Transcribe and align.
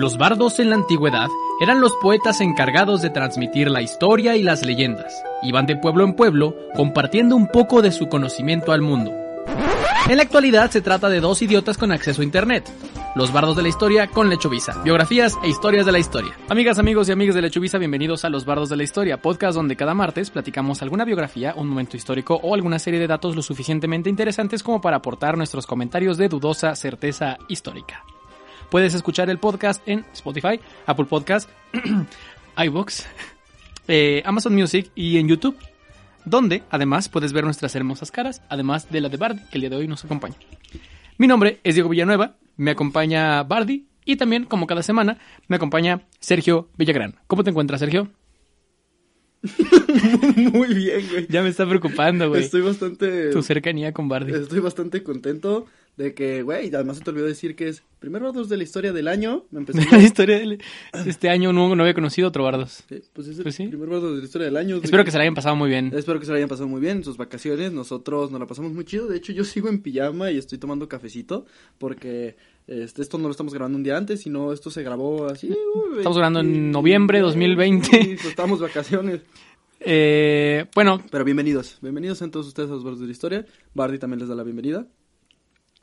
Los 0.00 0.16
bardos 0.16 0.58
en 0.60 0.70
la 0.70 0.76
antigüedad 0.76 1.28
eran 1.60 1.82
los 1.82 1.92
poetas 1.96 2.40
encargados 2.40 3.02
de 3.02 3.10
transmitir 3.10 3.70
la 3.70 3.82
historia 3.82 4.34
y 4.34 4.42
las 4.42 4.64
leyendas. 4.64 5.12
Iban 5.42 5.66
de 5.66 5.76
pueblo 5.76 6.04
en 6.04 6.14
pueblo 6.14 6.56
compartiendo 6.74 7.36
un 7.36 7.48
poco 7.48 7.82
de 7.82 7.92
su 7.92 8.08
conocimiento 8.08 8.72
al 8.72 8.80
mundo. 8.80 9.12
En 10.08 10.16
la 10.16 10.22
actualidad 10.22 10.70
se 10.70 10.80
trata 10.80 11.10
de 11.10 11.20
dos 11.20 11.42
idiotas 11.42 11.76
con 11.76 11.92
acceso 11.92 12.22
a 12.22 12.24
internet. 12.24 12.72
Los 13.14 13.30
bardos 13.30 13.56
de 13.56 13.62
la 13.62 13.68
historia 13.68 14.06
con 14.06 14.30
Lechovisa. 14.30 14.80
Biografías 14.82 15.36
e 15.42 15.50
historias 15.50 15.84
de 15.84 15.92
la 15.92 15.98
historia. 15.98 16.32
Amigas, 16.48 16.78
amigos 16.78 17.06
y 17.10 17.12
amigas 17.12 17.34
de 17.34 17.42
Lechovisa, 17.42 17.76
bienvenidos 17.76 18.24
a 18.24 18.30
Los 18.30 18.46
Bardos 18.46 18.70
de 18.70 18.78
la 18.78 18.84
Historia, 18.84 19.20
podcast 19.20 19.54
donde 19.54 19.76
cada 19.76 19.92
martes 19.92 20.30
platicamos 20.30 20.80
alguna 20.80 21.04
biografía, 21.04 21.52
un 21.54 21.68
momento 21.68 21.98
histórico 21.98 22.40
o 22.42 22.54
alguna 22.54 22.78
serie 22.78 23.00
de 23.00 23.06
datos 23.06 23.36
lo 23.36 23.42
suficientemente 23.42 24.08
interesantes 24.08 24.62
como 24.62 24.80
para 24.80 24.96
aportar 24.96 25.36
nuestros 25.36 25.66
comentarios 25.66 26.16
de 26.16 26.30
dudosa 26.30 26.74
certeza 26.74 27.36
histórica. 27.48 28.02
Puedes 28.70 28.94
escuchar 28.94 29.28
el 29.30 29.38
podcast 29.38 29.82
en 29.88 30.04
Spotify, 30.12 30.60
Apple 30.86 31.06
Podcast, 31.06 31.50
iVoox, 32.56 33.02
eh, 33.88 34.22
Amazon 34.24 34.54
Music 34.54 34.92
y 34.94 35.18
en 35.18 35.26
YouTube, 35.26 35.56
donde 36.24 36.62
además 36.70 37.08
puedes 37.08 37.32
ver 37.32 37.42
nuestras 37.42 37.74
hermosas 37.74 38.12
caras, 38.12 38.42
además 38.48 38.88
de 38.88 39.00
la 39.00 39.08
de 39.08 39.16
Bardi, 39.16 39.40
que 39.50 39.56
el 39.56 39.62
día 39.62 39.70
de 39.70 39.76
hoy 39.76 39.88
nos 39.88 40.04
acompaña. 40.04 40.36
Mi 41.18 41.26
nombre 41.26 41.58
es 41.64 41.74
Diego 41.74 41.88
Villanueva, 41.88 42.36
me 42.56 42.70
acompaña 42.70 43.42
Bardi 43.42 43.88
y 44.04 44.14
también, 44.14 44.44
como 44.44 44.68
cada 44.68 44.84
semana, 44.84 45.18
me 45.48 45.56
acompaña 45.56 46.02
Sergio 46.20 46.68
Villagrán. 46.76 47.16
¿Cómo 47.26 47.42
te 47.42 47.50
encuentras, 47.50 47.80
Sergio? 47.80 48.08
Muy 50.36 50.74
bien, 50.74 51.02
güey. 51.10 51.26
Ya 51.28 51.42
me 51.42 51.48
está 51.48 51.66
preocupando, 51.68 52.28
güey. 52.28 52.42
Estoy 52.42 52.60
bastante. 52.62 53.30
Tu 53.30 53.42
cercanía 53.42 53.92
con 53.92 54.08
Bardi. 54.08 54.32
Estoy 54.32 54.60
bastante 54.60 55.02
contento 55.02 55.66
de 55.96 56.14
que, 56.14 56.42
güey, 56.42 56.74
además 56.74 56.96
se 56.98 57.04
te 57.04 57.10
olvidó 57.10 57.26
decir 57.26 57.54
que 57.56 57.68
es 57.68 57.82
primer 57.98 58.22
Bardos 58.22 58.48
de 58.48 58.56
la 58.56 58.62
historia 58.62 58.92
del 58.92 59.06
año. 59.08 59.44
Me 59.50 59.60
empecé 59.60 59.80
La 59.92 60.02
historia 60.02 60.38
de 60.38 60.58
este 61.06 61.28
año 61.28 61.52
no, 61.52 61.74
no 61.74 61.82
había 61.82 61.94
conocido 61.94 62.28
otro 62.28 62.44
Bardos. 62.44 62.84
Sí, 62.88 63.02
pues 63.12 63.28
es 63.28 63.36
el 63.38 63.42
Pues 63.42 63.54
sí. 63.56 63.66
primer 63.66 63.88
Bardos 63.88 64.12
de 64.14 64.18
la 64.20 64.24
historia 64.24 64.46
del 64.46 64.56
año. 64.56 64.80
Espero 64.82 65.04
que 65.04 65.10
se 65.10 65.18
la 65.18 65.22
hayan 65.24 65.34
pasado 65.34 65.56
muy 65.56 65.68
bien. 65.68 65.92
Espero 65.94 66.18
que 66.18 66.24
se 66.26 66.32
la 66.32 66.38
hayan 66.38 66.48
pasado 66.48 66.68
muy 66.68 66.80
bien 66.80 66.98
en 66.98 67.04
sus 67.04 67.16
vacaciones. 67.18 67.72
Nosotros 67.72 68.30
nos 68.30 68.40
la 68.40 68.46
pasamos 68.46 68.72
muy 68.72 68.84
chido. 68.84 69.08
De 69.08 69.16
hecho, 69.16 69.32
yo 69.32 69.44
sigo 69.44 69.68
en 69.68 69.82
pijama 69.82 70.30
y 70.30 70.38
estoy 70.38 70.58
tomando 70.58 70.88
cafecito 70.88 71.44
porque 71.78 72.36
este, 72.66 73.02
esto 73.02 73.18
no 73.18 73.24
lo 73.24 73.32
estamos 73.32 73.52
grabando 73.52 73.76
un 73.76 73.82
día 73.84 73.96
antes, 73.98 74.20
sino 74.22 74.52
esto 74.52 74.70
se 74.70 74.82
grabó 74.82 75.26
así. 75.26 75.48
uy, 75.48 75.98
Estamos 75.98 76.16
grabando 76.16 76.40
en 76.40 76.70
noviembre 76.70 77.18
Sí, 77.18 77.22
2020. 77.22 77.86
sí, 77.88 77.98
pues 78.14 78.24
estamos 78.26 78.60
de 78.60 78.66
vacaciones. 78.68 79.20
Eh, 79.80 80.66
bueno, 80.74 81.02
Pero 81.10 81.24
bienvenidos. 81.24 81.78
Bienvenidos 81.80 82.20
a 82.22 82.30
todos 82.30 82.46
ustedes 82.46 82.68
a 82.70 82.74
los 82.74 82.84
Bardos 82.84 83.00
de 83.00 83.06
la 83.06 83.12
historia. 83.12 83.46
Bardi 83.74 83.98
también 83.98 84.20
les 84.20 84.28
da 84.28 84.34
la 84.34 84.42
bienvenida. 84.44 84.86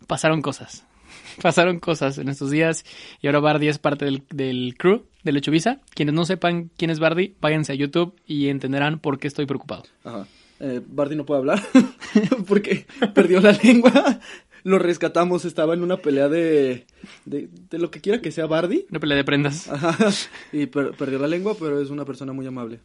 pasaron 0.08 0.42
cosas. 0.42 0.86
Pasaron 1.42 1.80
cosas 1.80 2.18
en 2.18 2.28
estos 2.28 2.52
días 2.52 2.84
y 3.22 3.28
ahora 3.28 3.40
Bardi 3.40 3.70
es 3.70 3.80
parte 3.80 4.06
del, 4.06 4.24
del 4.30 4.76
crew 4.78 5.06
de 5.24 5.32
Lechovisa. 5.32 5.80
Quienes 5.96 6.14
no 6.14 6.26
sepan 6.26 6.70
quién 6.78 6.92
es 6.92 7.00
Bardi, 7.00 7.36
váyanse 7.40 7.72
a 7.72 7.76
YouTube 7.76 8.14
y 8.26 8.50
entenderán 8.50 9.00
por 9.00 9.18
qué 9.18 9.28
estoy 9.28 9.46
preocupado. 9.46 9.84
Ajá. 10.04 10.28
Eh, 10.60 10.82
Bardi 10.86 11.16
no 11.16 11.26
puede 11.26 11.40
hablar 11.40 11.64
porque 12.48 12.86
perdió 13.16 13.40
la 13.40 13.54
lengua. 13.54 14.20
Lo 14.64 14.80
rescatamos, 14.80 15.46
estaba 15.46 15.74
en 15.76 15.82
una 15.82 15.98
pelea 15.98 16.28
de, 16.28 16.86
de, 17.26 17.48
de 17.70 17.78
lo 17.80 17.90
que 17.90 18.02
quiera 18.02 18.20
que 18.22 18.32
sea 18.32 18.46
Bardi. 18.48 18.86
Una 18.92 19.00
pelea 19.00 19.16
de 19.18 19.24
prendas. 19.24 19.70
Ajá. 19.70 19.96
Y 20.52 20.66
per- 20.66 20.92
perdió 20.92 21.20
la 21.20 21.28
lengua, 21.28 21.56
pero 21.58 21.80
es 21.82 21.90
una 21.90 22.04
persona 22.04 22.34
muy 22.34 22.46
amable. 22.48 22.80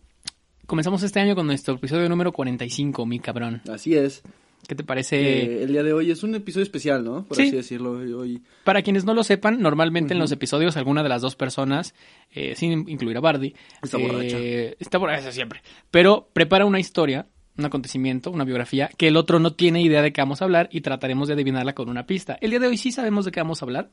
Comenzamos 0.66 1.02
este 1.02 1.20
año 1.20 1.34
con 1.34 1.46
nuestro 1.46 1.74
episodio 1.74 2.08
número 2.08 2.32
45, 2.32 3.04
mi 3.06 3.18
cabrón. 3.18 3.60
Así 3.70 3.94
es. 3.96 4.22
¿Qué 4.66 4.76
te 4.76 4.84
parece? 4.84 5.20
Eh, 5.20 5.62
el 5.64 5.72
día 5.72 5.82
de 5.82 5.92
hoy 5.92 6.10
es 6.12 6.22
un 6.22 6.36
episodio 6.36 6.62
especial, 6.62 7.04
¿no? 7.04 7.24
Por 7.24 7.36
Sí. 7.36 7.48
así 7.48 7.56
decirlo. 7.56 7.92
Hoy, 7.92 8.40
Para 8.62 8.80
quienes 8.82 9.04
no 9.04 9.12
lo 9.12 9.24
sepan, 9.24 9.60
normalmente 9.60 10.14
en 10.14 10.20
los 10.20 10.30
episodios 10.30 10.76
alguna 10.76 11.02
de 11.02 11.08
las 11.08 11.20
dos 11.20 11.34
personas, 11.34 11.94
eh, 12.32 12.54
sin 12.54 12.88
incluir 12.88 13.16
a 13.16 13.20
Bardi, 13.20 13.54
Está 13.82 13.98
eh, 13.98 14.06
borracha. 14.06 14.38
está 14.78 14.98
borracha 14.98 15.32
siempre, 15.32 15.62
pero 15.90 16.28
prepara 16.32 16.64
una 16.64 16.78
historia, 16.78 17.26
un 17.58 17.64
acontecimiento, 17.64 18.30
una 18.30 18.44
biografía, 18.44 18.88
que 18.96 19.08
el 19.08 19.16
otro 19.16 19.40
no 19.40 19.54
tiene 19.54 19.82
idea 19.82 20.00
de 20.00 20.12
qué 20.12 20.20
vamos 20.22 20.40
a 20.42 20.44
hablar 20.44 20.68
y 20.70 20.80
trataremos 20.80 21.26
de 21.26 21.34
adivinarla 21.34 21.74
con 21.74 21.88
una 21.88 22.06
pista. 22.06 22.38
El 22.40 22.50
día 22.50 22.60
de 22.60 22.68
hoy 22.68 22.76
sí 22.76 22.92
sabemos 22.92 23.24
de 23.24 23.32
qué 23.32 23.40
vamos 23.40 23.60
a 23.62 23.64
hablar. 23.64 23.90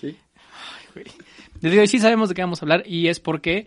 ¿sí? 0.00 0.16
El 0.94 1.04
día 1.62 1.70
de 1.72 1.80
hoy 1.80 1.88
sí 1.88 1.98
sabemos 1.98 2.28
de 2.28 2.36
qué 2.36 2.42
vamos 2.42 2.62
a 2.62 2.64
hablar 2.64 2.84
y 2.86 3.08
es 3.08 3.18
porque 3.18 3.66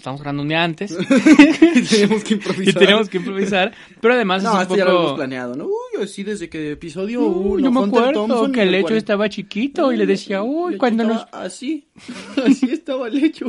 estamos 0.00 0.20
grabando 0.20 0.42
un 0.42 0.48
día 0.48 0.62
antes 0.64 0.96
tenemos 1.90 2.24
que 2.24 2.34
y 2.34 2.36
improvisar. 2.36 2.74
tenemos 2.82 3.08
que 3.08 3.16
improvisar, 3.18 3.72
pero 4.00 4.14
además 4.14 4.42
No, 4.42 4.50
es 4.50 4.56
un 4.56 4.62
esto 4.62 4.76
ya 4.76 4.84
lo 4.84 4.90
poco... 4.90 4.98
habíamos 5.00 5.16
planeado, 5.18 5.56
¿no? 5.56 5.64
Uy, 5.66 6.08
sí, 6.08 6.22
desde 6.24 6.48
que 6.48 6.72
episodio 6.72 7.20
Uh, 7.22 7.52
1. 7.54 7.64
yo 7.64 7.70
me 7.70 7.80
acuerdo 7.86 8.52
que 8.52 8.62
el 8.62 8.74
hecho 8.74 8.94
estaba 8.94 9.28
chiquito 9.28 9.92
y 9.92 9.96
le 9.96 10.06
decía, 10.06 10.42
uy, 10.42 10.76
cuando 10.76 11.04
nos 11.04 11.26
Así, 11.32 11.88
así 12.46 12.70
estaba 12.70 13.08
el 13.08 13.22
hecho. 13.24 13.46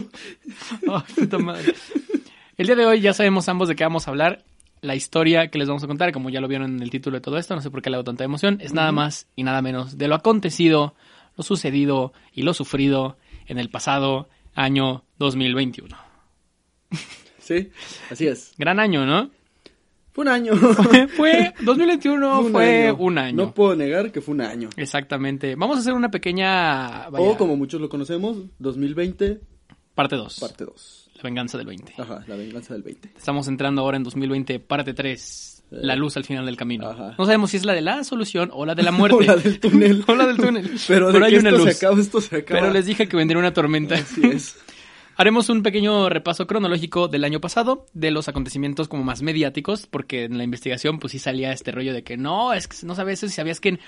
Ay, 0.88 1.02
puta 1.16 1.38
madre. 1.40 1.74
El 2.58 2.68
día 2.68 2.76
de 2.76 2.86
hoy 2.86 3.00
ya 3.02 3.14
sabemos 3.14 3.48
ambos 3.50 3.68
de 3.70 3.76
qué 3.76 3.84
vamos 3.84 4.08
a 4.08 4.12
hablar. 4.12 4.44
La 4.82 4.96
historia 4.96 5.48
que 5.50 5.58
les 5.60 5.68
vamos 5.68 5.84
a 5.84 5.88
contar, 5.88 6.12
como 6.12 6.30
ya 6.30 6.42
lo 6.42 6.48
vieron 6.48 6.72
en 6.76 6.82
el 6.82 6.90
título 6.90 7.18
de 7.18 7.22
todo 7.22 7.38
esto, 7.38 7.54
no 7.56 7.62
sé 7.62 7.70
por 7.70 7.82
qué 7.82 7.90
le 7.90 7.96
hago 7.98 8.04
tanta 8.04 8.24
emoción, 8.24 8.58
es 8.62 8.74
nada 8.74 8.92
más 8.92 9.28
y 9.36 9.44
nada 9.44 9.62
menos 9.62 9.98
de 9.98 10.08
lo 10.08 10.16
acontecido, 10.16 10.96
lo 11.38 11.44
sucedido 11.44 12.14
y 12.34 12.42
lo 12.42 12.54
sufrido 12.56 13.16
en 13.48 13.60
el 13.60 13.70
pasado 13.70 14.28
año 14.56 15.04
2021. 15.20 15.96
Sí, 17.40 17.70
así 18.10 18.28
es. 18.28 18.54
Gran 18.58 18.80
año, 18.80 19.06
¿no? 19.06 19.30
Fue 20.14 20.22
un 20.24 20.28
año. 20.28 20.56
Fue 21.18 21.54
2021 21.62 22.44
fue 22.52 22.92
un 22.98 23.18
año. 23.18 23.36
No 23.36 23.54
puedo 23.54 23.76
negar 23.76 24.12
que 24.12 24.22
fue 24.22 24.36
un 24.36 24.42
año. 24.42 24.70
Exactamente. 24.78 25.56
Vamos 25.56 25.78
a 25.78 25.80
hacer 25.80 25.94
una 25.94 26.12
pequeña 26.12 27.10
vaya, 27.10 27.26
O 27.26 27.38
como 27.38 27.58
muchos 27.58 27.82
lo 27.82 27.90
conocemos, 27.90 28.38
2020, 28.60 29.40
parte 29.96 30.16
2. 30.18 30.40
parte 30.40 30.66
2. 30.66 31.12
La 31.16 31.24
venganza 31.24 31.58
del 31.58 31.68
20. 31.68 31.94
Ajá, 31.98 32.24
la 32.28 32.36
venganza 32.36 32.74
del 32.74 32.84
20. 32.84 33.14
Estamos 33.18 33.48
entrando 33.48 33.82
ahora 33.82 33.98
en 33.98 34.04
2020, 34.04 34.60
parte 34.60 34.94
3. 34.94 35.64
La 35.72 35.96
luz 35.96 36.18
al 36.18 36.26
final 36.26 36.46
del 36.46 36.58
camino. 36.58 36.90
Ajá. 36.90 37.16
No 37.18 37.26
sabemos 37.26 37.52
si 37.52 37.58
es 37.58 37.66
la 37.66 37.74
de 37.74 37.82
la 37.82 38.04
solución 38.04 38.50
o 38.54 38.66
la 38.66 38.76
de 38.76 38.84
la 38.84 38.92
muerte. 38.92 39.16
O 39.20 39.22
la 39.22 39.36
del 39.38 39.60
túnel. 39.60 40.04
o 40.08 40.16
la 40.16 40.28
del 40.28 40.38
túnel. 40.38 40.70
Pero 40.88 41.12
de 41.12 41.26
hay 41.26 41.32
que 41.34 41.40
una 41.40 41.50
esto 41.50 41.64
luz. 41.66 41.74
se 41.78 41.86
acaba, 41.86 42.02
esto 42.02 42.22
se 42.22 42.36
acaba. 42.38 42.60
Pero 42.60 42.74
les 42.74 42.86
dije 42.86 43.08
que 43.08 43.16
vendría 43.18 43.40
una 43.40 43.54
tormenta. 43.54 43.96
Así 43.96 44.22
es. 44.26 44.58
Haremos 45.18 45.50
un 45.50 45.62
pequeño 45.62 46.10
repaso 46.10 46.48
cronológico 46.48 47.08
del 47.08 47.24
año 47.24 47.40
pasado, 47.42 47.86
de 47.94 48.10
los 48.12 48.28
acontecimientos 48.28 48.88
como 48.88 49.04
más 49.04 49.22
mediáticos, 49.22 49.86
porque 49.86 50.24
en 50.24 50.38
la 50.38 50.44
investigación 50.44 51.00
pues 51.00 51.12
sí 51.12 51.20
salía 51.20 51.52
este 51.52 51.72
rollo 51.72 51.94
de 51.94 52.04
que 52.04 52.18
no, 52.18 52.54
es 52.54 52.68
que 52.68 52.78
no 52.88 52.96
sabes 52.96 53.20
si 53.20 53.30
sabías 53.30 53.60
que 53.60 53.70
en 53.70 53.80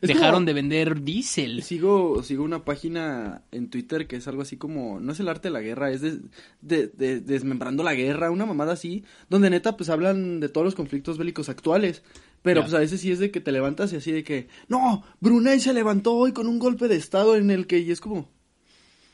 Es 0.00 0.08
dejaron 0.08 0.34
como- 0.36 0.46
de 0.46 0.52
vender 0.54 1.02
diésel. 1.02 1.62
Sigo, 1.62 2.22
sigo 2.22 2.42
una 2.44 2.64
página 2.64 3.42
en 3.52 3.68
Twitter 3.68 4.06
que 4.06 4.16
es 4.16 4.26
algo 4.28 4.42
así 4.42 4.56
como, 4.56 4.98
no 5.00 5.12
es 5.12 5.20
el 5.20 5.28
arte 5.28 5.48
de 5.48 5.52
la 5.52 5.60
guerra, 5.60 5.90
es 5.90 6.00
de, 6.00 6.20
de- 6.62 6.86
de- 6.88 7.20
desmembrando 7.20 7.82
la 7.82 7.94
guerra, 7.94 8.30
una 8.30 8.46
mamada 8.46 8.72
así, 8.74 9.04
donde 9.28 9.50
neta 9.50 9.76
pues 9.76 9.90
hablan 9.90 10.40
de 10.40 10.48
todos 10.48 10.64
los 10.64 10.74
conflictos 10.74 11.18
bélicos 11.18 11.48
actuales. 11.50 12.02
Pero 12.42 12.60
pues 12.60 12.74
a 12.74 12.78
veces 12.78 13.00
sí 13.00 13.10
es 13.10 13.18
de 13.18 13.30
que 13.30 13.40
te 13.40 13.52
levantas 13.52 13.92
y 13.92 13.96
así 13.96 14.12
de 14.12 14.22
que, 14.22 14.48
no, 14.68 15.02
Brunei 15.20 15.60
se 15.60 15.72
levantó 15.72 16.14
hoy 16.14 16.32
con 16.32 16.46
un 16.46 16.58
golpe 16.58 16.88
de 16.88 16.96
estado 16.96 17.36
en 17.36 17.50
el 17.50 17.66
que, 17.66 17.78
y 17.78 17.90
es 17.90 18.02
como, 18.02 18.28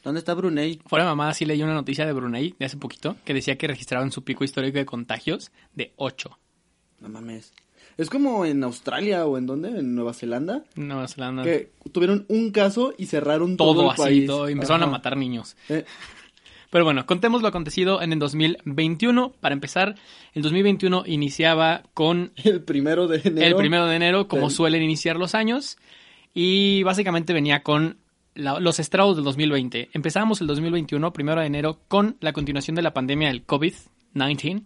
¿dónde 0.03 0.19
está 0.21 0.35
Brunei? 0.35 0.81
Fuera 0.87 1.05
de 1.05 1.11
mamá, 1.11 1.33
sí 1.35 1.45
leí 1.45 1.63
una 1.63 1.75
noticia 1.75 2.07
de 2.07 2.13
Brunei 2.13 2.55
de 2.59 2.67
hace 2.67 2.77
poquito 2.77 3.17
que 3.25 3.35
decía 3.35 3.57
que 3.59 3.67
registraron 3.67 4.13
su 4.13 4.23
pico 4.25 4.45
histórico 4.45 4.79
de 4.79 4.87
contagios 4.87 5.51
de 5.75 5.93
8. 5.97 6.39
No 7.01 7.09
mames. 7.09 7.53
Es 7.97 8.09
como 8.09 8.45
en 8.47 8.63
Australia 8.65 9.27
o 9.27 9.37
en 9.37 9.47
dónde, 9.47 9.69
en 9.69 9.95
Nueva 9.95 10.15
Zelanda, 10.15 10.65
Nueva 10.75 11.07
Zelanda. 11.09 11.43
que 11.43 11.71
tuvieron 11.93 12.25
un 12.29 12.51
caso 12.51 12.95
y 12.97 13.07
cerraron 13.07 13.57
todo, 13.57 13.75
todo 13.75 13.85
el 13.85 13.91
así, 13.91 14.03
país. 14.03 14.27
todo, 14.27 14.49
y 14.49 14.53
empezaron 14.53 14.83
a 14.85 14.87
matar 14.87 15.17
niños. 15.17 15.57
Eh, 15.69 15.85
Pero 16.71 16.85
bueno, 16.85 17.05
contemos 17.05 17.43
lo 17.43 17.49
acontecido 17.49 18.01
en 18.01 18.13
el 18.13 18.19
2021. 18.21 19.33
Para 19.41 19.53
empezar, 19.55 19.97
el 20.35 20.43
2021 20.43 21.03
iniciaba 21.07 21.83
con 21.95 22.33
el 22.45 22.63
primero 22.63 23.07
de 23.09 23.21
enero. 23.25 23.47
el 23.49 23.55
primero 23.57 23.87
de 23.87 23.97
enero, 23.97 24.29
como 24.29 24.43
del- 24.49 24.51
suelen 24.53 24.83
iniciar 24.83 25.17
los 25.17 25.35
años, 25.35 25.77
y 26.33 26.83
básicamente 26.85 27.33
venía 27.33 27.63
con 27.63 27.99
la- 28.41 28.59
los 28.61 28.79
estragos 28.81 29.17
del 29.17 29.25
2020. 29.25 29.91
Empezamos 29.93 30.41
el 30.41 30.47
2021, 30.47 31.13
primero 31.13 31.41
de 31.41 31.47
enero, 31.47 31.79
con 31.89 32.17
la 32.21 32.33
continuación 32.33 32.75
de 32.75 32.83
la 32.83 32.93
pandemia 32.95 33.29
del 33.29 33.47
COVID-19, 33.47 34.65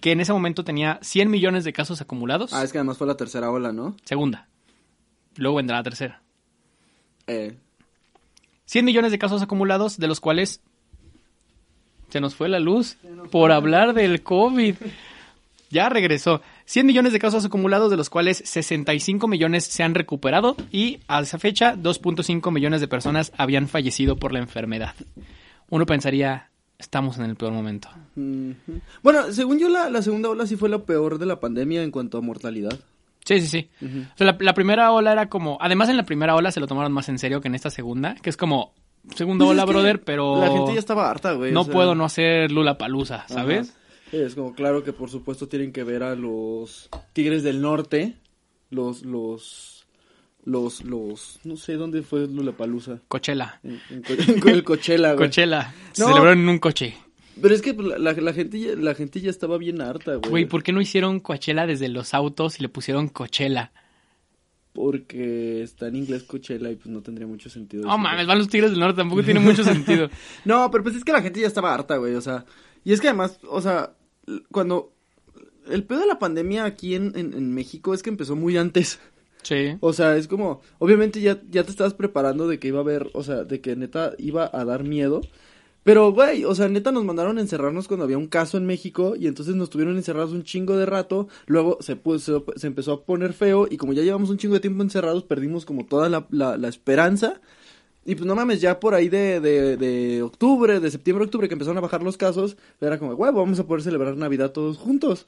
que 0.00 0.12
en 0.12 0.20
ese 0.20 0.32
momento 0.32 0.64
tenía 0.64 0.98
100 1.02 1.30
millones 1.30 1.64
de 1.64 1.72
casos 1.72 2.00
acumulados. 2.00 2.52
Ah, 2.52 2.62
es 2.64 2.72
que 2.72 2.78
además 2.78 2.98
fue 2.98 3.06
la 3.06 3.16
tercera 3.16 3.50
ola, 3.50 3.72
¿no? 3.72 3.96
Segunda. 4.04 4.48
Luego 5.36 5.56
vendrá 5.56 5.76
la 5.76 5.82
tercera. 5.82 6.22
Eh, 7.26 7.56
100 8.66 8.84
millones 8.84 9.12
de 9.12 9.18
casos 9.18 9.42
acumulados, 9.42 9.98
de 9.98 10.06
los 10.08 10.20
cuales 10.20 10.60
se 12.08 12.20
nos 12.20 12.34
fue 12.34 12.48
la 12.48 12.58
luz 12.60 12.96
por 13.30 13.52
hablar 13.52 13.94
del 13.94 14.22
COVID. 14.22 14.76
Ya 15.70 15.88
regresó. 15.88 16.42
100 16.66 16.86
millones 16.86 17.12
de 17.12 17.18
casos 17.18 17.44
acumulados, 17.44 17.90
de 17.90 17.96
los 17.96 18.10
cuales 18.10 18.42
65 18.44 19.26
millones 19.28 19.64
se 19.64 19.82
han 19.82 19.94
recuperado 19.94 20.56
y 20.70 21.00
a 21.08 21.20
esa 21.20 21.38
fecha 21.38 21.74
2.5 21.74 22.52
millones 22.52 22.80
de 22.80 22.88
personas 22.88 23.32
habían 23.36 23.68
fallecido 23.68 24.16
por 24.16 24.32
la 24.32 24.38
enfermedad. 24.38 24.94
Uno 25.68 25.86
pensaría, 25.86 26.50
estamos 26.78 27.18
en 27.18 27.24
el 27.24 27.36
peor 27.36 27.52
momento. 27.52 27.88
Bueno, 29.02 29.32
según 29.32 29.58
yo, 29.58 29.68
la, 29.68 29.90
la 29.90 30.02
segunda 30.02 30.28
ola 30.28 30.46
sí 30.46 30.56
fue 30.56 30.68
la 30.68 30.78
peor 30.78 31.18
de 31.18 31.26
la 31.26 31.40
pandemia 31.40 31.82
en 31.82 31.90
cuanto 31.90 32.18
a 32.18 32.20
mortalidad. 32.20 32.78
Sí, 33.24 33.40
sí, 33.40 33.48
sí. 33.48 33.70
Ujú. 33.84 34.02
O 34.02 34.16
sea, 34.16 34.26
la, 34.28 34.36
la 34.38 34.54
primera 34.54 34.92
ola 34.92 35.10
era 35.10 35.28
como... 35.28 35.58
Además, 35.60 35.88
en 35.88 35.96
la 35.96 36.04
primera 36.04 36.36
ola 36.36 36.52
se 36.52 36.60
lo 36.60 36.68
tomaron 36.68 36.92
más 36.92 37.08
en 37.08 37.18
serio 37.18 37.40
que 37.40 37.48
en 37.48 37.56
esta 37.56 37.70
segunda, 37.70 38.14
que 38.14 38.30
es 38.30 38.36
como... 38.36 38.72
Segunda 39.14 39.44
Pues 39.44 39.52
ola, 39.52 39.64
brother, 39.64 40.02
pero... 40.02 40.40
La 40.40 40.50
gente 40.50 40.74
ya 40.74 40.78
estaba 40.78 41.10
harta, 41.10 41.32
güey. 41.32 41.52
No 41.52 41.62
o 41.62 41.64
sea, 41.64 41.72
puedo 41.72 41.94
no 41.96 42.04
hacer 42.04 42.50
Lula 42.52 42.78
Palusa, 42.78 43.24
¿sabes? 43.28 43.70
Ajá. 43.70 43.78
Es 44.12 44.34
como 44.34 44.54
claro 44.54 44.84
que 44.84 44.92
por 44.92 45.10
supuesto 45.10 45.48
tienen 45.48 45.72
que 45.72 45.82
ver 45.84 46.02
a 46.02 46.14
los 46.14 46.88
Tigres 47.12 47.42
del 47.42 47.60
Norte, 47.60 48.14
los, 48.70 49.02
los, 49.04 49.86
los, 50.44 50.84
los, 50.84 51.40
no 51.44 51.56
sé 51.56 51.74
dónde 51.74 52.02
fue 52.02 52.28
Palusa. 52.56 53.00
Coachella. 53.08 53.60
En, 53.64 53.80
en 53.90 54.02
Co- 54.02 54.48
en 54.48 54.54
el 54.54 54.64
Coachella, 54.64 55.08
güey. 55.14 55.18
Coachella. 55.26 55.74
Se 55.92 56.02
No. 56.02 56.08
celebraron 56.08 56.38
en 56.40 56.48
un 56.48 56.58
coche. 56.58 56.96
Pero 57.40 57.54
es 57.54 57.60
que 57.62 57.74
pues, 57.74 57.88
la, 57.88 57.98
la, 57.98 58.12
la 58.12 58.32
gente 58.32 58.58
ya, 58.60 58.74
la 58.76 58.94
gente 58.94 59.20
ya 59.20 59.28
estaba 59.28 59.58
bien 59.58 59.80
harta, 59.82 60.14
güey. 60.14 60.30
Güey, 60.30 60.44
¿por 60.46 60.62
qué 60.62 60.72
no 60.72 60.80
hicieron 60.80 61.20
Coachella 61.20 61.66
desde 61.66 61.88
los 61.88 62.14
autos 62.14 62.58
y 62.58 62.62
le 62.62 62.68
pusieron 62.68 63.08
Coachella? 63.08 63.72
Porque 64.72 65.62
está 65.62 65.88
en 65.88 65.96
inglés 65.96 66.22
Coachella 66.24 66.70
y 66.70 66.76
pues 66.76 66.88
no 66.88 67.00
tendría 67.02 67.26
mucho 67.26 67.48
sentido. 67.48 67.82
No 67.84 67.88
decirlo. 67.88 68.08
mames, 68.10 68.26
van 68.26 68.38
los 68.38 68.48
Tigres 68.48 68.70
del 68.70 68.80
Norte, 68.80 68.98
tampoco 68.98 69.22
tiene 69.22 69.40
mucho 69.40 69.64
sentido. 69.64 70.10
No, 70.44 70.70
pero 70.70 70.84
pues 70.84 70.96
es 70.96 71.04
que 71.04 71.12
la 71.12 71.22
gente 71.22 71.40
ya 71.40 71.46
estaba 71.46 71.72
harta, 71.74 71.96
güey, 71.96 72.14
o 72.14 72.20
sea, 72.20 72.44
y 72.84 72.92
es 72.92 73.00
que 73.00 73.08
además, 73.08 73.38
o 73.48 73.60
sea, 73.62 73.95
cuando 74.50 74.92
el 75.68 75.84
pedo 75.84 76.00
de 76.00 76.06
la 76.06 76.18
pandemia 76.18 76.64
aquí 76.64 76.94
en, 76.94 77.12
en, 77.16 77.34
en 77.34 77.54
México 77.54 77.94
es 77.94 78.02
que 78.02 78.10
empezó 78.10 78.36
muy 78.36 78.56
antes. 78.56 78.98
Sí. 79.42 79.76
O 79.80 79.92
sea, 79.92 80.16
es 80.16 80.26
como, 80.26 80.60
obviamente 80.78 81.20
ya, 81.20 81.40
ya 81.50 81.62
te 81.62 81.70
estabas 81.70 81.94
preparando 81.94 82.48
de 82.48 82.58
que 82.58 82.68
iba 82.68 82.78
a 82.78 82.82
haber, 82.82 83.10
o 83.14 83.22
sea, 83.22 83.44
de 83.44 83.60
que 83.60 83.76
neta 83.76 84.14
iba 84.18 84.50
a 84.52 84.64
dar 84.64 84.82
miedo. 84.82 85.20
Pero, 85.84 86.10
güey, 86.10 86.44
o 86.44 86.52
sea, 86.52 86.68
neta 86.68 86.90
nos 86.90 87.04
mandaron 87.04 87.38
a 87.38 87.40
encerrarnos 87.40 87.86
cuando 87.86 88.02
había 88.02 88.18
un 88.18 88.26
caso 88.26 88.58
en 88.58 88.66
México 88.66 89.14
y 89.16 89.28
entonces 89.28 89.54
nos 89.54 89.70
tuvieron 89.70 89.96
encerrados 89.96 90.32
un 90.32 90.42
chingo 90.42 90.76
de 90.76 90.84
rato. 90.84 91.28
Luego 91.46 91.78
se, 91.80 91.94
puso, 91.94 92.44
se 92.56 92.66
empezó 92.66 92.92
a 92.92 93.04
poner 93.04 93.34
feo 93.34 93.68
y 93.70 93.76
como 93.76 93.92
ya 93.92 94.02
llevamos 94.02 94.30
un 94.30 94.36
chingo 94.36 94.54
de 94.54 94.60
tiempo 94.60 94.82
encerrados, 94.82 95.22
perdimos 95.22 95.64
como 95.64 95.86
toda 95.86 96.08
la, 96.08 96.26
la, 96.30 96.56
la 96.56 96.66
esperanza. 96.66 97.40
Y 98.06 98.14
pues 98.14 98.24
no 98.24 98.36
mames, 98.36 98.60
ya 98.60 98.78
por 98.78 98.94
ahí 98.94 99.08
de, 99.08 99.40
de, 99.40 99.76
de 99.76 100.22
octubre, 100.22 100.78
de 100.78 100.90
septiembre, 100.90 101.24
octubre, 101.24 101.48
que 101.48 101.54
empezaron 101.54 101.78
a 101.78 101.80
bajar 101.80 102.02
los 102.02 102.16
casos, 102.16 102.56
era 102.80 102.98
como, 102.98 103.14
güey, 103.16 103.32
vamos 103.32 103.58
a 103.58 103.66
poder 103.66 103.82
celebrar 103.82 104.16
Navidad 104.16 104.52
todos 104.52 104.78
juntos. 104.78 105.26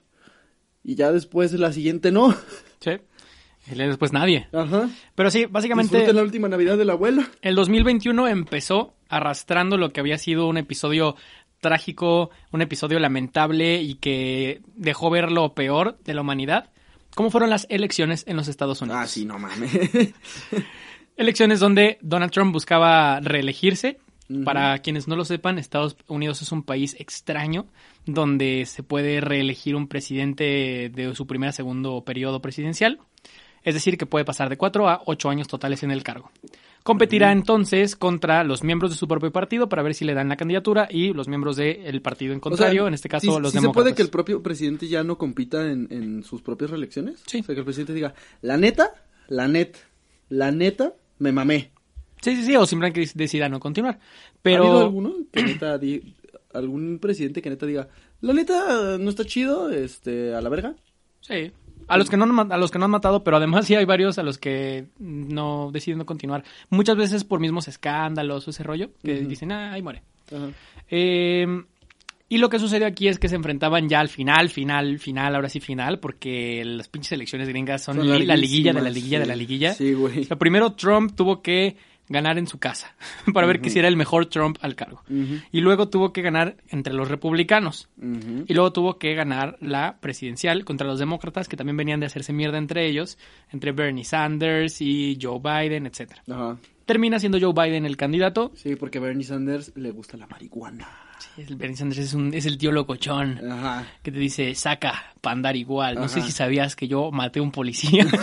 Y 0.85 0.95
ya 0.95 1.11
después, 1.13 1.53
la 1.53 1.73
siguiente 1.73 2.13
no. 2.13 2.35
Sí. 2.81 2.93
Y 3.71 3.75
después 3.75 4.13
nadie. 4.13 4.47
Ajá. 4.53 4.89
Pero 5.17 5.31
sí, 5.33 5.47
básicamente 5.47 5.97
Disfruten 5.97 6.17
la 6.17 6.23
última 6.23 6.49
Navidad 6.49 6.79
de 6.79 6.85
la 6.85 6.93
abuela. 6.93 7.29
el 7.43 7.57
2021 7.57 8.29
empezó 8.29 8.95
arrastrando 9.09 9.77
lo 9.77 9.91
que 9.91 9.99
había 10.01 10.17
sido 10.17 10.47
un 10.47 10.57
episodio 10.57 11.17
trágico, 11.61 12.31
un 12.53 12.63
episodio 12.63 13.01
lamentable 13.01 13.83
y 13.83 13.97
que 13.97 14.63
dejó 14.77 15.11
ver 15.11 15.33
lo 15.33 15.55
peor 15.55 15.99
de 16.05 16.15
la 16.15 16.21
humanidad. 16.21 16.71
¿Cómo 17.15 17.31
fueron 17.31 17.51
las 17.51 17.67
elecciones 17.69 18.25
en 18.29 18.37
los 18.37 18.47
Estados 18.49 18.81
Unidos? 18.81 19.01
Ah, 19.03 19.07
sí, 19.09 19.25
no 19.25 19.39
mames. 19.39 19.73
Elecciones 21.19 21.61
donde 21.61 21.99
Donald 22.01 22.33
Trump 22.33 22.53
buscaba 22.53 23.21
reelegirse. 23.21 23.99
Para 24.45 24.79
quienes 24.81 25.09
no 25.09 25.17
lo 25.17 25.25
sepan, 25.25 25.59
Estados 25.59 25.97
Unidos 26.07 26.43
es 26.43 26.53
un 26.53 26.63
país 26.63 26.95
extraño 26.99 27.67
donde 28.05 28.67
se 28.67 28.83
puede 28.83 29.23
reelegir 29.23 29.75
un 29.75 29.89
presidente 29.89 30.91
de 30.95 31.15
su 31.15 31.27
primer 31.27 31.55
segundo 31.55 32.03
periodo 32.05 32.41
presidencial. 32.43 33.01
Es 33.65 33.73
decir, 33.75 33.97
que 33.97 34.05
puede 34.05 34.27
pasar 34.27 34.51
de 34.51 34.59
cuatro 34.59 34.87
a 34.89 35.01
ocho 35.07 35.31
años 35.31 35.49
totales 35.49 35.83
en 35.83 35.91
el 35.91 36.03
cargo. 36.03 36.31
Competirá 36.83 37.33
entonces 37.33 37.97
contra 37.97 38.45
los 38.45 38.63
miembros 38.63 38.91
de 38.91 38.99
su 38.99 39.09
propio 39.09 39.33
partido 39.33 39.69
para 39.71 39.83
ver 39.83 39.95
si 39.95 40.05
le 40.05 40.13
dan 40.15 40.29
la 40.29 40.37
candidatura 40.37 40.89
y 40.91 41.13
los 41.15 41.27
miembros 41.27 41.57
del 41.57 42.01
partido 42.03 42.35
en 42.35 42.41
contrario, 42.41 42.83
O 42.83 42.85
sea, 42.85 42.89
en 42.89 42.95
este 42.95 43.09
caso 43.09 43.23
¿sí- 43.35 43.41
los 43.41 43.51
sí 43.53 43.57
se 43.59 43.61
demócratas. 43.63 43.83
puede 43.83 43.95
que 43.97 44.03
el 44.03 44.11
propio 44.11 44.43
presidente 44.43 44.89
ya 44.89 45.03
no 45.05 45.17
compita 45.17 45.67
en, 45.71 45.89
en 45.91 46.23
sus 46.23 46.43
propias 46.43 46.71
reelecciones? 46.71 47.23
Sí. 47.27 47.41
O 47.41 47.45
sea, 47.45 47.55
que 47.55 47.61
el 47.61 47.65
presidente 47.65 47.95
diga, 47.95 48.13
la 48.43 48.57
neta, 48.59 48.93
la 49.29 49.49
neta, 49.49 49.79
la 50.29 50.51
neta, 50.53 50.93
me 51.19 51.33
mamé. 51.33 51.71
Sí, 52.21 52.35
sí, 52.37 52.45
sí, 52.45 52.57
o 52.57 52.67
simplemente 52.67 53.09
decida 53.15 53.49
no 53.49 53.61
continuar. 53.61 53.95
¿Ha 53.97 54.39
Pero 54.43 54.63
habido 54.65 54.81
alguno 54.83 55.15
que 55.33 55.43
neta 55.43 55.79
di- 55.79 56.15
algún 56.53 56.99
presidente 56.99 57.41
que 57.43 57.51
neta 57.51 57.67
diga, 57.67 57.89
la 58.21 58.33
neta 58.33 58.99
no 58.99 59.09
está 59.11 59.25
chido, 59.25 59.71
este, 59.71 60.35
a 60.35 60.41
la 60.41 60.49
verga? 60.49 60.75
Sí. 61.21 61.53
A 61.87 61.97
los 61.97 62.11
que 62.11 62.17
no 62.17 62.25
han 62.25 62.53
a 62.53 62.57
los 62.59 62.71
que 62.71 62.79
no 62.79 62.85
han 62.85 62.91
matado, 62.91 63.25
pero 63.25 63.37
además 63.39 63.67
sí 63.67 63.75
hay 63.75 63.85
varios 63.85 64.19
a 64.19 64.23
los 64.23 64.37
que 64.37 64.89
no 64.99 65.71
deciden 65.73 65.99
no 65.99 66.07
continuar. 66.07 66.45
Muchas 66.71 66.97
veces 66.97 67.25
por 67.25 67.41
mismos 67.41 67.67
escándalos 67.69 68.47
o 68.47 68.51
ese 68.51 68.63
rollo, 68.63 68.91
que 69.03 69.21
dicen, 69.21 69.53
ah, 69.53 69.73
ahí 69.73 69.81
muere. 69.83 70.03
Ajá. 70.31 70.51
Eh, 70.91 71.47
y 72.29 72.39
lo 72.39 72.49
que 72.51 72.59
sucedió 72.59 72.87
aquí 72.87 73.09
es 73.09 73.19
que 73.19 73.29
se 73.29 73.37
enfrentaban 73.37 73.89
ya 73.89 74.01
al 74.01 74.09
final, 74.09 74.51
final, 74.51 74.99
final, 74.99 75.35
ahora 75.35 75.49
sí 75.49 75.61
final, 75.61 75.99
porque 75.99 76.63
las 76.65 76.89
pinches 76.89 77.13
elecciones 77.13 77.49
gringas 77.49 77.83
son, 77.83 77.97
Son 77.97 78.27
la 78.27 78.37
liguilla 78.37 78.73
de 78.73 78.83
la 78.83 78.91
liguilla 78.91 79.19
de 79.19 79.27
la 79.27 79.37
liguilla. 79.37 79.73
Sí, 79.73 79.95
güey. 79.95 80.21
O 80.21 80.25
sea, 80.25 80.39
primero 80.39 80.73
Trump 80.73 81.15
tuvo 81.15 81.41
que 81.41 81.77
ganar 82.09 82.39
en 82.39 82.47
su 82.47 82.59
casa 82.59 82.95
para 83.33 83.47
ver 83.47 83.61
que 83.61 83.71
si 83.71 83.79
era 83.79 83.89
el 83.89 83.97
mejor 83.97 84.27
Trump 84.27 84.59
al 84.61 84.75
cargo. 84.75 85.03
Y 85.53 85.61
luego 85.61 85.89
tuvo 85.89 86.13
que 86.13 86.23
ganar 86.23 86.57
entre 86.69 86.93
los 86.93 87.09
republicanos. 87.09 87.89
Y 88.47 88.53
luego 88.55 88.73
tuvo 88.73 88.99
que 88.99 89.15
ganar 89.15 89.57
la 89.61 89.99
presidencial 90.01 90.65
contra 90.65 90.87
los 90.87 90.99
demócratas, 90.99 91.49
que 91.49 91.57
también 91.57 91.77
venían 91.77 92.01
de 92.01 92.07
hacerse 92.07 92.33
mierda 92.33 92.59
entre 92.59 92.87
ellos, 92.87 93.19
entre 93.51 93.73
Bernie 93.73 94.05
Sanders 94.05 94.81
y 94.81 95.19
Joe 95.21 95.41
Biden, 95.41 95.87
etcétera. 95.87 96.23
Ajá. 96.29 96.59
Termina 96.85 97.19
siendo 97.19 97.39
Joe 97.39 97.53
Biden 97.53 97.85
el 97.85 97.99
candidato. 97.99 98.53
Sí, 98.55 98.75
porque 98.77 98.99
a 98.99 99.03
Bernie 99.03 99.25
Sanders 99.25 99.73
le 99.77 99.91
gusta 99.91 100.17
la 100.17 100.27
marihuana. 100.27 100.89
Sí, 101.19 101.43
el 101.49 101.57
Bernie 101.57 101.77
Sanders 101.77 101.99
es, 102.01 102.15
un, 102.15 102.33
es 102.35 102.47
el 102.47 102.59
tío 102.59 102.71
locochón 102.73 103.41
Ajá. 103.51 103.87
que 104.03 104.13
te 104.13 104.19
dice, 104.19 104.55
saca 104.55 105.13
para 105.21 105.35
andar 105.35 105.57
igual. 105.57 105.97
No 105.97 106.09
sé 106.09 106.23
si 106.23 106.31
sabías 106.33 106.77
que 106.77 106.89
yo 106.89 107.11
maté 107.11 107.41
a 107.41 107.43
un 107.43 107.51
policía. 107.53 108.07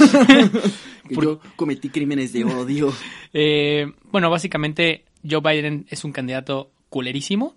Que 1.07 1.13
Por- 1.13 1.23
yo 1.23 1.39
cometí 1.55 1.89
crímenes 1.89 2.33
de 2.33 2.43
odio. 2.45 2.91
Eh, 3.37 3.91
bueno, 4.11 4.29
básicamente 4.29 5.03
Joe 5.29 5.41
Biden 5.41 5.85
es 5.89 6.05
un 6.05 6.13
candidato 6.13 6.71
culerísimo, 6.89 7.53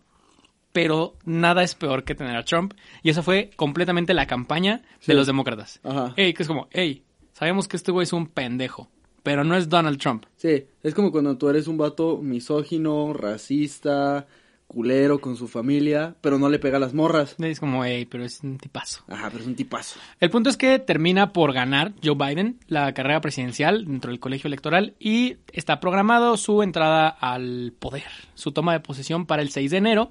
pero 0.73 1.14
nada 1.25 1.62
es 1.62 1.76
peor 1.76 2.02
que 2.02 2.17
tener 2.17 2.37
a 2.37 2.44
Trump. 2.44 2.75
Y 3.05 3.11
eso 3.11 3.23
fue 3.23 3.50
completamente 3.55 4.12
la 4.12 4.26
campaña 4.26 4.82
Sí. 4.99 5.06
de 5.12 5.14
los 5.14 5.29
demócratas. 5.29 5.79
Ajá. 5.85 6.12
Ey, 6.17 6.35
que 6.35 6.43
es 6.43 6.49
como, 6.49 6.67
hey, 6.73 7.05
sabemos 7.32 7.69
que 7.69 7.76
este 7.76 7.93
güey 7.93 8.02
es 8.02 8.12
un 8.12 8.26
pendejo, 8.26 8.88
pero 9.23 9.44
no 9.44 9.56
es 9.56 9.69
Donald 9.69 9.99
Trump. 10.00 10.25
Sí, 10.37 10.64
es 10.82 10.94
como 10.94 11.12
cuando 11.12 11.38
tú 11.38 11.49
eres 11.49 11.69
un 11.69 11.79
vato 11.79 12.19
misógino, 12.19 13.12
racista, 13.12 14.26
culero 14.69 15.19
con 15.19 15.37
su 15.37 15.49
familia, 15.49 16.15
pero 16.20 16.38
no 16.38 16.49
le 16.49 16.59
pega 16.59 16.76
a 16.76 16.81
las 16.81 16.94
morras. 16.94 17.35
Es 17.38 17.59
como, 17.59 17.85
hey, 17.85 18.05
pero 18.05 18.25
es 18.25 18.41
un 18.44 18.59
tipazo. 18.59 19.03
Ajá, 19.09 19.31
pero 19.31 19.43
es 19.43 19.49
un 19.49 19.56
tipazo. 19.56 19.99
El 20.20 20.31
punto 20.31 20.50
es 20.50 20.56
que 20.56 20.79
termina 20.79 21.32
por 21.32 21.53
ganar 21.53 21.94
Joe 22.05 22.15
Biden 22.15 22.61
la 22.69 22.93
carrera 22.93 23.20
presidencial 23.20 23.87
dentro 23.87 24.11
del 24.11 24.20
colegio 24.20 24.47
electoral 24.47 24.94
y 25.00 25.38
está 25.53 25.81
programado 25.81 26.37
su 26.37 26.62
entrada 26.62 27.09
al 27.09 27.73
poder, 27.79 28.11
su 28.35 28.52
toma 28.52 28.75
de 28.75 28.81
posesión 28.81 29.26
para 29.26 29.42
el 29.42 29.50
6 29.50 29.71
de 29.71 29.76
enero. 29.78 30.11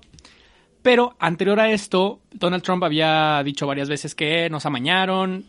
Pero 0.81 1.15
anterior 1.19 1.59
a 1.59 1.71
esto, 1.71 2.21
Donald 2.31 2.63
Trump 2.63 2.83
había 2.83 3.41
dicho 3.43 3.67
varias 3.67 3.89
veces 3.89 4.15
que 4.15 4.49
nos 4.49 4.65
amañaron. 4.65 5.45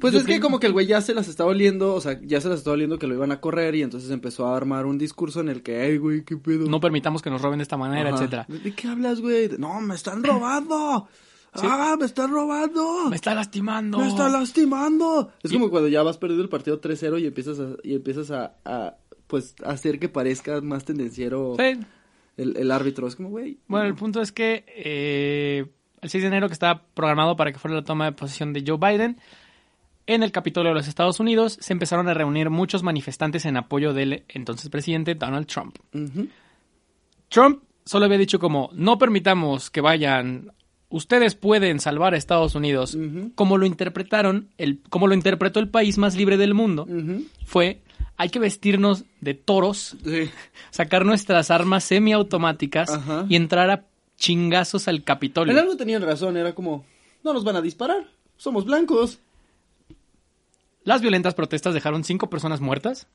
Pues 0.00 0.12
Yo 0.12 0.20
es 0.20 0.26
que 0.26 0.38
como 0.40 0.60
que 0.60 0.66
el 0.66 0.72
güey 0.72 0.86
ya 0.86 1.00
se 1.00 1.14
las 1.14 1.28
estaba 1.28 1.50
oliendo, 1.50 1.94
o 1.94 2.00
sea, 2.00 2.20
ya 2.22 2.40
se 2.40 2.48
las 2.48 2.58
estaba 2.58 2.74
oliendo 2.74 2.98
que 2.98 3.06
lo 3.06 3.14
iban 3.14 3.32
a 3.32 3.40
correr 3.40 3.74
y 3.74 3.82
entonces 3.82 4.10
empezó 4.10 4.46
a 4.46 4.56
armar 4.56 4.86
un 4.86 4.98
discurso 4.98 5.40
en 5.40 5.48
el 5.48 5.62
que, 5.62 5.80
ay, 5.80 5.98
güey, 5.98 6.24
qué 6.24 6.36
pedo. 6.36 6.68
No 6.68 6.80
permitamos 6.80 7.22
que 7.22 7.30
nos 7.30 7.42
roben 7.42 7.58
de 7.58 7.64
esta 7.64 7.76
manera, 7.76 8.10
Ajá. 8.10 8.18
etcétera. 8.18 8.46
¿De 8.48 8.74
qué 8.74 8.88
hablas, 8.88 9.20
güey? 9.20 9.48
No, 9.58 9.80
me 9.80 9.94
están 9.94 10.22
robando. 10.22 11.08
Sí. 11.56 11.60
Ah, 11.70 11.94
me 11.96 12.04
están 12.04 12.32
robando. 12.32 13.08
Me 13.10 13.14
está 13.14 13.32
lastimando. 13.32 13.98
Me 14.00 14.08
está 14.08 14.28
lastimando. 14.28 15.30
Es 15.40 15.52
Y- 15.52 15.54
como 15.54 15.70
cuando 15.70 15.88
ya 15.88 16.02
vas 16.02 16.18
perdido 16.18 16.42
el 16.42 16.48
partido 16.48 16.80
3-0 16.80 17.20
y 17.20 17.26
empiezas 17.28 17.60
a, 17.60 17.68
y 17.84 17.94
empiezas 17.94 18.32
a, 18.32 18.56
a, 18.64 18.96
pues, 19.28 19.54
hacer 19.64 20.00
que 20.00 20.08
parezca 20.08 20.60
más 20.62 20.84
tendenciero 20.84 21.54
Sí. 21.56 21.78
el, 22.38 22.56
el 22.56 22.70
árbitro. 22.72 23.06
Es 23.06 23.14
como, 23.14 23.28
güey. 23.28 23.58
Bueno, 23.68 23.86
el 23.86 23.94
punto 23.94 24.20
es 24.20 24.32
que 24.32 24.64
eh, 24.66 25.66
el 26.00 26.10
6 26.10 26.22
de 26.24 26.26
enero, 26.26 26.48
que 26.48 26.54
estaba 26.54 26.82
programado 26.92 27.36
para 27.36 27.52
que 27.52 27.58
fuera 27.60 27.76
la 27.76 27.84
toma 27.84 28.06
de 28.06 28.12
posesión 28.12 28.52
de 28.52 28.64
Joe 28.66 28.76
Biden, 28.78 29.18
en 30.06 30.22
el 30.22 30.32
Capitolio 30.32 30.70
de 30.70 30.74
los 30.74 30.88
Estados 30.88 31.20
Unidos 31.20 31.56
se 31.60 31.72
empezaron 31.72 32.08
a 32.08 32.14
reunir 32.14 32.50
muchos 32.50 32.82
manifestantes 32.82 33.46
en 33.46 33.56
apoyo 33.56 33.92
del 33.94 34.24
entonces 34.28 34.68
presidente 34.70 35.14
Donald 35.14 35.46
Trump. 35.46 35.76
Trump 37.28 37.62
solo 37.84 38.04
había 38.06 38.18
dicho 38.18 38.38
como, 38.38 38.70
no 38.74 38.98
permitamos 38.98 39.70
que 39.70 39.80
vayan, 39.80 40.52
ustedes 40.88 41.34
pueden 41.34 41.80
salvar 41.80 42.14
a 42.14 42.16
Estados 42.16 42.54
Unidos. 42.54 42.96
Como 43.34 43.58
lo 43.58 43.66
interpretaron, 43.66 44.48
el, 44.58 44.80
como 44.88 45.06
lo 45.06 45.14
interpretó 45.14 45.60
el 45.60 45.68
país 45.68 45.98
más 45.98 46.16
libre 46.16 46.36
del 46.36 46.54
mundo, 46.54 46.86
fue, 47.44 47.80
hay 48.16 48.28
que 48.28 48.38
vestirnos 48.38 49.04
de 49.20 49.34
toros 49.34 49.96
Sí. 50.04 50.30
sacar 50.70 51.04
nuestras 51.04 51.50
armas 51.50 51.84
semiautomáticas 51.84 52.90
y 53.28 53.36
entrar 53.36 53.70
a 53.70 53.84
chingazos 54.16 54.86
al 54.86 55.02
Capitolio. 55.02 55.52
En 55.52 55.58
algo 55.58 55.76
tenían 55.76 56.02
razón, 56.02 56.36
era 56.36 56.54
como, 56.54 56.84
no 57.24 57.32
nos 57.32 57.42
van 57.44 57.56
a 57.56 57.60
disparar, 57.62 58.06
somos 58.36 58.64
blancos. 58.64 59.18
Las 60.84 61.00
violentas 61.00 61.34
protestas 61.34 61.74
dejaron 61.74 62.04
cinco 62.04 62.30
personas 62.30 62.60
muertas, 62.60 63.06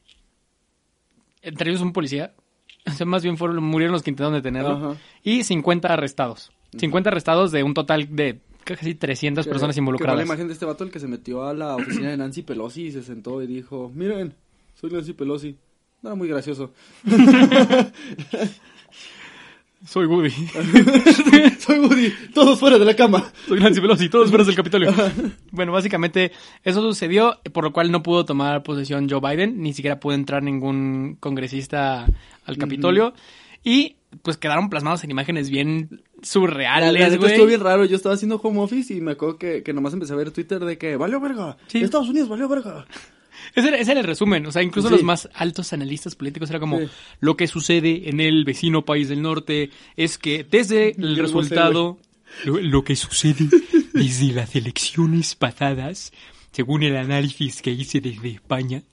entre 1.42 1.70
ellos 1.72 1.82
un 1.82 1.94
policía. 1.94 2.34
O 2.88 2.92
sea, 2.92 3.06
más 3.06 3.22
bien 3.24 3.38
fueron, 3.38 3.62
murieron 3.64 3.92
los 3.92 4.02
que 4.04 4.10
intentaron 4.10 4.34
detenerlo. 4.34 4.72
Ajá. 4.72 4.96
Y 5.22 5.44
50 5.44 5.90
arrestados. 5.94 6.52
50 6.78 7.10
arrestados 7.10 7.52
de 7.52 7.62
un 7.62 7.74
total 7.74 8.16
de 8.16 8.40
casi 8.64 8.96
300 8.96 9.46
Que- 9.46 9.52
personas 9.52 9.76
que 9.76 9.80
involucradas. 9.80 10.18
la 10.18 10.24
imagen 10.26 10.48
de 10.48 10.54
este 10.54 10.66
vato 10.66 10.86
el 10.86 10.90
que 10.92 11.00
se 11.00 11.08
metió 11.08 11.44
a 11.46 11.54
la 11.54 11.76
oficina 11.76 12.10
de 12.10 12.18
Nancy 12.18 12.42
Pelosi 12.42 12.84
y 12.88 12.92
se 12.92 13.04
sentó 13.04 13.42
y 13.44 13.48
dijo, 13.48 13.92
miren, 13.94 14.34
soy 14.76 14.92
Nancy 14.92 15.14
Pelosi. 15.14 15.58
No 16.02 16.10
era 16.10 16.16
muy 16.16 16.30
gracioso. 16.30 16.72
Soy 19.86 20.06
Woody. 20.06 20.30
soy 21.60 21.80
Woody, 21.80 22.14
todos 22.34 22.60
fuera 22.60 22.78
de 22.78 22.86
la 22.86 22.96
cama. 22.96 23.32
Soy 23.48 23.60
Nancy 23.60 23.80
Pelosi, 23.80 24.10
todos 24.10 24.30
fueras 24.30 24.46
del 24.46 24.56
Capitolio. 24.56 24.94
bueno, 25.52 25.72
básicamente 25.72 26.32
eso 26.64 26.82
sucedió, 26.82 27.40
por 27.54 27.64
lo 27.64 27.72
cual 27.72 27.92
no 27.92 28.04
pudo 28.04 28.26
tomar 28.26 28.64
posesión 28.64 29.10
Joe 29.10 29.22
Biden, 29.22 29.62
ni 29.62 29.74
siquiera 29.74 30.00
pudo 30.00 30.16
entrar 30.16 30.44
ningún 30.44 31.18
congresista 31.20 32.08
al 32.46 32.58
Capitolio. 32.58 33.14
Y 33.64 33.96
pues 34.22 34.38
quedaron 34.38 34.70
plasmados 34.70 35.04
en 35.04 35.12
imágenes 35.12 35.50
bien 35.50 36.02
surreales, 36.22 37.18
güey. 37.18 37.32
estuvo 37.32 37.48
bien 37.48 37.62
raro. 37.62 37.86
Yo 37.86 37.96
estaba 37.96 38.16
haciendo 38.16 38.38
home 38.38 38.60
office 38.60 38.94
y 38.94 39.02
me 39.02 39.12
acuerdo 39.12 39.38
que, 39.38 39.64
que 39.64 39.74
nomás 39.74 39.94
empecé 39.94 40.14
a 40.14 40.18
ver 40.18 40.32
Twitter 40.32 40.64
de 40.64 40.78
que 40.78 40.98
valió 40.98 41.20
verga. 41.20 41.58
Sí. 41.68 41.80
Estados 41.82 42.10
Unidos 42.10 42.30
valió 42.30 42.48
verga. 42.48 42.86
Ese 43.56 43.68
era, 43.70 43.78
ese 43.78 43.92
era 43.92 44.02
el 44.02 44.06
resumen, 44.08 44.46
o 44.46 44.52
sea, 44.52 44.62
incluso 44.64 44.90
Sí. 44.90 44.96
los 44.96 45.04
más 45.04 45.30
altos 45.34 45.74
analistas 45.74 46.16
políticos 46.16 46.50
era 46.50 46.60
como 46.60 46.80
Sí. 46.80 46.88
lo 47.20 47.36
que 47.38 47.48
sucede 47.48 48.10
en 48.10 48.20
el 48.20 48.46
vecino 48.46 48.86
país 48.86 49.10
del 49.10 49.22
norte 49.22 49.70
es 49.98 50.18
que 50.18 50.44
desde 50.44 50.90
el 50.92 50.96
Yo 50.98 51.08
no 51.08 51.16
sé, 51.16 51.22
resultado, 51.22 51.98
lo, 52.46 52.60
lo 52.60 52.84
que 52.84 52.96
sucede 52.96 53.48
desde 53.94 54.34
las 54.34 54.56
elecciones 54.56 55.36
pasadas, 55.36 56.12
según 56.52 56.84
el 56.84 56.96
análisis 56.96 57.62
que 57.62 57.72
hice 57.72 58.02
desde 58.02 58.30
España, 58.30 58.84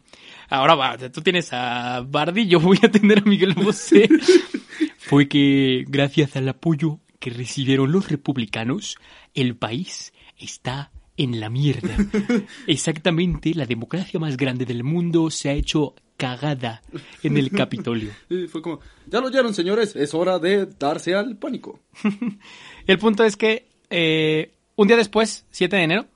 ahora 0.48 0.74
va, 0.74 0.96
tú 1.10 1.20
tienes 1.22 1.52
a 1.52 2.00
Bardi, 2.06 2.46
yo 2.46 2.60
voy 2.60 2.78
a 2.82 2.90
tener 2.90 3.18
a 3.20 3.22
Miguel 3.22 3.54
Bosé, 3.54 4.08
fue 4.98 5.28
que 5.28 5.84
gracias 5.88 6.36
al 6.36 6.48
apoyo 6.48 7.00
que 7.18 7.30
recibieron 7.30 7.90
los 7.92 8.08
republicanos, 8.10 8.96
el 9.34 9.56
país 9.56 10.12
está 10.38 10.90
en 11.16 11.40
la 11.40 11.50
mierda. 11.50 11.96
Exactamente, 12.66 13.54
la 13.54 13.66
democracia 13.66 14.20
más 14.20 14.36
grande 14.36 14.64
del 14.64 14.84
mundo 14.84 15.30
se 15.30 15.50
ha 15.50 15.52
hecho 15.52 15.94
cagada 16.16 16.82
en 17.22 17.36
el 17.36 17.50
Capitolio. 17.50 18.10
Y 18.30 18.46
fue 18.48 18.62
como, 18.62 18.80
ya 19.06 19.20
lo 19.20 19.28
oyeron 19.28 19.54
señores, 19.54 19.96
es 19.96 20.14
hora 20.14 20.38
de 20.38 20.66
darse 20.66 21.14
al 21.14 21.36
pánico. 21.36 21.80
El 22.86 22.98
punto 22.98 23.24
es 23.24 23.36
que 23.36 23.66
eh, 23.90 24.52
un 24.76 24.88
día 24.88 24.96
después, 24.96 25.44
7 25.50 25.76
de 25.76 25.82
enero, 25.82 26.06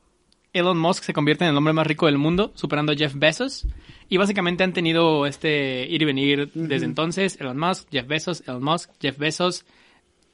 Elon 0.52 0.78
Musk 0.78 1.04
se 1.04 1.12
convierte 1.12 1.44
en 1.44 1.50
el 1.50 1.56
hombre 1.56 1.72
más 1.72 1.86
rico 1.86 2.06
del 2.06 2.18
mundo, 2.18 2.52
superando 2.54 2.92
a 2.92 2.96
Jeff 2.96 3.14
Bezos. 3.14 3.66
Y 4.08 4.16
básicamente 4.16 4.64
han 4.64 4.72
tenido 4.72 5.26
este 5.26 5.86
ir 5.86 6.02
y 6.02 6.04
venir 6.04 6.50
desde 6.54 6.84
entonces. 6.84 7.40
Elon 7.40 7.58
Musk, 7.58 7.88
Jeff 7.90 8.08
Bezos, 8.08 8.42
Elon 8.48 8.62
Musk, 8.62 8.90
Jeff 9.00 9.16
Bezos, 9.16 9.64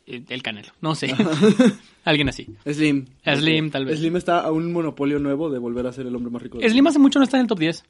el 0.06 0.42
Canelo. 0.42 0.72
No 0.80 0.94
sé. 0.94 1.12
Alguien 2.04 2.28
así. 2.28 2.46
Slim. 2.64 3.06
Slim, 3.24 3.70
tal 3.70 3.84
vez. 3.84 3.98
Slim 3.98 4.16
está 4.16 4.40
a 4.40 4.52
un 4.52 4.72
monopolio 4.72 5.18
nuevo 5.18 5.50
de 5.50 5.58
volver 5.58 5.86
a 5.86 5.92
ser 5.92 6.06
el 6.06 6.14
hombre 6.14 6.30
más 6.30 6.42
rico 6.42 6.58
del 6.58 6.70
Slim 6.70 6.86
hace 6.86 6.98
mucho 6.98 7.18
no 7.18 7.24
está 7.24 7.36
en 7.38 7.42
el 7.42 7.46
top 7.48 7.58
10. 7.58 7.84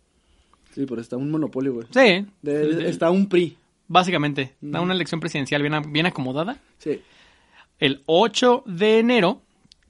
Sí, 0.75 0.85
pero 0.87 1.01
está 1.01 1.17
un 1.17 1.31
monopolio, 1.31 1.75
güey. 1.75 1.87
Sí. 1.91 2.27
De- 2.43 2.75
De- 2.75 2.89
está 2.89 3.11
un 3.11 3.29
PRI. 3.29 3.57
Básicamente. 3.89 4.55
Da 4.61 4.81
una 4.81 4.95
elección 4.95 5.21
presidencial 5.21 5.63
bien, 5.63 5.75
bien 5.93 6.07
acomodada. 6.07 6.59
Sí. 6.79 7.01
El 7.79 8.03
8 8.07 8.65
de 8.67 8.99
enero 8.99 9.43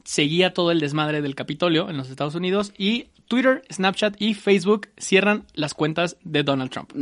seguía 0.04 0.52
todo 0.52 0.71
el 0.71 0.80
desmadre 0.80 1.23
del 1.23 1.35
Capitolio 1.35 1.88
en 1.88 1.97
los 1.97 2.11
Estados 2.11 2.35
Unidos 2.35 2.73
y 2.76 3.06
Twitter, 3.28 3.62
Snapchat 3.73 4.21
y 4.21 4.35
Facebook 4.35 4.88
cierran 4.99 5.45
las 5.54 5.75
cuentas 5.75 6.16
de 6.25 6.42
Donald 6.45 6.71
Trump. 6.71 6.92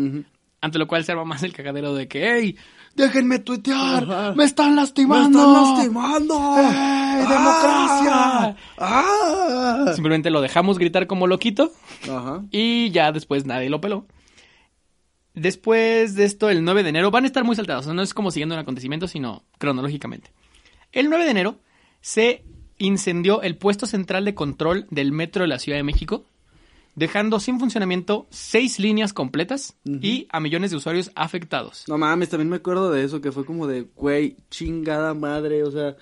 Ante 0.61 0.79
lo 0.79 0.87
cual 0.87 1.05
se 1.05 1.13
arma 1.13 1.25
más 1.25 1.43
el 1.43 1.53
cagadero 1.53 1.95
de 1.95 2.09
que, 2.09 2.33
hey, 2.33 2.57
déjenme 2.97 3.39
tuitear, 3.41 4.05
Ajá. 4.05 4.35
me 4.35 4.45
están 4.45 4.71
¡Me 4.71 4.77
lastimando. 4.83 5.39
están 5.39 5.53
lastimando! 5.75 6.57
¡Ey, 6.59 7.27
democracia! 7.27 8.57
¡Ah! 8.79 9.93
Simplemente 9.95 10.31
lo 10.31 10.41
dejamos 10.41 10.79
gritar 10.79 11.07
como 11.07 11.27
loquito 11.27 11.73
Ajá. 12.05 12.43
y 12.51 12.91
ya 12.91 13.13
después 13.13 13.47
nadie 13.47 13.71
lo 13.71 13.81
peló. 13.81 14.07
Después 15.35 16.15
de 16.15 16.25
esto, 16.25 16.49
el 16.49 16.63
9 16.65 16.85
de 16.85 16.89
enero, 16.91 17.11
van 17.11 17.25
a 17.25 17.27
estar 17.27 17.43
muy 17.43 17.57
saltados, 17.57 17.85
o 17.85 17.89
sea, 17.89 17.95
no 17.95 18.03
es 18.03 18.15
como 18.15 18.31
siguiendo 18.31 18.55
un 18.55 18.61
acontecimiento, 18.61 19.09
sino 19.09 19.43
cronológicamente. 19.59 20.31
El 20.93 21.09
9 21.09 21.25
de 21.25 21.31
enero 21.33 21.59
se 22.01 22.45
incendió 22.79 23.43
el 23.43 23.57
puesto 23.57 23.87
central 23.87 24.25
de 24.25 24.35
control 24.35 24.87
del 24.91 25.11
metro 25.11 25.43
de 25.43 25.49
la 25.49 25.59
Ciudad 25.59 25.79
de 25.79 25.83
México, 25.83 26.25
dejando 26.97 27.41
sin 27.41 27.59
funcionamiento 27.59 28.27
seis 28.31 28.79
líneas 28.79 29.13
completas 29.13 29.77
y 29.85 30.27
a 30.31 30.41
millones 30.41 30.71
de 30.71 30.77
usuarios 30.77 31.11
afectados. 31.15 31.85
No 31.89 31.99
mames, 31.99 32.29
también 32.31 32.49
me 32.51 32.57
acuerdo 32.57 32.91
de 32.91 33.05
eso, 33.05 33.21
que 33.21 33.33
fue 33.33 33.45
como 33.45 33.67
de, 33.67 33.83
güey, 33.97 34.37
chingada 34.51 35.13
madre, 35.15 35.63
o 35.65 35.71
sea, 35.71 35.97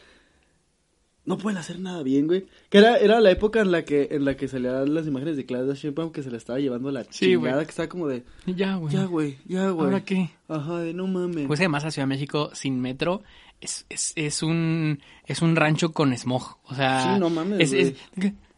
no 1.24 1.38
pueden 1.38 1.56
hacer 1.58 1.78
nada 1.78 2.02
bien, 2.02 2.26
güey. 2.26 2.46
Que 2.68 2.78
era, 2.78 2.96
era 2.96 3.20
la 3.20 3.30
época 3.30 3.60
en 3.60 3.70
la 3.70 3.84
que, 3.84 4.08
en 4.10 4.24
la 4.24 4.36
que 4.36 4.48
salían 4.48 4.92
las 4.92 5.06
imágenes 5.06 5.36
de 5.36 5.46
Claudia 5.46 5.72
Sheinbaum 5.74 6.10
que 6.10 6.22
se 6.24 6.30
la 6.32 6.36
estaba 6.36 6.58
llevando 6.58 6.90
la 6.90 7.04
Sí, 7.04 7.10
chingada, 7.26 7.54
güey. 7.54 7.66
que 7.66 7.70
estaba 7.70 7.88
como 7.88 8.08
de, 8.08 8.24
Ya, 8.46 8.74
güey. 8.74 8.92
ya, 8.92 9.04
güey, 9.04 9.38
ya, 9.46 9.70
güey. 9.70 9.86
¿Ahora 9.86 10.04
qué? 10.04 10.30
Ajá, 10.48 10.80
de 10.80 10.92
no 10.94 11.06
mames. 11.06 11.46
Pues 11.46 11.60
además 11.60 11.84
la 11.84 11.92
Ciudad 11.92 12.08
de 12.08 12.14
México 12.14 12.50
sin 12.54 12.80
metro 12.80 13.22
es, 13.60 13.86
es, 13.88 14.12
es 14.16 14.42
un 14.42 14.98
es 15.24 15.42
un 15.42 15.54
rancho 15.54 15.92
con 15.92 16.12
smog. 16.16 16.58
O 16.64 16.74
sea, 16.74 17.14
Sí, 17.14 17.20
no 17.20 17.30
mames, 17.30 17.72
Es, 17.72 17.94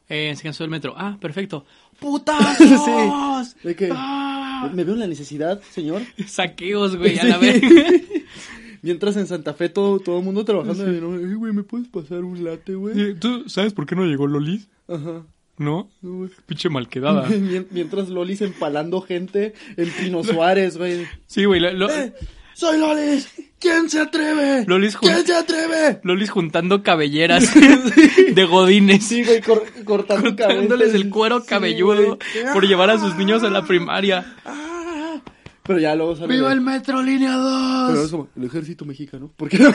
eh, 0.09 0.35
se 0.37 0.43
cansó 0.43 0.65
el 0.65 0.71
metro. 0.71 0.95
Ah, 0.97 1.19
perfecto. 1.21 1.67
¡Putazos! 2.01 3.49
sí, 3.63 3.69
de 3.69 3.77
que, 3.77 3.89
Ah. 3.93 4.71
me 4.75 4.85
veo 4.85 4.95
en 4.95 5.01
la 5.01 5.07
necesidad, 5.07 5.61
señor. 5.71 6.03
Saqueos, 6.27 6.97
güey, 6.97 7.19
a 7.19 7.23
Sí. 7.23 7.29
la 7.29 7.39
vez. 7.39 7.63
Mientras 8.83 9.17
en 9.17 9.27
Santa 9.27 9.55
Fe 9.55 9.69
todo, 9.71 9.99
todo 9.99 10.19
el 10.19 10.25
mundo 10.25 10.45
trabajando, 10.45 10.87
"Ey, 11.17 11.35
güey, 11.35 11.53
¿me 11.55 11.63
puedes 11.63 11.89
pasar 11.89 12.23
un 12.25 12.45
latte, 12.45 12.75
güey? 12.75 13.15
¿Tú 13.15 13.49
sabes 13.49 13.73
por 13.73 13.87
qué 13.87 13.97
no 13.97 14.05
llegó 14.05 14.27
Lolis? 14.27 14.69
Ajá. 14.89 15.23
¿No? 15.57 15.89
No, 16.03 16.17
güey. 16.19 16.31
Pinche 16.47 16.69
malquedada. 16.69 17.27
Mien- 17.29 17.67
Mientras 17.71 18.09
Lolis 18.11 18.43
empalando 18.43 19.01
gente 19.01 19.55
en 19.77 19.89
Pino 19.91 20.23
Suárez, 20.25 20.77
güey. 20.77 21.07
Sí, 21.27 21.45
güey. 21.47 21.61
lo- 21.61 21.73
lo- 21.73 21.91
¡Eh! 21.91 22.13
¡Soy 22.55 22.79
Lolis! 22.79 23.29
¿Quién 23.59 23.89
se 23.91 24.01
atreve? 24.01 24.65
Lolis 24.67 24.97
¿Quién 24.97 25.27
se 25.27 25.35
atreve? 25.35 26.01
Lolis 26.03 26.31
juntando 26.31 26.83
cabelleras 26.83 27.53
de 28.35 28.45
godines. 28.45 29.05
Sí, 29.07 29.25
güey, 29.25 29.41
cor- 29.41 29.65
cortando 29.85 30.31
Cortándoles 30.31 30.89
cabezas. 30.89 30.95
el 30.95 31.11
cuero 31.11 31.45
cabelludo 31.45 32.19
por 32.53 32.67
llevar 32.67 32.91
a 32.91 32.99
sus 32.99 33.17
niños 33.17 33.43
a 33.43 33.51
la 33.51 33.63
primaria. 33.65 34.37
Ah. 34.45 35.21
Pero 35.67 35.79
ya 35.79 35.95
luego 35.95 36.15
sale. 36.15 36.35
¡Viva 36.35 36.53
el 36.53 36.61
metro 36.61 37.03
línea 37.03 37.31
Pero 37.31 37.95
2! 37.97 38.05
es 38.05 38.11
como, 38.11 38.29
el 38.37 38.45
ejército 38.45 38.85
mexicano. 38.85 39.33
¿Por 39.35 39.49
qué 39.49 39.59
no? 39.59 39.71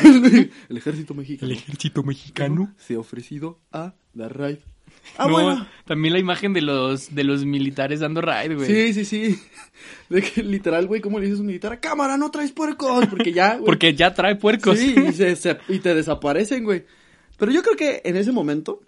El 0.69 0.77
ejército 0.77 1.15
mexicano 1.15 1.51
El 1.51 1.57
ejército 1.57 2.03
mexicano. 2.03 2.73
se 2.77 2.93
ha 2.93 2.99
ofrecido 2.99 3.59
a 3.71 3.95
dar 4.13 4.37
raid. 4.37 4.59
Ah, 5.17 5.25
no, 5.27 5.31
bueno. 5.33 5.67
también 5.85 6.13
la 6.13 6.19
imagen 6.19 6.53
de 6.53 6.61
los 6.61 7.13
de 7.13 7.23
los 7.23 7.43
militares 7.45 7.99
dando 7.99 8.21
raid, 8.21 8.55
güey. 8.55 8.67
Sí, 8.67 8.93
sí, 8.93 9.05
sí. 9.05 9.39
De 10.09 10.21
que 10.21 10.43
literal, 10.43 10.87
güey, 10.87 11.01
¿cómo 11.01 11.19
le 11.19 11.25
dices 11.25 11.39
a 11.39 11.41
un 11.41 11.47
militar? 11.47 11.73
¡A 11.73 11.79
cámara, 11.79 12.17
no 12.17 12.31
traes 12.31 12.51
puercos! 12.51 13.05
Porque 13.07 13.31
ya, 13.33 13.53
güey. 13.55 13.65
Porque 13.65 13.93
ya 13.93 14.13
trae 14.13 14.35
puercos. 14.35 14.77
Sí, 14.79 14.95
y, 15.09 15.11
se- 15.13 15.35
se- 15.37 15.57
y 15.67 15.79
te 15.79 15.93
desaparecen, 15.95 16.63
güey. 16.63 16.85
Pero 17.37 17.51
yo 17.51 17.61
creo 17.63 17.75
que 17.75 18.01
en 18.03 18.15
ese 18.17 18.31
momento, 18.31 18.81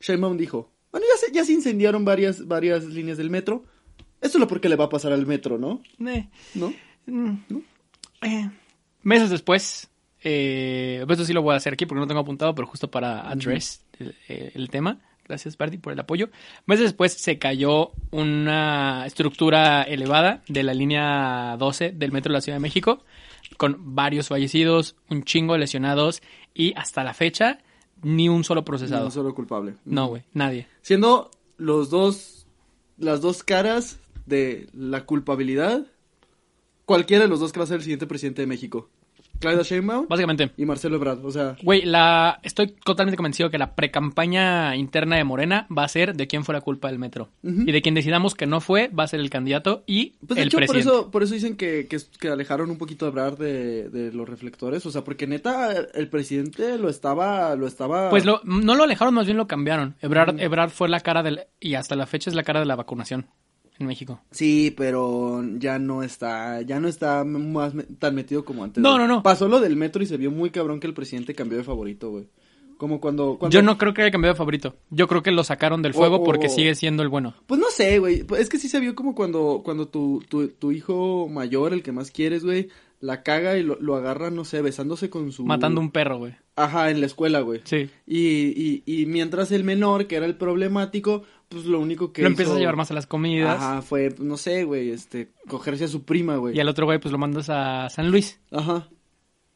Sheinbaum 0.00 0.36
dijo, 0.36 0.70
bueno, 0.90 1.06
ya 1.12 1.26
se, 1.26 1.32
ya 1.32 1.44
se 1.44 1.52
incendiaron 1.52 2.04
varias, 2.04 2.46
varias 2.46 2.84
líneas 2.84 3.18
del 3.18 3.30
metro. 3.30 3.64
Esto 4.20 4.38
es 4.38 4.40
lo 4.40 4.48
porque 4.48 4.68
le 4.68 4.76
va 4.76 4.84
a 4.84 4.88
pasar 4.88 5.12
al 5.12 5.26
metro, 5.26 5.58
¿no? 5.58 5.82
Eh, 6.06 6.28
¿No? 6.54 6.72
mm, 7.06 7.34
eh. 8.22 8.50
Meses 9.02 9.30
después, 9.30 9.90
eh, 10.22 11.02
pues 11.06 11.18
esto 11.18 11.26
sí 11.26 11.32
lo 11.32 11.42
voy 11.42 11.54
a 11.54 11.56
hacer 11.56 11.72
aquí 11.72 11.86
porque 11.86 12.00
no 12.00 12.06
tengo 12.06 12.20
apuntado, 12.20 12.54
pero 12.54 12.68
justo 12.68 12.90
para 12.90 13.28
address 13.28 13.84
el, 13.98 14.14
el 14.54 14.70
tema. 14.70 15.00
Gracias, 15.32 15.56
Barty, 15.56 15.78
por 15.78 15.94
el 15.94 15.98
apoyo. 15.98 16.28
Meses 16.66 16.84
después 16.84 17.14
se 17.14 17.38
cayó 17.38 17.92
una 18.10 19.06
estructura 19.06 19.82
elevada 19.82 20.42
de 20.46 20.62
la 20.62 20.74
línea 20.74 21.56
12 21.58 21.92
del 21.92 22.12
metro 22.12 22.30
de 22.30 22.34
la 22.34 22.40
Ciudad 22.42 22.56
de 22.56 22.60
México, 22.60 23.02
con 23.56 23.94
varios 23.94 24.28
fallecidos, 24.28 24.94
un 25.08 25.24
chingo 25.24 25.54
de 25.54 25.60
lesionados 25.60 26.20
y 26.52 26.74
hasta 26.76 27.02
la 27.02 27.14
fecha 27.14 27.60
ni 28.02 28.28
un 28.28 28.44
solo 28.44 28.62
procesado. 28.62 29.04
No 29.04 29.10
solo 29.10 29.34
culpable. 29.34 29.76
No, 29.86 30.08
güey, 30.08 30.24
nadie. 30.34 30.66
Siendo 30.82 31.30
los 31.56 31.88
dos, 31.88 32.46
las 32.98 33.22
dos 33.22 33.42
caras 33.42 34.00
de 34.26 34.68
la 34.74 35.06
culpabilidad, 35.06 35.86
cualquiera 36.84 37.22
de 37.22 37.30
los 37.30 37.40
dos 37.40 37.52
que 37.52 37.58
va 37.58 37.64
a 37.64 37.68
ser 37.68 37.76
el 37.76 37.84
siguiente 37.84 38.06
presidente 38.06 38.42
de 38.42 38.48
México. 38.48 38.90
Claudia 39.42 39.62
Sheinbaum 39.62 40.06
Básicamente. 40.08 40.52
y 40.56 40.64
Marcelo 40.64 40.96
Ebrard. 40.96 41.22
O 41.24 41.30
sea, 41.30 41.56
Güey, 41.62 41.82
la... 41.82 42.38
estoy 42.42 42.68
totalmente 42.84 43.16
convencido 43.18 43.50
que 43.50 43.58
la 43.58 43.74
precampaña 43.74 44.74
interna 44.76 45.16
de 45.16 45.24
Morena 45.24 45.66
va 45.76 45.84
a 45.84 45.88
ser 45.88 46.16
de 46.16 46.26
quién 46.26 46.44
fue 46.44 46.54
la 46.54 46.60
culpa 46.62 46.88
del 46.88 46.98
metro. 46.98 47.28
Y 47.42 47.70
de 47.72 47.82
quien 47.82 47.94
decidamos 47.94 48.34
que 48.34 48.46
no 48.46 48.60
fue, 48.60 48.88
va 48.88 49.04
a 49.04 49.08
ser 49.08 49.20
el 49.20 49.28
candidato 49.28 49.82
y 49.86 50.14
Pues 50.26 50.36
de 50.36 50.42
el 50.42 50.48
hecho, 50.48 50.56
por 50.58 50.66
presidente. 50.66 50.88
eso, 50.88 51.10
por 51.10 51.22
eso 51.22 51.34
dicen 51.34 51.56
que, 51.56 51.86
que, 51.88 51.98
que 52.18 52.28
alejaron 52.28 52.70
un 52.70 52.78
poquito 52.78 53.04
a 53.04 53.08
Ebrard 53.08 53.36
de, 53.38 53.90
de 53.90 54.12
los 54.12 54.28
reflectores. 54.28 54.86
O 54.86 54.90
sea, 54.90 55.02
porque 55.04 55.26
neta, 55.26 55.72
el 55.94 56.08
presidente 56.08 56.78
lo 56.78 56.88
estaba, 56.88 57.54
lo 57.56 57.66
estaba. 57.66 58.08
Pues 58.10 58.24
lo, 58.24 58.40
no 58.44 58.74
lo 58.74 58.84
alejaron, 58.84 59.12
más 59.14 59.26
bien 59.26 59.36
lo 59.36 59.46
cambiaron. 59.46 59.96
Ebrard, 60.00 60.40
Ebrard 60.40 60.70
fue 60.70 60.88
la 60.88 61.00
cara 61.00 61.22
del... 61.22 61.40
Y 61.60 61.74
hasta 61.74 61.96
la 61.96 62.06
fecha 62.06 62.30
es 62.30 62.36
la 62.36 62.42
cara 62.44 62.60
de 62.60 62.66
la 62.66 62.76
vacunación 62.76 63.26
en 63.82 63.88
México. 63.88 64.20
Sí, 64.30 64.72
pero 64.76 65.44
ya 65.58 65.78
no 65.78 66.02
está, 66.02 66.62
ya 66.62 66.80
no 66.80 66.88
está 66.88 67.24
más 67.24 67.74
me- 67.74 67.82
tan 67.84 68.14
metido 68.14 68.44
como 68.44 68.64
antes. 68.64 68.82
No, 68.82 68.92
güey. 68.94 69.06
no, 69.06 69.08
no. 69.16 69.22
Pasó 69.22 69.48
lo 69.48 69.60
del 69.60 69.76
metro 69.76 70.02
y 70.02 70.06
se 70.06 70.16
vio 70.16 70.30
muy 70.30 70.50
cabrón 70.50 70.80
que 70.80 70.86
el 70.86 70.94
presidente 70.94 71.34
cambió 71.34 71.58
de 71.58 71.64
favorito, 71.64 72.10
güey. 72.10 72.24
Como 72.78 73.00
cuando, 73.00 73.36
cuando... 73.38 73.54
Yo 73.54 73.62
no 73.62 73.78
creo 73.78 73.94
que 73.94 74.02
haya 74.02 74.10
cambiado 74.10 74.34
de 74.34 74.38
favorito. 74.38 74.74
Yo 74.90 75.06
creo 75.06 75.22
que 75.22 75.30
lo 75.30 75.44
sacaron 75.44 75.82
del 75.82 75.94
fuego 75.94 76.24
porque 76.24 76.48
sigue 76.48 76.74
siendo 76.74 77.04
el 77.04 77.08
bueno. 77.08 77.34
Pues 77.46 77.60
no 77.60 77.68
sé, 77.70 78.00
güey. 78.00 78.24
Es 78.36 78.48
que 78.48 78.58
sí 78.58 78.68
se 78.68 78.80
vio 78.80 78.96
como 78.96 79.14
cuando, 79.14 79.60
cuando 79.64 79.86
tu, 79.86 80.24
tu, 80.28 80.48
tu 80.48 80.72
hijo 80.72 81.28
mayor, 81.28 81.72
el 81.74 81.84
que 81.84 81.92
más 81.92 82.10
quieres, 82.10 82.44
güey, 82.44 82.70
la 82.98 83.22
caga 83.22 83.56
y 83.56 83.62
lo, 83.62 83.78
lo 83.80 83.94
agarra, 83.94 84.30
no 84.32 84.44
sé, 84.44 84.62
besándose 84.62 85.10
con 85.10 85.30
su... 85.30 85.44
Matando 85.44 85.80
un 85.80 85.92
perro, 85.92 86.18
güey. 86.18 86.34
Ajá, 86.56 86.90
en 86.90 86.98
la 87.00 87.06
escuela, 87.06 87.40
güey. 87.40 87.60
Sí. 87.64 87.88
Y, 88.04 88.18
y, 88.26 88.82
y 88.84 89.06
mientras 89.06 89.52
el 89.52 89.62
menor, 89.62 90.08
que 90.08 90.16
era 90.16 90.26
el 90.26 90.34
problemático, 90.36 91.22
pues 91.52 91.64
lo 91.66 91.78
único 91.80 92.12
que 92.12 92.22
lo 92.22 92.28
empiezas 92.28 92.56
a 92.56 92.58
llevar 92.58 92.76
más 92.76 92.90
a 92.90 92.94
las 92.94 93.06
comidas. 93.06 93.56
Ajá, 93.56 93.82
fue, 93.82 94.14
no 94.18 94.36
sé, 94.36 94.64
güey, 94.64 94.90
este, 94.90 95.30
cogerse 95.48 95.84
a 95.84 95.88
su 95.88 96.02
prima, 96.02 96.36
güey. 96.36 96.56
Y 96.56 96.60
al 96.60 96.68
otro 96.68 96.86
güey, 96.86 96.98
pues 96.98 97.12
lo 97.12 97.18
mandas 97.18 97.48
a 97.50 97.88
San 97.90 98.10
Luis. 98.10 98.40
Ajá. 98.50 98.88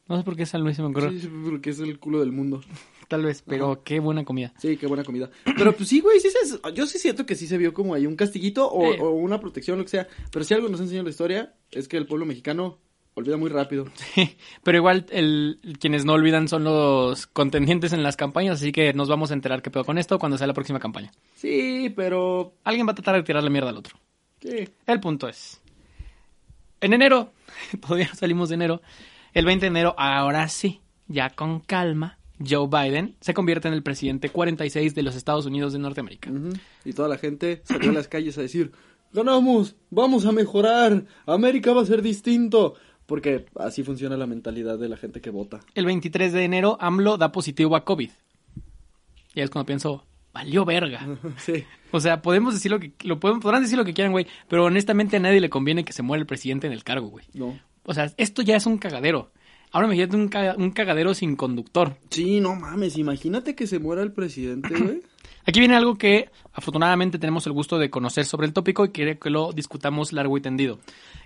No 0.07 0.17
sé 0.17 0.23
por 0.23 0.35
qué 0.35 0.45
San 0.45 0.61
Luis 0.61 0.75
se 0.77 0.81
me 0.81 0.89
ocurrió. 0.89 1.09
Sí, 1.11 1.19
sí, 1.21 1.29
porque 1.49 1.71
es 1.71 1.79
el 1.79 1.99
culo 1.99 2.19
del 2.19 2.31
mundo. 2.31 2.61
Tal 3.07 3.23
vez, 3.23 3.41
pero 3.45 3.83
qué 3.85 3.99
buena 4.01 4.25
comida. 4.25 4.53
Sí, 4.57 4.75
qué 4.75 4.85
buena 4.85 5.03
comida. 5.05 5.29
Pero 5.57 5.73
pues 5.73 5.87
sí, 5.87 6.01
güey, 6.01 6.19
sí 6.19 6.29
se, 6.29 6.59
yo 6.73 6.85
sí 6.85 6.99
siento 6.99 7.25
que 7.25 7.35
sí 7.35 7.47
se 7.47 7.57
vio 7.57 7.73
como 7.73 7.93
ahí 7.93 8.05
un 8.05 8.17
castiguito 8.17 8.69
o, 8.69 8.85
Eh. 8.93 8.97
o 8.99 9.11
una 9.11 9.39
protección, 9.39 9.77
lo 9.77 9.85
que 9.85 9.91
sea. 9.91 10.07
Pero 10.29 10.43
si 10.43 10.53
algo 10.53 10.67
nos 10.67 10.81
enseña 10.81 11.03
la 11.03 11.09
historia, 11.09 11.53
es 11.71 11.87
que 11.87 11.95
el 11.95 12.05
pueblo 12.05 12.25
mexicano 12.25 12.79
olvida 13.17 13.37
muy 13.37 13.49
rápido. 13.49 13.85
Pero 14.63 14.77
igual, 14.77 15.05
el, 15.09 15.59
quienes 15.79 16.05
no 16.05 16.13
olvidan 16.13 16.47
son 16.47 16.63
los 16.63 17.25
contendientes 17.27 17.91
en 17.93 18.03
las 18.03 18.15
campañas, 18.15 18.61
así 18.61 18.71
que 18.71 18.93
nos 18.93 19.09
vamos 19.09 19.31
a 19.31 19.33
enterar 19.33 19.61
qué 19.61 19.71
pedo 19.71 19.83
con 19.83 19.97
esto 19.97 20.19
cuando 20.19 20.37
sea 20.37 20.47
la 20.47 20.53
próxima 20.53 20.79
campaña. 20.79 21.11
Sí, 21.35 21.91
pero... 21.95 22.53
Alguien 22.63 22.87
va 22.87 22.91
a 22.91 22.95
tratar 22.95 23.15
de 23.15 23.23
tirar 23.23 23.43
la 23.43 23.49
mierda 23.49 23.69
al 23.69 23.77
otro. 23.77 23.97
Sí. 24.41 24.69
El 24.85 24.99
punto 24.99 25.27
es, 25.27 25.59
en 26.79 26.93
enero, 26.93 27.31
todavía 27.81 28.07
no 28.07 28.15
salimos 28.15 28.49
de 28.49 28.55
enero, 28.55 28.81
el 29.33 29.45
20 29.45 29.65
de 29.65 29.67
enero, 29.67 29.95
ahora 29.97 30.47
sí, 30.47 30.81
ya 31.07 31.31
con 31.31 31.59
calma, 31.59 32.19
Joe 32.39 32.67
Biden 32.67 33.15
se 33.19 33.33
convierte 33.33 33.67
en 33.67 33.73
el 33.73 33.81
presidente 33.81 34.29
46 34.29 34.93
de 34.93 35.01
los 35.01 35.15
Estados 35.15 35.47
Unidos 35.47 35.73
de 35.73 35.79
Norteamérica. 35.79 36.29
Y 36.85 36.93
toda 36.93 37.07
la 37.07 37.17
gente 37.17 37.61
salió 37.63 37.89
a 37.89 37.93
las 37.93 38.07
calles 38.07 38.37
a 38.37 38.41
decir, 38.41 38.71
ganamos, 39.11 39.75
vamos 39.89 40.25
a 40.27 40.31
mejorar, 40.31 41.05
América 41.25 41.73
va 41.73 41.81
a 41.81 41.85
ser 41.85 42.03
distinto. 42.03 42.75
Porque 43.07 43.45
así 43.57 43.83
funciona 43.83 44.15
la 44.17 44.27
mentalidad 44.27 44.77
de 44.77 44.89
la 44.89 44.97
gente 44.97 45.19
que 45.21 45.31
vota. 45.31 45.61
El 45.73 45.85
23 45.85 46.31
de 46.33 46.43
enero, 46.43 46.77
AMLO 46.79 47.17
da 47.17 47.31
positivo 47.31 47.75
a 47.75 47.83
COVID. 47.83 48.09
Y 49.33 49.41
es 49.41 49.49
cuando 49.49 49.65
pienso, 49.65 50.03
valió 50.33 50.65
verga. 50.65 51.07
sí. 51.37 51.63
O 51.91 51.99
sea, 51.99 52.21
podemos 52.21 52.53
decir 52.53 52.69
lo 52.71 52.79
que, 52.79 52.91
lo 53.03 53.19
podemos, 53.19 53.41
podrán 53.41 53.61
decir 53.63 53.77
lo 53.77 53.85
que 53.85 53.93
quieran, 53.93 54.11
güey, 54.11 54.27
pero 54.49 54.65
honestamente 54.65 55.17
a 55.17 55.19
nadie 55.19 55.39
le 55.39 55.49
conviene 55.49 55.85
que 55.85 55.93
se 55.93 56.03
muera 56.03 56.19
el 56.21 56.27
presidente 56.27 56.67
en 56.67 56.73
el 56.73 56.83
cargo, 56.83 57.07
güey. 57.07 57.25
No. 57.33 57.57
O 57.85 57.93
sea, 57.93 58.11
esto 58.17 58.41
ya 58.41 58.55
es 58.57 58.65
un 58.65 58.77
cagadero. 58.77 59.31
Ahora 59.71 59.87
imagínate 59.87 60.15
un, 60.15 60.27
ca- 60.27 60.55
un 60.57 60.71
cagadero 60.71 61.13
sin 61.13 61.35
conductor. 61.35 61.95
Sí, 62.09 62.39
no 62.39 62.55
mames, 62.55 62.97
imagínate 62.97 63.55
que 63.55 63.67
se 63.67 63.79
muera 63.79 64.01
el 64.01 64.11
presidente, 64.11 64.69
güey. 64.77 65.01
Aquí 65.45 65.59
viene 65.61 65.77
algo 65.77 65.95
que 65.97 66.29
afortunadamente 66.51 67.19
tenemos 67.19 67.47
el 67.47 67.53
gusto 67.53 67.77
de 67.77 67.89
conocer 67.89 68.25
sobre 68.25 68.47
el 68.47 68.53
tópico 68.53 68.83
y 68.83 68.89
quiere 68.89 69.17
que 69.17 69.29
lo 69.29 69.53
discutamos 69.53 70.11
largo 70.11 70.37
y 70.37 70.41
tendido. 70.41 70.79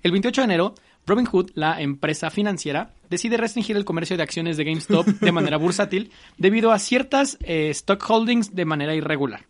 El 0.03 0.11
28 0.11 0.41
de 0.41 0.45
enero, 0.45 0.75
Robinhood, 1.05 1.51
la 1.55 1.81
empresa 1.81 2.29
financiera, 2.29 2.93
decide 3.10 3.38
restringir 3.38 3.75
el 3.75 3.86
comercio 3.86 4.17
de 4.17 4.24
acciones 4.24 4.58
de 4.58 4.63
GameStop 4.63 5.05
de 5.05 5.31
manera 5.31 5.58
bursátil 5.58 6.12
debido 6.38 6.72
a 6.72 6.79
ciertas 6.79 7.38
eh, 7.41 7.70
stock 7.72 8.03
holdings 8.08 8.55
de 8.55 8.65
manera 8.65 8.96
irregular. 8.96 9.46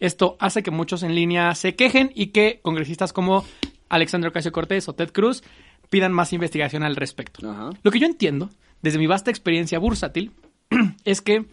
Esto 0.00 0.36
hace 0.40 0.62
que 0.62 0.70
muchos 0.70 1.02
en 1.02 1.14
línea 1.14 1.54
se 1.54 1.76
quejen 1.76 2.10
y 2.14 2.28
que 2.28 2.60
congresistas 2.62 3.12
como 3.12 3.44
Alexandra 3.88 4.30
Ocasio 4.30 4.52
Cortés 4.52 4.88
o 4.88 4.94
Ted 4.94 5.12
Cruz 5.12 5.42
pidan 5.90 6.12
más 6.12 6.32
investigación 6.32 6.82
al 6.82 6.96
respecto. 6.96 7.48
Ajá. 7.48 7.70
Lo 7.82 7.90
que 7.90 8.00
yo 8.00 8.06
entiendo, 8.06 8.50
desde 8.82 8.98
mi 8.98 9.06
vasta 9.06 9.30
experiencia 9.30 9.78
bursátil, 9.78 10.32
es 11.04 11.20
que 11.20 11.44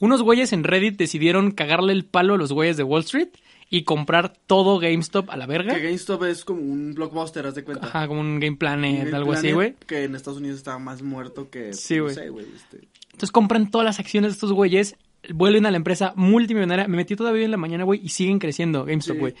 unos 0.00 0.22
güeyes 0.22 0.52
en 0.52 0.64
Reddit 0.64 0.98
decidieron 0.98 1.52
cagarle 1.52 1.92
el 1.92 2.04
palo 2.04 2.34
a 2.34 2.38
los 2.38 2.52
güeyes 2.52 2.76
de 2.76 2.82
Wall 2.82 3.02
Street 3.02 3.28
y 3.76 3.82
comprar 3.84 4.32
todo 4.46 4.78
GameStop 4.78 5.30
a 5.30 5.36
la 5.36 5.46
verga. 5.46 5.74
Que 5.74 5.80
GameStop 5.82 6.22
es 6.24 6.44
como 6.44 6.60
un 6.60 6.94
blockbuster, 6.94 7.46
haz 7.46 7.54
de 7.56 7.64
cuenta. 7.64 7.86
Ajá, 7.86 8.06
como 8.06 8.20
un 8.20 8.38
Game 8.38 8.56
Planet, 8.56 9.04
Game 9.06 9.16
algo 9.16 9.32
así, 9.32 9.50
güey. 9.52 9.74
Que 9.86 10.04
en 10.04 10.14
Estados 10.14 10.38
Unidos 10.38 10.58
estaba 10.58 10.78
más 10.78 11.02
muerto 11.02 11.50
que. 11.50 11.72
Sí, 11.72 11.96
no 11.96 12.04
güey. 12.04 12.14
sé, 12.14 12.28
güey. 12.28 12.46
Este. 12.54 12.86
Entonces 13.06 13.32
compran 13.32 13.70
todas 13.70 13.84
las 13.84 13.98
acciones 13.98 14.30
de 14.30 14.34
estos 14.34 14.52
güeyes, 14.52 14.96
vuelven 15.32 15.66
a 15.66 15.70
la 15.70 15.76
empresa 15.76 16.12
multimillonaria. 16.16 16.86
Me 16.88 16.96
metí 16.96 17.16
todavía 17.16 17.44
en 17.44 17.50
la 17.50 17.56
mañana, 17.56 17.84
güey, 17.84 18.00
y 18.02 18.10
siguen 18.10 18.38
creciendo 18.38 18.84
GameStop, 18.84 19.14
Sí. 19.16 19.20
güey. 19.20 19.34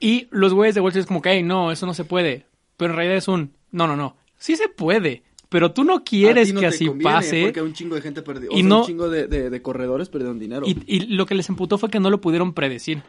Y 0.00 0.28
los 0.30 0.52
güeyes 0.52 0.74
de 0.74 0.80
Wall 0.80 0.90
Street 0.90 1.02
es 1.04 1.06
como 1.06 1.22
que, 1.22 1.30
"Ey, 1.30 1.42
no, 1.42 1.70
eso 1.72 1.86
no 1.86 1.94
se 1.94 2.04
puede. 2.04 2.46
Pero 2.76 2.92
en 2.92 2.96
realidad 2.96 3.16
es 3.18 3.28
un, 3.28 3.52
no, 3.70 3.86
no, 3.86 3.96
no. 3.96 4.16
Sí 4.36 4.56
se 4.56 4.68
puede, 4.68 5.22
pero 5.52 5.70
tú 5.72 5.84
no 5.84 6.02
quieres 6.02 6.52
no 6.52 6.58
que 6.60 6.66
así 6.66 6.86
conviene, 6.86 7.12
pase. 7.14 7.42
Porque 7.44 7.62
un 7.62 7.72
chingo 7.74 7.94
de 7.94 8.00
gente 8.02 8.22
perdió. 8.22 8.50
O 8.50 8.54
Y 8.54 8.60
sea, 8.60 8.68
no- 8.68 8.80
un 8.80 8.86
chingo 8.86 9.08
de, 9.08 9.28
de- 9.28 9.50
de 9.50 9.62
corredores 9.62 10.08
perdieron 10.08 10.38
dinero. 10.40 10.66
Y, 10.66 10.76
y 10.86 11.00
lo 11.14 11.26
que 11.26 11.36
les 11.36 11.48
emputó 11.48 11.78
fue 11.78 11.90
que 11.90 12.00
no 12.00 12.10
lo 12.10 12.20
pudieron 12.20 12.54
predecir. 12.54 13.02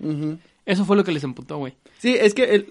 Eso 0.66 0.86
fue 0.86 0.96
lo 0.96 1.04
que 1.04 1.12
les 1.12 1.24
emputó, 1.24 1.58
güey. 1.58 1.74
Sí, 1.98 2.16
es 2.20 2.34
que 2.34 2.44
el- 2.56 2.68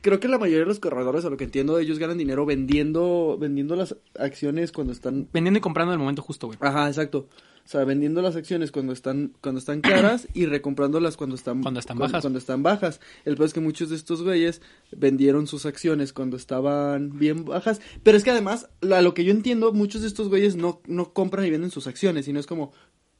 creo 0.00 0.20
que 0.20 0.28
la 0.28 0.38
mayoría 0.38 0.60
de 0.60 0.66
los 0.66 0.78
corredores, 0.80 1.24
a 1.24 1.30
lo 1.30 1.36
que 1.36 1.44
entiendo, 1.44 1.78
ellos 1.78 1.98
ganan 1.98 2.18
dinero 2.18 2.44
vendiendo, 2.46 3.36
vendiendo 3.40 3.74
las 3.76 3.96
acciones 4.18 4.70
cuando 4.72 4.92
están 4.92 5.28
Vendiendo 5.32 5.58
y 5.58 5.60
comprando 5.60 5.92
en 5.92 5.94
el 5.94 6.00
momento 6.00 6.22
justo, 6.22 6.46
güey. 6.48 6.58
Ajá, 6.60 6.86
exacto. 6.88 7.28
O 7.64 7.68
sea, 7.72 7.84
vendiendo 7.84 8.22
las 8.22 8.36
acciones 8.36 8.72
cuando 8.72 8.92
están 8.92 9.32
cuando 9.40 9.58
están 9.60 9.80
caras 9.80 10.26
y 10.34 10.46
recomprándolas 10.46 11.16
cuando 11.16 11.36
están 11.36 11.62
Cuando 11.62 11.80
están 11.80 11.96
cuando- 11.96 12.12
bajas. 12.12 12.22
Cuando 12.22 12.38
están 12.38 12.62
bajas. 12.62 13.00
El 13.24 13.36
peor 13.36 13.46
es 13.46 13.54
que 13.54 13.60
muchos 13.60 13.88
de 13.90 13.96
estos 13.96 14.22
güeyes 14.22 14.60
vendieron 14.90 15.46
sus 15.46 15.64
acciones 15.66 16.12
cuando 16.12 16.36
estaban 16.36 17.18
bien 17.18 17.44
bajas, 17.44 17.80
pero 18.02 18.16
es 18.18 18.24
que 18.24 18.30
además, 18.30 18.68
a 18.90 19.00
lo 19.00 19.14
que 19.14 19.24
yo 19.24 19.30
entiendo, 19.32 19.72
muchos 19.72 20.02
de 20.02 20.08
estos 20.08 20.28
güeyes 20.28 20.56
no 20.56 20.80
no 20.86 21.12
compran 21.12 21.46
y 21.46 21.50
venden 21.50 21.70
sus 21.70 21.86
acciones, 21.86 22.24
sino 22.26 22.40
es 22.40 22.46
como 22.46 22.72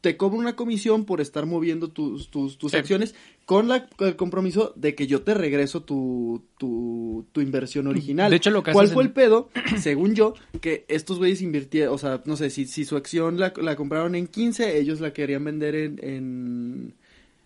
te 0.03 0.17
cobro 0.19 0.37
una 0.39 0.55
comisión 0.57 1.05
por 1.07 1.21
estar 1.23 1.47
moviendo 1.47 1.89
tus, 1.89 2.29
tus, 2.29 2.59
tus 2.59 2.73
Sí. 2.73 2.77
acciones 2.77 3.15
con 3.47 3.69
la, 3.69 3.89
el 4.01 4.17
compromiso 4.17 4.73
de 4.77 4.95
que 4.95 5.07
yo 5.07 5.23
te 5.23 5.33
regreso 5.33 5.83
tu, 5.83 6.43
tu, 6.59 7.25
tu 7.33 7.41
inversión 7.41 7.87
original. 7.87 8.31
De 8.31 8.37
hecho, 8.37 8.51
lo 8.51 8.63
que 8.63 8.73
¿Cuál 8.73 8.89
fue 8.89 9.03
en- 9.05 9.09
el 9.09 9.13
pedo? 9.15 9.49
Según 9.81 10.15
yo, 10.15 10.35
que 10.61 10.85
estos 10.89 11.19
güeyes 11.19 11.41
invirtieron, 11.41 11.95
o 11.95 11.99
sea, 11.99 12.21
no 12.27 12.37
sé, 12.37 12.51
si, 12.51 12.67
si 12.67 12.85
su 12.85 12.97
acción 12.97 13.39
la, 13.41 13.55
la 13.63 13.75
compraron 13.77 14.15
en 14.15 14.27
15, 14.27 14.77
ellos 14.79 15.01
la 15.01 15.13
querían 15.13 15.45
vender 15.45 15.75
en, 15.75 15.99
en- 16.03 16.95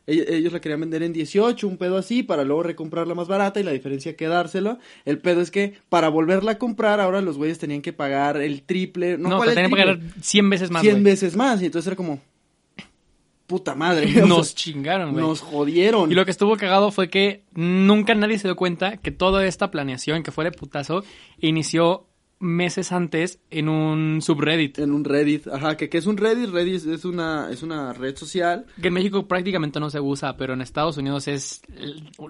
ell- 0.06 0.24
Ellos 0.28 0.52
la 0.52 0.60
querían 0.60 0.80
vender 0.80 1.02
en 1.02 1.12
18, 1.12 1.66
un 1.68 1.76
pedo 1.76 1.96
así, 1.98 2.22
para 2.22 2.44
luego 2.44 2.62
recomprarla 2.62 3.14
más 3.14 3.28
barata 3.28 3.60
y 3.60 3.64
la 3.64 3.72
diferencia 3.72 4.16
quedársela. 4.16 4.78
El 5.04 5.18
pedo 5.18 5.40
es 5.42 5.50
que 5.50 5.74
para 5.90 6.08
volverla 6.08 6.52
a 6.52 6.58
comprar, 6.58 7.00
ahora 7.00 7.20
los 7.20 7.36
güeyes 7.36 7.58
tenían 7.58 7.82
que 7.82 7.92
pagar 7.92 8.36
el 8.38 8.62
triple. 8.62 9.18
No, 9.18 9.28
No, 9.30 9.36
¿cuál 9.36 9.48
te 9.48 9.60
el 9.60 9.70
tenían 9.70 9.70
que 9.70 9.98
pagar 10.02 10.22
100 10.22 10.48
veces 10.50 10.70
más, 10.70 10.80
100 10.82 10.94
güey. 10.94 11.04
veces 11.04 11.36
más. 11.36 11.60
Y 11.60 11.66
entonces 11.66 11.86
era 11.88 11.96
como. 11.96 12.20
Puta 13.46 13.74
madre. 13.74 14.10
o 14.22 14.26
Nos 14.26 14.48
sea, 14.48 14.56
chingaron, 14.56 15.12
güey. 15.12 15.24
nos 15.24 15.40
jodieron. 15.40 16.10
Y 16.10 16.14
lo 16.14 16.24
que 16.24 16.30
estuvo 16.30 16.56
cagado 16.56 16.90
fue 16.90 17.08
que 17.10 17.44
nunca 17.54 18.14
nadie 18.14 18.38
se 18.38 18.48
dio 18.48 18.56
cuenta 18.56 18.96
que 18.96 19.10
toda 19.10 19.46
esta 19.46 19.70
planeación, 19.70 20.22
que 20.22 20.32
fue 20.32 20.44
de 20.44 20.52
putazo, 20.52 21.04
inició 21.38 22.06
meses 22.38 22.92
antes 22.92 23.38
en 23.50 23.68
un 23.70 24.20
subreddit. 24.20 24.78
En 24.80 24.92
un 24.92 25.04
Reddit. 25.04 25.46
Ajá, 25.48 25.76
que, 25.78 25.88
que 25.88 25.96
es 25.96 26.04
un 26.06 26.18
Reddit. 26.18 26.50
Reddit 26.50 26.86
es 26.86 27.04
una, 27.06 27.48
es 27.50 27.62
una 27.62 27.94
red 27.94 28.14
social. 28.14 28.66
Que 28.82 28.88
en 28.88 28.94
México 28.94 29.26
prácticamente 29.26 29.80
no 29.80 29.88
se 29.88 30.00
usa, 30.00 30.36
pero 30.36 30.52
en 30.52 30.60
Estados 30.60 30.98
Unidos 30.98 31.28
es 31.28 31.62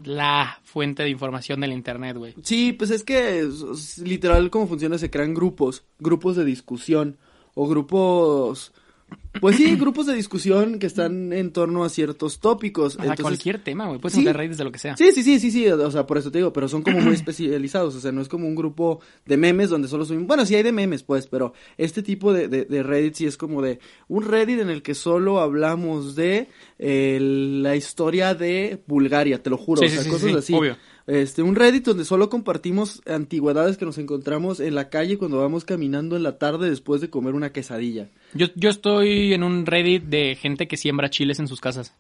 la 0.04 0.60
fuente 0.62 1.02
de 1.02 1.10
información 1.10 1.60
del 1.60 1.72
internet, 1.72 2.16
güey. 2.16 2.34
Sí, 2.42 2.72
pues 2.72 2.90
es 2.90 3.02
que 3.02 3.48
literal 4.04 4.48
cómo 4.50 4.68
funciona, 4.68 4.96
se 4.96 5.10
crean 5.10 5.34
grupos, 5.34 5.84
grupos 5.98 6.36
de 6.36 6.44
discusión 6.44 7.16
o 7.54 7.66
grupos, 7.66 8.72
pues 9.40 9.56
sí, 9.56 9.76
grupos 9.76 10.06
de 10.06 10.14
discusión 10.14 10.78
que 10.78 10.86
están 10.86 11.32
en 11.32 11.52
torno 11.52 11.84
a 11.84 11.88
ciertos 11.90 12.40
tópicos. 12.40 12.96
A 12.98 13.02
Entonces, 13.02 13.22
cualquier 13.22 13.62
tema, 13.62 13.86
güey. 13.86 14.00
Puedes 14.00 14.16
Sí. 14.18 14.24
redes 14.26 14.56
de 14.58 14.64
lo 14.64 14.72
que 14.72 14.78
sea. 14.78 14.96
Sí, 14.96 15.12
sí, 15.12 15.22
sí, 15.22 15.38
sí, 15.38 15.50
sí, 15.50 15.68
o 15.68 15.90
sea, 15.90 16.06
por 16.06 16.16
eso 16.18 16.30
te 16.30 16.38
digo, 16.38 16.52
pero 16.52 16.68
son 16.68 16.82
como 16.82 17.00
muy 17.00 17.14
especializados, 17.14 17.94
o 17.94 18.00
sea, 18.00 18.12
no 18.12 18.20
es 18.22 18.28
como 18.28 18.46
un 18.48 18.54
grupo 18.56 19.00
de 19.26 19.36
memes 19.36 19.68
donde 19.70 19.88
solo 19.88 20.04
son, 20.04 20.26
bueno, 20.26 20.46
sí 20.46 20.54
hay 20.54 20.62
de 20.62 20.72
memes, 20.72 21.02
pues, 21.02 21.26
pero 21.26 21.52
este 21.76 22.02
tipo 22.02 22.32
de, 22.32 22.48
de, 22.48 22.64
de 22.64 22.82
Reddit 22.82 23.14
sí 23.14 23.26
es 23.26 23.36
como 23.36 23.60
de 23.62 23.78
un 24.08 24.24
Reddit 24.24 24.60
en 24.60 24.70
el 24.70 24.82
que 24.82 24.94
solo 24.94 25.40
hablamos 25.40 26.16
de 26.16 26.48
eh, 26.78 27.18
la 27.20 27.76
historia 27.76 28.34
de 28.34 28.82
Bulgaria, 28.86 29.42
te 29.42 29.50
lo 29.50 29.58
juro, 29.58 29.80
Sí, 29.82 29.86
o 29.86 29.90
sea, 29.90 30.02
sí, 30.02 30.08
cosas 30.10 30.30
sí, 30.30 30.36
así. 30.36 30.54
obvio. 30.54 30.76
Este, 31.06 31.42
un 31.42 31.54
Reddit 31.54 31.84
donde 31.84 32.04
solo 32.04 32.28
compartimos 32.28 33.00
antigüedades 33.06 33.76
que 33.76 33.84
nos 33.84 33.98
encontramos 33.98 34.58
en 34.58 34.74
la 34.74 34.88
calle 34.88 35.18
cuando 35.18 35.38
vamos 35.38 35.64
caminando 35.64 36.16
en 36.16 36.24
la 36.24 36.38
tarde 36.38 36.68
después 36.68 37.00
de 37.00 37.10
comer 37.10 37.34
una 37.34 37.52
quesadilla. 37.52 38.08
Yo, 38.34 38.46
yo 38.56 38.70
estoy 38.70 39.32
en 39.32 39.44
un 39.44 39.66
Reddit 39.66 40.04
de 40.04 40.34
gente 40.34 40.66
que 40.66 40.76
siembra 40.76 41.10
chiles 41.10 41.38
en 41.38 41.46
sus 41.46 41.60
casas. 41.60 41.94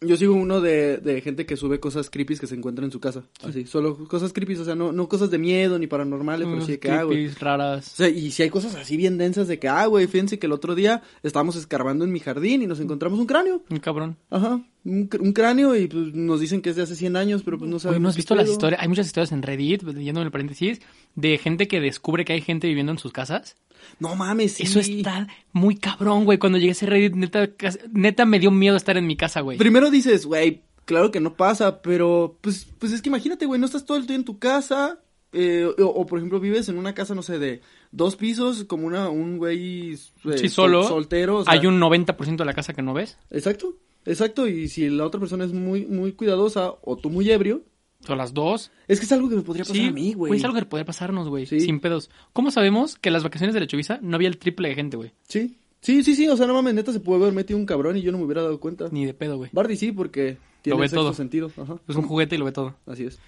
Yo 0.00 0.16
sigo 0.16 0.34
uno 0.34 0.60
de, 0.60 0.98
de 0.98 1.20
gente 1.20 1.44
que 1.44 1.56
sube 1.56 1.80
cosas 1.80 2.08
creepy 2.08 2.36
que 2.36 2.46
se 2.46 2.54
encuentra 2.54 2.84
en 2.84 2.92
su 2.92 3.00
casa. 3.00 3.24
Así, 3.42 3.66
solo 3.66 3.96
cosas 4.06 4.32
creepy, 4.32 4.54
o 4.54 4.64
sea, 4.64 4.76
no, 4.76 4.92
no 4.92 5.08
cosas 5.08 5.30
de 5.30 5.38
miedo 5.38 5.76
ni 5.76 5.88
paranormales, 5.88 6.46
pero 6.46 6.60
sí 6.64 6.72
de 6.72 6.78
que, 6.78 6.90
ah, 6.90 7.02
güey. 7.02 7.28
Raras. 7.28 7.94
O 7.94 7.96
sea, 7.96 8.08
y 8.08 8.30
si 8.30 8.44
hay 8.44 8.50
cosas 8.50 8.76
así 8.76 8.96
bien 8.96 9.18
densas 9.18 9.48
de 9.48 9.58
que, 9.58 9.68
ah, 9.68 9.86
güey, 9.86 10.06
fíjense 10.06 10.38
que 10.38 10.46
el 10.46 10.52
otro 10.52 10.76
día 10.76 11.02
estábamos 11.24 11.56
escarbando 11.56 12.04
en 12.04 12.12
mi 12.12 12.20
jardín 12.20 12.62
y 12.62 12.66
nos 12.66 12.78
encontramos 12.78 13.18
un 13.18 13.26
cráneo. 13.26 13.62
Un 13.70 13.78
cabrón. 13.78 14.16
Ajá, 14.30 14.62
un, 14.84 15.10
un 15.18 15.32
cráneo 15.32 15.74
y 15.74 15.88
pues 15.88 16.14
nos 16.14 16.38
dicen 16.40 16.62
que 16.62 16.70
es 16.70 16.76
de 16.76 16.82
hace 16.82 16.94
100 16.94 17.16
años, 17.16 17.42
pero 17.42 17.58
pues 17.58 17.68
no 17.68 17.76
Oye, 17.76 17.82
sabemos. 17.82 18.02
¿no 18.02 18.08
has 18.10 18.16
visto 18.16 18.36
las 18.36 18.48
historias? 18.48 18.80
Hay 18.80 18.88
muchas 18.88 19.06
historias 19.06 19.32
en 19.32 19.42
Reddit, 19.42 19.82
leyendo 19.82 20.20
en 20.20 20.26
el 20.26 20.30
paréntesis, 20.30 20.80
de 21.16 21.38
gente 21.38 21.66
que 21.66 21.80
descubre 21.80 22.24
que 22.24 22.34
hay 22.34 22.40
gente 22.40 22.68
viviendo 22.68 22.92
en 22.92 22.98
sus 22.98 23.12
casas. 23.12 23.56
No 24.00 24.14
mames, 24.14 24.52
sí. 24.52 24.62
Eso 24.64 24.80
está 24.80 25.26
muy 25.52 25.76
cabrón, 25.76 26.24
güey. 26.24 26.38
Cuando 26.38 26.58
llegué 26.58 26.70
a 26.70 26.72
ese 26.72 26.86
Reddit, 26.86 27.14
neta, 27.14 27.48
neta 27.92 28.24
me 28.26 28.38
dio 28.38 28.50
miedo 28.50 28.76
estar 28.76 28.96
en 28.96 29.06
mi 29.06 29.16
casa, 29.16 29.40
güey. 29.40 29.58
Primero 29.58 29.90
dices, 29.90 30.26
güey, 30.26 30.62
claro 30.84 31.10
que 31.10 31.20
no 31.20 31.34
pasa, 31.34 31.82
pero 31.82 32.36
pues, 32.40 32.66
pues 32.78 32.92
es 32.92 33.02
que 33.02 33.08
imagínate, 33.08 33.46
güey, 33.46 33.60
no 33.60 33.66
estás 33.66 33.84
todo 33.84 33.96
el 33.96 34.06
día 34.06 34.16
en 34.16 34.24
tu 34.24 34.38
casa. 34.38 34.98
eh, 35.32 35.66
o, 35.78 35.84
o, 35.86 36.06
por 36.06 36.18
ejemplo 36.18 36.40
vives 36.40 36.68
en 36.70 36.78
una 36.78 36.94
casa, 36.94 37.14
no 37.14 37.22
sé, 37.22 37.38
de 37.38 37.60
dos 37.92 38.16
pisos, 38.16 38.64
como 38.64 38.86
una, 38.86 39.10
un 39.10 39.36
güey 39.36 39.92
eh, 39.92 39.96
Sí, 40.36 40.48
sol- 40.48 40.50
solo. 40.50 40.82
soltero. 40.84 41.36
o 41.38 41.44
sea, 41.44 41.52
Hay 41.52 41.66
un 41.66 41.78
90% 41.80 42.36
de 42.36 42.44
la 42.46 42.54
casa 42.54 42.72
que 42.72 42.80
no 42.80 42.94
ves. 42.94 43.18
Exacto, 43.30 43.76
exacto, 44.06 44.48
y 44.48 44.68
si 44.68 44.88
la 44.88 45.04
otra 45.04 45.20
persona 45.20 45.44
es 45.44 45.52
muy, 45.52 45.84
muy 45.84 46.12
cuidadosa 46.12 46.72
o 46.82 46.96
tú 46.96 47.10
muy 47.10 47.30
ebrio, 47.30 47.62
Son 48.06 48.16
las 48.16 48.32
dos. 48.32 48.70
es 48.86 49.00
que 49.00 49.06
es 49.06 49.12
algo 49.12 49.28
que 49.28 49.36
me 49.36 49.42
podría 49.42 49.64
pasar 49.64 49.84
a 49.86 49.90
mí, 49.90 50.14
güey. 50.14 50.34
es 50.36 50.44
algo 50.44 50.56
que 50.58 50.64
podría 50.64 50.84
pasarnos, 50.86 51.28
güey. 51.28 51.46
Sí. 51.46 51.60
Sin 51.60 51.80
pedos. 51.80 52.10
¿Cómo 52.32 52.50
sabemos 52.50 52.96
que 52.96 53.08
en 53.08 53.12
las 53.12 53.24
vacaciones 53.24 53.54
de 53.54 53.60
la 53.60 53.66
Chovisa 53.66 53.98
no 54.02 54.14
había 54.16 54.28
el 54.28 54.38
triple 54.38 54.68
de 54.68 54.74
gente, 54.76 54.96
güey? 54.96 55.12
Sí, 55.28 55.56
sí, 55.80 56.02
sí, 56.04 56.14
sí, 56.14 56.28
o 56.28 56.36
sea, 56.36 56.46
no 56.46 56.54
mames, 56.54 56.74
neta 56.74 56.92
se 56.92 57.00
puede 57.00 57.20
haber 57.22 57.34
metido 57.34 57.58
un 57.58 57.66
cabrón 57.66 57.96
y 57.96 58.02
yo 58.02 58.12
no 58.12 58.18
me 58.18 58.24
hubiera 58.24 58.42
dado 58.42 58.60
cuenta. 58.60 58.88
Ni 58.92 59.04
de 59.04 59.14
pedo, 59.14 59.36
güey. 59.36 59.50
Bardi 59.52 59.76
sí, 59.76 59.90
porque 59.92 60.38
tiene 60.62 60.78
ve 60.78 60.88
sexto 60.88 61.00
todo. 61.02 61.12
sentido, 61.14 61.50
ajá, 61.56 61.78
Es 61.88 61.96
un 61.96 62.04
juguete 62.04 62.36
y 62.36 62.38
lo 62.38 62.44
ve 62.44 62.52
todo. 62.52 62.76
así 62.86 63.04
es. 63.04 63.18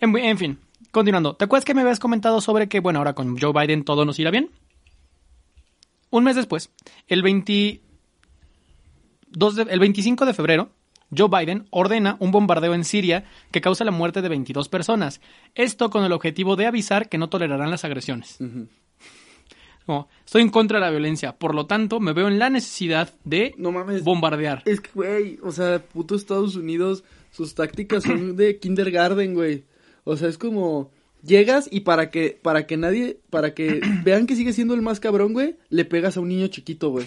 En, 0.00 0.14
en 0.18 0.36
fin, 0.38 0.58
continuando. 0.90 1.36
¿Te 1.36 1.44
acuerdas 1.44 1.64
que 1.64 1.72
me 1.74 1.80
habías 1.82 1.98
comentado 2.00 2.40
sobre 2.40 2.68
que, 2.68 2.80
bueno, 2.80 2.98
ahora 2.98 3.14
con 3.14 3.38
Joe 3.38 3.52
Biden 3.52 3.84
todo 3.84 4.04
nos 4.04 4.18
irá 4.18 4.30
bien? 4.30 4.50
Un 6.10 6.24
mes 6.24 6.36
después, 6.36 6.70
el 7.08 7.22
22 7.22 7.80
de- 9.56 9.62
el 9.70 9.80
25 9.80 10.24
de 10.26 10.34
febrero, 10.34 10.70
Joe 11.16 11.28
Biden 11.28 11.66
ordena 11.70 12.16
un 12.20 12.30
bombardeo 12.32 12.74
en 12.74 12.84
Siria 12.84 13.24
que 13.52 13.60
causa 13.60 13.84
la 13.84 13.90
muerte 13.90 14.22
de 14.22 14.28
22 14.28 14.68
personas. 14.68 15.20
Esto 15.54 15.90
con 15.90 16.04
el 16.04 16.12
objetivo 16.12 16.56
de 16.56 16.66
avisar 16.66 17.08
que 17.08 17.18
no 17.18 17.28
tolerarán 17.28 17.70
las 17.70 17.84
agresiones. 17.84 18.38
Estoy 20.24 20.42
en 20.42 20.50
contra 20.50 20.78
de 20.78 20.84
la 20.84 20.90
violencia, 20.90 21.36
por 21.36 21.54
lo 21.54 21.66
tanto, 21.66 22.00
me 22.00 22.12
veo 22.12 22.26
en 22.26 22.40
la 22.40 22.50
necesidad 22.50 23.14
de 23.22 23.54
No 23.56 23.70
mames. 23.70 24.02
bombardear. 24.02 24.62
Es 24.64 24.80
que, 24.80 24.90
güey, 24.94 25.38
o 25.44 25.52
sea, 25.52 25.78
puto 25.80 26.16
Estados 26.16 26.56
Unidos, 26.56 27.04
sus 27.30 27.54
tácticas 27.54 28.02
son 28.02 28.34
de 28.36 28.58
kindergarten, 28.58 29.34
güey. 29.34 29.64
O 30.02 30.16
sea, 30.16 30.28
es 30.28 30.38
como 30.38 30.90
llegas 31.26 31.68
y 31.70 31.80
para 31.80 32.10
que 32.10 32.38
para 32.40 32.66
que 32.66 32.76
nadie 32.76 33.18
para 33.30 33.52
que 33.54 33.80
vean 34.04 34.26
que 34.26 34.36
sigue 34.36 34.52
siendo 34.52 34.74
el 34.74 34.82
más 34.82 35.00
cabrón, 35.00 35.32
güey, 35.32 35.56
le 35.68 35.84
pegas 35.84 36.16
a 36.16 36.20
un 36.20 36.28
niño 36.28 36.46
chiquito, 36.48 36.90
güey. 36.90 37.06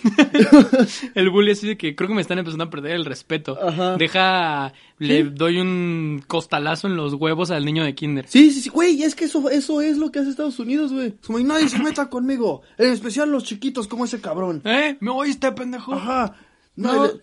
El 1.16 1.30
bully 1.30 1.52
así 1.52 1.68
de 1.68 1.78
que 1.78 1.96
creo 1.96 2.08
que 2.08 2.16
me 2.16 2.22
están 2.22 2.38
empezando 2.40 2.64
a 2.66 2.70
perder 2.70 2.92
el 2.94 3.06
respeto. 3.06 3.58
Ajá. 3.62 3.98
Deja, 3.98 4.74
le 4.98 5.24
Sí. 5.24 5.30
doy 5.34 5.58
un 5.60 6.24
costalazo 6.28 6.88
en 6.88 6.96
los 6.96 7.14
huevos 7.14 7.52
al 7.52 7.66
niño 7.66 7.84
de 7.84 7.96
kinder. 7.96 8.26
Sí, 8.28 8.52
sí, 8.52 8.62
sí, 8.62 8.70
güey, 8.70 9.04
es 9.04 9.16
que 9.16 9.26
eso 9.26 9.50
eso 9.50 9.82
es 9.82 9.98
lo 9.98 10.12
que 10.12 10.20
hace 10.20 10.30
Estados 10.30 10.60
Unidos, 10.60 10.92
güey. 10.94 11.14
Como 11.26 11.40
y 11.40 11.44
nadie 11.44 11.70
se 11.70 11.80
meta 11.80 12.10
conmigo, 12.10 12.62
en 12.78 12.92
especial 12.92 13.32
los 13.32 13.44
chiquitos 13.44 13.88
como 13.88 14.06
ese 14.06 14.22
cabrón. 14.22 14.62
¿Eh? 14.66 14.98
¿Me 15.00 15.12
oíste, 15.12 15.52
pendejo? 15.52 15.94
Ajá. 15.94 16.36
No. 16.76 16.94
Nadie, 16.94 17.14
le, 17.14 17.22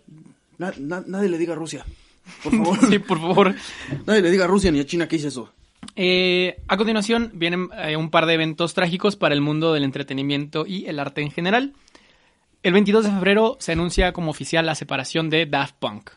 na- 0.58 0.74
na- 0.78 1.04
nadie 1.06 1.28
le 1.28 1.38
diga 1.38 1.52
a 1.52 1.56
Rusia. 1.56 1.84
Por 2.42 2.52
favor. 2.56 2.78
Sí, 2.90 2.98
por 2.98 3.20
favor. 3.20 3.54
Nadie 4.06 4.22
le 4.22 4.30
diga 4.30 4.44
a 4.44 4.48
Rusia 4.48 4.70
ni 4.72 4.80
a 4.80 4.86
China 4.86 5.06
que 5.08 5.16
hice 5.16 5.28
eso. 5.28 5.52
Eh, 5.98 6.60
a 6.68 6.76
continuación 6.76 7.32
vienen 7.34 7.70
eh, 7.82 7.96
un 7.96 8.10
par 8.10 8.26
de 8.26 8.34
eventos 8.34 8.74
trágicos 8.74 9.16
para 9.16 9.34
el 9.34 9.40
mundo 9.40 9.72
del 9.72 9.82
entretenimiento 9.82 10.66
y 10.66 10.86
el 10.86 10.98
arte 10.98 11.22
en 11.22 11.30
general. 11.30 11.72
El 12.62 12.74
22 12.74 13.04
de 13.04 13.10
febrero 13.10 13.56
se 13.60 13.72
anuncia 13.72 14.12
como 14.12 14.30
oficial 14.30 14.66
la 14.66 14.74
separación 14.74 15.30
de 15.30 15.46
Daft 15.46 15.76
Punk. 15.78 16.10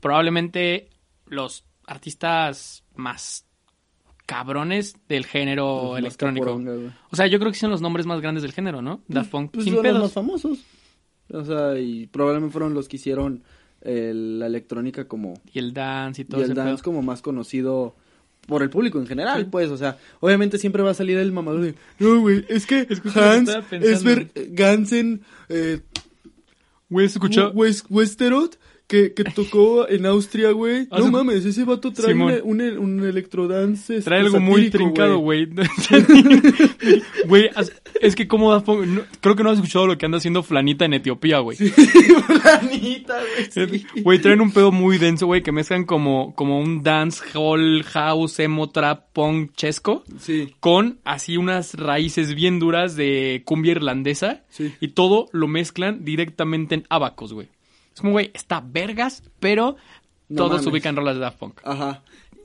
Probablemente 0.00 0.88
los 1.26 1.64
artistas 1.86 2.84
más 2.94 3.44
cabrones 4.24 4.94
del 5.08 5.26
género 5.26 5.98
electrónico. 5.98 6.58
O 7.10 7.16
sea, 7.16 7.26
yo 7.26 7.38
creo 7.38 7.52
que 7.52 7.58
son 7.58 7.70
los 7.70 7.82
nombres 7.82 8.06
más 8.06 8.20
grandes 8.20 8.42
del 8.42 8.52
género, 8.52 8.80
¿no? 8.80 9.02
Daft 9.08 9.30
Punk. 9.30 9.50
Pues 9.52 9.64
sin 9.64 9.74
son 9.74 9.82
los 9.82 9.92
pedos. 9.92 10.02
más 10.02 10.12
famosos. 10.12 10.58
O 11.32 11.44
sea, 11.44 11.78
y 11.78 12.06
probablemente 12.06 12.52
fueron 12.52 12.72
los 12.72 12.88
que 12.88 12.96
hicieron 12.96 13.42
eh, 13.82 14.12
la 14.14 14.46
electrónica 14.46 15.06
como 15.06 15.34
Y 15.52 15.58
el 15.58 15.74
dance 15.74 16.22
y 16.22 16.24
todo 16.24 16.40
y 16.40 16.44
el 16.44 16.54
dance 16.54 16.74
pedo. 16.76 16.84
como 16.84 17.02
más 17.02 17.22
conocido 17.22 17.96
por 18.46 18.62
el 18.62 18.70
público 18.70 18.98
en 18.98 19.06
general, 19.06 19.42
Sí. 19.42 19.48
pues, 19.50 19.70
o 19.70 19.76
sea, 19.76 19.98
obviamente 20.20 20.58
siempre 20.58 20.82
va 20.82 20.90
a 20.90 20.94
salir 20.94 21.16
el 21.18 21.30
mamador 21.32 21.60
de, 21.62 21.74
no, 21.98 22.20
güey, 22.20 22.44
es 22.48 22.66
que 22.66 22.86
Es 22.90 23.00
Hans. 23.16 23.50
Esber 23.70 24.30
Gansen 24.50 25.22
eh. 25.48 25.80
West- 26.90 27.86
Westerot 27.88 28.58
que, 28.90 29.12
que 29.14 29.22
tocó 29.22 29.88
en 29.88 30.04
Austria, 30.04 30.50
güey. 30.50 30.88
Ah, 30.90 30.98
No 30.98 31.04
se- 31.04 31.10
mames, 31.12 31.44
ese 31.44 31.62
vato 31.62 31.92
trae 31.92 32.12
un, 32.12 32.32
un, 32.42 32.60
un 32.78 33.04
electrodance. 33.06 34.00
Trae 34.02 34.18
algo 34.18 34.40
muy 34.40 34.68
trincado, 34.68 35.18
güey. 35.18 35.46
Güey, 37.26 37.50
es 38.00 38.16
que 38.16 38.26
Punk... 38.64 38.86
no- 38.86 39.02
creo 39.20 39.36
que 39.36 39.42
no 39.44 39.50
has 39.50 39.58
escuchado 39.58 39.86
lo 39.86 39.96
que 39.96 40.06
anda 40.06 40.18
haciendo 40.18 40.42
Flanita 40.42 40.84
en 40.86 40.94
Etiopía, 40.94 41.38
güey. 41.38 41.56
Planita, 41.58 43.20
güey. 43.54 43.68
sí. 43.68 43.86
Güey, 44.02 44.18
traen 44.18 44.40
un 44.40 44.50
pedo 44.52 44.72
muy 44.72 44.98
denso, 44.98 45.26
güey, 45.26 45.42
que 45.42 45.52
mezclan 45.52 45.84
como, 45.84 46.34
como 46.34 46.60
un 46.60 46.82
dance 46.82 47.22
hall, 47.34 47.84
house, 47.84 48.40
emo, 48.40 48.70
trap, 48.70 49.12
punk, 49.12 49.52
chesco. 49.54 50.02
Sí. 50.18 50.54
Con 50.60 50.98
así 51.04 51.36
unas 51.36 51.74
raíces 51.74 52.34
bien 52.34 52.58
duras 52.58 52.96
de 52.96 53.42
cumbia 53.44 53.72
irlandesa. 53.72 54.42
Sí. 54.48 54.72
Y 54.80 54.88
todo 54.88 55.28
lo 55.32 55.46
mezclan 55.46 56.04
directamente 56.04 56.74
en 56.74 56.86
abacos, 56.88 57.32
güey. 57.32 57.48
Es 58.00 58.02
como, 58.02 58.12
güey, 58.12 58.30
está 58.32 58.62
vergas, 58.64 59.22
pero 59.40 59.76
No 60.30 60.36
todos 60.44 60.52
mames. 60.62 60.66
ubican 60.68 60.96
rolas 60.96 61.16
de 61.16 61.20
Daft 61.20 61.36
Punk. 61.38 61.60
Ajá. 61.64 62.02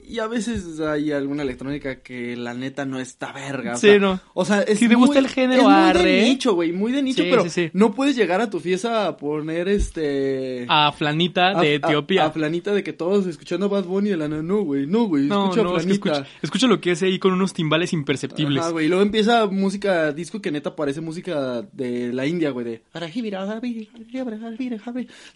Y 0.07 0.19
a 0.19 0.27
veces 0.27 0.79
hay 0.79 1.11
alguna 1.11 1.43
electrónica 1.43 2.01
que 2.01 2.35
la 2.35 2.53
neta 2.53 2.85
no 2.85 2.99
está 2.99 3.31
verga. 3.31 3.73
o 3.73 3.77
Sí, 3.77 3.87
sea, 3.87 3.99
no. 3.99 4.19
O 4.33 4.45
sea, 4.45 4.61
es 4.61 4.79
Si 4.79 4.87
te 4.87 4.95
muy- 4.95 5.07
gusta 5.07 5.19
el 5.19 5.27
género, 5.27 5.61
es 5.63 5.67
muy 5.95 6.03
de 6.03 6.21
nicho, 6.23 6.53
güey, 6.53 6.71
muy 6.71 6.91
de 6.91 7.01
nicho, 7.01 7.23
Sí, 7.23 7.29
pero 7.29 7.49
sí, 7.49 7.69
no 7.73 7.93
puedes 7.93 8.15
llegar 8.15 8.41
a 8.41 8.49
tu 8.49 8.59
fiesta 8.59 9.07
a 9.07 9.17
poner 9.17 9.67
este... 9.67 10.65
A 10.69 10.91
Flanita 10.91 11.59
de 11.59 11.67
a- 11.67 11.73
Etiopía. 11.75 12.25
A, 12.25 12.31
Flanita 12.31 12.73
de 12.73 12.83
que 12.83 12.93
todos 12.93 13.25
escuchando 13.25 13.69
Bad 13.69 13.85
Bunny 13.85 14.09
de 14.09 14.17
la 14.17 14.27
no, 14.27 14.61
güey, 14.63 14.85
no, 14.87 15.05
güey, 15.05 15.25
no, 15.27 15.45
escucha 15.45 15.63
no, 15.63 15.69
a 15.75 15.77
es 15.77 15.85
que 15.85 15.93
Flanita. 15.93 16.11
escucha, 16.19 16.29
escucha 16.41 16.67
lo 16.67 16.81
que 16.81 16.91
es 16.91 17.01
ahí 17.03 17.19
con 17.19 17.33
unos 17.33 17.53
timbales 17.53 17.93
imperceptibles. 17.93 18.61
Ajá, 18.61 18.71
güey, 18.71 18.87
luego 18.87 19.03
empieza 19.03 19.45
música 19.47 20.11
disco 20.11 20.41
que 20.41 20.51
neta 20.51 20.75
parece 20.75 21.01
música 21.01 21.61
de 21.71 22.11
la 22.13 22.25
India, 22.25 22.49
güey, 22.51 22.65
de... 22.65 22.81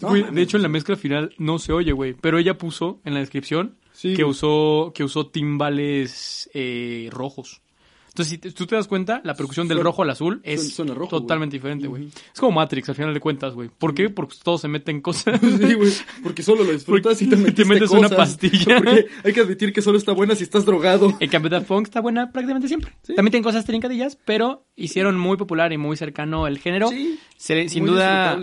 Mames. 0.02 0.34
de 0.34 0.42
hecho, 0.42 0.58
en 0.58 0.64
la 0.64 0.70
mezcla 0.70 0.96
final 0.96 1.34
no 1.38 1.60
se 1.60 1.74
oye, 1.74 1.92
güey. 1.92 2.14
Pero 2.14 2.38
ella 2.38 2.58
puso 2.58 3.00
en 3.06 3.14
la 3.14 3.20
descripción 3.20 3.76
Sí, 4.00 4.14
que 4.16 4.24
usó 4.24 4.92
que 4.96 5.04
usó 5.04 5.28
timbales 5.28 6.50
eh, 6.54 7.10
rojos. 7.12 7.62
Entonces, 8.08 8.32
si 8.32 8.38
te- 8.40 8.52
tú 8.52 8.66
te 8.66 8.76
das 8.76 8.88
cuenta, 8.88 9.22
la 9.24 9.36
percusión 9.36 9.68
del 9.68 9.78
Suena- 9.78 9.84
rojo 9.90 10.02
al 10.04 10.10
azul 10.10 10.42
es 10.44 10.62
suena- 10.62 10.76
suena 10.76 10.94
rojo, 10.96 11.22
totalmente 11.22 11.56
diferente, 11.58 11.88
güey. 11.88 12.08
Es 12.34 12.40
como 12.40 12.54
Matrix, 12.54 12.90
al 12.90 12.96
final 12.96 13.14
de 13.14 13.20
cuentas, 13.20 13.54
güey. 13.54 13.70
¿Por 13.70 13.94
qué? 13.94 14.10
Porque 14.10 14.36
todos 14.44 14.62
se 14.62 14.68
meten 14.68 15.00
cosas. 15.02 15.40
Sí, 15.70 15.74
güey, 15.76 15.92
porque 16.24 16.42
solo 16.44 16.64
lo 16.64 16.72
disfrutas 16.74 17.20
Porque 17.20 17.36
y 17.36 17.44
te, 17.44 17.52
te 17.64 17.66
metes 17.66 17.92
una 17.92 18.10
cosas. 18.10 18.18
pastilla. 18.18 18.78
Porque 18.84 19.06
hay 19.24 19.34
que 19.34 19.40
admitir 19.42 19.72
que 19.72 19.82
solo 19.82 19.98
está 19.98 20.12
buena 20.14 20.34
si 20.36 20.44
estás 20.44 20.66
drogado. 20.66 21.16
En 21.20 21.30
cambio, 21.30 21.50
Daft 21.50 21.68
Punk 21.68 21.88
está 21.88 22.02
buena 22.02 22.32
prácticamente 22.32 22.68
siempre. 22.68 22.94
Sí. 23.04 23.16
También 23.16 23.32
tiene 23.32 23.44
cosas 23.44 23.64
trincadillas, 23.66 24.18
pero 24.26 24.66
hicieron 24.76 25.18
muy 25.18 25.38
popular 25.38 25.72
y 25.72 25.78
muy 25.78 25.96
cercano 25.96 26.48
el 26.48 26.58
género. 26.58 26.90
Sí, 26.90 27.20
Se- 27.38 27.70
sin 27.70 27.86
duda. 27.86 28.40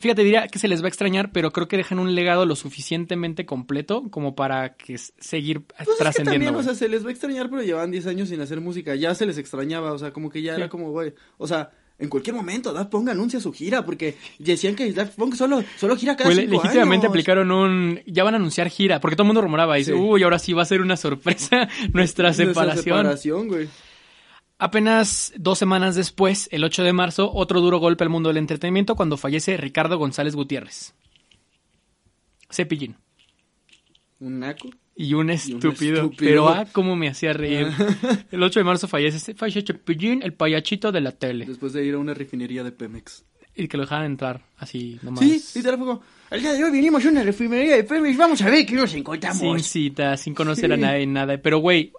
Fíjate, 0.00 0.22
diría 0.24 0.48
que 0.48 0.58
se 0.58 0.68
les 0.68 0.80
va 0.82 0.86
a 0.86 0.88
extrañar, 0.88 1.32
pero 1.32 1.52
creo 1.52 1.68
que 1.68 1.76
dejan 1.76 1.98
un 1.98 2.14
legado 2.14 2.46
lo 2.46 2.56
suficientemente 2.56 3.46
completo 3.46 4.04
como 4.10 4.34
para 4.34 4.74
que 4.76 4.96
seguir 4.98 5.62
Pues 5.62 5.80
es 5.80 5.88
que 5.88 5.94
trascendiendo. 5.98 6.46
también, 6.46 6.54
o 6.54 6.62
sea, 6.62 6.74
se 6.74 6.88
les 6.88 7.04
va 7.04 7.08
a 7.08 7.12
extrañar, 7.12 7.50
pero 7.50 7.62
llevan 7.62 7.90
10 7.90 8.06
años 8.06 8.28
sin 8.28 8.40
hacer 8.40 8.60
música. 8.60 8.94
Ya 8.94 9.14
se 9.14 9.26
les 9.26 9.38
extrañaba, 9.38 9.92
o 9.92 9.98
sea, 9.98 10.12
como 10.12 10.30
que 10.30 10.42
ya 10.42 10.54
Sí. 10.54 10.60
era 10.60 10.68
como, 10.68 10.90
güey. 10.90 11.12
O 11.36 11.46
sea, 11.46 11.70
en 12.00 12.08
cualquier 12.08 12.36
momento 12.36 12.72
Daft 12.72 12.90
Punk 12.90 13.08
anuncia 13.08 13.40
su 13.40 13.52
gira, 13.52 13.84
porque 13.84 14.16
decían 14.38 14.76
que 14.76 14.92
Daft 14.92 15.16
Punk 15.16 15.34
solo, 15.34 15.64
solo 15.78 15.96
gira 15.96 16.16
cada 16.16 16.30
Güey, 16.30 16.46
cinco 16.46 16.62
legítimamente 16.62 17.06
años. 17.06 17.10
aplicaron 17.12 17.50
un... 17.50 18.00
Ya 18.06 18.22
van 18.22 18.34
a 18.34 18.36
anunciar 18.36 18.68
gira, 18.68 19.00
porque 19.00 19.16
todo 19.16 19.24
el 19.24 19.28
mundo 19.28 19.40
rumoraba. 19.42 19.76
Y 19.78 19.80
dice, 19.80 19.92
Sí. 19.92 19.98
uy, 19.98 20.22
ahora 20.22 20.38
sí 20.38 20.52
va 20.52 20.62
a 20.62 20.66
ser 20.66 20.80
una 20.80 20.96
sorpresa 20.96 21.68
nuestra 21.92 22.28
Nuestra 22.28 22.32
separación. 22.32 22.84
separación, 22.84 23.48
güey. 23.48 23.68
Apenas 24.58 25.32
dos 25.36 25.58
semanas 25.58 25.94
después, 25.94 26.48
el 26.50 26.64
8 26.64 26.82
de 26.82 26.92
marzo, 26.92 27.30
otro 27.32 27.60
duro 27.60 27.78
golpe 27.78 28.02
al 28.04 28.10
mundo 28.10 28.28
del 28.28 28.38
entretenimiento 28.38 28.96
cuando 28.96 29.16
fallece 29.16 29.56
Ricardo 29.56 29.98
González 29.98 30.34
Gutiérrez. 30.34 30.94
Cepillín. 32.50 32.96
Un 34.20 34.40
naco. 34.40 34.68
Y 34.96 35.14
un 35.14 35.30
estúpido. 35.30 35.70
estúpido. 36.06 36.12
Pero 36.18 36.48
ah, 36.48 36.66
cómo 36.72 36.96
me 36.96 37.08
hacía 37.08 37.32
reír. 37.32 37.68
El 38.32 38.42
8 38.42 38.58
de 38.58 38.64
marzo 38.64 38.88
fallece, 38.88 39.32
fallece 39.34 39.62
Cepillín, 39.62 40.22
el 40.24 40.32
payachito 40.32 40.90
de 40.90 41.00
la 41.02 41.12
tele. 41.12 41.46
Después 41.46 41.72
de 41.72 41.84
ir 41.84 41.94
a 41.94 41.98
una 41.98 42.14
refinería 42.14 42.64
de 42.64 42.72
Pemex. 42.72 43.24
Y 43.54 43.68
que 43.68 43.76
lo 43.76 43.84
dejaran 43.84 44.06
entrar 44.06 44.44
así 44.56 44.98
nomás. 45.02 45.20
Sí, 45.20 45.40
literal 45.58 45.78
fue 45.78 45.86
como, 45.86 46.02
el 46.30 46.40
día 46.40 46.52
de 46.52 46.64
hoy 46.64 46.70
vinimos 46.72 47.04
a 47.04 47.08
una 47.10 47.22
refinería 47.22 47.76
de 47.76 47.84
Pemex, 47.84 48.16
vamos 48.16 48.42
a 48.42 48.50
ver 48.50 48.66
qué 48.66 48.74
nos 48.74 48.92
encontramos. 48.94 49.40
Sin 49.40 49.60
cita, 49.60 50.16
sin 50.16 50.34
conocer 50.34 50.72
a 50.72 50.76
Sí. 50.76 50.80
nadie, 50.82 51.06
nada. 51.06 51.38
Pero, 51.38 51.58
güey, 51.58 51.92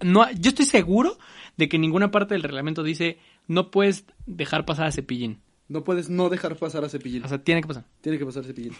no, 0.00 0.28
yo 0.32 0.48
estoy 0.50 0.66
seguro 0.66 1.16
de 1.56 1.68
que 1.68 1.78
ninguna 1.78 2.10
parte 2.10 2.34
del 2.34 2.42
reglamento 2.42 2.82
dice 2.82 3.18
no 3.46 3.70
puedes 3.70 4.04
dejar 4.26 4.64
pasar 4.64 4.86
a 4.86 4.92
Cepillín. 4.92 5.40
No 5.68 5.84
puedes 5.84 6.10
no 6.10 6.28
dejar 6.28 6.56
pasar 6.56 6.84
a 6.84 6.88
Cepillín. 6.88 7.24
O 7.24 7.28
sea, 7.28 7.38
tiene 7.38 7.62
que 7.62 7.68
pasar. 7.68 7.84
Tiene 8.00 8.18
que 8.18 8.26
pasar 8.26 8.44
Cepillín. 8.44 8.74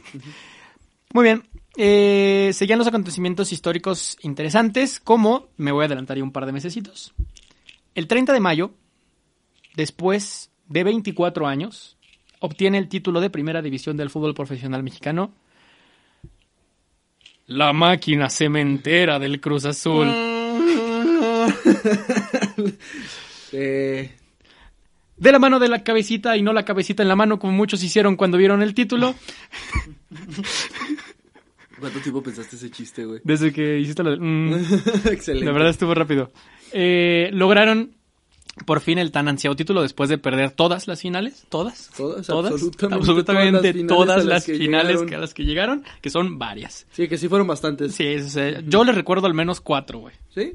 Muy 1.13 1.25
bien. 1.25 1.45
Eh, 1.77 2.51
seguían 2.53 2.79
los 2.79 2.89
acontecimientos 2.89 3.53
históricos 3.53 4.17
interesantes, 4.23 5.01
como 5.01 5.49
me 5.57 5.73
voy 5.73 5.83
a 5.83 5.87
adelantar 5.87 6.17
ya 6.17 6.25
un 6.25 6.33
par 6.33 6.47
de 6.47 6.53
mesecitos. 6.53 7.15
El 7.95 8.09
30 8.09 8.33
de 8.33 8.41
mayo, 8.41 8.73
después 9.77 10.51
de 10.69 10.85
24 10.85 11.47
años, 11.47 11.97
obtiene 12.41 12.79
el 12.79 12.89
título 12.89 13.21
de 13.21 13.31
primera 13.31 13.63
división 13.63 13.97
del 13.97 14.11
fútbol 14.11 14.35
profesional 14.35 14.83
mexicano. 14.83 15.33
La 17.47 17.73
máquina 17.73 18.31
cementera 18.31 19.19
del 19.19 19.41
Cruz 19.41 19.67
Azul. 19.67 20.09
Eh, 23.57 24.11
De 25.17 25.31
la 25.31 25.39
mano 25.39 25.61
de 25.61 25.69
la 25.69 25.85
cabecita 25.85 26.37
y 26.37 26.43
no 26.43 26.53
la 26.53 26.65
cabecita 26.65 27.03
en 27.05 27.09
la 27.09 27.15
mano, 27.15 27.39
como 27.39 27.53
muchos 27.53 27.83
hicieron 27.85 28.17
cuando 28.17 28.37
vieron 28.37 28.63
el 28.63 28.75
título. 28.75 29.15
¿Cuánto 31.79 31.99
tiempo 32.01 32.23
pensaste 32.23 32.57
ese 32.57 32.71
chiste, 32.71 33.05
güey? 33.05 33.21
Desde 33.25 33.53
que 33.53 33.79
hiciste 33.79 34.03
la... 34.03 34.17
mm, 34.17 34.55
Excelente. 35.11 35.47
la 35.47 35.53
verdad 35.53 35.71
estuvo 35.71 35.95
rápido. 35.95 36.33
Eh, 36.73 37.31
lograron 37.33 37.93
por 38.67 38.81
fin 38.81 38.99
el 38.99 39.11
tan 39.11 39.27
ansiado 39.29 39.57
título 39.57 39.83
después 39.83 40.09
de 40.09 40.17
perder 40.19 40.53
todas 40.53 40.87
las 40.87 41.01
finales. 41.01 41.45
¿Todas? 41.49 41.91
Todas, 41.97 42.27
todas, 42.27 42.53
absolutamente 42.53 42.95
absolutamente 42.97 43.85
todas 43.85 44.25
las 44.25 44.25
finales 44.25 44.27
a 44.27 44.35
las 44.35 44.45
que 44.45 44.55
finales 44.55 44.87
llegaron. 44.93 45.09
que 45.09 45.15
a 45.15 45.19
las 45.19 45.35
que 45.35 45.45
llegaron, 45.45 45.85
que 46.01 46.11
son 46.11 46.39
varias. 46.39 46.87
Sí, 46.93 47.09
que 47.09 47.19
sí 47.19 47.29
fueron 47.29 47.47
bastantes. 47.49 47.95
Sí, 47.95 48.05
es- 48.07 48.37
eh, 48.37 48.63
yo 48.69 48.85
les 48.85 48.95
recuerdo 48.95 49.27
al 49.27 49.35
menos 49.35 49.61
cuatro, 49.61 49.99
güey. 49.99 50.15
¿Sí? 50.35 50.53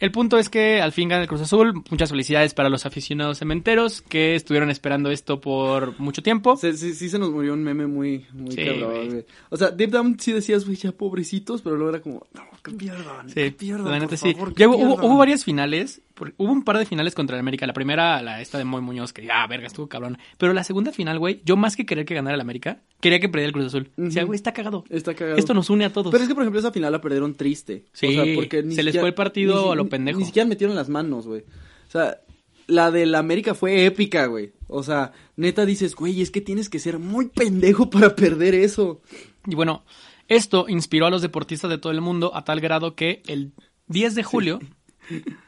El 0.00 0.10
punto 0.10 0.38
es 0.38 0.48
que 0.48 0.82
al 0.82 0.92
fin 0.92 1.08
gana 1.08 1.22
el 1.22 1.28
Cruz 1.28 1.40
Azul. 1.40 1.72
Muchas 1.88 2.10
felicidades 2.10 2.52
para 2.52 2.68
los 2.68 2.84
aficionados 2.84 3.38
cementeros 3.38 4.02
que 4.02 4.34
estuvieron 4.34 4.68
esperando 4.68 5.10
esto 5.10 5.40
por 5.40 5.98
mucho 6.00 6.20
tiempo. 6.22 6.56
Se- 6.56 6.76
sí, 6.76 6.94
sí 6.94 7.08
se 7.08 7.18
nos 7.18 7.30
murió 7.30 7.54
un 7.54 7.62
meme 7.62 7.86
muy, 7.86 8.26
muy 8.32 8.50
Sí, 8.50 8.64
cabrón, 8.64 8.90
güey. 8.94 9.08
güey. 9.08 9.24
O 9.50 9.56
sea, 9.56 9.70
deep 9.70 9.90
down 9.90 10.18
sí 10.18 10.32
decías, 10.32 10.64
güey, 10.64 10.76
ya 10.76 10.92
pobrecitos, 10.92 11.62
pero 11.62 11.76
luego 11.76 11.90
era 11.90 12.02
como, 12.02 12.26
no, 12.34 12.42
que 12.62 12.72
pierdan, 12.72 13.28
que 13.28 13.44
Sí, 13.46 13.50
pierdan, 13.52 14.00
la 14.00 14.06
por 14.08 14.18
sí. 14.18 14.34
que 14.56 14.66
hubo, 14.66 14.94
hubo 14.96 15.16
varias 15.16 15.44
finales. 15.44 16.00
Hubo 16.36 16.52
un 16.52 16.62
par 16.62 16.78
de 16.78 16.86
finales 16.86 17.14
contra 17.14 17.36
el 17.36 17.40
América. 17.40 17.66
La 17.66 17.72
primera, 17.72 18.22
la 18.22 18.40
esta 18.40 18.58
de 18.58 18.64
Moy 18.64 18.80
Muñoz, 18.82 19.12
que 19.12 19.28
ah, 19.30 19.46
verga, 19.46 19.66
estuvo 19.66 19.88
cabrón. 19.88 20.18
Pero 20.38 20.52
la 20.52 20.64
segunda 20.64 20.92
final, 20.92 21.18
güey, 21.18 21.42
yo 21.44 21.56
más 21.56 21.76
que 21.76 21.86
querer 21.86 22.04
que 22.04 22.14
ganara 22.14 22.34
el 22.34 22.40
América, 22.40 22.82
quería 23.00 23.20
que 23.20 23.28
perdiera 23.28 23.48
el 23.48 23.52
Cruz 23.52 23.66
Azul. 23.66 23.90
O 23.98 24.10
sea, 24.10 24.24
güey, 24.24 24.36
está 24.36 24.52
cagado. 24.52 24.84
Está 24.90 25.14
cagado. 25.14 25.36
Esto 25.38 25.54
nos 25.54 25.70
une 25.70 25.84
a 25.84 25.92
todos. 25.92 26.10
Pero 26.12 26.22
es 26.22 26.28
que, 26.28 26.34
por 26.34 26.42
ejemplo, 26.44 26.60
esa 26.60 26.72
final 26.72 26.92
la 26.92 27.00
perdieron 27.00 27.34
triste. 27.34 27.84
Sí, 27.92 28.06
o 28.06 28.24
sea, 28.24 28.34
porque 28.34 28.62
ni 28.62 28.74
se 28.74 28.82
les 28.82 28.92
siquiera- 28.92 29.02
fue 29.02 29.08
el 29.08 29.14
partido 29.14 29.66
ni 29.66 29.72
a 29.72 29.74
lo 29.74 29.88
pendejo. 29.88 30.18
Ni 30.18 30.24
siquiera 30.24 30.48
metieron 30.48 30.76
las 30.76 30.88
manos, 30.88 31.26
güey. 31.26 31.40
O 31.40 31.90
sea, 31.90 32.18
la 32.66 32.90
del 32.90 33.14
América 33.14 33.54
fue 33.54 33.84
épica, 33.84 34.26
güey. 34.26 34.52
O 34.68 34.82
sea, 34.82 35.12
neta 35.36 35.66
dices, 35.66 35.94
güey, 35.94 36.22
es 36.22 36.30
que 36.30 36.40
tienes 36.40 36.68
que 36.68 36.78
ser 36.78 36.98
muy 36.98 37.28
pendejo 37.28 37.90
para 37.90 38.14
perder 38.16 38.54
eso. 38.54 39.02
Y 39.46 39.54
bueno, 39.54 39.84
esto 40.28 40.66
inspiró 40.68 41.06
a 41.06 41.10
los 41.10 41.22
deportistas 41.22 41.70
de 41.70 41.78
todo 41.78 41.92
el 41.92 42.00
mundo 42.00 42.34
a 42.34 42.44
tal 42.44 42.60
grado 42.60 42.94
que 42.94 43.22
el 43.26 43.52
10 43.88 44.14
de 44.14 44.22
julio, 44.22 44.60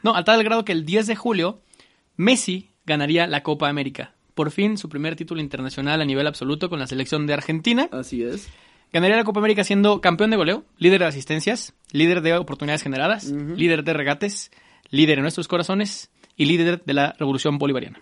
no, 0.03 0.15
a 0.15 0.23
tal 0.23 0.43
grado 0.43 0.65
que 0.65 0.71
el 0.71 0.85
10 0.85 1.07
de 1.07 1.15
julio, 1.15 1.61
Messi 2.15 2.69
ganaría 2.85 3.27
la 3.27 3.43
Copa 3.43 3.69
América. 3.69 4.13
Por 4.33 4.51
fin, 4.51 4.77
su 4.77 4.87
primer 4.89 5.15
título 5.15 5.41
internacional 5.41 5.99
a 6.01 6.05
nivel 6.05 6.27
absoluto 6.27 6.69
con 6.69 6.79
la 6.79 6.87
selección 6.87 7.25
de 7.27 7.33
Argentina. 7.33 7.89
Así 7.91 8.23
es. 8.23 8.47
Ganaría 8.93 9.17
la 9.17 9.23
Copa 9.23 9.39
América 9.39 9.63
siendo 9.63 9.99
campeón 9.99 10.29
de 10.29 10.37
goleo, 10.37 10.63
líder 10.77 10.99
de 11.01 11.07
asistencias, 11.07 11.73
líder 11.91 12.21
de 12.21 12.35
oportunidades 12.35 12.83
generadas, 12.83 13.25
líder 13.31 13.83
de 13.83 13.93
regates, 13.93 14.51
líder 14.91 15.17
en 15.17 15.23
nuestros 15.23 15.47
corazones 15.47 16.09
y 16.37 16.45
líder 16.45 16.83
de 16.85 16.93
la 16.93 17.13
revolución 17.19 17.57
bolivariana. 17.57 17.99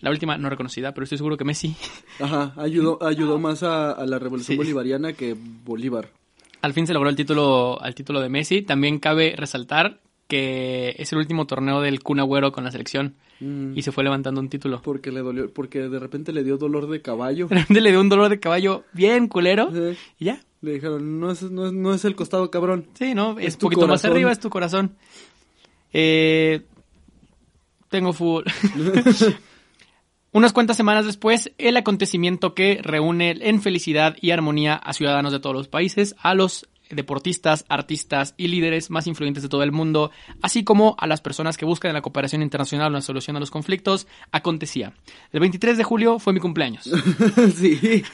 La 0.00 0.10
última 0.10 0.36
no 0.38 0.50
reconocida, 0.50 0.92
pero 0.92 1.04
estoy 1.04 1.18
seguro 1.18 1.36
que 1.36 1.44
Messi 1.44 1.74
Ajá, 2.20 2.52
ayudó, 2.56 2.98
ayudó 3.02 3.38
más 3.38 3.62
a, 3.62 3.92
a 3.92 4.04
la 4.06 4.18
revolución 4.18 4.54
Sí. 4.54 4.56
bolivariana 4.56 5.12
que 5.12 5.34
Bolívar. 5.38 6.10
Al 6.62 6.72
fin 6.72 6.86
se 6.86 6.92
logró 6.92 7.08
el 7.08 7.16
título, 7.16 7.80
al 7.80 7.94
título 7.94 8.20
de 8.20 8.28
Messi. 8.28 8.62
También 8.62 8.98
cabe 8.98 9.34
resaltar 9.36 10.00
que 10.26 10.94
es 10.98 11.12
el 11.12 11.18
último 11.18 11.46
torneo 11.46 11.80
del 11.80 12.02
Kun 12.02 12.20
Agüero 12.20 12.52
con 12.52 12.64
la 12.64 12.70
selección 12.70 13.16
Mm, 13.40 13.76
y 13.76 13.82
se 13.82 13.92
fue 13.92 14.04
levantando 14.04 14.40
un 14.40 14.48
título. 14.48 14.80
Porque 14.82 15.12
le 15.12 15.20
dolió, 15.20 15.52
porque 15.52 15.88
de 15.88 15.98
repente 15.98 16.32
le 16.32 16.42
dio 16.42 16.56
dolor 16.56 16.88
de 16.88 17.02
caballo. 17.02 17.48
De 17.48 17.56
repente 17.56 17.80
le 17.80 17.90
dio 17.90 18.00
un 18.00 18.08
dolor 18.08 18.28
de 18.28 18.40
caballo 18.40 18.84
bien 18.92 19.28
culero 19.28 19.70
y 20.18 20.24
ya. 20.24 20.40
Le 20.62 20.72
dijeron, 20.72 21.20
no 21.20 21.30
es, 21.30 21.42
no 21.42 21.66
es, 21.66 21.72
no 21.72 21.94
es 21.94 22.04
el 22.04 22.16
costado 22.16 22.50
cabrón. 22.50 22.86
Sí, 22.94 23.14
¿no? 23.14 23.38
Es, 23.38 23.48
Es 23.48 23.56
poquito 23.56 23.86
más 23.86 24.04
arriba, 24.04 24.32
es 24.32 24.40
tu 24.40 24.50
corazón. 24.50 24.96
Eh, 25.92 26.62
tengo 27.88 28.12
fútbol. 28.12 28.44
Unas 30.32 30.52
cuantas 30.52 30.76
semanas 30.76 31.06
después, 31.06 31.52
el 31.56 31.76
acontecimiento 31.76 32.54
que 32.54 32.80
reúne 32.82 33.36
en 33.40 33.62
felicidad 33.62 34.16
y 34.20 34.32
armonía 34.32 34.74
a 34.74 34.92
ciudadanos 34.92 35.32
de 35.32 35.40
todos 35.40 35.54
los 35.54 35.68
países, 35.68 36.14
a 36.18 36.34
los 36.34 36.68
deportistas, 36.90 37.64
artistas 37.68 38.34
y 38.36 38.48
líderes 38.48 38.90
más 38.90 39.06
influyentes 39.06 39.42
de 39.42 39.48
todo 39.48 39.62
el 39.62 39.72
mundo, 39.72 40.10
así 40.42 40.64
como 40.64 40.96
a 40.98 41.06
las 41.06 41.20
personas 41.20 41.56
que 41.56 41.64
buscan 41.64 41.90
en 41.90 41.94
la 41.94 42.02
cooperación 42.02 42.42
internacional 42.42 42.90
una 42.90 43.02
solución 43.02 43.36
a 43.36 43.40
los 43.40 43.50
conflictos, 43.50 44.06
acontecía. 44.32 44.94
El 45.32 45.40
23 45.40 45.76
de 45.76 45.84
julio 45.84 46.18
fue 46.18 46.32
mi 46.32 46.40
cumpleaños. 46.40 46.90
sí. 47.56 48.04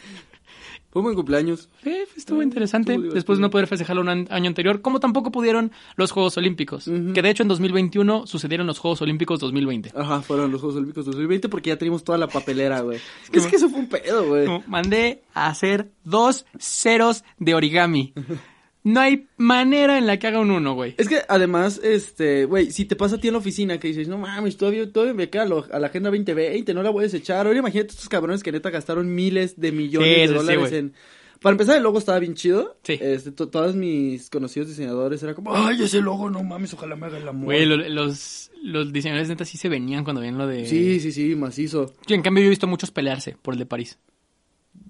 Fue 0.92 1.00
buen 1.00 1.14
cumpleaños. 1.14 1.70
Eh, 1.86 2.04
estuvo 2.18 2.42
interesante. 2.42 2.92
estuvo. 2.92 3.14
Después 3.14 3.38
de 3.38 3.42
no 3.42 3.48
poder 3.48 3.66
festejarlo 3.66 4.02
un 4.02 4.10
año 4.10 4.46
anterior, 4.46 4.82
como 4.82 5.00
tampoco 5.00 5.32
pudieron 5.32 5.72
los 5.96 6.10
Juegos 6.10 6.36
Olímpicos. 6.36 6.84
Que 6.84 7.22
de 7.22 7.30
hecho 7.30 7.42
en 7.42 7.48
2021 7.48 8.26
sucedieron 8.26 8.66
los 8.66 8.78
Juegos 8.78 9.00
Olímpicos 9.00 9.40
2020. 9.40 9.92
Ajá, 9.96 10.20
fueron 10.20 10.52
los 10.52 10.60
Juegos 10.60 10.76
Olímpicos 10.76 11.06
2020 11.06 11.48
porque 11.48 11.70
ya 11.70 11.78
teníamos 11.78 12.04
toda 12.04 12.18
la 12.18 12.28
papelera, 12.28 12.82
güey. 12.82 12.98
Es 13.32 13.46
que 13.46 13.56
eso 13.56 13.70
fue 13.70 13.78
un 13.80 13.88
pedo, 13.88 14.26
güey. 14.26 14.46
Mandé 14.66 15.22
a 15.32 15.46
hacer 15.46 15.90
dos 16.04 16.44
ceros 16.58 17.24
de 17.38 17.54
origami. 17.54 18.12
No 18.84 18.98
hay 19.00 19.28
manera 19.36 19.96
en 19.96 20.06
la 20.08 20.18
que 20.18 20.26
haga 20.26 20.40
un 20.40 20.50
uno, 20.50 20.74
güey. 20.74 20.94
Es 20.98 21.08
que 21.08 21.20
además, 21.28 21.80
este, 21.84 22.46
güey, 22.46 22.72
si 22.72 22.84
te 22.84 22.96
pasa 22.96 23.14
a 23.16 23.18
ti 23.18 23.28
en 23.28 23.34
la 23.34 23.38
oficina 23.38 23.78
que 23.78 23.88
dices, 23.88 24.08
no 24.08 24.18
mames, 24.18 24.56
todavía, 24.56 24.90
todavía 24.92 25.14
me 25.14 25.30
queda 25.30 25.42
a 25.42 25.78
la 25.78 25.86
agenda 25.86 26.10
2020, 26.10 26.74
no 26.74 26.82
la 26.82 26.90
voy 26.90 27.02
a 27.02 27.06
desechar. 27.06 27.46
Ahora 27.46 27.58
imagínate 27.60 27.90
estos 27.90 28.08
cabrones 28.08 28.42
que 28.42 28.50
neta 28.50 28.70
gastaron 28.70 29.14
miles 29.14 29.60
de 29.60 29.70
millones 29.70 30.08
Sí, 30.08 30.20
de 30.20 30.28
sí, 30.28 30.34
dólares 30.34 30.72
en. 30.72 30.94
Para 31.40 31.54
empezar, 31.54 31.76
el 31.76 31.82
logo 31.82 31.98
estaba 31.98 32.20
bien 32.20 32.34
chido. 32.34 32.76
Sí. 32.84 32.98
Este, 33.00 33.32
to- 33.32 33.48
todos 33.48 33.74
mis 33.74 34.30
conocidos 34.30 34.68
diseñadores 34.68 35.22
era 35.24 35.34
como, 35.34 35.54
ay, 35.54 35.82
ese 35.82 36.00
logo, 36.00 36.30
no 36.30 36.42
mames, 36.44 36.72
ojalá 36.74 36.94
me 36.94 37.06
haga 37.06 37.18
el 37.18 37.26
amor. 37.26 37.46
Güey, 37.46 37.66
lo- 37.66 37.76
los, 37.76 38.50
los 38.62 38.92
diseñadores 38.92 39.28
neta 39.28 39.44
sí 39.44 39.58
se 39.58 39.68
venían 39.68 40.04
cuando 40.04 40.20
veían 40.20 40.38
lo 40.38 40.46
de... 40.46 40.66
Sí, 40.66 41.00
sí, 41.00 41.10
sí, 41.10 41.34
macizo. 41.34 41.94
Sí, 42.06 42.14
En 42.14 42.22
cambio 42.22 42.42
yo 42.42 42.46
he 42.46 42.50
visto 42.50 42.68
muchos 42.68 42.90
pelearse 42.92 43.36
por 43.42 43.54
el 43.54 43.58
de 43.58 43.66
París. 43.66 43.98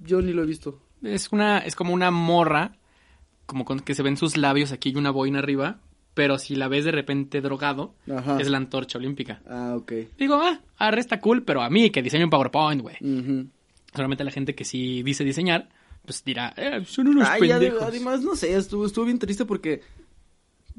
Yo 0.05 0.21
ni 0.21 0.33
lo 0.33 0.43
he 0.43 0.47
visto. 0.47 0.79
Es 1.03 1.31
una, 1.33 1.59
es 1.59 1.75
como 1.75 1.95
una 1.95 2.11
morra, 2.11 2.77
como 3.53 3.65
con 3.67 3.81
que 3.81 3.95
se 3.95 4.03
ven 4.03 4.17
sus 4.17 4.37
labios 4.39 4.73
aquí 4.73 4.91
y 4.91 4.97
una 4.97 5.11
boina 5.11 5.39
arriba, 5.41 5.79
pero 6.15 6.39
si 6.39 6.57
la 6.57 6.69
ves 6.69 6.85
de 6.87 6.91
repente 6.93 7.41
drogado, 7.43 7.95
Ajá. 8.11 8.41
es 8.41 8.49
la 8.49 8.57
antorcha 8.57 8.99
olímpica. 8.99 9.43
Ah, 9.47 9.75
ok. 9.77 9.93
Digo, 10.19 10.37
ah, 10.43 10.61
arre 10.79 11.01
está 11.01 11.21
cool, 11.21 11.43
pero 11.43 11.61
a 11.63 11.69
mí 11.71 11.91
que 11.91 12.03
diseño 12.03 12.25
un 12.25 12.31
PowerPoint, 12.31 12.81
güey. 12.81 12.97
Ujú. 13.01 13.47
Solamente 13.95 14.25
la 14.25 14.31
gente 14.31 14.55
que 14.55 14.65
sí 14.65 15.03
dice 15.03 15.23
diseñar, 15.23 15.69
pues 16.07 16.25
dirá, 16.25 16.55
eh, 16.57 16.83
son 16.87 17.09
unos 17.09 17.29
Ay, 17.29 17.41
pendejos. 17.43 17.83
además, 17.83 18.23
no 18.23 18.35
sé, 18.37 18.57
estuvo, 18.57 18.87
estuvo 18.87 19.05
bien 19.05 19.19
triste 19.19 19.45
porque 19.45 19.83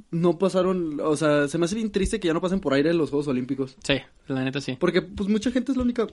no 0.09 0.37
pasaron, 0.39 0.99
o 0.99 1.15
sea, 1.15 1.47
se 1.47 1.57
me 1.59 1.65
hace 1.65 1.75
bien 1.75 1.91
triste 1.91 2.19
que 2.19 2.27
ya 2.27 2.33
no 2.33 2.41
pasen 2.41 2.59
por 2.59 2.73
aire 2.73 2.93
los 2.93 3.09
Juegos 3.11 3.27
Olímpicos. 3.27 3.77
Sí, 3.83 3.95
la 4.27 4.43
neta 4.43 4.59
sí. 4.61 4.75
Porque, 4.79 5.01
pues, 5.03 5.29
mucha 5.29 5.51
gente 5.51 5.71
es 5.71 5.77
la 5.77 5.83
única 5.83 6.07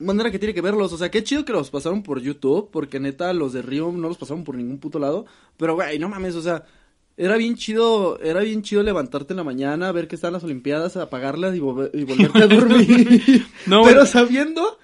manera 0.00 0.30
que 0.30 0.38
tiene 0.38 0.54
que 0.54 0.60
verlos. 0.60 0.92
O 0.92 0.98
sea, 0.98 1.10
qué 1.10 1.22
chido 1.22 1.44
que 1.44 1.52
los 1.52 1.70
pasaron 1.70 2.02
por 2.02 2.20
YouTube, 2.20 2.68
porque 2.72 2.98
neta, 3.00 3.32
los 3.32 3.52
de 3.52 3.62
Río 3.62 3.92
no 3.92 4.08
los 4.08 4.18
pasaron 4.18 4.42
por 4.44 4.56
ningún 4.56 4.78
puto 4.78 4.98
lado. 4.98 5.26
Pero, 5.56 5.74
güey, 5.74 5.98
no 5.98 6.08
mames, 6.08 6.34
o 6.34 6.42
sea, 6.42 6.64
era 7.16 7.36
bien 7.36 7.54
chido, 7.54 8.18
era 8.20 8.40
bien 8.40 8.62
chido 8.62 8.82
levantarte 8.82 9.34
en 9.34 9.36
la 9.38 9.44
mañana, 9.44 9.92
ver 9.92 10.08
que 10.08 10.14
están 10.16 10.32
las 10.32 10.42
Olimpiadas, 10.44 10.96
apagarlas 10.96 11.54
y, 11.54 11.60
volver- 11.60 11.90
y 11.92 12.04
volverte 12.04 12.42
a 12.42 12.46
dormir. 12.48 13.46
No, 13.66 13.82
Pero 13.84 14.06
sabiendo 14.06 14.78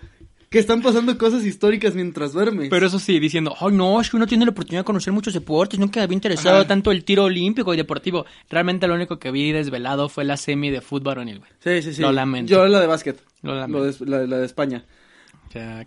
que 0.50 0.58
están 0.60 0.80
pasando 0.80 1.16
cosas 1.18 1.44
históricas 1.44 1.94
mientras 1.94 2.32
duermes. 2.32 2.68
Pero 2.70 2.86
eso 2.86 2.98
sí, 2.98 3.18
diciendo, 3.18 3.54
ay 3.60 3.72
no, 3.72 4.00
es 4.00 4.10
que 4.10 4.16
uno 4.16 4.26
tiene 4.28 4.44
la 4.44 4.52
oportunidad 4.52 4.82
de 4.82 4.84
conocer 4.84 5.12
muchos 5.12 5.34
deportes, 5.34 5.78
nunca 5.80 6.02
había 6.02 6.14
interesado 6.14 6.58
Ajá. 6.58 6.68
tanto 6.68 6.92
el 6.92 7.04
tiro 7.04 7.24
olímpico 7.24 7.74
y 7.74 7.76
deportivo. 7.76 8.26
Realmente 8.48 8.86
lo 8.86 8.94
único 8.94 9.18
que 9.18 9.30
vi 9.32 9.50
desvelado 9.52 10.08
fue 10.08 10.24
la 10.24 10.36
semi 10.36 10.70
de 10.70 10.80
fútbol 10.82 11.02
varonil, 11.16 11.38
güey. 11.40 11.50
Sí, 11.58 11.82
sí, 11.82 11.94
sí. 11.94 12.02
Lo 12.02 12.12
lamento. 12.12 12.50
Yo 12.50 12.66
la 12.68 12.80
de 12.80 12.86
básquet. 12.86 13.20
Lo 13.42 13.54
Lo 13.54 13.60
lamento. 13.60 13.84
de, 14.04 14.10
la, 14.10 14.26
la 14.26 14.38
de 14.38 14.46
España. 14.46 14.84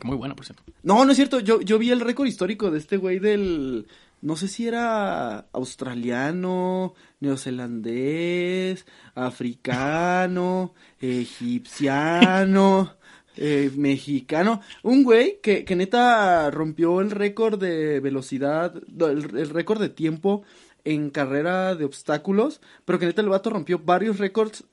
Muy 0.03 0.17
buena, 0.17 0.36
por 0.36 0.45
cierto. 0.45 0.63
No, 0.84 1.05
no 1.05 1.12
es 1.12 1.15
cierto. 1.15 1.39
Yo, 1.39 1.62
yo 1.62 1.79
vi 1.79 1.91
el 1.91 2.01
récord 2.01 2.27
histórico 2.27 2.71
de 2.71 2.79
este 2.79 2.97
güey 2.97 3.19
del. 3.19 3.88
No 4.21 4.36
sé 4.36 4.49
si 4.49 4.67
era 4.67 5.47
australiano, 5.53 6.93
neozelandés, 7.21 8.86
africano, 9.15 10.73
egipciano, 10.99 12.97
eh, 13.38 13.71
mexicano. 13.77 14.62
Un 14.84 15.03
güey 15.03 15.39
que, 15.41 15.63
que 15.63 15.75
neta 15.75 16.51
rompió 16.51 16.99
el 16.99 17.12
récord 17.12 17.60
de 17.60 18.01
velocidad, 18.01 18.75
el, 18.99 19.38
el 19.38 19.49
récord 19.49 19.79
de 19.79 19.89
tiempo 19.89 20.43
en 20.84 21.10
carrera 21.10 21.75
de 21.75 21.86
obstáculos, 21.86 22.62
pero 22.84 22.99
que 22.99 23.05
neta 23.05 23.21
el 23.21 23.29
vato 23.29 23.49
rompió 23.49 23.79
varios 23.79 24.17
récords 24.17 24.65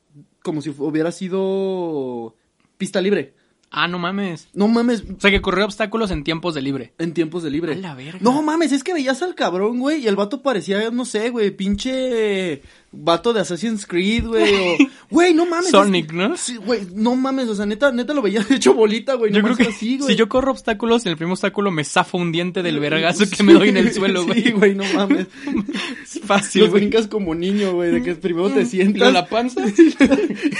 como 0.42 0.62
si 0.62 0.70
hubiera 0.70 1.12
sido 1.12 2.34
pista 2.78 3.00
libre. 3.00 3.34
Ah, 3.78 3.88
no 3.88 3.98
mames. 3.98 4.48
No 4.54 4.68
mames, 4.68 5.02
O 5.02 5.20
sea, 5.20 5.30
que 5.30 5.42
corrió 5.42 5.66
obstáculos 5.66 6.10
en 6.10 6.24
tiempos 6.24 6.54
de 6.54 6.62
libre. 6.62 6.94
en 6.98 7.12
tiempos 7.12 7.42
de 7.42 7.50
libre. 7.50 7.74
A 7.74 7.76
la 7.76 7.94
verga. 7.94 8.18
No 8.22 8.40
mames, 8.40 8.72
es 8.72 8.82
que 8.82 8.94
veías 8.94 9.20
al 9.20 9.34
cabrón, 9.34 9.78
güey, 9.80 10.02
y 10.02 10.06
el 10.08 10.16
vato 10.16 10.40
parecía, 10.40 10.90
no 10.90 11.04
sé, 11.04 11.28
güey, 11.28 11.50
pinche 11.50 12.62
vato 12.92 13.32
de 13.32 13.40
Assassin's 13.40 13.84
Creed, 13.86 14.24
güey, 14.26 14.54
o, 14.54 14.76
güey, 15.10 15.34
no 15.34 15.44
mames. 15.44 15.70
Sonic, 15.70 16.12
¿no? 16.12 16.36
Sí, 16.36 16.56
güey, 16.56 16.86
no 16.94 17.14
mames, 17.14 17.48
o 17.48 17.54
sea, 17.54 17.66
neta, 17.66 17.92
neta 17.92 18.14
lo 18.14 18.22
veía 18.22 18.44
hecho 18.50 18.72
bolita, 18.74 19.14
güey, 19.14 19.32
Yo 19.32 19.42
creo 19.42 19.56
que 19.56 19.64
así, 19.64 19.98
güey. 19.98 20.10
si 20.12 20.16
yo 20.16 20.28
corro 20.28 20.50
obstáculos, 20.52 21.04
en 21.04 21.10
el 21.10 21.16
primer 21.18 21.32
obstáculo 21.32 21.70
me 21.70 21.84
zafo 21.84 22.16
un 22.16 22.32
diente 22.32 22.62
del 22.62 22.80
vergazo 22.80 23.24
que 23.36 23.42
me 23.42 23.52
doy 23.52 23.68
en 23.68 23.76
el 23.76 23.92
suelo, 23.92 24.24
güey. 24.24 24.42
Sí, 24.42 24.50
güey, 24.52 24.74
no 24.74 24.84
mames. 24.94 25.26
Es 26.02 26.20
fácil, 26.24 26.62
Los 26.62 26.72
brincas 26.72 27.08
como 27.08 27.34
niño, 27.34 27.72
güey, 27.74 27.90
de 27.90 28.02
que 28.02 28.14
primero 28.14 28.48
te 28.50 28.62
Y 28.62 28.66
sientas. 28.66 28.98
luego 28.98 29.12
la 29.12 29.26
panza. 29.26 29.62
y 29.66 29.72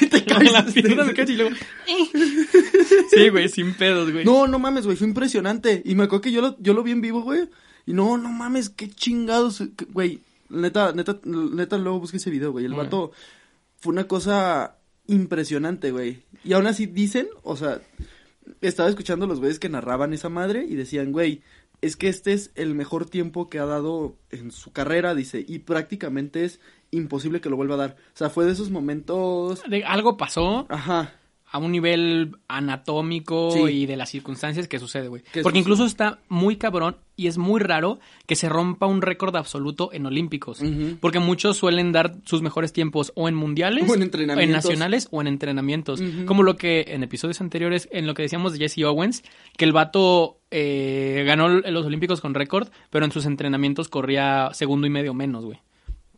te 0.07 0.25
caes. 0.25 0.53
la 0.53 0.67
pierna 0.67 1.05
me 1.05 1.15
cacho 1.15 1.33
y 1.33 1.37
luego... 1.37 1.51
Sí, 3.11 3.29
güey, 3.31 3.49
sin 3.49 3.75
pedos, 3.75 4.13
güey. 4.13 4.25
No, 4.25 4.47
no 4.47 4.59
mames, 4.59 4.85
güey, 4.85 4.97
fue 4.97 5.07
impresionante. 5.07 5.83
Y 5.85 5.95
me 5.95 6.05
acuerdo 6.05 6.23
que 6.23 6.33
yo 6.33 6.41
lo, 6.43 6.57
yo 6.61 6.75
lo 6.75 6.83
vi 6.83 6.91
en 6.93 7.01
vivo, 7.01 7.23
güey. 7.23 7.49
Y 7.87 7.93
no, 7.93 8.19
no 8.19 8.31
mames, 8.31 8.69
qué 8.69 8.91
chingados, 8.91 9.63
güey. 9.93 10.21
Neta, 10.49 10.93
neta, 10.93 11.19
neta, 11.25 11.79
luego 11.79 12.01
busqué 12.01 12.17
ese 12.19 12.31
video, 12.31 12.53
güey. 12.53 12.65
El 12.65 12.75
vato 12.75 13.13
fue 13.77 13.93
una 13.93 14.07
cosa 14.07 14.79
impresionante, 15.07 15.91
güey. 15.91 16.23
Y 16.45 16.53
aún 16.53 16.67
así 16.67 16.87
dicen, 16.87 17.29
o 17.43 17.57
sea, 17.57 17.81
estaba 18.61 18.89
escuchando 18.89 19.27
los 19.27 19.41
güeyes 19.41 19.59
que 19.59 19.69
narraban 19.69 20.13
esa 20.13 20.29
madre 20.29 20.65
y 20.69 20.75
decían, 20.77 21.13
güey, 21.13 21.43
es 21.81 21.97
que 21.97 22.09
este 22.09 22.33
es 22.33 22.51
el 22.55 22.75
mejor 22.75 23.07
tiempo 23.09 23.49
que 23.49 23.59
ha 23.59 23.67
dado 23.67 24.17
en 24.31 24.51
su 24.51 24.73
carrera, 24.73 25.15
dice, 25.15 25.45
y 25.47 25.61
prácticamente 25.61 26.45
es 26.45 26.61
imposible 26.91 27.41
que 27.41 27.51
lo 27.51 27.57
vuelva 27.57 27.75
a 27.75 27.79
dar. 27.79 27.97
O 28.15 28.17
sea, 28.17 28.31
fue 28.31 28.45
de 28.47 28.53
esos 28.53 28.71
momentos... 28.71 29.63
De- 29.69 29.85
algo 29.85 30.17
pasó 30.17 30.67
Ajá. 30.69 31.15
A 31.57 31.59
un 31.59 31.73
nivel 31.73 32.37
anatómico 32.49 33.51
Sí. 33.53 33.61
y 33.73 33.87
de 33.87 33.97
las 33.97 34.11
circunstancias 34.11 34.69
que 34.69 34.79
sucede, 34.79 35.09
güey. 35.09 35.23
Que 35.23 35.43
Porque 35.43 35.59
sucede. 35.59 35.59
incluso 35.61 35.85
está 35.87 36.19
muy 36.29 36.57
cabrón 36.57 36.97
y 37.17 37.29
es 37.29 37.39
muy 37.39 37.61
raro 37.61 37.99
que 38.27 38.37
se 38.37 38.49
rompa 38.49 38.87
un 38.87 39.01
récord 39.03 39.35
absoluto 39.37 39.91
en 39.93 40.05
olímpicos. 40.07 40.61
Porque 41.01 41.19
muchos 41.19 41.57
suelen 41.57 41.93
dar 41.93 42.15
sus 42.25 42.43
mejores 42.43 42.73
tiempos 42.73 43.11
o 43.15 43.29
en 43.29 43.35
mundiales, 43.35 43.89
O 43.89 43.95
en 43.95 44.03
entrenamientos. 44.03 44.65
nacionales 44.65 45.09
o 45.11 45.21
en 45.23 45.29
entrenamientos. 45.29 46.03
Como 46.27 46.43
lo 46.43 46.57
que 46.57 46.85
en 46.89 47.03
episodios 47.03 47.41
anteriores, 47.41 47.89
en 47.91 48.07
lo 48.07 48.15
que 48.15 48.23
decíamos 48.23 48.53
de 48.53 48.59
Jesse 48.59 48.85
Owens, 48.85 49.23
que 49.57 49.65
el 49.65 49.73
vato 49.73 50.39
eh, 50.51 51.25
ganó 51.27 51.49
los 51.49 51.87
olímpicos 51.87 52.21
con 52.21 52.35
récord, 52.35 52.69
pero 52.91 53.05
en 53.05 53.13
sus 53.13 53.25
entrenamientos 53.27 53.89
corría 53.89 54.51
segundo 54.53 54.87
y 54.87 54.91
medio 54.91 55.15
menos, 55.15 55.45
güey. 55.45 55.59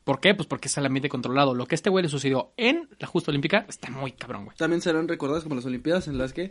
¿Por 0.08 0.20
qué? 0.20 0.34
Pues 0.34 0.46
porque 0.48 0.68
es 0.68 0.78
el 0.78 0.86
ambiente 0.86 1.10
controlado. 1.10 1.52
Lo 1.54 1.66
que 1.66 1.74
a 1.74 1.76
este 1.76 1.90
güey 1.90 2.02
le 2.02 2.08
sucedió 2.08 2.52
en 2.56 2.88
la 2.98 3.06
justa 3.06 3.30
olímpica 3.30 3.66
está 3.68 3.90
muy 3.90 4.12
cabrón, 4.12 4.46
güey. 4.46 4.56
También 4.56 4.80
serán 4.80 5.06
recordadas 5.06 5.42
como 5.42 5.54
las 5.54 5.66
Olimpiadas 5.66 6.08
en 6.08 6.16
las 6.16 6.32
que 6.32 6.50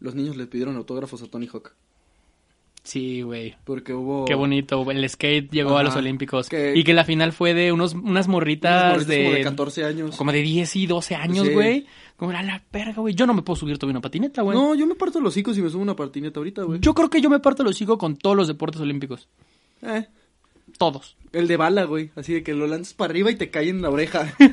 los 0.00 0.14
niños 0.14 0.38
le 0.38 0.46
pidieron 0.46 0.74
autógrafos 0.76 1.22
a 1.22 1.26
Tony 1.26 1.46
Hawk. 1.52 1.74
Sí, 2.82 3.20
güey. 3.20 3.56
Porque 3.64 3.92
hubo... 3.92 4.24
Qué 4.24 4.34
bonito. 4.34 4.90
El 4.90 5.06
skate 5.06 5.50
llegó 5.50 5.76
a 5.76 5.82
los 5.82 5.94
Olímpicos. 5.96 6.48
Que- 6.48 6.72
Y 6.74 6.82
que 6.84 6.94
la 6.94 7.04
final 7.04 7.32
fue 7.32 7.52
de 7.52 7.72
unos, 7.72 7.92
unas 7.92 8.26
morritas 8.26 8.94
unos 8.94 9.06
de, 9.06 9.24
como 9.24 9.34
de 9.36 9.42
14 9.42 9.84
años. 9.84 10.16
como 10.16 10.32
de 10.32 10.40
10 10.40 10.76
y 10.76 10.86
12 10.86 11.14
años, 11.14 11.46
Sí. 11.46 11.52
güey. 11.52 11.86
Como 12.16 12.30
era 12.30 12.42
la 12.42 12.64
verga, 12.72 12.94
güey. 13.02 13.14
Yo 13.14 13.26
no 13.26 13.34
me 13.34 13.42
puedo 13.42 13.56
subir 13.56 13.76
todavía 13.76 13.98
una 13.98 14.00
patineta, 14.00 14.40
güey. 14.40 14.56
No, 14.56 14.74
yo 14.74 14.86
me 14.86 14.94
parto 14.94 15.20
los 15.20 15.34
hocicos 15.34 15.58
y 15.58 15.60
me 15.60 15.68
subo 15.68 15.82
una 15.82 15.94
patineta 15.94 16.40
ahorita, 16.40 16.62
güey. 16.62 16.80
Yo 16.80 16.94
creo 16.94 17.10
que 17.10 17.20
yo 17.20 17.28
me 17.28 17.40
parto 17.40 17.62
los 17.62 17.72
hocico 17.74 17.98
con 17.98 18.16
todos 18.16 18.34
los 18.34 18.48
deportes 18.48 18.80
olímpicos. 18.80 19.28
Eh, 19.82 20.06
Todos. 20.78 21.16
el 21.32 21.48
de 21.48 21.56
bala, 21.56 21.84
güey. 21.84 22.10
Así 22.16 22.32
de 22.32 22.42
que 22.42 22.54
lo 22.54 22.66
lanzas 22.66 22.94
para 22.94 23.10
arriba 23.10 23.30
y 23.30 23.36
te 23.36 23.50
cae 23.50 23.68
en 23.68 23.82
la 23.82 23.90
oreja. 23.90 24.34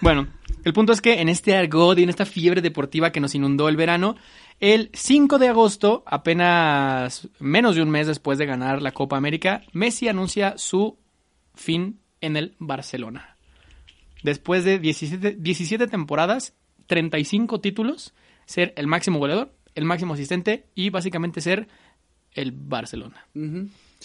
Bueno, 0.00 0.28
el 0.64 0.74
punto 0.74 0.92
es 0.92 1.00
que 1.00 1.22
en 1.22 1.30
este 1.30 1.56
argot 1.56 1.98
y 1.98 2.02
en 2.02 2.10
esta 2.10 2.26
fiebre 2.26 2.60
deportiva 2.60 3.10
que 3.10 3.20
nos 3.20 3.34
inundó 3.34 3.70
el 3.70 3.76
verano, 3.78 4.16
el 4.60 4.90
5 4.92 5.38
de 5.38 5.48
agosto, 5.48 6.02
apenas 6.06 7.28
menos 7.38 7.74
de 7.74 7.80
un 7.80 7.88
mes 7.88 8.06
después 8.06 8.36
de 8.36 8.44
ganar 8.44 8.82
la 8.82 8.92
Copa 8.92 9.16
América, 9.16 9.62
Messi 9.72 10.08
anuncia 10.08 10.58
su 10.58 10.98
fin 11.54 12.00
en 12.20 12.36
el 12.36 12.54
Barcelona. 12.58 13.38
Después 14.22 14.64
de 14.64 14.78
17, 14.78 15.36
17 15.38 15.86
temporadas, 15.86 16.54
35 16.86 17.60
títulos, 17.60 18.12
ser 18.44 18.74
el 18.76 18.86
máximo 18.86 19.18
goleador, 19.18 19.54
el 19.74 19.86
máximo 19.86 20.12
asistente 20.12 20.66
y 20.74 20.90
básicamente 20.90 21.40
ser 21.40 21.66
el 22.32 22.52
Barcelona. 22.52 23.26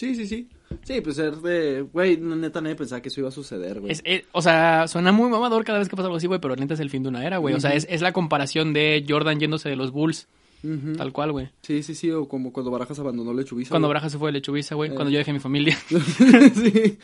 Sí, 0.00 0.14
sí, 0.14 0.26
sí. 0.26 0.48
Sí, 0.82 1.02
pues 1.02 1.16
ser 1.16 1.36
de... 1.36 1.82
Güey, 1.82 2.16
neta 2.16 2.62
nadie 2.62 2.74
pensaba 2.74 3.02
que 3.02 3.08
eso 3.10 3.20
iba 3.20 3.28
a 3.28 3.32
suceder, 3.32 3.80
güey. 3.80 3.92
Es- 3.92 4.00
es- 4.06 4.22
o 4.32 4.40
sea, 4.40 4.88
suena 4.88 5.12
muy 5.12 5.28
mamador 5.28 5.62
cada 5.62 5.78
vez 5.78 5.90
que 5.90 5.96
pasa 5.96 6.06
algo 6.06 6.16
así, 6.16 6.26
güey, 6.26 6.40
pero 6.40 6.56
neta 6.56 6.72
es 6.72 6.80
el 6.80 6.88
fin 6.88 7.02
de 7.02 7.10
una 7.10 7.26
era, 7.26 7.36
güey. 7.36 7.54
O 7.54 7.60
sea, 7.60 7.74
es, 7.74 7.86
es 7.90 8.00
la 8.00 8.12
comparación 8.14 8.72
de 8.72 9.04
Jordan 9.06 9.38
yéndose 9.40 9.68
de 9.68 9.76
los 9.76 9.90
Bulls, 9.90 10.26
tal 10.96 11.12
cual, 11.12 11.32
güey. 11.32 11.50
Sí, 11.60 11.82
sí, 11.82 11.94
sí. 11.94 12.10
O 12.12 12.26
como 12.28 12.50
cuando 12.50 12.70
Barajas 12.70 12.98
abandonó 12.98 13.34
Lechubiza. 13.34 13.68
Cuando 13.70 13.88
güey. 13.88 13.94
Baraja 13.96 14.08
se 14.08 14.16
fue 14.16 14.28
de 14.28 14.38
Lechubiza, 14.38 14.74
güey. 14.74 14.90
Eh. 14.90 14.94
Cuando 14.94 15.10
yo 15.10 15.18
dejé 15.18 15.34
mi 15.34 15.38
familia. 15.38 15.76
sí. 16.54 16.98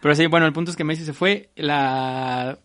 Pero 0.00 0.14
sí, 0.14 0.26
bueno, 0.26 0.46
el 0.46 0.52
punto 0.54 0.70
es 0.70 0.76
que 0.78 0.84
Messi 0.84 1.04
se 1.04 1.12
fue. 1.12 1.50
La 1.56 2.58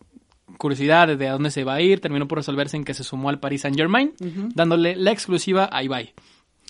curiosidad 0.56 1.16
de 1.16 1.28
a 1.28 1.32
dónde 1.32 1.50
se 1.50 1.64
va 1.64 1.74
a 1.74 1.80
ir 1.82 2.00
terminó 2.00 2.26
por 2.28 2.38
resolverse 2.38 2.76
en 2.78 2.84
que 2.84 2.94
se 2.94 3.04
sumó 3.04 3.28
al 3.28 3.40
Paris 3.40 3.60
Saint 3.62 3.76
Germain, 3.76 4.12
dándole 4.54 4.96
la 4.96 5.10
exclusiva 5.12 5.68
a 5.70 5.82
Ibai, 5.82 6.12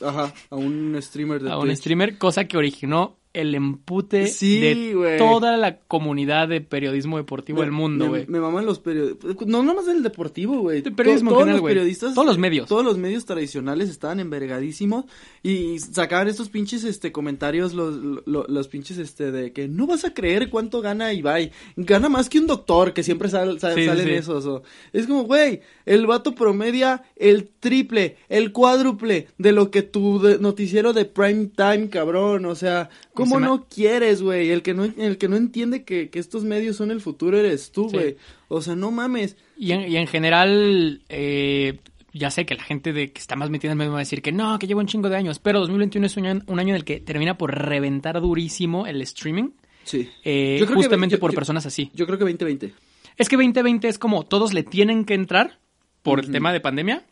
Ajá, 0.02 0.32
a 0.50 0.56
un 0.56 0.96
streamer 1.00 1.42
de 1.42 1.50
a 1.50 1.58
un 1.58 1.74
streamer, 1.76 2.18
cosa 2.18 2.46
que 2.46 2.56
originó 2.56 3.19
el 3.32 3.54
empute 3.54 4.26
Sí, 4.26 4.58
de 4.60 5.16
toda 5.16 5.56
la 5.56 5.78
comunidad 5.78 6.48
de 6.48 6.60
periodismo 6.60 7.16
deportivo 7.16 7.58
Me- 7.60 7.64
del 7.66 7.72
mundo, 7.72 8.04
me- 8.06 8.08
güey. 8.10 8.26
Me, 8.26 8.40
maman 8.40 8.66
los 8.66 8.80
periodistas. 8.80 9.36
No 9.46 9.62
nomás 9.62 9.86
del 9.86 10.02
deportivo, 10.02 10.58
güey. 10.60 10.82
De 10.82 10.90
periodismo 10.90 11.30
en 11.30 11.34
To- 11.34 11.34
todos 11.34 11.44
general, 11.46 11.60
los 11.62 11.70
periodistas. 11.70 12.14
Todos 12.14 12.26
los 12.26 12.38
medios. 12.38 12.68
Todos 12.68 12.84
los 12.84 12.98
medios 12.98 13.24
tradicionales 13.26 13.88
estaban 13.88 14.18
envergadísimos. 14.18 15.04
Y 15.44 15.78
sacaban 15.78 16.26
estos 16.26 16.48
pinches 16.48 16.82
este 16.82 17.12
comentarios, 17.12 17.72
los, 17.72 17.94
lo- 18.26 18.46
los, 18.48 18.66
pinches 18.68 18.98
este 18.98 19.30
de 19.30 19.52
que 19.52 19.68
no 19.68 19.86
vas 19.86 20.04
a 20.04 20.12
creer 20.12 20.50
cuánto 20.50 20.80
gana 20.80 21.12
Ibai. 21.12 21.52
Gana 21.76 22.08
más 22.08 22.28
que 22.28 22.40
un 22.40 22.48
doctor, 22.48 22.92
que 22.92 23.02
siempre 23.04 23.28
sal- 23.28 23.60
sal- 23.60 23.74
sí, 23.76 23.86
salen 23.86 24.06
sí. 24.06 24.12
esos. 24.12 24.44
o- 24.46 24.62
es 24.92 25.06
como, 25.06 25.22
güey, 25.22 25.60
el 25.86 26.06
vato 26.06 26.34
promedia 26.34 27.04
el 27.16 27.48
triple, 27.60 28.16
el 28.28 28.50
cuádruple 28.50 29.28
de 29.38 29.52
lo 29.52 29.70
que 29.70 29.82
tu 29.82 30.20
de- 30.20 30.38
noticiero 30.40 30.92
de 30.92 31.04
prime 31.04 31.46
time, 31.56 31.88
cabrón. 31.90 32.44
O 32.46 32.54
sea, 32.56 32.90
¿cómo 33.24 33.40
me- 33.40 33.46
no 33.46 33.66
quieres, 33.68 34.22
güey? 34.22 34.50
El 34.50 34.62
que 34.62 34.74
no, 34.74 34.84
el 34.84 35.18
que 35.18 35.28
no 35.28 35.36
entiende 35.36 35.84
que, 35.84 36.10
que 36.10 36.18
estos 36.18 36.44
medios 36.44 36.76
son 36.76 36.90
el 36.90 37.00
futuro 37.00 37.38
eres 37.38 37.72
tú, 37.72 37.88
Sí. 37.90 37.96
güey. 37.96 38.16
O 38.48 38.60
sea, 38.62 38.74
no 38.76 38.90
mames. 38.90 39.36
Y 39.56 39.72
en, 39.72 39.90
y 39.90 39.96
en 39.96 40.06
general, 40.06 41.02
eh, 41.08 41.78
ya 42.12 42.30
sé 42.30 42.44
que 42.46 42.54
la 42.54 42.64
gente 42.64 42.92
de 42.92 43.12
que 43.12 43.20
está 43.20 43.36
más 43.36 43.50
metida 43.50 43.70
en 43.70 43.72
el 43.72 43.78
medio 43.78 43.92
va 43.92 43.98
a 43.98 44.00
decir 44.00 44.22
que 44.22 44.32
no, 44.32 44.58
que 44.58 44.66
lleva 44.66 44.80
un 44.80 44.86
chingo 44.86 45.08
de 45.08 45.16
años, 45.16 45.38
pero 45.38 45.60
2021 45.60 46.06
es 46.06 46.16
un 46.16 46.26
año, 46.26 46.42
un 46.46 46.58
año 46.58 46.70
en 46.70 46.76
el 46.76 46.84
que 46.84 47.00
termina 47.00 47.36
por 47.38 47.54
reventar 47.56 48.20
durísimo 48.20 48.86
el 48.86 49.00
streaming, 49.02 49.50
Sí. 49.84 50.08
eh, 50.24 50.56
Yo 50.58 50.66
creo 50.66 50.76
que- 50.78 50.82
justamente 50.82 51.18
por 51.18 51.30
yo- 51.30 51.36
personas 51.36 51.66
así. 51.66 51.90
Yo 51.94 52.06
creo 52.06 52.18
que 52.18 52.24
2020. 52.24 52.74
Es 53.16 53.28
que 53.28 53.36
2020 53.36 53.88
es 53.88 53.98
como 53.98 54.24
todos 54.24 54.52
le 54.54 54.62
tienen 54.62 55.04
que 55.04 55.14
entrar 55.14 55.58
por 56.02 56.20
el 56.20 56.30
tema 56.32 56.52
de 56.52 56.60
pandemia, 56.60 57.04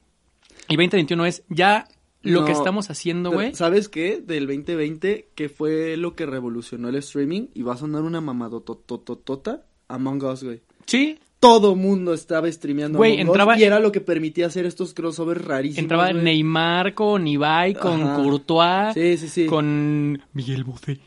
y 0.68 0.75
2021 0.77 1.27
es 1.27 1.44
ya 1.49 1.87
lo 2.22 2.40
No, 2.40 2.46
que 2.46 2.52
estamos 2.52 2.90
haciendo, 2.90 3.31
güey. 3.31 3.54
¿Sabes 3.54 3.88
qué? 3.88 4.20
Del 4.20 4.46
2020, 4.46 5.31
que 5.35 5.48
fue 5.48 5.96
lo 5.96 6.14
que 6.14 6.26
revolucionó 6.26 6.88
el 6.88 6.96
streaming, 6.96 7.48
y 7.54 7.62
va 7.62 7.74
a 7.74 7.76
sonar 7.76 8.02
una 8.02 8.20
mamadotototota, 8.20 9.66
Among 9.88 10.22
Us, 10.24 10.44
güey. 10.44 10.62
Sí, 10.87 11.18
Todo 11.40 11.77
mundo 11.77 12.14
estaba 12.14 12.51
streameando 12.51 12.98
Güey, 12.98 13.20
entraba- 13.20 13.57
y 13.57 13.62
era 13.62 13.79
lo 13.79 13.92
que 13.92 14.01
permitía 14.01 14.46
hacer 14.46 14.66
estos 14.66 14.92
crossovers 14.92 15.44
rarísimos, 15.44 15.79
entraba. 15.79 16.12
Neymar 16.12 16.94
con 16.94 17.27
Ibai, 17.29 17.74
con 17.74 18.03
Ajá. 18.03 18.16
Courtois, 18.16 18.94
Sí, 18.94 19.16
sí, 19.18 19.29
sí. 19.29 19.46
con 19.46 20.20
Miguel. 20.33 20.64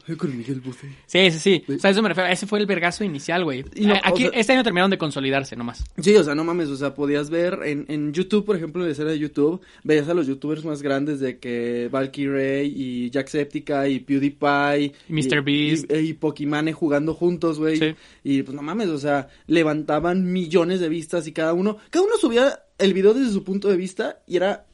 Ay, 0.08 0.16
con 0.16 0.38
Miguel 0.38 0.62
Buffet. 0.62 0.90
Sí, 1.06 1.32
sí, 1.32 1.40
sí. 1.40 1.64
Sí. 1.68 1.74
O 1.76 1.80
sea, 1.80 1.92
eso 1.92 2.02
me 2.02 2.08
refiero. 2.08 2.30
Ese 2.30 2.48
fue 2.48 2.60
el 2.60 2.66
vergazo 2.66 3.04
inicial, 3.04 3.44
güey. 3.44 3.66
No, 3.82 3.94
Aquí, 4.04 4.28
o 4.28 4.32
sea- 4.32 4.40
este 4.40 4.54
año 4.54 4.64
terminaron 4.64 4.90
de 4.90 4.98
consolidarse 4.98 5.58
nomás. 5.58 5.84
Sí, 6.00 6.16
o 6.16 6.24
sea, 6.24 6.34
no 6.34 6.46
mames, 6.46 6.70
o 6.70 6.78
sea, 6.78 6.96
podías 6.96 7.30
ver 7.30 7.60
en, 7.66 7.86
en 7.90 8.14
YouTube, 8.14 8.46
por 8.46 8.56
ejemplo, 8.56 8.82
en 8.84 8.88
la 8.88 8.94
escena 8.94 9.12
de 9.12 9.20
YouTube, 9.20 9.60
veías 9.84 10.08
a 10.08 10.14
los 10.14 10.28
youtubers 10.28 10.64
más 10.64 10.82
grandes 10.82 11.20
de 11.20 11.40
que 11.40 11.90
Valkyrie 11.92 12.64
y 12.64 13.10
Jacksepticeye 13.10 13.90
y 13.90 14.00
PewDiePie 14.00 14.94
Y 15.10 15.14
Mr. 15.14 15.42
Beast. 15.44 15.92
y, 15.92 15.96
y 15.98 16.14
Pokimane 16.14 16.72
jugando 16.72 17.14
juntos, 17.14 17.60
güey. 17.60 17.78
Sí. 17.78 17.96
Y 18.24 18.44
pues 18.44 18.56
no 18.56 18.62
mames, 18.62 18.88
o 18.88 18.98
sea, 18.98 19.28
levantaban 19.48 20.21
millones 20.22 20.80
de 20.80 20.90
vistas 20.90 21.28
y 21.28 21.32
cada 21.32 21.54
uno, 21.54 21.78
cada 21.90 22.06
uno 22.06 22.16
subía 22.18 22.60
el 22.78 22.94
video 22.94 23.14
desde 23.14 23.32
su 23.32 23.44
punto 23.44 23.70
de 23.70 23.78
vista 23.78 24.22
y 24.28 24.38
era 24.38 24.66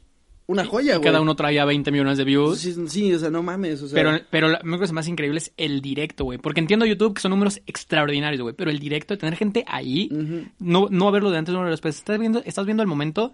una 0.48 0.64
joya, 0.64 0.96
güey. 0.96 1.04
Cada 1.04 1.20
uno 1.20 1.36
traía 1.36 1.66
20 1.66 1.92
millones 1.92 2.16
de 2.16 2.24
views. 2.24 2.58
Sí, 2.58 2.74
sí, 2.88 3.12
o 3.12 3.18
sea, 3.18 3.28
no 3.28 3.42
mames, 3.42 3.82
o 3.82 3.88
sea. 3.88 3.94
Pero, 3.94 4.18
pero 4.30 4.58
parece 4.62 4.94
más 4.94 5.06
increíble 5.06 5.38
es 5.38 5.52
el 5.58 5.82
directo, 5.82 6.24
güey. 6.24 6.38
Porque 6.38 6.60
entiendo 6.60 6.86
YouTube 6.86 7.14
que 7.14 7.20
son 7.20 7.32
números 7.32 7.60
extraordinarios, 7.66 8.40
güey. 8.40 8.54
Pero 8.54 8.70
el 8.70 8.78
directo, 8.78 9.12
de 9.12 9.18
tener 9.18 9.36
gente 9.36 9.62
ahí, 9.66 10.10
no, 10.58 10.88
no 10.90 11.12
verlo 11.12 11.30
de 11.30 11.36
antes, 11.36 11.52
no 11.52 11.60
verlo 11.60 11.72
después. 11.72 11.96
Estás 11.96 12.18
viendo, 12.18 12.42
estás 12.46 12.64
viendo 12.64 12.82
el 12.82 12.88
momento 12.88 13.32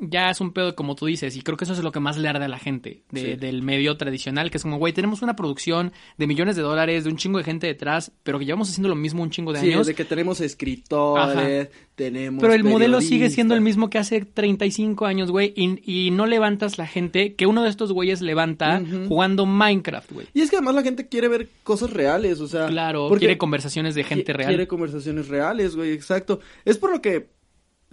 ya 0.00 0.30
es 0.30 0.40
un 0.40 0.52
pedo 0.52 0.74
como 0.74 0.96
tú 0.96 1.06
dices, 1.06 1.36
y 1.36 1.42
creo 1.42 1.56
que 1.56 1.64
eso 1.64 1.74
es 1.74 1.82
lo 1.82 1.92
que 1.92 2.00
más 2.00 2.16
le 2.18 2.26
arde 2.28 2.44
a 2.44 2.48
la 2.48 2.58
gente 2.58 3.04
de- 3.12 3.20
Sí. 3.20 3.34
del 3.36 3.62
medio 3.62 3.96
tradicional, 3.96 4.50
que 4.50 4.56
es 4.56 4.62
como, 4.62 4.78
güey, 4.78 4.92
tenemos 4.92 5.22
una 5.22 5.36
producción 5.36 5.92
de 6.18 6.26
millones 6.26 6.56
de 6.56 6.62
dólares, 6.62 7.04
de 7.04 7.10
un 7.10 7.16
chingo 7.16 7.38
de 7.38 7.44
gente 7.44 7.66
detrás, 7.68 8.10
pero 8.24 8.38
que 8.38 8.44
llevamos 8.44 8.68
haciendo 8.70 8.88
lo 8.88 8.96
mismo 8.96 9.22
un 9.22 9.30
chingo 9.30 9.52
de 9.52 9.60
Sí, 9.60 9.72
años. 9.72 9.86
de 9.86 9.94
que 9.94 10.04
tenemos 10.04 10.40
escritores, 10.40 11.68
tenemos 11.94 12.40
Pero 12.40 12.54
el 12.54 12.64
modelo 12.64 13.00
sigue 13.00 13.30
siendo 13.30 13.54
el 13.54 13.60
mismo 13.60 13.90
que 13.90 13.98
hace 13.98 14.24
35 14.24 15.06
años, 15.06 15.30
güey, 15.30 15.52
y, 15.56 16.06
y 16.06 16.10
no 16.10 16.26
levantas 16.26 16.78
la 16.78 16.86
gente 16.86 17.34
que 17.34 17.46
uno 17.46 17.62
de 17.62 17.68
estos 17.70 17.92
güeyes 17.92 18.20
levanta 18.22 18.82
jugando 19.08 19.46
Minecraft, 19.46 20.12
güey. 20.12 20.26
Y 20.34 20.40
es 20.40 20.50
que 20.50 20.56
además 20.56 20.74
la 20.74 20.82
gente 20.82 21.06
quiere 21.08 21.28
ver 21.28 21.48
cosas 21.62 21.90
reales, 21.90 22.40
o 22.40 22.48
sea... 22.48 22.66
Claro, 22.66 23.08
quiere 23.18 23.38
conversaciones 23.38 23.94
de 23.94 24.04
gente 24.04 24.32
real. 24.32 24.48
Quiere 24.48 24.66
conversaciones 24.66 25.28
reales, 25.28 25.76
güey, 25.76 25.92
exacto. 25.92 26.40
Es 26.64 26.78
por 26.78 26.90
lo 26.90 27.00
que 27.02 27.28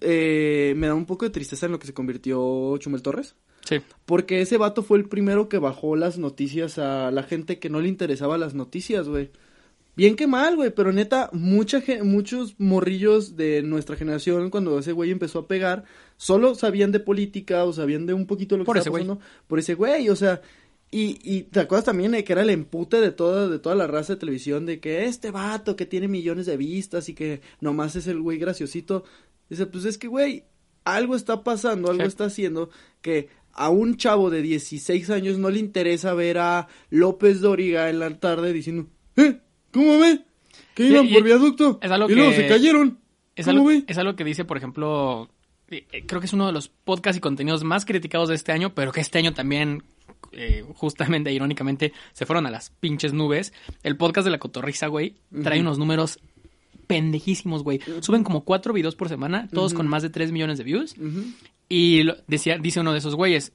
eh, 0.01 0.73
me 0.77 0.87
da 0.87 0.95
un 0.95 1.05
poco 1.05 1.25
de 1.25 1.31
tristeza 1.31 1.65
en 1.65 1.71
lo 1.71 1.79
que 1.79 1.87
se 1.87 1.93
convirtió 1.93 2.77
Chumel 2.77 3.01
Torres. 3.01 3.35
Sí. 3.65 3.81
Porque 4.05 4.41
ese 4.41 4.57
vato 4.57 4.83
fue 4.83 4.97
el 4.97 5.07
primero 5.07 5.49
que 5.49 5.57
bajó 5.57 5.95
las 5.95 6.17
noticias 6.17 6.79
a 6.79 7.11
la 7.11 7.23
gente 7.23 7.59
que 7.59 7.69
no 7.69 7.81
le 7.81 7.89
interesaba 7.89 8.37
las 8.37 8.53
noticias, 8.53 9.07
güey. 9.07 9.29
Bien 9.95 10.15
que 10.15 10.27
mal, 10.27 10.55
güey, 10.55 10.69
pero 10.69 10.93
neta, 10.93 11.29
mucha 11.33 11.83
muchos 12.03 12.55
morrillos 12.57 13.35
de 13.35 13.61
nuestra 13.63 13.97
generación, 13.97 14.49
cuando 14.49 14.79
ese 14.79 14.93
güey 14.93 15.11
empezó 15.11 15.39
a 15.39 15.47
pegar, 15.47 15.83
solo 16.15 16.55
sabían 16.55 16.93
de 16.93 17.01
política 17.01 17.65
o 17.65 17.73
sabían 17.73 18.05
de 18.05 18.13
un 18.13 18.25
poquito 18.25 18.55
de 18.55 18.59
lo 18.59 18.63
que 18.63 18.67
Por 18.67 18.77
estaba 18.77 18.97
ese 18.97 19.05
pasando. 19.05 19.25
Por 19.47 19.59
ese 19.59 19.73
güey, 19.73 20.07
o 20.07 20.15
sea, 20.15 20.41
y, 20.91 21.19
y 21.21 21.43
te 21.43 21.59
acuerdas 21.59 21.85
también 21.85 22.11
de 22.11 22.23
que 22.23 22.31
era 22.33 22.41
el 22.41 22.49
empute 22.49 23.01
de 23.01 23.11
toda, 23.11 23.47
de 23.47 23.59
toda 23.59 23.75
la 23.75 23.87
raza 23.87 24.13
de 24.13 24.19
televisión, 24.19 24.65
de 24.65 24.79
que 24.79 25.05
este 25.05 25.29
vato 25.31 25.75
que 25.75 25.85
tiene 25.85 26.07
millones 26.07 26.45
de 26.45 26.57
vistas 26.57 27.09
y 27.09 27.13
que 27.13 27.41
nomás 27.61 27.95
es 27.95 28.07
el 28.07 28.21
güey 28.21 28.37
graciosito. 28.37 29.03
Dice, 29.49 29.65
pues 29.65 29.85
es 29.85 29.97
que, 29.97 30.07
güey, 30.07 30.43
algo 30.85 31.15
está 31.15 31.43
pasando, 31.43 31.89
algo 31.89 32.03
Sí. 32.03 32.07
está 32.07 32.25
haciendo 32.25 32.69
que 33.01 33.29
a 33.53 33.69
un 33.69 33.97
chavo 33.97 34.29
de 34.29 34.41
16 34.41 35.09
años 35.09 35.37
no 35.37 35.49
le 35.49 35.59
interesa 35.59 36.13
ver 36.13 36.37
a 36.37 36.67
López 36.89 37.41
Dóriga 37.41 37.89
en 37.89 37.99
la 37.99 38.17
tarde 38.19 38.53
diciendo, 38.53 38.87
¿eh? 39.17 39.39
¿Cómo 39.73 39.99
ve? 39.99 40.21
Que 40.75 40.83
iban 40.85 41.05
y- 41.07 41.13
por 41.13 41.23
viaducto 41.23 41.79
es 41.81 41.91
algo 41.91 42.09
y 42.09 42.15
luego 42.15 42.31
que- 42.31 42.37
se 42.37 42.47
cayeron. 42.47 42.99
Es 43.35 43.45
¿Cómo 43.45 43.57
algo, 43.59 43.69
ve? 43.69 43.83
es 43.87 43.97
algo 43.97 44.15
que 44.15 44.23
dice, 44.23 44.45
por 44.45 44.57
ejemplo, 44.57 45.29
eh, 45.69 45.85
eh, 45.91 46.05
creo 46.05 46.19
que 46.21 46.27
es 46.27 46.33
uno 46.33 46.47
de 46.47 46.53
los 46.53 46.67
podcasts 46.69 47.17
y 47.17 47.21
contenidos 47.21 47.63
más 47.63 47.85
criticados 47.85 48.29
de 48.29 48.35
este 48.35 48.51
año, 48.51 48.73
pero 48.73 48.91
que 48.91 49.01
este 49.01 49.17
año 49.19 49.33
también, 49.33 49.83
eh, 50.31 50.63
justamente, 50.75 51.31
irónicamente, 51.31 51.93
se 52.13 52.25
fueron 52.25 52.45
a 52.45 52.51
las 52.51 52.69
pinches 52.71 53.13
nubes. 53.13 53.53
El 53.83 53.97
podcast 53.97 54.25
de 54.25 54.31
la 54.31 54.39
cotorriza, 54.39 54.87
güey, 54.87 55.15
trae 55.43 55.59
unos 55.61 55.77
números 55.79 56.19
pendejísimos, 56.89 57.61
güey. 57.63 57.79
Suben 58.01 58.23
como 58.23 58.43
cuatro 58.43 58.73
videos 58.73 58.95
por 58.95 59.09
semana, 59.09 59.47
todos 59.53 59.75
con 59.75 59.87
más 59.87 60.01
de 60.01 60.09
3 60.09 60.31
millones 60.31 60.57
de 60.57 60.63
views. 60.63 60.95
Y 61.69 62.01
lo- 62.01 62.15
decía, 62.27 62.57
dice 62.57 62.79
uno 62.79 62.93
de 62.93 62.97
esos 62.97 63.13
güeyes 63.13 63.51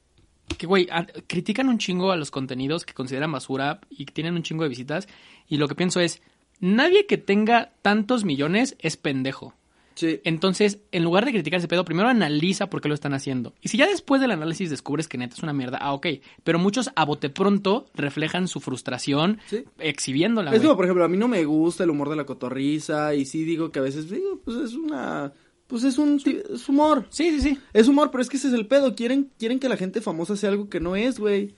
que, 0.56 0.68
güey, 0.68 0.86
a- 0.92 1.04
critican 1.26 1.68
un 1.68 1.78
chingo 1.78 2.12
a 2.12 2.16
los 2.16 2.30
contenidos 2.30 2.84
que 2.86 2.94
consideran 2.94 3.32
basura 3.32 3.80
y 3.90 4.04
que 4.04 4.12
tienen 4.14 4.34
un 4.34 4.44
chingo 4.44 4.62
de 4.62 4.68
visitas. 4.68 5.08
Y 5.48 5.56
lo 5.56 5.66
que 5.66 5.74
pienso 5.74 5.98
es, 5.98 6.22
nadie 6.60 7.06
que 7.06 7.18
tenga 7.18 7.72
tantos 7.82 8.24
millones 8.24 8.76
es 8.78 8.96
pendejo. 8.96 9.52
Sí. 9.94 10.20
Entonces, 10.24 10.80
en 10.92 11.04
lugar 11.04 11.24
de 11.24 11.32
criticar 11.32 11.58
ese 11.58 11.68
pedo, 11.68 11.84
primero 11.84 12.08
analiza 12.08 12.68
por 12.68 12.80
qué 12.80 12.88
lo 12.88 12.94
están 12.94 13.14
haciendo. 13.14 13.54
Y 13.62 13.68
si 13.68 13.76
ya 13.78 13.86
después 13.86 14.20
del 14.20 14.32
análisis 14.32 14.70
descubres 14.70 15.06
que 15.08 15.18
neta 15.18 15.34
es 15.36 15.42
una 15.42 15.52
mierda, 15.52 15.78
ah, 15.80 15.92
ok. 15.92 16.06
Pero 16.42 16.58
muchos 16.58 16.90
a 16.96 17.04
bote 17.04 17.30
pronto 17.30 17.86
reflejan 17.94 18.48
su 18.48 18.60
frustración 18.60 19.38
Sí. 19.46 19.64
exhibiéndola, 19.78 20.52
Es 20.54 20.62
como, 20.62 20.76
por 20.76 20.84
ejemplo, 20.84 21.04
a 21.04 21.08
mí 21.08 21.16
no 21.16 21.28
me 21.28 21.44
gusta 21.44 21.84
el 21.84 21.90
humor 21.90 22.08
de 22.10 22.16
la 22.16 22.26
cotorriza 22.26 23.14
y 23.14 23.24
sí 23.24 23.44
digo 23.44 23.70
que 23.70 23.78
a 23.78 23.82
veces, 23.82 24.10
digo, 24.10 24.40
pues 24.44 24.56
es 24.56 24.74
una, 24.74 25.32
pues 25.66 25.84
es 25.84 25.96
un, 25.98 26.20
es 26.52 26.68
humor. 26.68 27.06
Sí, 27.10 27.30
sí, 27.30 27.40
sí. 27.40 27.58
Es 27.72 27.88
humor, 27.88 28.10
pero 28.10 28.22
es 28.22 28.28
que 28.28 28.36
ese 28.36 28.48
es 28.48 28.54
el 28.54 28.66
pedo. 28.66 28.94
Quieren, 28.94 29.30
quieren 29.38 29.58
que 29.60 29.68
la 29.68 29.76
gente 29.76 30.00
famosa 30.00 30.36
sea 30.36 30.50
algo 30.50 30.68
que 30.68 30.80
no 30.80 30.96
es, 30.96 31.18
güey. 31.18 31.54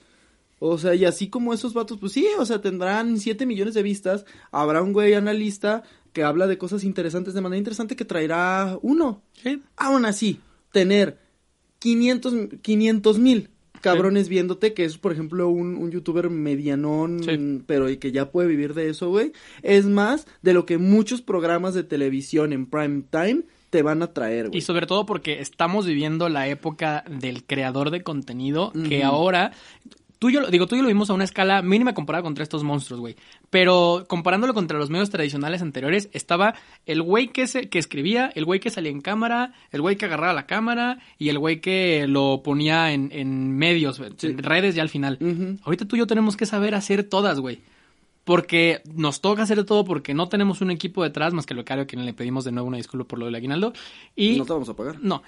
O 0.59 0.77
sea, 0.79 0.95
y 0.95 1.05
así 1.05 1.29
como 1.29 1.53
esos 1.53 1.73
vatos, 1.73 1.99
pues 1.99 2.13
sí, 2.13 2.25
o 2.39 2.45
sea, 2.45 2.61
tendrán 2.61 3.19
7 3.19 3.45
millones 3.45 3.75
de 3.75 3.83
vistas. 3.83 4.25
Habrá 4.51 4.81
un 4.81 4.91
güey 4.91 5.13
analista 5.13 5.83
que 6.17 6.23
habla 6.23 6.47
de 6.47 6.57
cosas 6.57 6.83
interesantes 6.83 7.35
de 7.35 7.41
manera 7.41 7.59
interesante 7.59 7.95
que 7.95 8.03
traerá 8.03 8.79
uno. 8.81 9.21
Sí. 9.33 9.61
Aún 9.75 10.03
así, 10.03 10.39
tener 10.71 11.19
500 11.77 13.19
mil 13.19 13.49
cabrones 13.81 14.27
viéndote, 14.27 14.73
que 14.73 14.83
es, 14.83 14.97
por 14.97 15.11
ejemplo, 15.11 15.47
un, 15.47 15.75
un 15.75 15.91
youtuber 15.91 16.31
medianón, 16.31 17.21
Sí. 17.23 17.61
pero 17.67 17.87
y 17.87 17.97
que 17.97 18.11
ya 18.11 18.31
puede 18.31 18.47
vivir 18.47 18.73
de 18.73 18.89
eso, 18.89 19.09
güey, 19.09 19.31
es 19.61 19.85
más 19.85 20.25
de 20.41 20.53
lo 20.55 20.65
que 20.65 20.79
muchos 20.79 21.21
programas 21.21 21.75
de 21.75 21.83
televisión 21.83 22.51
en 22.51 22.65
prime 22.65 23.03
time 23.11 23.43
te 23.69 23.83
van 23.83 24.01
a 24.01 24.11
traer, 24.13 24.47
güey. 24.47 24.57
Y 24.57 24.61
sobre 24.61 24.87
todo 24.87 25.05
porque 25.05 25.39
estamos 25.39 25.85
viviendo 25.85 26.29
la 26.29 26.47
época 26.47 27.03
del 27.07 27.43
creador 27.43 27.91
de 27.91 28.01
contenido 28.01 28.71
que 28.89 29.03
ahora 29.03 29.51
tú 30.19 30.29
y 30.29 30.33
yo 30.33 30.41
lo- 30.41 30.49
digo, 30.49 30.67
tú 30.67 30.75
y 30.75 30.79
yo 30.79 30.81
lo 30.83 30.87
vimos 30.87 31.09
a 31.09 31.13
una 31.13 31.23
escala 31.23 31.61
mínima 31.61 31.93
comparada 31.93 32.23
contra 32.23 32.43
estos 32.43 32.63
monstruos, 32.63 32.99
güey. 32.99 33.15
Pero 33.49 34.05
comparándolo 34.07 34.53
contra 34.53 34.77
los 34.77 34.89
medios 34.89 35.09
tradicionales 35.09 35.61
anteriores, 35.61 36.09
estaba 36.13 36.55
el 36.85 37.01
güey 37.01 37.27
que, 37.29 37.47
se, 37.47 37.69
que 37.69 37.79
escribía, 37.79 38.31
el 38.35 38.45
güey 38.45 38.59
que 38.59 38.69
salía 38.69 38.91
en 38.91 39.01
cámara, 39.01 39.53
el 39.71 39.81
güey 39.81 39.95
que 39.95 40.05
agarraba 40.05 40.33
la 40.33 40.45
cámara 40.45 40.99
y 41.17 41.29
el 41.29 41.39
güey 41.39 41.61
que 41.61 42.05
lo 42.07 42.41
ponía 42.43 42.91
en, 42.93 43.09
en 43.13 43.55
medios, 43.57 44.01
Sí. 44.17 44.27
en 44.27 44.37
redes 44.39 44.75
ya 44.75 44.81
al 44.81 44.89
final. 44.89 45.17
Ahorita 45.63 45.85
tú 45.85 45.95
y 45.95 45.99
yo 45.99 46.07
tenemos 46.07 46.35
que 46.37 46.45
saber 46.45 46.75
hacer 46.75 47.03
todas, 47.03 47.39
güey. 47.39 47.59
Porque 48.23 48.81
nos 48.93 49.21
toca 49.21 49.43
hacer 49.43 49.63
todo 49.63 49.85
porque 49.85 50.13
no 50.13 50.27
tenemos 50.27 50.59
un 50.59 50.69
equipo 50.69 51.01
detrás, 51.01 51.33
más 51.33 51.45
que 51.45 51.53
lo 51.53 51.63
que 51.63 51.73
le 51.95 52.13
pedimos 52.13 52.43
de 52.43 52.51
nuevo 52.51 52.67
una 52.67 52.75
disculpa 52.75 53.07
por 53.07 53.19
lo 53.19 53.25
del 53.25 53.35
aguinaldo. 53.35 53.71
Y 54.17 54.37
No 54.37 54.43
te 54.45 54.51
vamos 54.51 54.67
a 54.67 54.73
pagar. 54.75 54.97
no. 55.01 55.23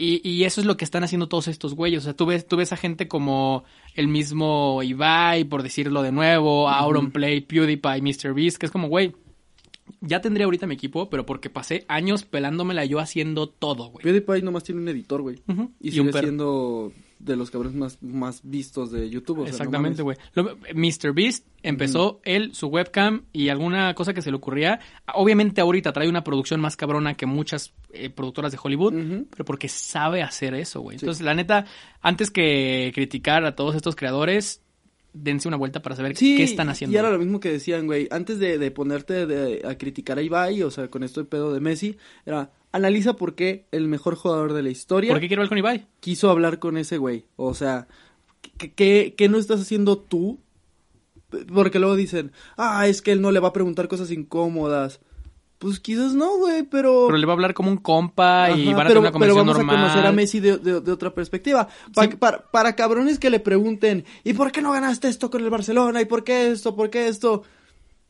Y, 0.00 0.26
y 0.26 0.44
eso 0.44 0.60
es 0.60 0.66
lo 0.66 0.76
que 0.76 0.84
están 0.84 1.02
haciendo 1.02 1.28
todos 1.28 1.48
estos 1.48 1.74
güeyes. 1.74 2.02
O 2.02 2.04
sea, 2.04 2.14
tú 2.14 2.24
ves, 2.24 2.46
tú 2.46 2.56
ves 2.56 2.72
a 2.72 2.76
gente 2.76 3.08
como 3.08 3.64
el 3.94 4.06
mismo 4.06 4.80
Ibai, 4.82 5.42
por 5.44 5.64
decirlo 5.64 6.02
de 6.02 6.12
nuevo, 6.12 6.68
Auronplay, 6.68 7.40
PewDiePie, 7.40 8.00
MrBeast, 8.00 8.58
que 8.58 8.66
es 8.66 8.72
como, 8.72 8.86
güey, 8.86 9.12
ya 10.00 10.20
tendría 10.20 10.44
ahorita 10.44 10.68
mi 10.68 10.74
equipo, 10.74 11.10
pero 11.10 11.26
porque 11.26 11.50
pasé 11.50 11.84
años 11.88 12.24
pelándomela 12.24 12.84
yo 12.84 13.00
haciendo 13.00 13.48
todo, 13.48 13.90
güey. 13.90 14.04
PewDiePie 14.04 14.42
nomás 14.42 14.62
tiene 14.62 14.80
un 14.80 14.88
editor, 14.88 15.20
güey. 15.20 15.40
Y, 15.80 15.88
Y 15.88 15.90
sigue 15.90 16.12
siendo 16.12 16.92
de 17.18 17.36
los 17.36 17.50
cabrones 17.50 17.74
más, 17.76 18.02
más 18.02 18.40
vistos 18.44 18.90
de 18.92 19.10
YouTube. 19.10 19.38
o 19.40 19.42
sea, 19.42 19.50
no 19.50 19.56
Exactamente, 19.56 20.02
güey. 20.02 20.16
Lo- 20.34 20.56
MrBeast 20.74 21.44
empezó 21.62 22.20
él, 22.24 22.54
su 22.54 22.68
webcam 22.68 23.24
y 23.32 23.48
alguna 23.48 23.94
cosa 23.94 24.14
que 24.14 24.22
se 24.22 24.30
le 24.30 24.36
ocurría. 24.36 24.80
Obviamente 25.14 25.60
ahorita 25.60 25.92
trae 25.92 26.08
una 26.08 26.22
producción 26.24 26.60
más 26.60 26.76
cabrona 26.76 27.14
que 27.14 27.26
muchas 27.26 27.72
eh, 27.92 28.10
productoras 28.10 28.52
de 28.52 28.58
Hollywood, 28.62 28.94
pero 29.30 29.44
porque 29.44 29.68
sabe 29.68 30.22
hacer 30.22 30.54
eso, 30.54 30.80
güey. 30.80 30.98
Sí. 30.98 31.04
Entonces, 31.04 31.24
la 31.24 31.34
neta, 31.34 31.64
antes 32.00 32.30
que 32.30 32.92
criticar 32.94 33.44
a 33.44 33.56
todos 33.56 33.74
estos 33.74 33.96
creadores, 33.96 34.62
dense 35.12 35.48
una 35.48 35.56
vuelta 35.56 35.82
para 35.82 35.96
saber 35.96 36.16
Sí, 36.16 36.36
qué 36.36 36.44
están 36.44 36.68
haciendo. 36.68 36.94
Y 36.94 36.98
era 36.98 37.10
lo 37.10 37.18
mismo 37.18 37.40
que 37.40 37.50
decían, 37.50 37.86
güey. 37.86 38.06
Antes 38.10 38.38
de, 38.38 38.58
de 38.58 38.70
ponerte 38.70 39.26
de- 39.26 39.62
a 39.66 39.76
criticar 39.76 40.18
a 40.18 40.22
Ibai, 40.22 40.62
o 40.62 40.70
sea, 40.70 40.88
con 40.88 41.02
esto 41.02 41.20
de 41.20 41.26
pedo 41.26 41.52
de 41.52 41.60
Messi, 41.60 41.96
era 42.24 42.52
analiza 42.72 43.14
por 43.14 43.34
qué 43.34 43.66
el 43.72 43.88
mejor 43.88 44.14
jugador 44.16 44.52
de 44.52 44.62
la 44.62 44.70
historia 44.70 45.10
¿Por 45.12 45.20
qué 45.20 45.28
quiero 45.28 45.42
ver 45.42 45.48
con 45.48 45.58
Ibai? 45.58 45.86
quiso 46.00 46.30
hablar 46.30 46.58
con 46.58 46.76
ese 46.76 46.98
güey. 46.98 47.24
O 47.36 47.54
sea, 47.54 47.88
¿qué, 48.58 48.72
qué, 48.72 49.14
qué 49.16 49.28
no 49.28 49.38
estás 49.38 49.60
haciendo 49.60 49.98
tú? 49.98 50.38
Porque 51.54 51.78
luego 51.78 51.94
dicen, 51.96 52.32
ah, 52.56 52.86
es 52.86 53.02
que 53.02 53.12
él 53.12 53.20
no 53.20 53.30
le 53.32 53.40
va 53.40 53.48
a 53.48 53.52
preguntar 53.52 53.86
cosas 53.88 54.10
incómodas. 54.10 55.00
Pues 55.58 55.80
quizás 55.80 56.14
no, 56.14 56.38
güey, 56.38 56.62
pero... 56.62 57.06
Pero 57.08 57.18
le 57.18 57.26
va 57.26 57.32
a 57.32 57.34
hablar 57.34 57.52
como 57.52 57.68
un 57.70 57.78
compa 57.78 58.50
y 58.52 58.72
van 58.72 58.74
a 58.74 58.88
pero, 58.88 58.88
tener 58.88 58.98
una 58.98 59.02
pero 59.08 59.12
conversación 59.12 59.46
vamos 59.46 59.56
normal. 59.56 59.76
a 59.76 59.80
conocer 59.80 60.06
a 60.06 60.12
Messi 60.12 60.40
de, 60.40 60.56
de- 60.58 60.80
de 60.80 60.92
otra 60.92 61.12
perspectiva. 61.12 61.68
Pa- 61.94 62.04
Sí. 62.04 62.08
para, 62.16 62.48
para 62.50 62.76
cabrones 62.76 63.18
que 63.18 63.28
le 63.28 63.40
pregunten, 63.40 64.04
¿y 64.24 64.34
por 64.34 64.52
qué 64.52 64.62
no 64.62 64.70
ganaste 64.72 65.08
esto 65.08 65.30
con 65.30 65.42
el 65.42 65.50
Barcelona? 65.50 66.00
¿Y 66.00 66.04
por 66.04 66.22
qué 66.22 66.50
esto? 66.52 66.76
¿Por 66.76 66.90
qué 66.90 67.08
esto? 67.08 67.42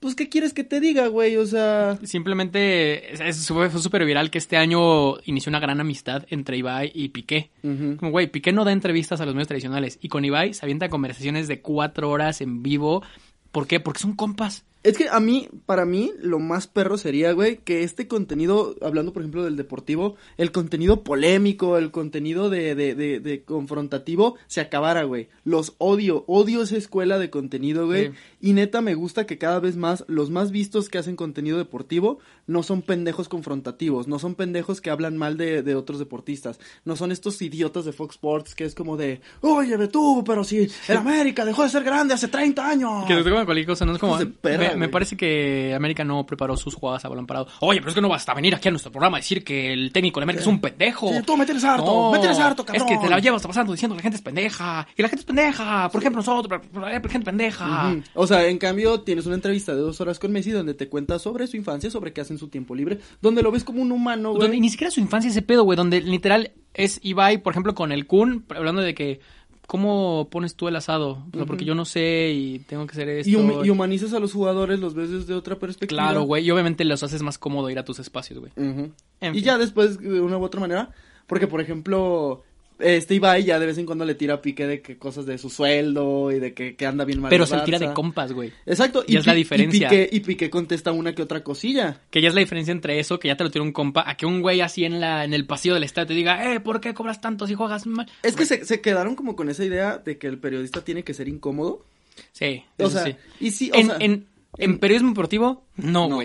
Pues, 0.01 0.15
¿qué 0.15 0.29
quieres 0.29 0.53
que 0.55 0.63
te 0.63 0.79
diga, 0.79 1.09
güey? 1.09 1.37
O 1.37 1.45
sea... 1.47 1.99
Simplemente 2.05 3.13
es- 3.29 3.47
fue, 3.49 3.69
súper 3.71 4.05
viral 4.05 4.31
que 4.31 4.39
este 4.39 4.57
año 4.57 5.19
inició 5.25 5.51
una 5.51 5.59
gran 5.61 5.81
amistad 5.81 6.25
entre 6.31 6.57
Ibai 6.57 6.93
y 6.95 7.09
Piqué. 7.09 7.51
Como, 7.97 8.13
güey, 8.13 8.29
Piqué 8.29 8.53
no 8.53 8.65
da 8.65 8.71
entrevistas 8.73 9.21
a 9.21 9.27
los 9.27 9.35
medios 9.35 9.49
tradicionales. 9.49 9.99
Y 10.01 10.09
con 10.09 10.25
Ibai 10.25 10.55
se 10.55 10.65
avienta 10.65 10.89
conversaciones 10.89 11.49
de 11.49 11.61
cuatro 11.61 12.11
horas 12.11 12.41
en 12.41 12.63
vivo. 12.63 13.03
¿Por 13.51 13.67
qué? 13.67 13.81
Porque 13.81 14.01
son 14.01 14.15
compas. 14.15 14.65
Es 14.83 14.97
que 14.97 15.09
a 15.09 15.19
mí, 15.21 15.49
para 15.67 15.85
mí, 15.85 16.13
lo 16.21 16.39
más 16.39 16.67
perro 16.67 16.99
sería, 16.99 17.33
güey, 17.33 17.59
que 17.59 17.83
este 17.83 18.07
contenido, 18.07 18.77
hablando 18.81 19.13
por 19.13 19.23
ejemplo 19.23 19.45
del 19.45 19.57
deportivo, 19.57 20.17
el 20.37 20.53
contenido 20.53 21.03
polémico, 21.03 21.77
el 21.79 21.91
contenido 21.91 22.49
de, 22.49 22.75
de, 22.75 22.95
de, 22.95 23.21
de 23.21 23.43
confrontativo, 23.43 24.37
se 24.47 24.61
acabara, 24.61 25.05
güey. 25.05 25.29
Los 25.45 25.75
odio, 25.79 26.25
odio 26.27 26.63
esa 26.63 26.77
escuela 26.77 27.19
de 27.19 27.31
contenido, 27.31 27.87
güey. 27.87 28.09
Sí. 28.09 28.15
Y 28.41 28.53
neta 28.53 28.81
me 28.81 28.95
gusta 28.95 29.27
que 29.27 29.39
cada 29.39 29.59
vez 29.59 29.77
más 29.77 30.05
los 30.07 30.31
más 30.31 30.53
vistos 30.53 30.89
que 30.89 30.99
hacen 30.99 31.17
contenido 31.17 31.59
deportivo 31.59 32.19
no 32.47 32.63
son 32.63 32.83
pendejos 32.83 33.29
confrontativos, 33.29 34.07
no 34.09 34.19
son 34.19 34.35
pendejos 34.35 34.81
que 34.81 34.91
hablan 34.91 35.17
mal 35.17 35.37
de, 35.37 35.63
de 35.63 35.75
otros 35.75 35.99
deportistas, 35.99 36.61
no 36.85 36.97
son 36.97 37.13
estos 37.13 37.41
idiotas 37.43 37.85
de 37.85 37.93
Fox 37.93 38.15
Sports 38.15 38.55
que 38.55 38.65
es 38.65 38.75
como 38.75 38.97
de, 38.97 39.21
oye, 39.41 39.77
tú, 39.89 40.25
pero 40.25 40.45
si 40.45 40.69
el 40.89 40.97
América 40.97 41.45
dejó 41.45 41.63
de 41.63 41.69
ser 41.69 41.85
grande 41.85 42.15
hace 42.15 42.29
30 42.29 42.69
años. 42.69 43.05
Que 43.07 43.23
como 43.23 43.45
cualquier 43.45 43.67
cosa, 43.67 43.85
¿no? 43.85 43.93
Es 43.93 43.99
como, 43.99 44.15
Hijos 44.15 44.27
de 44.27 44.27
perra, 44.27 44.68
me 44.77 44.89
parece 44.89 45.17
que 45.17 45.73
América 45.75 46.05
no 46.05 46.25
preparó 46.27 46.57
sus 46.57 46.75
jugadas 46.75 47.05
a 47.05 47.09
balón 47.09 47.27
parado. 47.27 47.47
Oye, 47.61 47.79
pero 47.81 47.91
es 47.91 47.95
que 47.95 48.01
no 48.01 48.09
basta 48.09 48.35
venir 48.35 48.55
aquí 48.55 48.69
a 48.69 48.71
nuestro 48.71 48.91
programa 48.93 49.17
a 49.17 49.21
decir 49.21 49.43
que 49.45 49.73
el 49.73 49.93
técnico 49.93 50.21
de 50.21 50.25
América 50.25 50.43
es 50.43 50.47
un 50.47 50.61
pendejo. 50.61 51.09
Sí, 51.13 51.23
tú 51.25 51.37
mételes 51.37 51.65
harto, 51.65 52.11
mételes 52.13 52.39
harto, 52.39 52.63
Es 52.73 52.83
que 52.83 52.95
cabrón. 52.95 53.03
te 53.03 53.09
la 53.11 53.19
llevas 53.19 53.47
pasando 53.47 53.73
diciendo 53.73 53.95
que 53.95 53.99
la 53.99 54.03
gente 54.03 54.17
es 54.17 54.23
pendeja. 54.23 54.87
Y 54.97 55.03
la 55.03 55.09
gente 55.09 55.21
es 55.21 55.27
pendeja. 55.27 55.89
Por 55.91 56.01
ejemplo, 56.01 56.21
nosotros, 56.21 56.61
la 56.75 56.91
gente 57.01 57.21
pendeja. 57.21 57.89
Ujú. 57.93 58.03
O 58.15 58.27
sea, 58.27 58.47
en 58.47 58.59
cambio, 58.59 59.01
tienes 59.01 59.27
una 59.27 59.35
entrevista 59.37 59.75
de 59.75 59.81
dos 59.81 60.01
horas 60.01 60.19
con 60.19 60.33
Messi 60.33 60.51
donde 60.51 60.75
te 60.75 60.89
cuenta 60.89 61.19
sobre 61.19 61.47
su 61.47 61.57
infancia, 61.57 61.91
sobre 61.91 62.13
qué 62.13 62.21
hace 62.21 62.33
en 62.33 62.39
su 62.39 62.49
tiempo 62.49 62.75
libre, 62.75 62.99
donde 63.21 63.43
lo 63.43 63.51
ves 63.51 63.65
como 63.65 63.83
un 63.83 63.93
humano, 63.93 64.31
Donde- 64.31 64.47
güey. 64.49 64.61
ni 64.61 64.71
siquiera 64.71 64.91
su 64.91 65.01
infancia 65.01 65.31
ese 65.31 65.43
pedo, 65.43 65.65
güey, 65.65 65.77
donde 65.77 66.01
literal 66.01 66.53
es 66.75 67.01
Ibai, 67.03 67.39
por 67.43 67.53
ejemplo, 67.53 67.75
con 67.75 67.91
el 67.93 68.07
Kun, 68.07 68.45
hablando 68.55 68.83
de 68.83 68.95
que, 68.95 69.21
¿cómo 69.69 70.29
pones 70.31 70.57
tú 70.57 70.67
el 70.67 70.75
asado? 70.77 71.23
O 71.33 71.37
sea, 71.37 71.45
porque 71.47 71.65
yo 71.67 71.75
no 71.77 71.85
sé 71.85 72.33
y 72.35 72.59
tengo 72.61 72.87
que 72.87 72.93
hacer 72.93 73.09
esto. 73.11 73.31
Y, 73.31 73.37
hum- 73.37 73.65
y 73.65 73.71
humanizas 73.71 74.15
a 74.15 74.19
los 74.19 74.33
jugadores, 74.33 74.81
los 74.81 74.95
ves 74.95 75.11
desde 75.11 75.35
otra 75.35 75.57
perspectiva. 75.57 76.03
Claro, 76.05 76.23
güey, 76.23 76.45
y 76.45 76.51
obviamente 76.51 76.85
los 76.87 77.03
haces 77.03 77.23
más 77.23 77.37
cómodo 77.39 77.69
ir 77.69 77.79
a 77.79 77.85
tus 77.85 77.99
espacios, 77.99 78.41
güey. 78.41 78.51
Y 78.57 79.31
fin. 79.31 79.43
ya 79.45 79.59
después, 79.59 80.01
de 80.01 80.21
una 80.23 80.39
u 80.39 80.43
otra 80.43 80.59
manera, 80.61 80.91
porque 81.27 81.47
por 81.47 81.61
ejemplo, 81.61 82.43
este 82.79 83.15
Ibai 83.15 83.45
ya 83.45 83.59
de 83.59 83.67
vez 83.67 83.79
en 83.79 83.87
cuando 83.87 84.05
le 84.05 84.15
tira 84.15 84.41
pique 84.41 84.67
de 84.67 84.81
que 84.81 84.99
cosas 84.99 85.27
de 85.27 85.39
su 85.39 85.51
sueldo 85.51 86.31
y 86.31 86.39
de 86.39 86.55
que, 86.55 86.77
que 86.77 86.87
anda 86.87 87.05
bien 87.05 87.21
mal. 87.21 87.31
Pero 87.31 87.47
se 87.47 87.57
le 87.57 87.63
tira 87.63 87.79
de 87.79 87.93
compas, 87.93 88.33
güey. 88.33 88.53
Exacto. 88.67 89.05
Ya 89.07 89.21
es 89.21 89.27
la 89.27 89.35
diferencia. 89.35 89.87
Y 89.87 89.91
Piqué, 89.91 90.09
y 90.13 90.21
Piqué 90.21 90.51
contesta 90.51 90.93
una 90.93 91.15
que 91.15 91.23
otra 91.23 91.43
cosilla. 91.43 92.01
Que 92.11 92.21
ya 92.21 92.29
es 92.29 92.35
la 92.35 92.41
diferencia 92.41 92.73
entre 92.73 92.99
eso, 92.99 93.19
que 93.19 93.29
ya 93.29 93.37
te 93.37 93.45
lo 93.45 93.51
tira 93.51 93.63
un 93.63 93.73
compa, 93.73 94.05
a 94.09 94.17
que 94.17 94.27
un 94.27 94.41
güey 94.41 94.61
así 94.61 94.85
en 94.85 95.01
la 95.01 95.25
en 95.25 95.35
el 95.35 95.47
pasillo 95.47 95.75
del 95.75 95.85
estadio 95.85 96.09
te 96.09 96.15
diga, 96.15 96.53
eh, 96.53 96.61
¿por 96.61 96.81
qué 96.81 96.95
cobras 96.95 97.21
tanto 97.21 97.47
si 97.47 97.55
juegas 97.55 97.87
mal? 97.87 98.11
Es 98.23 98.37
que 98.37 98.47
se, 98.47 98.65
se 98.65 98.81
quedaron 98.81 99.17
como 99.17 99.37
con 99.37 99.49
esa 99.49 99.65
idea 99.65 99.99
de 99.99 100.19
que 100.19 100.27
el 100.27 100.39
periodista 100.39 100.83
tiene 100.85 101.03
que 101.03 101.15
ser 101.15 101.29
incómodo. 101.29 101.85
Sí, 102.33 102.65
O 102.79 102.91
sea, 102.91 103.05
sí. 103.05 103.17
y 103.41 103.51
sí, 103.51 103.71
o 103.73 103.77
en, 103.77 103.87
sea, 103.87 103.97
en, 104.01 104.27
en 104.57 104.79
periodismo 104.79 105.11
deportivo, 105.11 105.65
no, 105.77 106.09
No. 106.09 106.21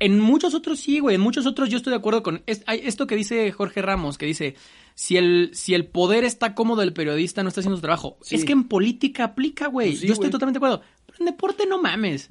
En 0.00 0.20
muchos 0.20 0.54
otros 0.54 0.78
sí, 0.80 1.00
güey. 1.00 1.16
En 1.16 1.20
muchos 1.20 1.46
otros 1.46 1.68
yo 1.68 1.76
estoy 1.76 1.90
de 1.90 1.96
acuerdo 1.96 2.22
con 2.22 2.42
es- 2.46 2.62
hay 2.66 2.80
esto 2.84 3.06
que 3.06 3.16
dice 3.16 3.50
Jorge 3.52 3.82
Ramos, 3.82 4.16
que 4.18 4.26
dice, 4.26 4.54
si 4.94 5.16
el, 5.16 5.50
si 5.54 5.74
el 5.74 5.86
poder 5.86 6.24
está 6.24 6.54
cómodo, 6.54 6.82
el 6.82 6.92
periodista 6.92 7.42
no 7.42 7.48
está 7.48 7.60
haciendo 7.60 7.76
su 7.76 7.82
trabajo. 7.82 8.16
Sí. 8.22 8.36
Es 8.36 8.44
que 8.44 8.52
en 8.52 8.64
política 8.64 9.24
aplica, 9.24 9.66
güey. 9.68 9.90
Pues 9.90 10.00
sí, 10.00 10.06
yo 10.06 10.12
estoy 10.12 10.26
güey. 10.26 10.32
totalmente 10.32 10.60
de 10.60 10.66
acuerdo. 10.66 10.84
Pero 11.06 11.18
en 11.20 11.26
deporte 11.26 11.66
no 11.66 11.80
mames. 11.82 12.28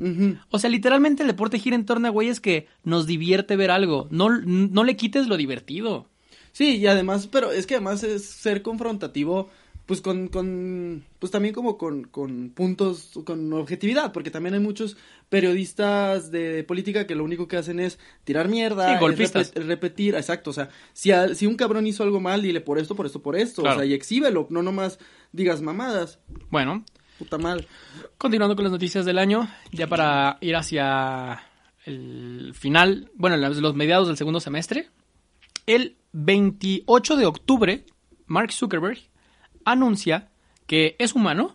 O 0.50 0.60
sea, 0.60 0.70
literalmente 0.70 1.24
el 1.24 1.28
deporte 1.28 1.60
gira 1.60 1.76
en 1.76 1.86
torno 1.86 2.08
a 2.08 2.12
güeyes 2.12 2.40
que 2.40 2.68
nos 2.84 3.06
divierte 3.06 3.56
ver 3.56 3.72
algo. 3.72 4.08
No, 4.12 4.30
no 4.30 4.84
le 4.84 4.96
quites 4.96 5.28
lo 5.28 5.36
divertido. 5.38 6.08
Sí, 6.54 6.78
y 6.78 6.88
además, 6.88 7.28
pero 7.28 7.52
es 7.52 7.68
que 7.68 7.76
además 7.76 8.04
es 8.04 8.26
ser 8.26 8.62
confrontativo, 8.64 9.50
pues 9.88 10.02
con, 10.02 10.28
con 10.28 11.04
pues 11.18 11.32
también 11.32 11.56
como 11.56 11.78
con, 11.78 12.04
con 12.04 12.50
puntos, 12.52 13.20
con 13.26 13.52
objetividad, 13.54 14.12
porque 14.12 14.30
también 14.30 14.54
hay 14.54 14.60
muchos 14.60 14.98
periodistas 15.30 16.30
de 16.30 16.64
política 16.66 17.08
que 17.08 17.16
lo 17.16 17.24
único 17.24 17.48
que 17.48 17.58
hacen 17.58 17.80
es 17.80 17.98
tirar 18.24 18.50
mierda, 18.50 19.00
Sí, 19.00 19.24
es 19.24 19.66
repetir, 19.66 20.16
exacto, 20.16 20.50
o 20.50 20.54
sea, 20.54 20.70
si, 20.94 21.12
a- 21.12 21.34
si 21.34 21.46
un 21.48 21.56
cabrón 21.56 21.88
hizo 21.88 22.04
algo 22.04 22.20
mal, 22.20 22.42
dile 22.42 22.60
por 22.62 22.78
esto, 22.80 22.96
por 22.96 23.06
esto, 23.06 23.22
por 23.22 23.36
esto, 23.38 23.62
Claro. 23.62 23.78
o 23.78 23.80
sea, 23.80 23.86
y 23.90 23.94
exhíbelo, 23.94 24.46
no 24.50 24.62
nomás 24.62 25.00
digas 25.32 25.62
mamadas, 25.62 26.20
Bueno, 26.50 26.84
puta 27.18 27.38
madre. 27.38 27.66
Continuando 28.18 28.56
con 28.56 28.64
las 28.64 28.72
noticias 28.74 29.06
del 29.06 29.18
año, 29.18 29.48
ya 29.72 29.88
para 29.88 30.38
ir 30.42 30.56
hacia 30.56 31.44
el 31.86 32.52
final, 32.54 33.10
bueno, 33.16 33.38
los 33.38 33.76
mediados 33.76 34.08
del 34.10 34.18
segundo 34.18 34.40
semestre, 34.42 34.90
el 35.66 35.96
28 36.12 37.16
de 37.16 37.26
octubre, 37.26 37.86
Mark 38.26 38.52
Zuckerberg 38.52 38.98
anuncia 39.68 40.30
que 40.66 40.96
es 41.00 41.14
humano 41.14 41.54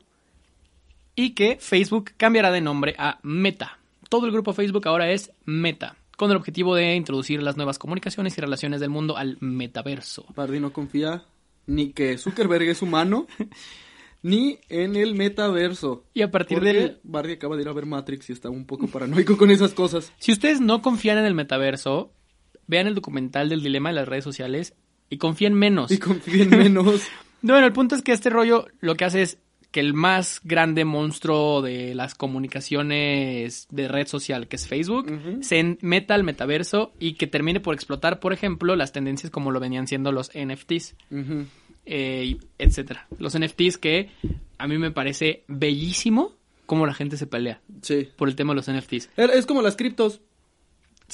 y 1.17 1.31
que 1.31 1.59
Facebook 1.61 2.13
cambiará 2.17 2.51
de 2.51 2.61
nombre 2.61 2.95
a 2.99 3.19
Meta. 3.23 3.79
Todo 4.09 4.27
el 4.27 4.33
grupo 4.33 4.53
Facebook 4.53 4.87
ahora 4.87 5.11
es 5.11 5.33
Meta, 5.45 5.97
con 6.17 6.31
el 6.31 6.37
objetivo 6.37 6.75
de 6.75 6.95
introducir 6.95 7.43
las 7.43 7.57
nuevas 7.57 7.79
comunicaciones 7.79 8.37
y 8.37 8.41
relaciones 8.41 8.81
del 8.81 8.91
mundo 8.91 9.17
al 9.17 9.39
metaverso. 9.41 10.27
Pardy 10.35 10.61
no 10.61 10.73
confía 10.73 11.25
ni 11.67 11.93
que 11.93 12.19
Zuckerberg 12.19 12.69
es 12.69 12.83
humano, 12.83 13.27
ni 14.23 14.59
en 14.69 14.97
el 14.97 15.15
metaverso. 15.15 16.05
Y 16.15 16.23
a 16.23 16.31
partir 16.31 16.59
Porque 16.59 16.73
del... 16.73 17.01
Bardi 17.03 17.33
acaba 17.33 17.57
de 17.57 17.63
ir 17.63 17.69
a 17.69 17.73
ver 17.73 17.87
Matrix 17.87 18.31
y 18.31 18.33
está 18.33 18.51
un 18.51 18.67
poco 18.67 18.89
paranoico 18.89 19.37
con 19.37 19.51
esas 19.51 19.73
cosas. 19.73 20.13
Si 20.19 20.33
ustedes 20.33 20.61
no 20.61 20.83
confían 20.83 21.19
en 21.19 21.25
el 21.25 21.35
metaverso, 21.35 22.13
vean 22.67 22.87
el 22.87 22.95
documental 22.95 23.49
del 23.49 23.63
dilema 23.63 23.91
de 23.91 23.97
las 23.97 24.09
redes 24.09 24.25
sociales 24.25 24.75
y 25.09 25.19
confíen 25.19 25.55
menos. 25.55 25.91
Y 25.91 25.99
confíen 25.99 26.51
menos. 26.51 27.03
Bueno, 27.43 27.67
el 27.67 27.73
punto 27.73 27.95
es 27.95 28.03
que 28.03 28.13
este 28.13 28.31
rollo 28.31 28.67
lo 28.81 28.95
que 28.97 29.05
hace 29.05 29.23
es 29.23 29.39
que 29.71 29.81
el 29.81 29.95
más 29.95 30.41
grande 30.45 30.85
monstruo 30.85 31.63
de 31.63 31.95
las 31.95 32.15
comunicaciones 32.15 33.67
de 33.71 33.89
red 33.89 34.07
social, 34.07 34.49
que 34.49 34.57
es 34.57 34.69
Facebook, 34.69 35.11
se 35.43 35.79
meta 35.81 36.15
al 36.15 36.25
metaverso 36.25 36.93
y 37.01 37.15
que 37.15 37.27
termine 37.27 37.61
por 37.61 37.75
explotar, 37.75 38.21
por 38.21 38.33
ejemplo, 38.33 38.77
las 38.77 38.93
tendencias 38.93 39.31
como 39.31 39.51
lo 39.51 39.61
venían 39.61 39.87
siendo 39.87 40.13
los 40.13 40.31
NFTs, 40.35 40.95
Ujú. 41.11 41.47
eh, 41.87 42.37
etcétera. 42.59 43.07
Los 43.19 43.39
NFTs 43.39 43.79
que 43.79 44.11
a 44.59 44.67
mí 44.69 44.79
me 44.79 44.91
parece 44.91 45.45
bellísimo 45.49 46.33
cómo 46.67 46.87
la 46.87 46.95
gente 46.95 47.17
se 47.17 47.27
pelea 47.27 47.61
Sí. 47.83 48.09
por 48.17 48.29
el 48.29 48.37
tema 48.37 48.53
de 48.53 48.57
los 48.57 48.69
NFTs. 48.69 49.11
Es 49.17 49.47
como 49.47 49.63
las 49.63 49.77
criptos. 49.77 50.21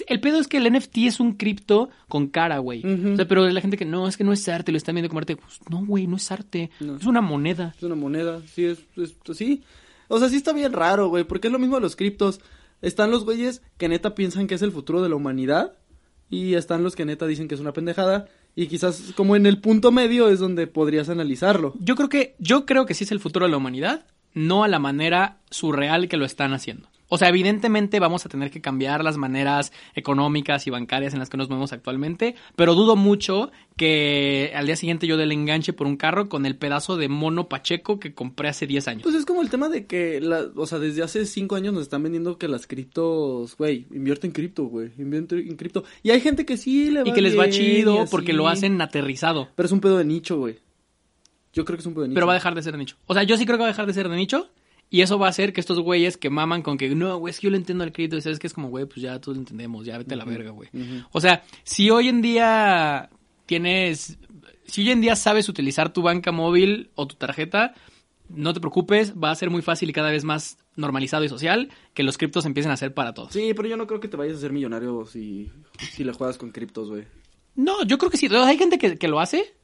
El 0.06 0.20
pedo 0.20 0.38
es 0.38 0.48
que 0.48 0.58
el 0.58 0.72
NFT 0.72 0.98
es 1.06 1.20
un 1.20 1.32
cripto 1.34 1.88
con 2.08 2.28
cara, 2.28 2.58
güey. 2.58 2.82
O 2.84 3.16
sea, 3.16 3.26
pero 3.26 3.48
la 3.48 3.60
gente 3.60 3.76
que 3.76 3.84
no, 3.84 4.06
es 4.06 4.16
que 4.16 4.24
no 4.24 4.32
es 4.32 4.48
arte, 4.48 4.70
lo 4.72 4.78
están 4.78 4.94
viendo 4.94 5.08
como 5.08 5.18
arte. 5.20 5.36
Pues, 5.36 5.60
no, 5.70 5.84
güey, 5.84 6.06
no 6.06 6.16
es 6.16 6.30
arte. 6.30 6.70
No. 6.80 6.96
Es 6.96 7.04
una 7.06 7.20
moneda. 7.20 7.74
Es 7.76 7.82
una 7.82 7.94
moneda. 7.94 8.40
Sí, 8.54 8.64
es, 8.64 8.78
es- 8.96 9.16
sí. 9.36 9.62
O 10.08 10.18
sea, 10.18 10.28
sí 10.28 10.36
está 10.36 10.52
bien 10.52 10.72
raro, 10.72 11.08
güey. 11.08 11.24
Porque 11.24 11.48
es 11.48 11.52
lo 11.52 11.58
mismo 11.58 11.76
de 11.76 11.82
los 11.82 11.96
criptos. 11.96 12.40
Están 12.80 13.10
los 13.10 13.24
güeyes 13.24 13.62
que 13.76 13.88
neta 13.88 14.14
piensan 14.14 14.46
que 14.46 14.54
es 14.54 14.62
el 14.62 14.72
futuro 14.72 15.02
de 15.02 15.08
la 15.08 15.16
humanidad. 15.16 15.74
Y 16.30 16.54
están 16.54 16.82
los 16.84 16.94
que 16.94 17.04
neta 17.04 17.26
dicen 17.26 17.48
que 17.48 17.54
es 17.54 17.60
una 17.60 17.72
pendejada. 17.72 18.28
Y 18.54 18.66
quizás 18.66 19.12
como 19.16 19.34
en 19.36 19.46
el 19.46 19.60
punto 19.60 19.90
medio 19.92 20.28
es 20.28 20.38
donde 20.40 20.66
podrías 20.66 21.08
analizarlo. 21.08 21.74
Yo 21.80 21.94
creo 21.96 22.08
que, 22.08 22.34
yo 22.38 22.66
creo 22.66 22.86
que 22.86 22.94
sí 22.94 23.04
es 23.04 23.12
el 23.12 23.20
futuro 23.20 23.46
de 23.46 23.50
la 23.50 23.56
humanidad, 23.56 24.04
no 24.34 24.62
a 24.64 24.68
la 24.68 24.78
manera 24.78 25.38
surreal 25.50 26.08
que 26.08 26.16
lo 26.16 26.24
están 26.24 26.52
haciendo. 26.52 26.88
O 27.08 27.18
sea, 27.18 27.28
evidentemente 27.28 28.00
vamos 28.00 28.26
a 28.26 28.28
tener 28.28 28.50
que 28.50 28.60
cambiar 28.60 29.02
las 29.02 29.16
maneras 29.16 29.72
económicas 29.94 30.66
y 30.66 30.70
bancarias 30.70 31.14
en 31.14 31.18
las 31.18 31.30
que 31.30 31.36
nos 31.36 31.48
movemos 31.48 31.72
actualmente, 31.72 32.34
pero 32.54 32.74
dudo 32.74 32.96
mucho 32.96 33.50
que 33.76 34.52
al 34.54 34.66
día 34.66 34.76
siguiente 34.76 35.06
yo 35.06 35.16
del 35.16 35.32
enganche 35.32 35.72
por 35.72 35.86
un 35.86 35.96
carro 35.96 36.28
con 36.28 36.44
el 36.44 36.56
pedazo 36.56 36.96
de 36.96 37.08
mono 37.08 37.48
pacheco 37.48 37.98
que 37.98 38.12
compré 38.12 38.48
hace 38.48 38.66
10 38.66 38.88
años. 38.88 39.02
Pues 39.02 39.14
es 39.14 39.24
como 39.24 39.40
el 39.40 39.48
tema 39.48 39.68
de 39.68 39.86
que, 39.86 40.20
la, 40.20 40.46
o 40.54 40.66
sea, 40.66 40.78
desde 40.78 41.02
hace 41.02 41.24
cinco 41.24 41.56
años 41.56 41.72
nos 41.72 41.82
están 41.82 42.02
vendiendo 42.02 42.36
que 42.36 42.48
las 42.48 42.66
criptos, 42.66 43.56
güey, 43.56 43.86
invierte 43.90 44.26
en 44.26 44.32
cripto, 44.32 44.64
güey, 44.64 44.90
invierte 44.98 45.36
en 45.36 45.56
cripto. 45.56 45.84
Y 46.02 46.10
hay 46.10 46.20
gente 46.20 46.44
que 46.44 46.56
sí 46.56 46.90
le 46.90 47.02
va 47.02 47.08
y 47.08 47.12
que 47.12 47.22
les 47.22 47.38
va 47.38 47.48
chido 47.48 48.04
porque 48.10 48.32
lo 48.32 48.48
hacen 48.48 48.80
aterrizado. 48.82 49.48
Pero 49.54 49.66
es 49.66 49.72
un 49.72 49.80
pedo 49.80 49.98
de 49.98 50.04
nicho, 50.04 50.36
güey. 50.36 50.58
Yo 51.52 51.64
creo 51.64 51.76
que 51.76 51.80
es 51.80 51.86
un 51.86 51.94
pedo 51.94 52.02
de 52.02 52.08
nicho. 52.08 52.16
Pero 52.16 52.26
va 52.26 52.34
a 52.34 52.36
dejar 52.36 52.54
de 52.54 52.62
ser 52.62 52.72
de 52.72 52.78
nicho. 52.78 52.96
O 53.06 53.14
sea, 53.14 53.22
yo 53.22 53.36
sí 53.36 53.46
creo 53.46 53.56
que 53.56 53.62
va 53.62 53.68
a 53.68 53.72
dejar 53.72 53.86
de 53.86 53.94
ser 53.94 54.08
de 54.08 54.16
nicho. 54.16 54.50
Y 54.90 55.02
eso 55.02 55.18
va 55.18 55.26
a 55.26 55.30
hacer 55.30 55.52
que 55.52 55.60
estos 55.60 55.80
güeyes 55.80 56.16
que 56.16 56.30
maman 56.30 56.62
con 56.62 56.78
que 56.78 56.88
no, 56.94 57.18
güey, 57.18 57.30
es 57.30 57.40
que 57.40 57.46
yo 57.46 57.50
le 57.50 57.58
entiendo 57.58 57.84
al 57.84 57.92
crédito. 57.92 58.16
Y 58.16 58.22
sabes 58.22 58.38
que 58.38 58.46
es 58.46 58.54
como, 58.54 58.68
güey, 58.68 58.86
pues 58.86 59.02
ya 59.02 59.20
todos 59.20 59.36
lo 59.36 59.42
entendemos, 59.42 59.84
ya 59.84 59.98
vete 59.98 60.14
a 60.14 60.16
la 60.16 60.24
verga, 60.24 60.50
güey. 60.50 60.70
O 61.12 61.20
sea, 61.20 61.42
si 61.64 61.90
hoy 61.90 62.08
en 62.08 62.22
día 62.22 63.10
tienes. 63.46 64.18
Si 64.66 64.82
hoy 64.82 64.90
en 64.90 65.00
día 65.00 65.16
sabes 65.16 65.48
utilizar 65.48 65.92
tu 65.92 66.02
banca 66.02 66.30
móvil 66.30 66.90
o 66.94 67.06
tu 67.06 67.16
tarjeta, 67.16 67.74
no 68.28 68.52
te 68.52 68.60
preocupes, 68.60 69.14
va 69.14 69.30
a 69.30 69.34
ser 69.34 69.48
muy 69.48 69.62
fácil 69.62 69.88
y 69.88 69.92
cada 69.92 70.10
vez 70.10 70.24
más 70.24 70.58
normalizado 70.76 71.24
y 71.24 71.28
social 71.28 71.70
que 71.94 72.02
los 72.02 72.18
criptos 72.18 72.44
empiecen 72.44 72.72
a 72.72 72.76
ser 72.76 72.92
para 72.92 73.14
todos. 73.14 73.32
Sí, 73.32 73.52
pero 73.54 73.68
yo 73.68 73.76
no 73.76 73.86
creo 73.86 74.00
que 74.00 74.08
te 74.08 74.16
vayas 74.16 74.36
a 74.36 74.40
ser 74.40 74.52
millonario 74.52 75.06
si, 75.06 75.50
si 75.92 76.04
le 76.04 76.12
juegas 76.12 76.36
con 76.36 76.50
criptos, 76.50 76.90
güey. 76.90 77.04
No, 77.54 77.82
yo 77.84 77.98
creo 77.98 78.10
que 78.10 78.18
sí. 78.18 78.28
Hay 78.30 78.58
gente 78.58 78.78
que, 78.78 78.98
que 78.98 79.08
lo 79.08 79.20
hace, 79.20 79.54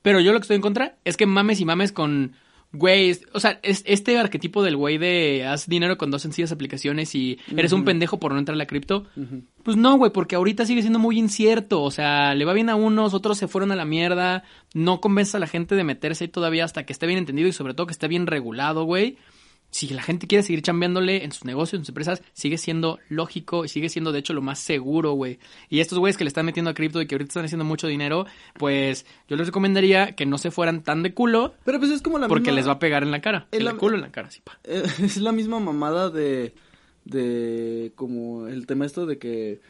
pero 0.00 0.20
yo 0.20 0.32
lo 0.32 0.38
que 0.38 0.44
estoy 0.44 0.56
en 0.56 0.62
contra 0.62 0.96
es 1.04 1.16
que 1.16 1.26
mames 1.26 1.60
y 1.60 1.64
mames 1.64 1.92
con 1.92 2.34
güey. 2.72 3.18
O 3.32 3.40
sea, 3.40 3.60
es 3.62 3.82
este 3.86 4.18
arquetipo 4.18 4.62
del 4.62 4.76
güey 4.76 4.98
de 4.98 5.44
haz 5.46 5.66
dinero 5.68 5.98
con 5.98 6.10
dos 6.10 6.22
sencillas 6.22 6.52
aplicaciones 6.52 7.14
y 7.14 7.38
eres 7.56 7.72
un 7.72 7.84
pendejo 7.84 8.18
por 8.18 8.32
no 8.32 8.38
entrar 8.38 8.54
a 8.54 8.58
la 8.58 8.66
cripto. 8.66 9.06
Pues 9.62 9.76
no, 9.76 9.96
güey, 9.96 10.12
porque 10.12 10.36
ahorita 10.36 10.66
sigue 10.66 10.80
siendo 10.80 10.98
muy 10.98 11.18
incierto. 11.18 11.82
O 11.82 11.90
sea, 11.90 12.34
le 12.34 12.44
va 12.44 12.52
bien 12.52 12.70
a 12.70 12.74
unos, 12.74 13.14
otros 13.14 13.38
se 13.38 13.48
fueron 13.48 13.72
a 13.72 13.76
la 13.76 13.84
mierda. 13.84 14.44
No 14.74 15.00
convence 15.00 15.36
a 15.36 15.40
la 15.40 15.46
gente 15.46 15.74
de 15.74 15.84
meterse 15.84 16.24
ahí 16.24 16.28
todavía 16.28 16.64
hasta 16.64 16.84
que 16.84 16.92
esté 16.92 17.06
bien 17.06 17.18
entendido 17.18 17.48
y 17.48 17.52
sobre 17.52 17.74
todo 17.74 17.86
que 17.86 17.92
esté 17.92 18.08
bien 18.08 18.26
regulado, 18.26 18.84
güey. 18.84 19.18
Si 19.72 19.88
la 19.88 20.02
gente 20.02 20.26
quiere 20.26 20.42
seguir 20.44 20.60
chambeándole 20.62 21.24
en 21.24 21.32
sus 21.32 21.46
negocios, 21.46 21.78
en 21.80 21.84
sus 21.84 21.88
empresas, 21.88 22.22
sigue 22.34 22.58
siendo 22.58 23.00
lógico 23.08 23.64
y 23.64 23.68
sigue 23.68 23.88
siendo 23.88 24.12
de 24.12 24.18
hecho 24.18 24.34
lo 24.34 24.42
más 24.42 24.58
seguro, 24.58 25.12
güey. 25.14 25.38
Y 25.70 25.80
estos 25.80 25.98
güeyes 25.98 26.16
que 26.18 26.24
le 26.24 26.28
están 26.28 26.44
metiendo 26.46 26.70
a 26.70 26.74
cripto 26.74 27.00
y 27.00 27.06
que 27.06 27.14
ahorita 27.14 27.30
están 27.30 27.44
haciendo 27.46 27.64
mucho 27.64 27.86
dinero, 27.88 28.26
pues 28.58 29.06
yo 29.28 29.36
les 29.36 29.46
recomendaría 29.46 30.14
que 30.14 30.26
no 30.26 30.36
se 30.38 30.50
fueran 30.50 30.82
tan 30.82 31.02
de 31.02 31.14
culo 31.14 31.54
Pero 31.64 31.78
pues 31.80 31.90
es 31.90 32.02
como 32.02 32.18
la 32.18 32.28
porque 32.28 32.50
misma... 32.50 32.56
les 32.56 32.68
va 32.68 32.72
a 32.72 32.78
pegar 32.78 33.02
en 33.02 33.10
la 33.10 33.20
cara. 33.22 33.48
La- 33.50 33.70
el 33.70 33.76
culo 33.78 33.96
en 33.96 34.02
la 34.02 34.12
cara, 34.12 34.30
sí, 34.30 34.40
pa. 34.44 34.58
Eh, 34.64 34.82
Es 35.02 35.16
la 35.16 35.32
misma 35.32 35.58
mamada 35.58 36.10
de... 36.10 36.52
De... 37.06 37.92
Como 37.96 38.46
el 38.48 38.66
tema 38.66 38.86
esto 38.86 39.06
de 39.06 39.18
que... 39.18 39.60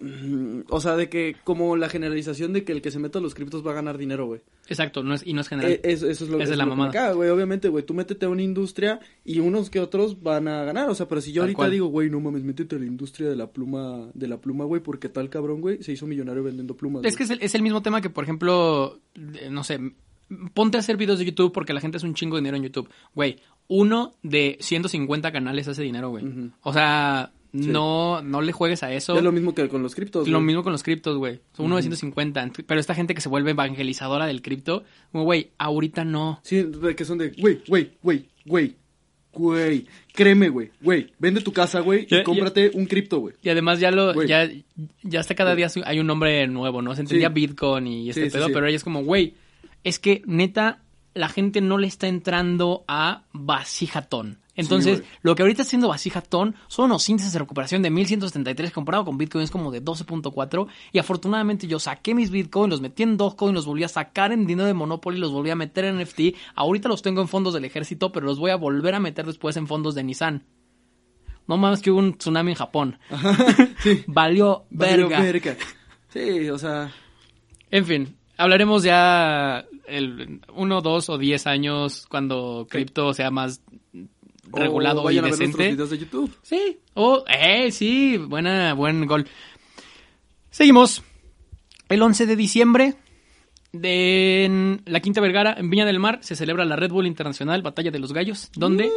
Mm, 0.00 0.62
O 0.68 0.80
sea, 0.80 0.96
de 0.96 1.08
que 1.08 1.36
como 1.44 1.76
la 1.76 1.88
generalización 1.88 2.52
de 2.52 2.64
que 2.64 2.72
el 2.72 2.82
que 2.82 2.90
se 2.90 2.98
meta 2.98 3.18
a 3.18 3.22
los 3.22 3.34
criptos 3.34 3.64
va 3.66 3.70
a 3.70 3.74
ganar 3.74 3.98
dinero, 3.98 4.26
güey. 4.26 4.40
Exacto, 4.68 5.02
no 5.02 5.14
es, 5.14 5.26
y 5.26 5.32
no 5.32 5.40
es 5.40 5.48
general. 5.48 5.72
Eh, 5.72 5.80
eso, 5.84 6.08
eso 6.08 6.24
es 6.24 6.30
lo, 6.30 6.36
Esa 6.38 6.44
eso 6.44 6.52
es 6.52 6.58
la 6.58 6.64
lo 6.64 6.70
que 6.72 6.76
mamada. 6.76 7.12
güey. 7.12 7.30
Obviamente, 7.30 7.68
güey, 7.68 7.84
tú 7.84 7.94
métete 7.94 8.26
a 8.26 8.28
una 8.28 8.42
industria 8.42 9.00
y 9.24 9.38
unos 9.38 9.70
que 9.70 9.80
otros 9.80 10.22
van 10.22 10.48
a 10.48 10.64
ganar. 10.64 10.88
O 10.90 10.94
sea, 10.94 11.06
pero 11.06 11.20
si 11.20 11.30
yo 11.32 11.42
Tal 11.42 11.48
ahorita 11.48 11.56
cual. 11.56 11.70
digo, 11.70 11.86
güey, 11.86 12.10
no 12.10 12.20
mames, 12.20 12.42
métete 12.42 12.76
a 12.76 12.78
la 12.78 12.86
industria 12.86 13.28
de 13.28 13.36
la 13.36 13.46
pluma, 13.52 14.08
de 14.14 14.26
la 14.28 14.40
pluma, 14.40 14.64
güey, 14.64 14.82
porque 14.82 15.08
tal 15.08 15.30
cabrón, 15.30 15.60
güey, 15.60 15.82
se 15.82 15.92
hizo 15.92 16.06
millonario 16.06 16.42
vendiendo 16.42 16.76
plumas. 16.76 17.04
Es 17.04 17.16
que 17.16 17.22
es 17.24 17.30
el, 17.30 17.40
es 17.42 17.54
el 17.54 17.62
mismo 17.62 17.82
tema 17.82 18.00
que, 18.00 18.10
por 18.10 18.24
ejemplo, 18.24 18.98
eh, 19.14 19.48
no 19.50 19.62
sé, 19.62 19.78
ponte 20.54 20.78
a 20.78 20.80
hacer 20.80 20.96
videos 20.96 21.18
de 21.18 21.26
YouTube 21.26 21.52
porque 21.52 21.72
la 21.74 21.80
gente 21.80 21.98
hace 21.98 22.06
un 22.06 22.14
chingo 22.14 22.36
de 22.36 22.40
dinero 22.42 22.56
en 22.56 22.64
YouTube. 22.64 22.88
Güey, 23.14 23.36
uno 23.68 24.14
de 24.22 24.56
150 24.60 25.30
canales 25.32 25.68
hace 25.68 25.82
dinero, 25.82 26.10
güey. 26.10 26.24
O 26.62 26.72
sea, 26.72 27.32
no, 27.52 28.22
no 28.22 28.40
le 28.42 28.52
juegues 28.52 28.82
a 28.82 28.92
eso. 28.92 29.16
Es 29.16 29.22
lo 29.22 29.32
mismo 29.32 29.54
que 29.54 29.68
con 29.68 29.82
los 29.82 29.94
criptos, 29.94 30.26
Lo 30.28 30.38
güey. 30.38 30.46
mismo 30.46 30.62
con 30.62 30.72
los 30.72 30.82
criptos, 30.82 31.16
güey. 31.18 31.40
Son 31.56 31.66
uno 31.66 31.76
de 31.76 31.82
150. 31.82 32.50
Pero 32.66 32.80
esta 32.80 32.94
gente 32.94 33.14
que 33.14 33.20
se 33.20 33.28
vuelve 33.28 33.50
evangelizadora 33.50 34.26
del 34.26 34.42
cripto, 34.42 34.84
güey, 35.12 35.50
ahorita 35.58 36.04
no. 36.04 36.40
Sí, 36.42 36.62
de 36.62 36.96
que 36.96 37.04
son 37.04 37.18
de, 37.18 37.30
güey, 37.30 37.60
güey, 37.68 37.92
güey, 38.02 38.26
güey, 38.46 38.76
güey, 39.34 39.86
créeme, 40.12 40.48
güey, 40.50 40.70
güey, 40.80 41.12
vende 41.18 41.40
tu 41.40 41.52
casa, 41.52 41.80
güey, 41.80 42.02
y 42.04 42.06
ya- 42.06 42.22
cómprate 42.24 42.70
un 42.74 42.86
cripto, 42.86 43.18
güey. 43.20 43.34
Y 43.42 43.48
además 43.48 43.80
ya 43.80 43.90
lo, 43.90 44.12
Güey. 44.14 44.28
ya, 44.28 44.48
ya 45.02 45.20
hasta 45.20 45.34
cada 45.34 45.54
día 45.54 45.68
hay 45.84 45.98
un 46.00 46.06
nombre 46.06 46.46
nuevo, 46.48 46.82
¿no? 46.82 46.94
Se 46.94 47.00
entendía 47.02 47.28
Sí. 47.28 47.34
Bitcoin 47.34 47.86
y 47.86 48.08
este 48.10 48.26
Sí, 48.28 48.30
pedo, 48.36 48.48
pero 48.52 48.66
ella 48.66 48.76
es 48.76 48.84
como, 48.84 49.02
güey, 49.04 49.34
es 49.84 49.98
que 49.98 50.22
neta, 50.26 50.80
la 51.14 51.28
gente 51.28 51.60
no 51.60 51.78
le 51.78 51.86
está 51.86 52.08
entrando 52.08 52.84
a 52.88 53.24
vasijatón. 53.32 54.38
Entonces, 54.54 55.02
lo 55.22 55.34
que 55.34 55.42
ahorita 55.42 55.62
está 55.62 55.68
haciendo 55.70 55.88
vasijatón 55.88 56.54
son 56.68 56.90
los 56.90 57.08
índices 57.08 57.32
de 57.32 57.38
recuperación 57.38 57.80
de 57.80 57.90
1173 57.90 58.70
comparado 58.70 59.04
con 59.04 59.16
Bitcoin 59.16 59.44
es 59.44 59.50
como 59.50 59.70
de 59.70 59.82
12.4 59.82 60.66
y 60.92 60.98
afortunadamente 60.98 61.66
yo 61.66 61.78
saqué 61.78 62.14
mis 62.14 62.30
Bitcoin, 62.30 62.68
los 62.68 62.82
metí 62.82 63.02
en 63.02 63.16
Dogecoin, 63.16 63.54
los 63.54 63.64
volví 63.64 63.84
a 63.84 63.88
sacar 63.88 64.30
en 64.30 64.46
dinero 64.46 64.66
de 64.66 64.74
Monopoly, 64.74 65.18
los 65.18 65.32
volví 65.32 65.48
a 65.50 65.56
meter 65.56 65.86
en 65.86 65.98
NFT, 65.98 66.36
ahorita 66.54 66.88
los 66.88 67.00
tengo 67.00 67.22
en 67.22 67.28
fondos 67.28 67.54
del 67.54 67.64
ejército, 67.64 68.12
pero 68.12 68.26
los 68.26 68.38
voy 68.38 68.50
a 68.50 68.56
volver 68.56 68.94
a 68.94 69.00
meter 69.00 69.24
después 69.24 69.56
en 69.56 69.66
fondos 69.66 69.94
de 69.94 70.04
Nissan. 70.04 70.44
No 71.48 71.56
mames 71.56 71.80
que 71.80 71.90
hubo 71.90 71.98
un 71.98 72.16
tsunami 72.18 72.52
en 72.52 72.56
Japón. 72.56 72.98
Sí. 73.82 74.04
Valió 74.06 74.64
Valió 74.70 75.08
verga. 75.08 75.20
verga. 75.20 75.56
Sí, 76.08 76.48
o 76.50 76.58
sea, 76.58 76.92
En 77.70 77.84
fin, 77.84 78.16
hablaremos 78.36 78.84
ya 78.84 79.64
el 79.88 80.40
uno, 80.54 80.82
dos 80.82 81.08
o 81.08 81.18
diez 81.18 81.46
años 81.48 82.06
cuando 82.08 82.66
cripto 82.70 83.12
sea 83.12 83.30
más 83.32 83.60
regulado 84.52 85.02
o 85.02 85.10
y 85.10 85.18
vayan 85.18 85.32
a 85.32 85.36
ver 85.36 85.48
videos 85.48 85.90
de 85.90 85.98
YouTube. 85.98 86.36
Sí. 86.42 86.78
Oh, 86.94 87.24
eh, 87.26 87.70
sí, 87.70 88.16
buena, 88.16 88.74
buen 88.74 89.06
gol. 89.06 89.26
Seguimos. 90.50 91.02
El 91.88 92.00
11 92.00 92.24
de 92.24 92.36
diciembre, 92.36 92.94
de 93.72 94.44
en 94.44 94.82
la 94.86 95.00
Quinta 95.00 95.20
Vergara, 95.20 95.54
en 95.58 95.68
Viña 95.68 95.84
del 95.84 95.98
Mar, 95.98 96.20
se 96.22 96.36
celebra 96.36 96.64
la 96.64 96.76
Red 96.76 96.90
Bull 96.90 97.06
Internacional 97.06 97.60
Batalla 97.60 97.90
de 97.90 97.98
los 97.98 98.12
Gallos, 98.12 98.50
donde 98.54 98.90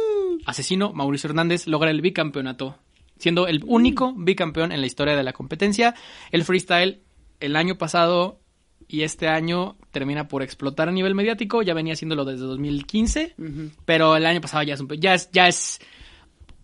asesino 0.46 0.92
Mauricio 0.92 1.28
Hernández 1.28 1.66
logra 1.66 1.90
el 1.90 2.00
bicampeonato, 2.00 2.78
siendo 3.18 3.48
el 3.48 3.62
único 3.66 4.14
bicampeón 4.16 4.72
en 4.72 4.80
la 4.80 4.86
historia 4.86 5.14
de 5.14 5.24
la 5.24 5.34
competencia. 5.34 5.94
El 6.30 6.44
freestyle 6.44 7.02
el 7.40 7.56
año 7.56 7.76
pasado 7.76 8.40
y 8.88 9.02
este 9.02 9.28
año 9.28 9.76
termina 9.98 10.28
por 10.28 10.42
explotar 10.42 10.88
a 10.88 10.92
nivel 10.92 11.14
mediático, 11.14 11.62
ya 11.62 11.72
venía 11.72 11.94
haciéndolo 11.94 12.24
desde 12.26 12.44
2015, 12.44 13.34
Ujú. 13.38 13.70
pero 13.86 14.14
el 14.16 14.26
año 14.26 14.42
pasado 14.42 14.62
ya 14.62 14.74
es 14.74 14.80
un 14.80 14.88
ya 15.00 15.14
es 15.14 15.30
ya 15.32 15.48
es 15.48 15.80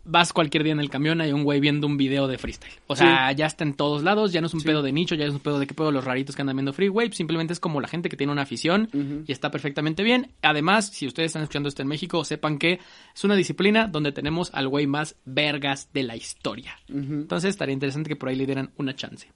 vas 0.04 0.32
cualquier 0.32 0.64
día 0.64 0.72
en 0.72 0.80
el 0.80 0.90
camión 0.90 1.20
hay 1.20 1.32
un 1.32 1.44
güey 1.44 1.60
viendo 1.60 1.86
un 1.86 1.96
video 1.96 2.26
de 2.26 2.36
freestyle. 2.36 2.72
O 2.88 2.96
sea, 2.96 3.30
ya 3.30 3.46
está 3.46 3.62
en 3.62 3.74
todos 3.74 4.02
lados, 4.02 4.32
ya 4.32 4.40
no 4.40 4.48
es 4.48 4.52
un 4.54 4.58
Sí. 4.60 4.66
pedo 4.66 4.82
de 4.82 4.90
nicho, 4.90 5.14
ya 5.14 5.26
es 5.26 5.32
un 5.32 5.38
pedo 5.38 5.60
de 5.60 5.66
qué 5.68 5.74
pedo 5.74 5.92
los 5.92 6.04
raritos 6.04 6.34
que 6.34 6.42
andan 6.42 6.56
viendo 6.56 6.72
freeway, 6.72 7.12
simplemente 7.12 7.52
es 7.52 7.60
como 7.60 7.80
la 7.80 7.86
gente 7.86 8.08
que 8.08 8.16
tiene 8.16 8.32
una 8.32 8.42
afición 8.42 8.88
y 9.26 9.30
está 9.30 9.52
perfectamente 9.52 10.02
bien. 10.02 10.32
Además, 10.42 10.88
si 10.88 11.06
ustedes 11.06 11.28
están 11.28 11.42
escuchando 11.42 11.68
esto 11.68 11.82
en 11.82 11.88
México, 11.88 12.24
sepan 12.24 12.58
que 12.58 12.80
es 13.14 13.22
una 13.24 13.36
disciplina 13.36 13.86
donde 13.86 14.10
tenemos 14.10 14.50
al 14.54 14.66
güey 14.66 14.88
más 14.88 15.14
vergas 15.24 15.88
de 15.94 16.02
la 16.02 16.16
historia. 16.16 16.74
Entonces 16.88 17.50
estaría 17.50 17.72
interesante 17.72 18.08
que 18.08 18.16
por 18.16 18.28
ahí 18.28 18.34
le 18.34 18.46
dieran 18.46 18.72
una 18.78 18.96
chance. 18.96 19.28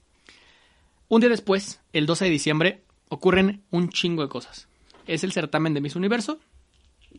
Un 1.07 1.21
día 1.21 1.29
después, 1.29 1.79
el 1.93 2.05
12 2.05 2.25
de 2.25 2.31
diciembre, 2.31 2.81
ocurren 3.09 3.63
un 3.71 3.89
chingo 3.89 4.21
de 4.23 4.29
cosas. 4.29 4.67
Es 5.05 5.23
el 5.23 5.31
certamen 5.31 5.73
de 5.73 5.81
Miss 5.81 5.95
Universo. 5.95 6.39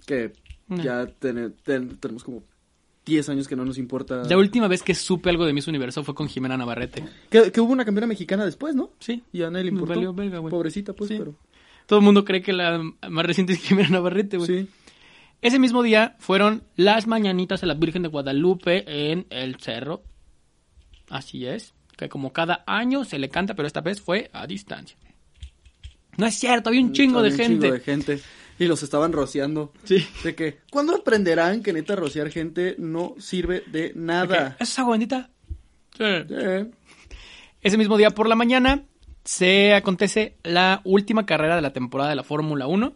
Que 0.07 0.33
ya 0.69 1.07
ten- 1.07 1.55
ten- 1.65 1.97
tenemos 1.99 2.23
como 2.25 2.43
10 3.07 3.29
años 3.31 3.49
que 3.49 3.57
no 3.57 3.65
nos 3.65 3.79
importa. 3.79 4.23
La 4.25 4.37
última 4.37 4.69
vez 4.69 4.83
que 4.83 4.95
supe 4.95 5.31
algo 5.31 5.47
de 5.47 5.53
Miss 5.55 5.67
Universo 5.67 6.05
fue 6.05 6.15
con 6.15 6.29
Jimena 6.29 6.57
Navarrete. 6.59 7.05
Que, 7.31 7.51
que 7.51 7.61
hubo 7.61 7.73
una 7.73 7.85
campeona 7.87 8.07
mexicana 8.07 8.45
después, 8.45 8.75
¿no? 8.75 8.91
Sí. 9.01 9.23
Y 9.33 9.43
a 9.43 9.51
nadie 9.51 9.65
le 9.65 9.71
importó. 9.71 9.95
valió 9.95 10.13
verga, 10.13 10.39
güey. 10.39 10.51
Pobrecita, 10.51 10.93
pues, 10.93 11.09
Sí. 11.09 11.17
pero. 11.19 11.35
Todo 11.87 12.01
el 12.01 12.05
mundo 12.05 12.25
cree 12.27 12.43
que 12.43 12.53
la 12.53 12.79
más 13.09 13.25
reciente 13.25 13.55
es 13.55 13.61
Jimena 13.63 13.89
Navarrete, 13.89 14.37
güey. 14.37 14.47
Sí. 14.47 14.69
Ese 15.41 15.59
mismo 15.59 15.83
día 15.83 16.17
fueron 16.19 16.65
las 16.77 17.07
mañanitas 17.07 17.63
a 17.63 17.67
la 17.67 17.75
Virgen 17.75 18.03
de 18.03 18.09
Guadalupe 18.09 18.85
en 19.13 19.27
el 19.31 19.57
cerro. 19.57 20.03
Así 21.09 21.47
es. 21.47 21.73
Que 21.97 22.09
como 22.09 22.33
cada 22.33 22.63
año 22.67 23.05
se 23.05 23.19
le 23.19 23.29
canta, 23.31 23.55
pero 23.55 23.67
esta 23.67 23.81
vez 23.81 24.01
fue 24.01 24.31
a 24.33 24.47
distancia. 24.47 24.99
No 26.19 26.27
es 26.27 26.35
cierto, 26.35 26.69
había 26.69 26.83
un 26.83 26.93
chingo 26.93 27.23
de 27.23 27.31
Había 27.33 27.45
un 27.47 27.51
gente. 27.51 27.67
chingo 27.67 27.75
de 27.75 27.81
gente. 27.81 28.21
Y 28.59 28.67
los 28.67 28.83
estaban 28.83 29.13
rociando. 29.13 29.73
Sí. 29.85 30.05
De 30.25 30.35
que, 30.35 30.59
¿cuándo 30.71 30.95
aprenderán 30.97 31.63
que 31.63 31.73
neta 31.73 31.95
rociar 31.97 32.29
gente 32.31 32.75
no 32.77 33.15
sirve 33.19 33.63
de 33.69 33.93
nada? 33.95 34.57
¿Eso 34.59 34.73
es 34.73 34.79
agua 34.81 34.93
bendita? 34.93 35.31
Sí. 35.97 36.03
Eh, 36.05 36.71
Ese 37.63 37.79
mismo 37.79 37.97
día 37.97 38.11
por 38.11 38.29
la 38.29 38.35
mañana 38.35 38.83
se 39.25 39.75
acontece 39.75 40.37
la 40.43 40.81
última 40.85 41.25
carrera 41.25 41.55
de 41.57 41.63
la 41.63 41.73
temporada 41.73 42.11
de 42.11 42.17
la 42.17 42.25
Fórmula 42.25 42.67
1, 42.67 42.95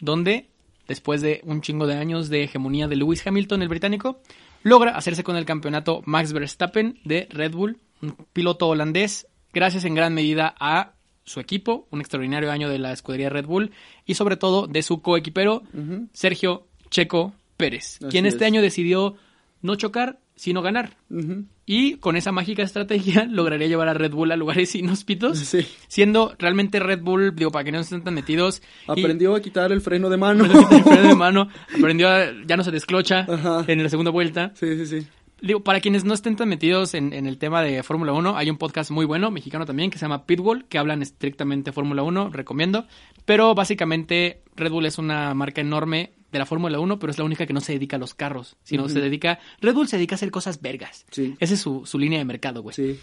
donde, 0.00 0.48
después 0.88 1.20
de 1.20 1.42
un 1.44 1.60
chingo 1.60 1.86
de 1.86 1.96
años 1.96 2.30
de 2.30 2.44
hegemonía 2.44 2.88
de 2.88 2.96
Lewis 2.96 3.26
Hamilton, 3.26 3.60
el 3.62 3.68
británico, 3.68 4.20
logra 4.62 4.96
hacerse 4.96 5.22
con 5.22 5.36
el 5.36 5.44
campeonato 5.44 6.00
Max 6.06 6.32
Verstappen 6.32 6.98
de 7.04 7.26
Red 7.30 7.52
Bull, 7.52 7.78
un 8.00 8.16
piloto 8.32 8.68
holandés, 8.68 9.26
gracias 9.52 9.84
en 9.84 9.94
gran 9.94 10.14
medida 10.14 10.54
a 10.58 10.93
su 11.24 11.40
equipo, 11.40 11.86
un 11.90 12.00
extraordinario 12.00 12.50
año 12.52 12.68
de 12.68 12.78
la 12.78 12.92
escudería 12.92 13.30
Red 13.30 13.46
Bull, 13.46 13.70
y 14.06 14.14
sobre 14.14 14.36
todo 14.36 14.66
de 14.66 14.82
su 14.82 15.00
coequipero, 15.02 15.62
ujú. 15.72 16.08
Sergio 16.12 16.66
Checo 16.90 17.34
Pérez, 17.56 17.96
Así 18.00 18.06
quien 18.10 18.26
este 18.26 18.44
es. 18.44 18.48
año 18.50 18.62
decidió 18.62 19.16
no 19.62 19.76
chocar, 19.76 20.18
sino 20.36 20.60
ganar. 20.62 20.96
Ujú. 21.10 21.44
Y 21.64 21.94
con 21.96 22.16
esa 22.16 22.32
mágica 22.32 22.62
estrategia 22.62 23.24
lograría 23.30 23.68
llevar 23.68 23.88
a 23.88 23.94
Red 23.94 24.10
Bull 24.12 24.32
a 24.32 24.36
lugares 24.36 24.74
inhóspitos, 24.74 25.38
Sí. 25.38 25.60
siendo 25.88 26.34
realmente 26.38 26.78
Red 26.80 27.00
Bull, 27.00 27.34
digo, 27.34 27.50
para 27.50 27.64
que 27.64 27.72
no 27.72 27.78
estén 27.80 28.02
tan 28.04 28.12
metidos. 28.14 28.60
y- 28.88 28.90
Aprendió 29.00 29.34
a 29.34 29.40
quitar 29.40 29.72
el 29.72 29.80
freno 29.80 30.10
de 30.10 30.16
mano. 30.18 30.44
aprendió 30.44 30.66
a 30.66 30.68
quitar 30.68 30.78
el 30.78 30.94
freno 30.94 31.08
de 31.08 31.14
mano, 31.14 31.48
aprendió 31.78 32.08
a- 32.10 32.26
ya 32.46 32.56
no 32.58 32.64
se 32.64 32.70
desclocha 32.70 33.20
Ajá. 33.20 33.64
en 33.66 33.82
la 33.82 33.88
segunda 33.88 34.10
vuelta. 34.10 34.52
Sí, 34.56 34.76
sí, 34.76 35.00
sí. 35.00 35.06
Digo, 35.44 35.62
para 35.62 35.80
quienes 35.80 36.04
no 36.04 36.14
estén 36.14 36.36
tan 36.36 36.48
metidos 36.48 36.94
en, 36.94 37.12
en 37.12 37.26
el 37.26 37.36
tema 37.36 37.62
de 37.62 37.82
Fórmula 37.82 38.14
1, 38.14 38.34
hay 38.36 38.48
un 38.48 38.56
podcast 38.56 38.90
muy 38.90 39.04
bueno, 39.04 39.30
mexicano 39.30 39.66
también, 39.66 39.90
que 39.90 39.98
se 39.98 40.06
llama 40.06 40.24
Pitbull, 40.24 40.64
que 40.64 40.78
hablan 40.78 41.02
estrictamente 41.02 41.70
Fórmula 41.70 42.02
1, 42.02 42.30
recomiendo. 42.30 42.86
Pero 43.26 43.54
básicamente 43.54 44.42
Red 44.56 44.70
Bull 44.70 44.86
es 44.86 44.96
una 44.96 45.34
marca 45.34 45.60
enorme 45.60 46.12
de 46.32 46.38
la 46.38 46.46
Fórmula 46.46 46.80
1, 46.80 46.98
pero 46.98 47.10
es 47.10 47.18
la 47.18 47.24
única 47.24 47.44
que 47.46 47.52
no 47.52 47.60
se 47.60 47.74
dedica 47.74 47.96
a 47.96 47.98
los 47.98 48.14
carros, 48.14 48.56
sino 48.62 48.84
Ujú. 48.84 48.94
se 48.94 49.00
dedica... 49.00 49.38
Red 49.60 49.74
Bull 49.74 49.86
se 49.86 49.96
dedica 49.96 50.14
a 50.14 50.16
hacer 50.16 50.30
cosas 50.30 50.62
vergas. 50.62 51.04
Sí. 51.10 51.34
Esa 51.38 51.52
es 51.54 51.60
su, 51.60 51.84
su 51.84 51.98
línea 51.98 52.18
de 52.18 52.24
mercado, 52.24 52.62
güey. 52.62 52.74
Sí. 52.74 52.98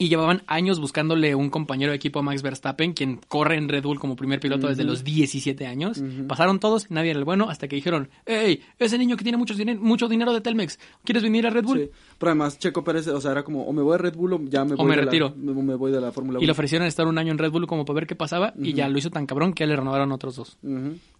Y 0.00 0.08
llevaban 0.08 0.42
años 0.46 0.80
buscándole 0.80 1.34
un 1.34 1.50
compañero 1.50 1.90
de 1.92 1.96
equipo 1.96 2.20
a 2.20 2.22
Max 2.22 2.40
Verstappen, 2.40 2.94
quien 2.94 3.20
corre 3.28 3.56
en 3.58 3.68
Red 3.68 3.82
Bull 3.82 4.00
como 4.00 4.16
primer 4.16 4.40
piloto 4.40 4.66
desde 4.66 4.82
los 4.82 5.04
17 5.04 5.66
años. 5.66 6.02
Pasaron 6.26 6.58
todos, 6.58 6.90
nadie 6.90 7.10
era 7.10 7.18
el 7.18 7.26
bueno, 7.26 7.50
hasta 7.50 7.68
que 7.68 7.76
dijeron, 7.76 8.08
hey, 8.24 8.62
ese 8.78 8.96
niño 8.96 9.18
que 9.18 9.24
tiene 9.24 9.36
mucho, 9.36 9.52
dinero- 9.54 9.78
mucho 9.80 10.08
dinero 10.08 10.32
de 10.32 10.40
Telmex, 10.40 10.78
¿quieres 11.04 11.22
venir 11.22 11.46
a 11.46 11.50
Red 11.50 11.64
Bull? 11.64 11.78
Sí. 11.80 11.90
Pero 12.18 12.30
además, 12.30 12.58
Checo 12.58 12.82
Pérez, 12.82 13.08
o 13.08 13.20
sea, 13.20 13.32
era 13.32 13.42
como, 13.44 13.64
o 13.64 13.72
me 13.74 13.82
voy 13.82 13.94
a 13.94 13.98
Red 13.98 14.14
Bull 14.16 14.32
o 14.32 14.40
ya 14.44 14.64
me 14.64 14.72
O 14.72 14.78
voy 14.78 14.86
me 14.86 14.96
de 14.96 15.02
retiro. 15.02 15.34
La, 15.36 15.52
me, 15.52 15.62
me 15.62 15.74
voy 15.74 15.92
de 15.92 16.00
la 16.00 16.12
Fórmula 16.12 16.38
1. 16.38 16.42
Y 16.42 16.46
le 16.46 16.52
ofrecieron 16.52 16.88
estar 16.88 17.06
un 17.06 17.18
año 17.18 17.32
en 17.32 17.38
Red 17.38 17.50
Bull 17.50 17.66
como 17.66 17.84
para 17.84 17.94
ver 17.96 18.06
qué 18.06 18.14
pasaba, 18.16 18.54
y 18.58 18.72
ya 18.72 18.88
lo 18.88 18.96
hizo 18.98 19.10
tan 19.10 19.26
cabrón 19.26 19.52
que 19.52 19.64
ya 19.64 19.66
le 19.66 19.76
renovaron 19.76 20.12
otros 20.12 20.34
dos. 20.36 20.56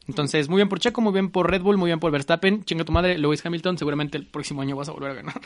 Entonces, 0.08 0.48
muy 0.48 0.56
bien 0.56 0.68
por 0.68 0.80
Checo, 0.80 1.00
muy 1.00 1.12
bien 1.12 1.30
por 1.30 1.50
Red 1.50 1.62
Bull, 1.62 1.76
muy 1.76 1.88
bien 1.88 2.00
por 2.00 2.10
Verstappen. 2.10 2.64
Chinga 2.64 2.84
tu 2.84 2.92
madre, 2.92 3.16
Lewis 3.18 3.44
Hamilton, 3.44 3.78
seguramente 3.78 4.18
el 4.18 4.26
próximo 4.26 4.62
año 4.62 4.76
vas 4.76 4.88
a 4.88 4.92
volver 4.92 5.12
a 5.12 5.14
ganar. 5.14 5.40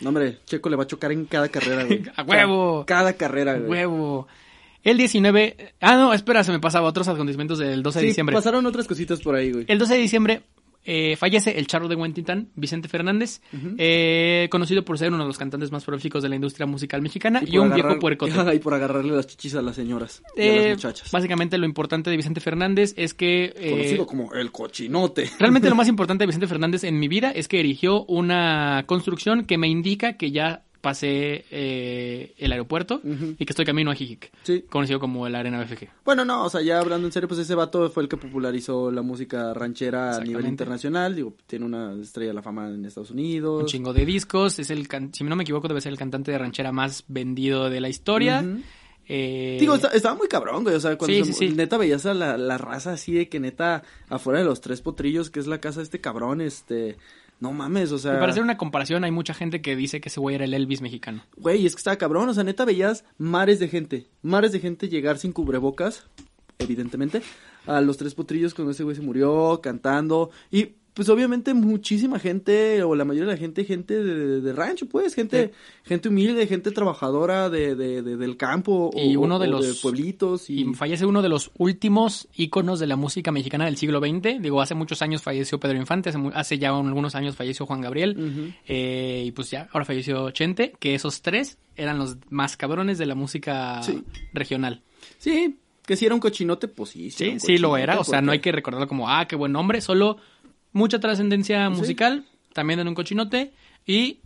No, 0.00 0.08
hombre, 0.08 0.38
Checo 0.46 0.68
le 0.68 0.76
va 0.76 0.84
a 0.84 0.86
chocar 0.86 1.12
en 1.12 1.26
cada 1.26 1.48
carrera, 1.48 1.84
güey. 1.84 2.02
¡A 2.16 2.22
huevo! 2.22 2.84
Cada 2.86 3.12
carrera, 3.14 3.58
güey. 3.58 3.68
Huevo. 3.68 4.26
El 4.82 4.96
19... 4.98 5.74
Ah, 5.80 5.96
no, 5.96 6.14
espera, 6.14 6.44
se 6.44 6.52
me 6.52 6.60
pasaba 6.60 6.88
otros 6.88 7.08
acontecimientos 7.08 7.58
del 7.58 7.82
12 7.82 8.00
de 8.00 8.06
diciembre. 8.06 8.34
pasaron 8.34 8.64
otras 8.66 8.86
cositas 8.86 9.20
por 9.20 9.34
ahí, 9.34 9.52
güey. 9.52 9.64
El 9.68 9.78
12 9.78 9.94
de 9.94 10.00
diciembre 10.00 10.42
eh, 10.86 11.16
fallece 11.16 11.58
el 11.58 11.66
charro 11.66 11.88
de 11.88 11.96
Huentitán, 11.96 12.48
Vicente 12.54 12.88
Fernández, 12.88 13.40
eh, 13.76 14.48
conocido 14.50 14.84
por 14.84 14.98
ser 14.98 15.08
uno 15.12 15.24
de 15.24 15.26
los 15.28 15.36
cantantes 15.38 15.72
más 15.72 15.84
prolíficos 15.84 16.22
de 16.22 16.28
la 16.28 16.36
industria 16.36 16.66
musical 16.66 17.02
mexicana 17.02 17.42
y, 17.44 17.58
un 17.58 17.74
viejo 17.74 17.98
puercote. 17.98 18.32
Y 18.54 18.58
por 18.60 18.74
agarrarle 18.74 19.14
las 19.14 19.26
chichis 19.26 19.54
a 19.56 19.62
las 19.62 19.74
señoras 19.76 20.22
y 20.36 20.40
a 20.40 20.44
Eh, 20.44 20.68
las 20.68 20.76
muchachas. 20.78 21.10
básicamente 21.10 21.58
lo 21.58 21.66
importante 21.66 22.10
de 22.10 22.16
Vicente 22.16 22.40
Fernández 22.40 22.94
es 22.96 23.12
que... 23.14 23.52
eh, 23.56 23.70
Conocido 23.70 24.06
como 24.06 24.32
el 24.34 24.52
cochinote. 24.52 25.28
Realmente 25.38 25.68
lo 25.68 25.74
más 25.74 25.88
importante 25.88 26.22
de 26.22 26.26
Vicente 26.26 26.46
Fernández 26.46 26.84
en 26.84 26.98
mi 26.98 27.08
vida 27.08 27.30
es 27.32 27.48
que 27.48 27.58
erigió 27.60 28.04
una 28.04 28.84
construcción 28.86 29.44
que 29.44 29.58
me 29.58 29.68
indica 29.68 30.16
que 30.16 30.30
ya 30.30 30.62
pasé 30.86 31.44
eh, 31.50 32.32
el 32.38 32.52
aeropuerto 32.52 33.00
y 33.02 33.44
que 33.44 33.52
estoy 33.52 33.64
camino 33.64 33.90
a 33.90 33.94
Jijic, 33.96 34.30
Sí. 34.44 34.62
conocido 34.70 35.00
como 35.00 35.26
el 35.26 35.34
Arena 35.34 35.60
BFG. 35.60 35.88
Bueno, 36.04 36.24
no, 36.24 36.44
o 36.44 36.48
sea, 36.48 36.60
ya 36.62 36.78
hablando 36.78 37.08
en 37.08 37.12
serio, 37.12 37.26
pues 37.28 37.40
ese 37.40 37.56
vato 37.56 37.90
fue 37.90 38.04
el 38.04 38.08
que 38.08 38.16
popularizó 38.16 38.92
la 38.92 39.02
música 39.02 39.52
ranchera 39.52 40.14
a 40.16 40.20
nivel 40.20 40.46
internacional. 40.46 41.16
Digo, 41.16 41.34
tiene 41.48 41.64
una 41.64 41.92
estrella 42.00 42.28
de 42.28 42.34
la 42.34 42.42
fama 42.42 42.68
en 42.68 42.84
Estados 42.84 43.10
Unidos. 43.10 43.62
Un 43.62 43.66
chingo 43.66 43.92
de 43.92 44.06
discos, 44.06 44.60
es 44.60 44.70
el, 44.70 44.86
can- 44.86 45.12
si 45.12 45.24
no 45.24 45.34
me 45.34 45.42
equivoco, 45.42 45.66
debe 45.66 45.80
ser 45.80 45.90
el 45.90 45.98
cantante 45.98 46.30
de 46.30 46.38
ranchera 46.38 46.70
más 46.70 47.02
vendido 47.08 47.68
de 47.68 47.80
la 47.80 47.88
historia. 47.88 48.44
Eh, 49.08 49.56
Digo, 49.60 49.74
está- 49.74 49.88
estaba 49.88 50.14
muy 50.16 50.28
cabrón, 50.28 50.62
güey. 50.64 50.76
O 50.76 50.80
sea, 50.80 50.96
cuando 50.96 51.16
Sí, 51.16 51.24
se- 51.24 51.32
sí, 51.38 51.48
sí. 51.50 51.54
neta 51.54 51.76
veías 51.78 52.06
a 52.06 52.14
la, 52.14 52.36
la 52.36 52.58
raza 52.58 52.92
así 52.92 53.12
de 53.12 53.28
que 53.28 53.38
neta, 53.40 53.82
afuera 54.08 54.40
de 54.40 54.44
los 54.44 54.60
tres 54.60 54.80
potrillos, 54.82 55.30
que 55.30 55.40
es 55.40 55.46
la 55.46 55.60
casa 55.60 55.80
de 55.80 55.84
este 55.84 56.00
cabrón, 56.00 56.40
este. 56.40 56.96
No 57.38 57.52
mames, 57.52 57.92
o 57.92 57.98
sea. 57.98 58.14
y 58.14 58.18
para 58.18 58.32
hacer 58.32 58.42
una 58.42 58.56
comparación, 58.56 59.04
hay 59.04 59.10
mucha 59.10 59.34
gente 59.34 59.60
que 59.60 59.76
dice 59.76 60.00
que 60.00 60.08
ese 60.08 60.20
güey 60.20 60.36
era 60.36 60.44
el 60.44 60.54
Elvis 60.54 60.80
mexicano. 60.80 61.22
Güey, 61.36 61.66
es 61.66 61.74
que 61.74 61.80
estaba 61.80 61.96
cabrón. 61.96 62.28
O 62.28 62.34
sea, 62.34 62.44
neta 62.44 62.64
veías 62.64 63.04
mares 63.18 63.58
de 63.58 63.68
gente. 63.68 64.08
Mares 64.22 64.52
de 64.52 64.60
gente 64.60 64.88
llegar 64.88 65.18
sin 65.18 65.32
cubrebocas, 65.32 66.06
evidentemente, 66.58 67.22
a 67.66 67.80
los 67.80 67.96
tres 67.98 68.14
potrillos 68.14 68.54
cuando 68.54 68.72
ese 68.72 68.84
güey 68.84 68.96
se 68.96 69.02
murió, 69.02 69.60
cantando. 69.62 70.30
Y 70.50 70.76
pues 70.96 71.10
obviamente 71.10 71.52
muchísima 71.52 72.18
gente, 72.18 72.82
o 72.82 72.94
la 72.94 73.04
mayoría 73.04 73.26
de 73.28 73.32
la 73.34 73.38
gente, 73.38 73.64
gente 73.66 74.02
de, 74.02 74.40
de 74.40 74.52
rancho, 74.54 74.86
pues, 74.86 75.14
gente, 75.14 75.52
gente 75.84 76.08
humilde, 76.08 76.46
gente 76.46 76.70
trabajadora 76.70 77.50
de, 77.50 77.74
de- 77.76 78.00
de- 78.00 78.16
del 78.16 78.38
campo, 78.38 78.90
Y 78.96 79.14
o, 79.14 79.20
uno 79.20 79.38
de 79.38 79.46
o 79.48 79.50
los- 79.50 79.80
pueblitos. 79.82 80.48
Y, 80.48 80.62
Y 80.62 80.72
fallece 80.74 81.04
uno 81.04 81.20
de 81.20 81.28
los 81.28 81.50
últimos 81.58 82.28
íconos 82.34 82.80
de 82.80 82.86
la 82.86 82.96
música 82.96 83.30
mexicana 83.30 83.66
del 83.66 83.76
siglo 83.76 84.00
XX. 84.00 84.40
Digo, 84.40 84.62
hace 84.62 84.74
muchos 84.74 85.02
años 85.02 85.20
falleció 85.20 85.60
Pedro 85.60 85.76
Infante, 85.76 86.08
hace, 86.08 86.18
hace 86.32 86.58
ya 86.58 86.70
algunos 86.70 87.14
años 87.14 87.36
falleció 87.36 87.66
Juan 87.66 87.82
Gabriel. 87.82 88.54
Eh, 88.66 89.24
y 89.26 89.32
pues 89.32 89.50
ya, 89.50 89.68
ahora 89.72 89.84
falleció 89.84 90.30
Chente, 90.30 90.72
que 90.80 90.94
esos 90.94 91.20
tres 91.20 91.58
eran 91.76 91.98
los 91.98 92.16
más 92.30 92.56
cabrones 92.56 92.96
de 92.96 93.04
la 93.04 93.14
música 93.14 93.82
Sí. 93.82 94.02
regional. 94.32 94.82
Sí, 95.18 95.58
que 95.84 95.94
si 95.96 96.04
era 96.06 96.14
un 96.14 96.20
cochinote, 96.20 96.66
pues 96.68 96.90
sí. 96.90 97.10
Sí, 97.10 97.28
un 97.34 97.40
sí 97.40 97.58
lo 97.58 97.76
era. 97.76 98.00
O 98.00 98.04
sea, 98.04 98.20
no 98.22 98.32
hay 98.32 98.40
que 98.40 98.50
recordarlo 98.50 98.88
como, 98.88 99.08
ah, 99.08 99.26
qué 99.28 99.36
buen 99.36 99.52
nombre. 99.52 99.80
Solo 99.80 100.16
mucha 100.76 101.00
trascendencia 101.00 101.68
musical, 101.70 102.24
también 102.52 102.78
en 102.80 102.88
un 102.88 102.94
cochinote. 102.94 103.52
Y 103.86 104.20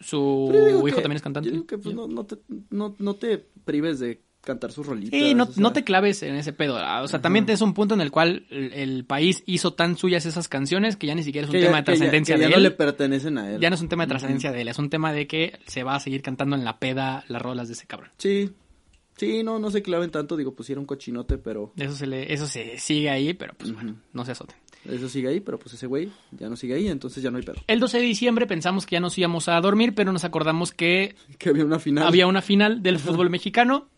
su 0.00 0.50
hijo 0.52 0.84
que- 0.96 1.02
también 1.02 1.16
es 1.16 1.22
cantante. 1.22 1.48
yo 1.48 1.52
digo 1.54 1.66
que, 1.66 1.78
pues, 1.78 1.94
no, 1.94 2.06
no 2.06 2.24
te, 2.24 2.36
no, 2.70 2.94
no 2.98 3.14
te 3.14 3.38
prives 3.64 3.98
de 4.00 4.22
cantar 4.42 4.72
sus 4.72 4.86
rolitas. 4.86 5.18
Sí, 5.18 5.32
no, 5.34 5.44
o 5.44 5.46
sea. 5.46 5.62
no 5.62 5.72
te 5.72 5.84
claves 5.84 6.22
en 6.22 6.34
ese 6.34 6.52
pedo. 6.52 6.74
¿verdad? 6.74 7.02
O 7.04 7.08
sea, 7.08 7.22
también 7.22 7.48
es 7.48 7.62
un 7.62 7.72
punto 7.72 7.94
en 7.94 8.02
el 8.02 8.10
cual 8.10 8.44
el, 8.50 8.72
el 8.74 9.04
país 9.06 9.42
hizo 9.46 9.72
tan 9.72 9.96
suyas 9.96 10.26
esas 10.26 10.48
canciones 10.48 10.96
que 10.96 11.06
ya 11.06 11.14
ni 11.14 11.22
siquiera 11.22 11.46
es 11.46 11.48
un 11.48 11.52
Que 11.54 11.60
ya- 11.62 11.66
tema 11.68 11.78
de 11.78 11.80
ya- 11.82 11.84
trascendencia 11.86 12.34
que 12.34 12.40
ya 12.42 12.46
de 12.48 12.50
no 12.52 12.56
él. 12.58 12.62
le 12.64 12.70
pertenecen 12.72 13.38
a 13.38 13.50
él. 13.54 13.60
Ya 13.60 13.70
no 13.70 13.76
es 13.76 13.80
un 13.82 13.88
tema 13.88 14.04
de 14.04 14.08
trascendencia 14.10 14.52
de 14.52 14.60
él, 14.60 14.68
es 14.68 14.78
un 14.78 14.90
tema 14.90 15.12
de 15.14 15.26
que 15.26 15.58
se 15.66 15.82
va 15.82 15.94
a 15.94 16.00
seguir 16.00 16.20
cantando 16.20 16.56
en 16.56 16.64
la 16.64 16.78
peda 16.78 17.24
las 17.28 17.40
rolas 17.40 17.68
de 17.68 17.74
ese 17.74 17.86
cabrón. 17.86 18.10
Sí, 18.18 18.50
sí, 19.16 19.42
no, 19.42 19.58
no 19.58 19.70
se 19.70 19.80
claven 19.80 20.10
tanto, 20.10 20.36
digo, 20.36 20.54
un 20.76 20.84
cochinote, 20.84 21.38
pero 21.38 21.72
Eso 21.78 21.94
se 21.94 22.06
le, 22.06 22.30
eso 22.30 22.46
se 22.46 22.78
sigue 22.78 23.08
ahí, 23.08 23.32
pero 23.32 23.54
pues 23.56 23.72
bueno, 23.72 23.96
no 24.12 24.24
se 24.26 24.32
azoten. 24.32 24.56
Eso 24.88 25.08
sigue 25.08 25.28
ahí, 25.28 25.40
pero 25.40 25.58
pues 25.58 25.74
ese 25.74 25.86
güey 25.86 26.10
ya 26.32 26.48
no 26.48 26.56
sigue 26.56 26.74
ahí, 26.74 26.88
entonces 26.88 27.22
ya 27.22 27.30
no 27.30 27.38
hay 27.38 27.42
pedo. 27.44 27.56
El 27.66 27.80
12 27.80 27.98
de 27.98 28.04
diciembre 28.04 28.46
pensamos 28.46 28.86
que 28.86 28.94
ya 28.96 29.00
nos 29.00 29.16
íbamos 29.18 29.48
a 29.48 29.60
dormir, 29.60 29.94
pero 29.94 30.12
nos 30.12 30.24
acordamos 30.24 30.72
que 30.72 31.14
Que 31.38 31.48
había 31.50 31.64
una 31.64 31.78
final 31.78 32.06
había 32.06 32.26
una 32.26 32.42
final 32.42 32.82
del 32.82 32.98
fútbol 32.98 33.30
mexicano 33.30 33.88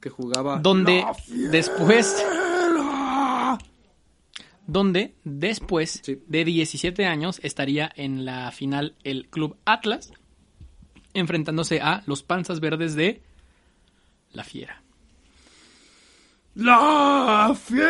que 0.00 0.10
jugaba 0.10 0.58
donde 0.60 1.04
después 1.50 2.24
donde 4.66 5.14
después 5.24 6.00
Sí. 6.04 6.20
de 6.26 6.44
17 6.44 7.06
años 7.06 7.40
estaría 7.42 7.90
en 7.94 8.24
la 8.24 8.50
final 8.50 8.94
el 9.04 9.28
Club 9.28 9.56
Atlas 9.64 10.12
enfrentándose 11.14 11.80
a 11.80 12.02
los 12.06 12.22
Panzas 12.22 12.60
Verdes 12.60 12.94
de 12.94 13.22
La 14.32 14.44
Fiera. 14.44 14.82
La 16.56 17.54
fiera, 17.54 17.88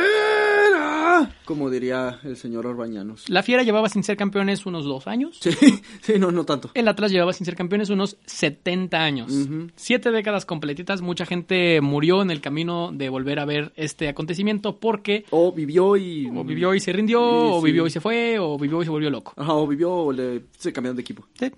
como 1.45 1.71
diría 1.71 2.19
el 2.25 2.37
señor 2.37 2.67
Orbañanos. 2.67 3.29
La 3.29 3.43
Fiera 3.43 3.63
llevaba 3.63 3.89
sin 3.89 4.03
ser 4.03 4.17
campeones 4.17 4.67
unos 4.67 4.85
dos 4.85 5.07
años. 5.07 5.39
Sí, 5.41 5.51
sí, 6.01 6.15
no, 6.19 6.31
no 6.31 6.45
tanto. 6.45 6.71
El 6.75 6.89
Atlas 6.89 7.11
llevaba 7.11 7.33
sin 7.33 7.45
ser 7.45 7.55
campeones 7.57 7.91
unos 7.91 8.17
70 8.27 8.99
años. 8.99 9.33
Siete 9.77 10.11
décadas 10.11 10.47
completitas. 10.47 11.01
Mucha 11.03 11.27
gente 11.27 11.81
murió 11.81 12.23
en 12.23 12.31
el 12.31 12.41
camino 12.41 12.91
de 12.93 13.09
volver 13.09 13.39
a 13.39 13.45
ver 13.45 13.73
este 13.77 14.09
acontecimiento 14.09 14.77
porque 14.77 15.25
O 15.31 15.53
vivió 15.53 15.97
y 15.97 16.27
o 16.29 16.45
vivió 16.45 16.75
y 16.75 16.81
se 16.81 16.93
rindió, 16.93 17.19
Sí, 17.21 17.49
o 17.53 17.63
vivió 17.63 17.87
y 17.87 17.91
se 17.91 18.01
fue, 18.01 18.39
o 18.39 18.59
vivió 18.59 18.83
y 18.83 18.85
se 18.85 18.91
volvió 18.91 19.11
loco. 19.11 19.33
Ajá, 19.37 19.55
o 19.55 19.67
vivió 19.67 19.93
o 19.93 20.13
le 20.13 20.43
se 20.59 20.73
cambiaron 20.73 20.97
de 20.97 21.03
equipo. 21.03 21.27
Sí. 21.39 21.51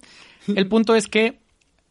El 0.55 0.69
punto 0.69 0.95
es 0.95 1.07
que 1.09 1.41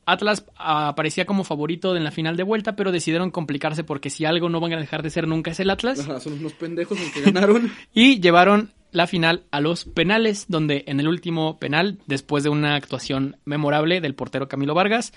Atlas 0.07 0.45
ah, 0.55 0.87
aparecía 0.87 1.25
como 1.25 1.43
favorito 1.43 1.95
en 1.95 2.03
la 2.03 2.11
final 2.11 2.35
de 2.37 2.43
vuelta, 2.43 2.75
pero 2.75 2.91
decidieron 2.91 3.29
complicarse 3.29 3.83
porque 3.83 4.09
si 4.09 4.25
algo 4.25 4.49
no 4.49 4.59
van 4.59 4.73
a 4.73 4.77
dejar 4.79 5.03
de 5.03 5.09
ser 5.09 5.27
nunca 5.27 5.51
es 5.51 5.59
el 5.59 5.69
Atlas. 5.69 5.99
Ajá, 5.99 6.19
son 6.19 6.33
unos 6.33 6.53
pendejos 6.53 6.99
los 6.99 7.09
que 7.11 7.21
ganaron. 7.21 7.71
Y 7.93 8.19
llevaron 8.19 8.71
la 8.91 9.05
final 9.05 9.43
a 9.51 9.59
los 9.61 9.83
penales, 9.85 10.45
donde 10.47 10.85
en 10.87 10.99
el 11.01 11.07
último 11.07 11.59
penal, 11.59 11.99
después 12.07 12.43
de 12.43 12.49
una 12.49 12.75
actuación 12.75 13.35
memorable 13.45 13.99
del 14.01 14.15
portero 14.15 14.47
Camilo 14.47 14.73
Vargas, 14.73 15.11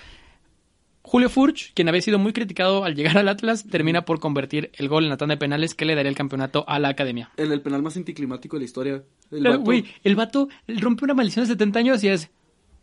Julio 1.03 1.30
Furch, 1.30 1.72
quien 1.74 1.88
había 1.88 2.03
sido 2.03 2.18
muy 2.18 2.32
criticado 2.32 2.84
al 2.84 2.95
llegar 2.95 3.16
al 3.16 3.28
Atlas, 3.28 3.64
termina 3.66 4.05
por 4.05 4.20
convertir 4.20 4.70
el 4.74 4.88
gol 4.88 5.05
en 5.05 5.11
la 5.11 5.16
tanda 5.16 5.34
de 5.34 5.38
penales 5.38 5.74
que 5.74 5.84
le 5.86 5.95
daría 5.95 6.11
el 6.11 6.16
campeonato 6.16 6.64
a 6.68 6.78
la 6.78 6.88
academia. 6.88 7.30
el, 7.36 7.51
el 7.53 7.62
penal 7.62 7.82
más 7.82 7.97
anticlimático 7.97 8.57
de 8.57 8.61
la 8.61 8.64
historia. 8.66 8.95
El 9.30 9.43
Pero, 9.43 9.61
vato- 9.61 9.84
el 10.05 10.16
vato 10.16 10.49
rompe 10.68 11.05
una 11.05 11.14
maldición 11.14 11.45
de 11.47 11.53
70 11.53 11.78
años 11.78 12.05
y 12.05 12.09
es... 12.09 12.28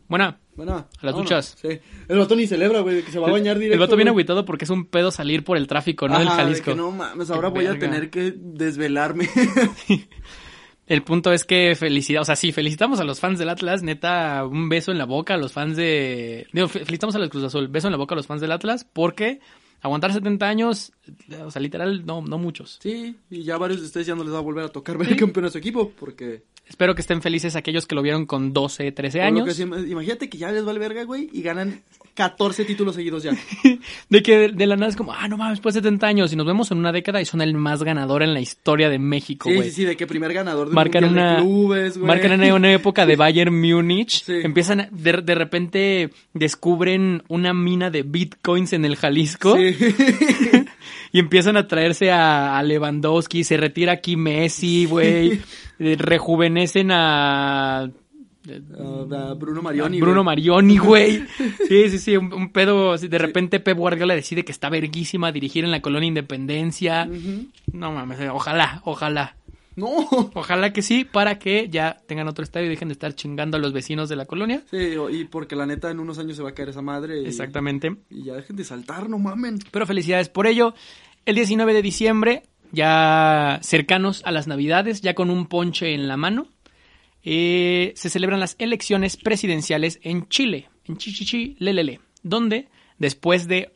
Buena, 0.08 0.38
Bueno, 0.56 0.72
las 1.02 1.12
vámonos. 1.12 1.22
duchas. 1.24 1.56
Sí. 1.60 1.78
El 2.08 2.18
vato 2.18 2.34
ni 2.34 2.46
celebra, 2.46 2.80
güey, 2.80 3.02
que 3.02 3.12
se 3.12 3.18
va 3.18 3.28
a 3.28 3.32
bañar 3.32 3.58
directo. 3.58 3.74
el 3.74 3.80
vato 3.80 3.94
viene 3.96 4.10
güey. 4.10 4.22
agüitado 4.22 4.44
porque 4.44 4.64
es 4.64 4.70
un 4.70 4.86
pedo 4.86 5.10
salir 5.10 5.44
por 5.44 5.56
el 5.58 5.66
tráfico, 5.66 6.08
no 6.08 6.18
del 6.18 6.28
Ajá, 6.28 6.36
de 6.38 6.42
Jalisco. 6.44 6.70
que 6.70 6.76
no 6.76 6.90
mames, 6.90 7.30
ahora 7.30 7.48
Qué 7.48 7.54
voy 7.54 7.66
a 7.66 7.72
verga. 7.72 7.86
tener 7.86 8.10
que 8.10 8.32
desvelarme. 8.36 9.28
El 10.86 11.02
punto 11.02 11.32
es 11.34 11.44
que 11.44 11.74
felicidad, 11.76 12.22
o 12.22 12.24
sea, 12.24 12.34
sí, 12.36 12.50
felicitamos 12.50 12.98
a 12.98 13.04
los 13.04 13.20
fans 13.20 13.38
del 13.38 13.50
Atlas, 13.50 13.82
neta, 13.82 14.46
un 14.46 14.70
beso 14.70 14.90
en 14.90 14.96
la 14.96 15.04
boca 15.04 15.34
a 15.34 15.36
los 15.36 15.52
fans 15.52 15.76
de... 15.76 16.46
Digo, 16.54 16.66
fe- 16.66 16.78
felicitamos 16.86 17.14
a 17.14 17.18
los 17.18 17.28
Cruz 17.28 17.44
Azul, 17.44 17.68
beso 17.68 17.88
en 17.88 17.92
la 17.92 17.98
boca 17.98 18.14
a 18.14 18.16
los 18.16 18.26
fans 18.26 18.40
del 18.40 18.52
Atlas, 18.52 18.86
porque 18.90 19.40
aguantar 19.82 20.14
70 20.14 20.48
años, 20.48 20.92
o 21.44 21.50
sea, 21.50 21.60
literal, 21.60 22.06
no, 22.06 22.22
no 22.22 22.38
muchos. 22.38 22.78
sí, 22.80 23.14
y 23.28 23.42
ya 23.42 23.58
varios 23.58 23.80
de 23.80 23.86
ustedes 23.86 24.06
ya 24.06 24.14
no 24.14 24.24
les 24.24 24.32
va 24.32 24.38
a 24.38 24.40
volver 24.40 24.64
a 24.64 24.68
tocar 24.70 24.96
ver 24.96 25.08
el 25.10 25.16
campeón 25.16 25.44
a 25.44 25.50
su 25.50 25.58
equipo, 25.58 25.90
porque... 25.90 26.44
Espero 26.68 26.94
que 26.94 27.00
estén 27.00 27.22
felices 27.22 27.56
aquellos 27.56 27.86
que 27.86 27.94
lo 27.94 28.02
vieron 28.02 28.26
con 28.26 28.52
12, 28.52 28.92
13 28.92 29.18
por 29.18 29.22
lo 29.22 29.26
años. 29.28 29.44
que 29.46 29.54
sí, 29.54 29.62
imagínate 29.62 30.28
que 30.28 30.38
ya 30.38 30.52
les 30.52 30.64
vale 30.64 30.78
verga, 30.78 31.04
güey, 31.04 31.28
y 31.32 31.42
ganan 31.42 31.80
14 32.14 32.64
títulos 32.64 32.94
seguidos 32.96 33.22
ya. 33.22 33.32
De 34.10 34.22
que 34.22 34.48
de, 34.48 34.66
la 34.66 34.76
nada 34.76 34.90
es 34.90 34.96
como, 34.96 35.12
ah, 35.12 35.28
no 35.28 35.36
mames, 35.36 35.54
después 35.58 35.74
de 35.74 35.80
70 35.80 36.06
años, 36.06 36.32
y 36.32 36.36
nos 36.36 36.46
vemos 36.46 36.70
en 36.70 36.78
una 36.78 36.92
década 36.92 37.20
y 37.20 37.24
son 37.24 37.40
el 37.40 37.54
más 37.54 37.82
ganador 37.82 38.22
en 38.22 38.34
la 38.34 38.40
historia 38.40 38.88
de 38.90 38.98
México, 38.98 39.48
Sí, 39.48 39.54
güey. 39.56 39.68
sí, 39.70 39.76
sí, 39.76 39.84
de 39.84 39.96
que 39.96 40.06
primer 40.06 40.32
ganador 40.32 40.68
de 40.68 40.74
marcan 40.74 41.04
una 41.04 41.36
de 41.36 41.42
clubes, 41.42 41.96
güey. 41.96 42.06
marcan 42.06 42.32
una, 42.32 42.54
una 42.54 42.72
época 42.72 43.06
de 43.06 43.16
Bayern 43.16 43.58
Múnich 43.60 44.22
Sí. 44.26 44.34
empiezan 44.42 44.80
a- 44.80 44.88
de, 44.90 45.12
de 45.22 45.34
repente 45.34 46.10
descubren 46.34 47.22
una 47.28 47.54
mina 47.54 47.90
de 47.90 48.02
bitcoins 48.02 48.72
en 48.72 48.84
el 48.84 48.96
Jalisco 48.96 49.56
Sí. 49.56 49.74
y 51.12 51.18
empiezan 51.20 51.56
a 51.56 51.66
traerse 51.68 52.10
a, 52.10 52.58
a 52.58 52.62
Lewandowski 52.62 53.44
se 53.44 53.56
retira 53.56 53.92
aquí 53.92 54.16
Messi 54.16 54.86
güey 54.86 55.40
eh, 55.78 55.96
rejuvenecen 55.98 56.90
a 56.92 57.90
a 58.50 59.34
Bruno 59.34 59.60
Marioni, 59.62 60.00
Bruno 60.00 60.22
güey. 60.22 60.24
Marioni, 60.24 60.78
güey. 60.78 61.22
Sí, 61.68 61.90
sí, 61.90 61.98
sí, 61.98 62.16
un, 62.16 62.32
un 62.32 62.50
pedo. 62.50 62.96
de 62.96 63.18
repente 63.18 63.60
Pep 63.60 63.76
Guardiola 63.76 64.14
decide 64.14 64.44
que 64.44 64.52
está 64.52 64.70
verguísima 64.70 65.32
dirigir 65.32 65.64
en 65.64 65.70
la 65.70 65.82
colonia 65.82 66.08
Independencia. 66.08 67.06
No 67.72 67.92
mames, 67.92 68.20
eh, 68.20 68.30
ojalá, 68.30 68.80
ojalá. 68.84 69.36
No. 69.78 70.08
Ojalá 70.34 70.72
que 70.72 70.82
sí, 70.82 71.04
para 71.04 71.38
que 71.38 71.68
ya 71.70 71.96
tengan 72.06 72.26
otro 72.28 72.42
estadio 72.42 72.66
y 72.66 72.70
dejen 72.70 72.88
de 72.88 72.92
estar 72.94 73.14
chingando 73.14 73.56
a 73.56 73.60
los 73.60 73.72
vecinos 73.72 74.08
de 74.08 74.16
la 74.16 74.26
colonia. 74.26 74.62
Sí, 74.70 74.94
y 75.12 75.24
porque 75.24 75.54
la 75.56 75.66
neta 75.66 75.90
en 75.90 76.00
unos 76.00 76.18
años 76.18 76.36
se 76.36 76.42
va 76.42 76.50
a 76.50 76.54
caer 76.54 76.70
esa 76.70 76.82
madre. 76.82 77.22
y- 77.22 77.26
Exactamente. 77.26 77.94
Y 78.10 78.24
ya 78.24 78.34
dejen 78.34 78.56
de 78.56 78.64
saltar, 78.64 79.08
no 79.08 79.18
mamen. 79.18 79.58
Pero 79.70 79.86
felicidades 79.86 80.28
por 80.28 80.46
ello. 80.46 80.74
El 81.26 81.36
19 81.36 81.72
de 81.74 81.82
diciembre, 81.82 82.42
ya 82.72 83.58
cercanos 83.62 84.22
a 84.24 84.30
las 84.32 84.46
Navidades, 84.46 85.00
ya 85.00 85.14
con 85.14 85.30
un 85.30 85.46
ponche 85.46 85.94
en 85.94 86.08
la 86.08 86.16
mano, 86.16 86.48
eh, 87.22 87.92
se 87.96 88.10
celebran 88.10 88.40
las 88.40 88.56
elecciones 88.58 89.16
presidenciales 89.16 89.98
en 90.02 90.28
Chile, 90.28 90.68
en 90.84 90.96
Chichichi, 90.96 91.56
Lelele, 91.58 92.00
donde 92.22 92.68
después 92.98 93.46
de 93.48 93.72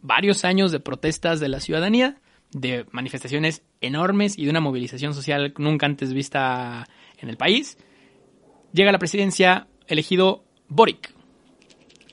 varios 0.00 0.44
años 0.44 0.72
de 0.72 0.80
protestas 0.80 1.38
de 1.40 1.48
la 1.48 1.60
ciudadanía, 1.60 2.16
de 2.52 2.86
manifestaciones 2.90 3.62
enormes 3.80 4.38
y 4.38 4.44
de 4.44 4.50
una 4.50 4.60
movilización 4.60 5.14
social 5.14 5.54
nunca 5.58 5.86
antes 5.86 6.12
vista 6.12 6.86
en 7.18 7.28
el 7.28 7.36
país, 7.36 7.78
llega 8.72 8.90
a 8.90 8.92
la 8.92 8.98
presidencia 8.98 9.66
elegido 9.86 10.44
Boric 10.68 11.14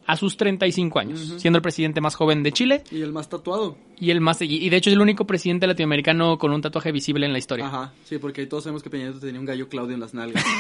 a 0.06 0.16
sus 0.16 0.38
35 0.38 1.00
años, 1.00 1.36
siendo 1.38 1.58
el 1.58 1.62
presidente 1.62 2.02
más 2.02 2.16
joven 2.16 2.42
de 2.42 2.52
Chile 2.52 2.84
Y 2.90 3.02
el 3.02 3.12
más 3.12 3.30
tatuado. 3.30 3.78
y 4.00 4.10
el 4.10 4.22
más 4.22 4.42
y 4.42 4.68
de 4.68 4.76
hecho 4.76 4.90
es 4.90 4.96
el 4.96 5.02
único 5.02 5.28
presidente 5.28 5.68
latinoamericano 5.68 6.40
con 6.40 6.52
un 6.52 6.62
tatuaje 6.62 6.92
visible 6.92 7.28
en 7.28 7.32
la 7.32 7.38
historia. 7.38 7.68
Ajá, 7.68 7.94
sí, 8.06 8.18
porque 8.18 8.48
todos 8.48 8.64
sabemos 8.64 8.82
que 8.82 8.90
Peña 8.90 9.04
Nieto 9.04 9.20
tenía 9.20 9.40
un 9.40 9.46
gallo 9.46 9.70
Claudio 9.70 9.94
en 9.94 10.00
las 10.00 10.16
nalgas. 10.16 10.44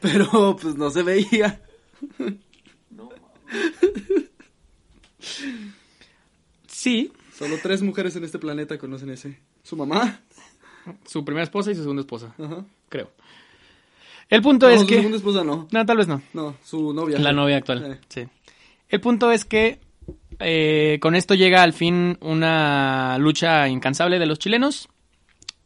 Pero 0.00 0.56
pues 0.60 0.76
no 0.76 0.90
se 0.90 1.02
veía. 1.02 1.60
Sí, 6.82 7.12
Solo 7.38 7.56
tres 7.62 7.80
mujeres 7.80 8.16
en 8.16 8.24
este 8.24 8.40
planeta 8.40 8.76
conocen 8.76 9.10
ese. 9.10 9.38
Su 9.62 9.76
mamá. 9.76 10.20
su 11.06 11.24
primera 11.24 11.44
esposa 11.44 11.70
y 11.70 11.74
su 11.76 11.82
segunda 11.82 12.00
esposa, 12.00 12.34
Ajá. 12.42 12.64
creo. 12.88 13.10
El 14.28 14.42
punto 14.42 14.66
No, 14.66 14.72
es 14.74 14.80
su 14.80 14.86
que... 14.88 14.96
segunda 14.96 15.16
esposa 15.18 15.44
no. 15.44 15.68
No, 15.70 15.86
tal 15.86 15.96
vez 15.96 16.08
no. 16.08 16.20
No, 16.32 16.56
su 16.64 16.92
novia. 16.92 17.20
La 17.20 17.32
novia 17.32 17.58
actual, 17.58 17.84
Eh. 17.92 18.00
sí. 18.08 18.24
El 18.88 19.00
punto 19.00 19.30
es 19.30 19.44
que 19.44 19.78
eh, 20.40 20.98
con 21.00 21.14
esto 21.14 21.34
llega 21.34 21.62
al 21.62 21.72
fin 21.72 22.18
una 22.20 23.16
lucha 23.18 23.68
incansable 23.68 24.18
de 24.18 24.26
los 24.26 24.40
chilenos. 24.40 24.88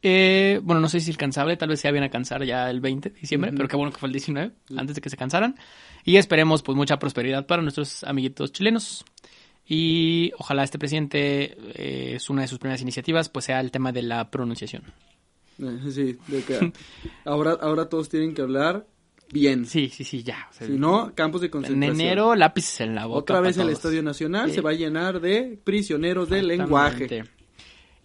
Eh, 0.02 0.60
bueno, 0.62 0.80
no 0.82 0.88
sé 0.90 1.00
si 1.00 1.10
incansable, 1.12 1.56
tal 1.56 1.70
vez 1.70 1.80
se 1.80 1.88
vayan 1.90 2.04
a 2.04 2.10
cansar 2.10 2.44
ya 2.44 2.68
el 2.70 2.80
20 2.80 3.08
de 3.10 3.20
diciembre, 3.20 3.52
pero 3.56 3.68
qué 3.68 3.76
bueno 3.76 3.90
que 3.90 3.98
fue 3.98 4.08
el 4.08 4.12
19, 4.12 4.52
antes 4.76 4.94
de 4.94 5.00
que 5.00 5.08
se 5.10 5.16
cansaran. 5.16 5.56
Y 6.04 6.16
esperemos 6.18 6.62
pues 6.62 6.76
mucha 6.76 6.98
prosperidad 6.98 7.46
para 7.46 7.62
nuestros 7.62 8.04
amiguitos 8.04 8.52
chilenos. 8.52 9.02
Y 9.68 10.32
ojalá 10.38 10.62
este 10.62 10.78
presidente, 10.78 11.56
eh, 11.74 12.14
es 12.16 12.30
una 12.30 12.42
de 12.42 12.48
sus 12.48 12.58
primeras 12.58 12.80
iniciativas, 12.82 13.28
pues 13.28 13.46
sea 13.46 13.60
el 13.60 13.70
tema 13.70 13.90
de 13.92 14.02
la 14.02 14.30
pronunciación. 14.30 14.84
Eh, 15.58 15.78
sí, 15.90 16.16
de 16.28 16.42
que 16.42 16.72
ahora, 17.24 17.56
ahora 17.60 17.88
todos 17.88 18.08
tienen 18.08 18.34
que 18.34 18.42
hablar 18.42 18.86
bien. 19.32 19.66
Sí, 19.66 19.88
sí, 19.88 20.04
sí, 20.04 20.22
ya. 20.22 20.46
o 20.50 20.54
sea, 20.54 20.66
Si 20.68 20.74
no, 20.74 21.12
campos 21.14 21.40
de 21.40 21.46
en 21.46 21.50
concentración. 21.50 22.00
enero, 22.00 22.34
lápices 22.36 22.80
en 22.82 22.94
la 22.94 23.06
boca. 23.06 23.18
Otra 23.18 23.40
vez 23.40 23.56
el. 23.58 23.70
Estadio 23.70 24.02
Nacional 24.02 24.50
Sí. 24.50 24.56
se 24.56 24.60
va 24.60 24.70
a 24.70 24.74
llenar 24.74 25.20
de 25.20 25.58
prisioneros 25.64 26.28
del 26.28 26.46
lenguaje. 26.46 27.24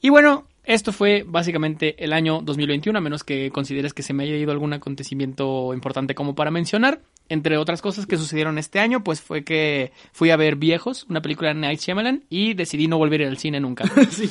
Y 0.02 0.10
bueno, 0.10 0.48
esto 0.74 0.92
fue 0.94 1.24
básicamente 1.28 2.04
el 2.04 2.14
año 2.14 2.42
2021, 2.44 2.98
a 2.98 3.02
menos 3.02 3.24
que 3.24 3.52
consideres 3.52 3.94
que 3.94 4.04
se 4.04 4.14
me 4.14 4.24
haya 4.24 4.36
ido 4.36 4.52
algún 4.52 4.74
acontecimiento 4.74 5.74
importante 5.74 6.16
como 6.16 6.36
para 6.36 6.52
mencionar. 6.52 7.02
Entre 7.30 7.58
otras 7.58 7.82
cosas 7.82 8.06
que 8.06 8.18
sucedieron 8.18 8.58
este 8.58 8.80
año, 8.80 9.04
pues 9.04 9.22
fue 9.22 9.44
que 9.44 9.92
fui 10.12 10.32
a 10.32 10.36
ver 10.36 10.56
Viejos, 10.58 11.06
una 11.10 11.22
película 11.22 11.50
de 11.54 11.60
Night 11.60 11.80
Shyamalan, 11.80 12.24
y 12.30 12.54
decidí 12.56 12.88
no 12.88 12.98
volver 12.98 13.24
al 13.24 13.38
cine 13.38 13.60
nunca. 13.60 13.86
sí. 14.10 14.30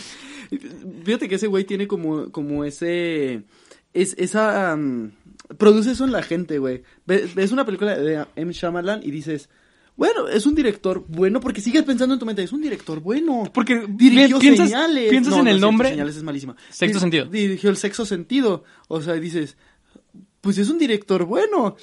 Fíjate 1.04 1.28
que 1.28 1.36
ese 1.36 1.46
güey 1.46 1.64
tiene 1.64 1.86
como, 1.86 2.30
como 2.32 2.64
ese. 2.64 3.42
Es, 3.94 4.14
esa. 4.18 4.76
mm, 4.76 5.12
produce 5.58 5.92
eso 5.92 6.04
en 6.04 6.12
la 6.12 6.22
gente, 6.22 6.58
güey. 6.58 6.82
Ve- 7.06 7.28
Ves 7.34 7.52
una 7.52 7.64
película 7.64 7.96
de 7.96 8.24
M. 8.36 8.52
Shyamalan 8.52 9.00
y 9.02 9.10
dices. 9.10 9.48
Bueno, 10.00 10.28
es 10.28 10.46
un 10.46 10.54
director 10.54 11.04
bueno 11.08 11.40
porque 11.40 11.60
sigues 11.60 11.82
pensando 11.82 12.14
en 12.14 12.18
tu 12.18 12.24
mente, 12.24 12.42
es 12.42 12.52
un 12.52 12.62
director 12.62 13.00
bueno. 13.00 13.42
Porque 13.52 13.84
Dirigió 13.86 14.38
piensas, 14.38 14.70
señales. 14.70 15.10
piensas 15.10 15.34
No, 15.34 15.40
en 15.40 15.44
no 15.44 15.50
el 15.50 15.60
nombre. 15.60 15.90
Señales 15.90 16.16
es 16.16 16.22
malísima. 16.22 16.56
Sexto 16.70 16.98
sentido. 16.98 17.26
Dirigió 17.26 17.68
el 17.68 17.76
sexto 17.76 18.06
sentido. 18.06 18.64
O 18.88 19.02
sea, 19.02 19.12
dices, 19.16 19.58
pues 20.40 20.56
es 20.56 20.70
un 20.70 20.78
director 20.78 21.26
bueno. 21.26 21.76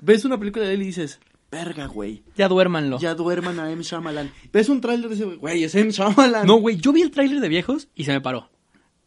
Ves 0.00 0.24
una 0.24 0.38
película 0.38 0.64
de 0.64 0.72
él 0.72 0.80
y 0.80 0.86
dices, 0.86 1.20
verga, 1.50 1.84
güey. 1.88 2.22
Ya 2.38 2.48
duérmanlo. 2.48 2.98
Ya 3.00 3.14
duerman 3.14 3.60
a 3.60 3.70
M. 3.70 3.82
Shyamalan. 3.82 4.32
Ves 4.50 4.70
un 4.70 4.80
tráiler 4.80 5.10
de 5.10 5.14
ese, 5.16 5.24
güey, 5.26 5.62
es 5.62 5.74
M. 5.74 5.90
Shyamalan. 5.90 6.46
No, 6.46 6.54
güey, 6.54 6.78
yo 6.78 6.94
vi 6.94 7.02
el 7.02 7.10
tráiler 7.10 7.38
de 7.38 7.50
Viejos 7.50 7.88
y 7.94 8.04
se 8.04 8.12
me 8.12 8.22
paró. 8.22 8.48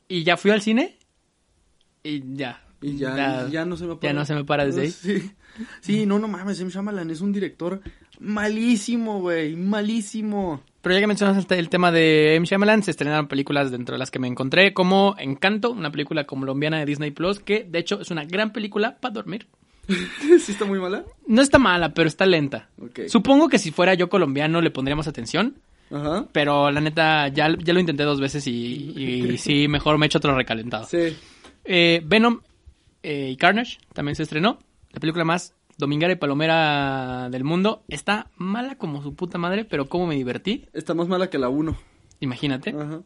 Y 0.08 0.24
ya 0.24 0.38
fui 0.38 0.52
al 0.52 0.62
cine 0.62 1.00
y 2.04 2.22
ya. 2.36 2.64
Y 2.80 2.96
ya, 2.98 3.48
ya 3.50 3.66
no 3.66 3.76
se 3.76 3.86
me 3.86 3.96
para. 3.96 4.14
Ya 4.14 4.14
no 4.14 4.24
se 4.24 4.36
me 4.36 4.46
para 4.46 4.66
desde 4.66 4.82
ahí. 4.82 4.92
Sí, 4.92 5.32
sí 5.82 6.06
no, 6.06 6.20
no 6.20 6.28
mames, 6.28 6.62
M. 6.62 6.70
Shyamalan 6.70 7.10
es 7.10 7.22
un 7.22 7.32
director 7.32 7.82
malísimo, 8.22 9.20
güey, 9.20 9.56
malísimo. 9.56 10.62
Pero 10.82 10.96
ya 10.96 11.02
que 11.02 11.08
mencionas 11.08 11.46
el, 11.50 11.58
el 11.58 11.70
tema 11.70 11.92
de 11.92 12.36
M. 12.36 12.46
Shyamalan, 12.46 12.84
se 12.84 12.92
estrenaron 12.92 13.28
películas 13.28 13.72
dentro 13.72 13.94
de 13.94 14.00
las 14.00 14.10
que 14.10 14.20
me 14.20 14.28
encontré, 14.28 14.74
como 14.74 15.16
Encanto, 15.20 15.72
una 15.72 15.92
película 15.92 16.26
colombiana 16.26 16.80
de 16.80 16.86
Disney 16.86 17.12
Plus, 17.12 17.40
que 17.40 17.64
de 17.64 17.80
hecho 17.80 18.00
es 18.02 18.10
una 18.10 18.26
gran 18.26 18.52
película 18.52 18.98
para 19.00 19.14
dormir. 19.14 19.48
¿Sí 19.88 20.52
está 20.52 20.66
muy 20.66 20.80
mala? 20.80 21.04
No 21.28 21.42
está 21.42 21.60
mala, 21.60 21.94
pero 21.94 22.08
está 22.08 22.26
lenta. 22.26 22.70
Ok. 22.82 23.02
Supongo 23.08 23.50
que 23.50 23.60
si 23.60 23.72
fuera 23.72 23.94
yo 23.94 24.10
colombiano 24.10 24.62
le 24.62 24.72
pondríamos 24.72 25.08
atención, 25.08 25.56
Ajá. 25.92 26.28
pero 26.32 26.72
la 26.72 26.82
neta 26.82 27.28
ya, 27.28 27.56
ya 27.58 27.74
lo 27.74 27.80
intenté 27.80 28.04
dos 28.04 28.20
veces 28.20 28.48
y, 28.48 28.52
y 28.52 29.38
sí, 29.40 29.68
mejor 29.68 29.98
me 29.98 30.06
echo 30.06 30.18
otro 30.18 30.36
recalentado. 30.36 30.86
Sí. 30.86 31.16
Eh, 31.64 32.02
Venom 32.06 32.40
eh, 33.04 33.30
y 33.32 33.36
Carnage 33.38 33.78
también 33.94 34.16
se 34.16 34.24
estrenó. 34.24 34.60
La 34.92 35.00
película 35.00 35.24
más 35.24 35.54
dominguera 35.82 36.14
y 36.14 36.16
palomera 36.16 37.28
del 37.30 37.44
mundo. 37.44 37.84
Está 37.90 38.30
mala 38.38 38.78
como 38.78 39.04
su 39.04 39.14
puta 39.14 39.38
madre, 39.38 39.66
pero 39.66 39.90
cómo 39.90 40.08
me 40.08 40.16
divertí. 40.16 40.66
Está 40.72 40.94
más 40.94 41.10
mala 41.10 41.30
que 41.30 41.38
la 41.38 41.50
1. 41.50 41.78
Imagínate. 42.22 42.70
Ajá. 42.70 43.02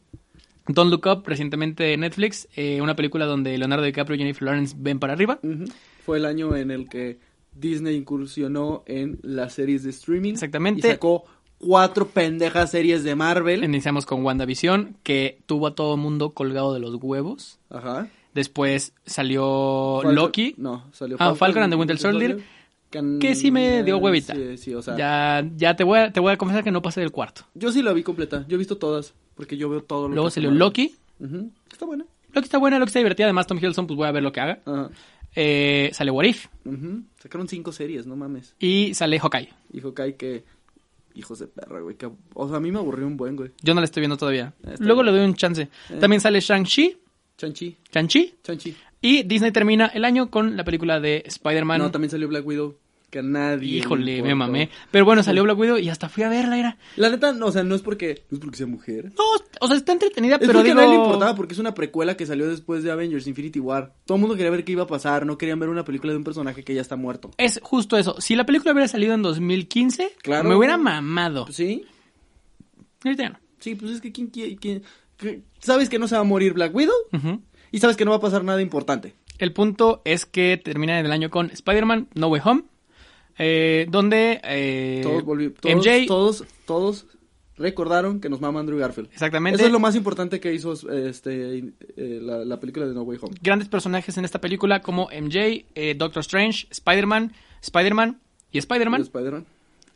Don't 0.68 0.92
Look 0.92 1.06
Up, 1.08 1.24
recientemente 1.28 1.84
de 1.84 1.98
Netflix, 1.98 2.48
eh, 2.56 2.82
una 2.82 2.96
película 2.96 3.26
donde 3.26 3.58
Leonardo 3.58 3.84
DiCaprio 3.86 4.16
y 4.16 4.20
Jennifer 4.20 4.44
Lawrence 4.44 4.76
ven 4.78 5.00
para 5.00 5.14
arriba. 5.14 5.40
Ujú. 5.44 5.66
Fue 6.06 6.18
el 6.18 6.26
año 6.26 6.56
en 6.56 6.72
el 6.72 6.90
que 6.90 7.20
Disney 7.54 7.96
incursionó 7.96 8.84
en 8.88 9.20
las 9.22 9.54
series 9.54 9.84
de 9.84 9.92
streaming. 9.92 10.34
Exactamente. 10.34 10.88
Y 10.88 10.92
sacó 10.92 11.24
cuatro 11.60 12.08
pendejas 12.08 12.72
series 12.72 13.04
de 13.04 13.16
Marvel. 13.16 13.64
Iniciamos 13.64 14.06
con 14.06 14.24
WandaVision, 14.26 14.98
que 15.04 15.40
tuvo 15.46 15.68
a 15.68 15.76
todo 15.76 15.98
mundo 15.98 16.32
colgado 16.32 16.74
de 16.74 16.80
los 16.80 16.96
huevos. 16.96 17.60
Ajá. 17.70 18.08
Después 18.34 18.94
salió 19.06 20.00
Falcon- 20.02 20.16
Loki, 20.16 20.56
No, 20.58 20.84
salió 20.92 21.16
Ah, 21.20 21.36
Falcon 21.36 21.64
and 21.64 21.72
the 21.72 21.78
Winter 21.78 21.98
Soldier, 21.98 22.40
que, 23.02 23.20
que 23.20 23.36
sí 23.36 23.52
me 23.52 23.84
dio 23.84 23.98
huevita. 23.98 24.34
Sí, 24.36 24.58
sí, 24.58 24.74
o 24.74 24.82
sea. 24.82 24.96
ya, 24.98 25.48
ya 25.56 25.76
te, 25.76 25.84
voy 25.84 26.00
a, 26.00 26.12
te 26.12 26.20
voy 26.20 26.34
a 26.34 26.38
confesar 26.38 26.64
que 26.64 26.72
no 26.72 26.82
pasé 26.82 27.02
del 27.02 27.12
cuarto. 27.12 27.42
Yo 27.54 27.72
sí 27.72 27.82
la 27.82 27.94
vi 27.94 28.04
completa. 28.04 28.46
Yo 28.48 28.56
he 28.56 28.58
visto 28.58 28.78
todas. 28.78 29.14
Porque 29.36 29.58
yo 29.58 29.70
veo 29.70 29.82
todo 29.84 30.08
lo 30.08 30.14
Luego 30.16 30.30
que 30.30 30.34
salió. 30.36 30.52
Loki. 30.52 30.96
Está 31.72 31.86
buena. 31.86 32.06
Loki 32.34 32.46
está 32.46 32.58
buena, 32.58 32.80
Loki 32.80 32.90
está 32.90 33.00
divertida. 33.00 33.26
Además, 33.28 33.48
Tom 33.48 33.58
Hiddleston, 33.58 33.88
pues 33.88 33.98
voy 33.98 34.08
a 34.08 34.12
ver 34.12 34.24
lo 34.24 34.32
que 34.32 34.40
haga. 34.42 34.60
Eh, 35.36 35.90
sale 35.94 36.12
What 36.12 36.26
If. 36.26 36.48
Sacaron 37.22 37.48
cinco 37.48 37.72
series, 37.72 38.06
no 38.08 38.16
mames. 38.16 38.56
y 38.60 38.94
sale 38.94 39.20
Hawkeye. 39.20 39.50
Y 39.74 39.82
Hawkeye 39.82 40.16
que. 40.16 40.44
Hijos 41.14 41.40
de 41.40 41.48
perra, 41.48 41.80
güey. 41.80 41.96
que- 41.96 42.10
O 42.34 42.48
sea, 42.50 42.58
a 42.58 42.60
mí 42.60 42.72
me 42.74 42.80
aburrió 42.80 43.08
un 43.08 43.16
buen, 43.16 43.38
güey. 43.38 43.52
Yo 43.62 43.74
no 43.74 43.80
la 43.80 43.86
estoy 43.86 44.02
viendo 44.02 44.18
todavía. 44.18 44.54
Está 44.68 44.84
Luego 44.84 45.02
bien. 45.02 45.14
le 45.16 45.20
doy 45.22 45.30
un 45.30 45.36
chance. 45.36 45.62
Eh. 45.90 45.98
También 46.00 46.20
sale 46.20 46.42
Shang-Chi. 46.42 46.98
Chanchi. 47.38 47.78
Shang-Chi. 47.94 48.36
Chanchi. 48.44 48.76
Y 49.02 49.24
Disney 49.24 49.52
termina 49.52 49.86
el 49.88 50.04
año 50.04 50.30
con 50.30 50.58
la 50.58 50.66
película 50.66 51.00
de 51.00 51.24
Spider-Man. 51.26 51.80
No, 51.80 51.92
también 51.92 52.10
salió 52.12 52.28
Black 52.28 52.46
Widow. 52.46 52.76
A 53.20 53.24
nadie. 53.24 53.72
le 53.72 53.78
Híjole, 53.78 54.22
me 54.22 54.36
mamé. 54.36 54.70
Pero 54.92 55.06
bueno, 55.06 55.24
salió 55.24 55.44
Black 55.44 55.58
Widow 55.58 55.78
y 55.78 55.90
hasta 55.90 56.10
fui 56.10 56.24
a 56.24 56.30
verla, 56.30 56.58
era. 56.60 56.78
La 56.96 57.10
neta, 57.10 57.32
no, 57.34 57.48
o 57.48 57.52
sea, 57.52 57.64
no 57.64 57.76
es 57.76 57.82
porque. 57.82 58.24
No 58.30 58.36
es 58.38 58.42
porque 58.42 58.58
sea 58.58 58.68
mujer. 58.68 59.12
No, 59.18 59.24
o 59.62 59.68
sea, 59.68 59.78
está 59.78 59.92
entretenida, 59.94 60.36
Es 60.36 60.48
pero 60.48 60.62
digo... 60.64 60.74
a 60.74 60.84
nadie 60.84 60.98
le 60.98 61.04
importaba 61.04 61.36
porque 61.36 61.54
es 61.54 61.60
una 61.60 61.74
precuela 61.74 62.16
que 62.18 62.26
salió 62.26 62.48
después 62.48 62.84
de 62.84 62.92
Avengers 62.92 63.28
Infinity 63.28 63.60
War. 63.60 63.94
Todo 64.06 64.16
el 64.16 64.22
mundo 64.22 64.36
quería 64.36 64.52
ver 64.52 64.64
qué 64.64 64.74
iba 64.74 64.84
a 64.84 64.88
pasar, 64.88 65.26
no 65.26 65.38
querían 65.38 65.60
ver 65.60 65.70
una 65.70 65.84
película 65.86 66.12
de 66.14 66.18
un 66.18 66.24
personaje 66.24 66.64
que 66.64 66.74
ya 66.74 66.82
está 66.82 66.96
muerto. 66.96 67.32
Es 67.38 67.60
justo 67.64 67.98
eso. 67.98 68.20
Si 68.20 68.36
la 68.36 68.46
película 68.46 68.72
hubiera 68.74 68.88
salido 68.88 69.14
en 69.14 69.22
2015, 69.22 70.14
Claro. 70.22 70.48
me 70.50 70.56
hubiera 70.56 70.78
mamado. 70.78 71.48
Sí, 71.52 71.86
Ahorita 73.04 73.30
no. 73.30 73.40
sí, 73.60 73.76
pues 73.76 73.92
es 73.92 74.02
que 74.02 74.12
quién 74.12 74.28
quiere. 74.28 74.82
Sabes 75.60 75.90
que 75.90 76.00
no 76.00 76.08
se 76.08 76.16
va 76.16 76.22
a 76.22 76.26
morir 76.26 76.54
Black 76.54 76.74
Widow 76.76 76.94
y 77.72 77.80
sabes 77.80 77.96
que 77.96 78.06
no 78.06 78.12
va 78.12 78.18
a 78.18 78.22
pasar 78.22 78.44
nada 78.44 78.62
importante. 78.62 79.14
El 79.38 79.52
punto 79.54 80.02
es 80.06 80.26
que 80.26 80.58
termina 80.58 81.00
el 81.00 81.12
año 81.12 81.30
con 81.30 81.50
Spider-Man 81.52 82.08
No 82.16 82.28
Way 82.28 82.42
Home, 82.46 82.64
eh, 83.38 83.86
donde 83.90 84.40
eh, 84.44 85.02
Todos, 85.04 85.24
todos, 85.60 85.76
MJ, 85.76 86.06
todos, 86.08 86.46
todos 86.66 87.06
recordaron 87.58 88.20
que 88.20 88.30
nos 88.30 88.42
mama 88.42 88.60
Andrew 88.60 88.78
Garfield. 88.78 89.10
exactamente, 89.12 89.56
Eso 89.58 89.66
es 89.68 89.72
lo 89.72 89.80
más 89.80 89.96
importante 89.96 90.40
que 90.40 90.54
hizo 90.54 90.74
este, 90.92 91.58
eh, 91.96 92.20
la, 92.22 92.44
la 92.44 92.60
película 92.60 92.86
de 92.86 92.94
No 92.94 93.04
Way 93.04 93.20
Home. 93.22 93.36
grandes 93.42 93.70
personajes 93.70 94.18
en 94.18 94.26
esta 94.26 94.42
película 94.42 94.82
como 94.82 95.06
MJ, 95.10 95.66
eh, 95.76 95.96
Doctor 95.98 96.22
Strange, 96.22 96.68
Spider-Man, 96.72 97.34
Spider-Man 97.62 98.20
y 98.52 98.58
Spider-Man, 98.58 99.02
Spider-Man. 99.02 99.46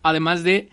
además 0.04 0.44
de 0.44 0.70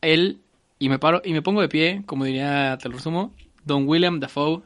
él, 0.00 0.40
y 0.78 0.88
me 0.88 0.98
paro 0.98 1.22
y 1.24 1.32
me 1.32 1.42
pongo 1.42 1.60
de 1.60 1.68
pie, 1.68 2.02
como 2.06 2.24
diría, 2.24 2.76
te 2.82 2.88
lo 2.88 2.96
resumo, 2.96 3.32
Don 3.64 3.86
William 3.86 4.18
Dafoe, 4.18 4.62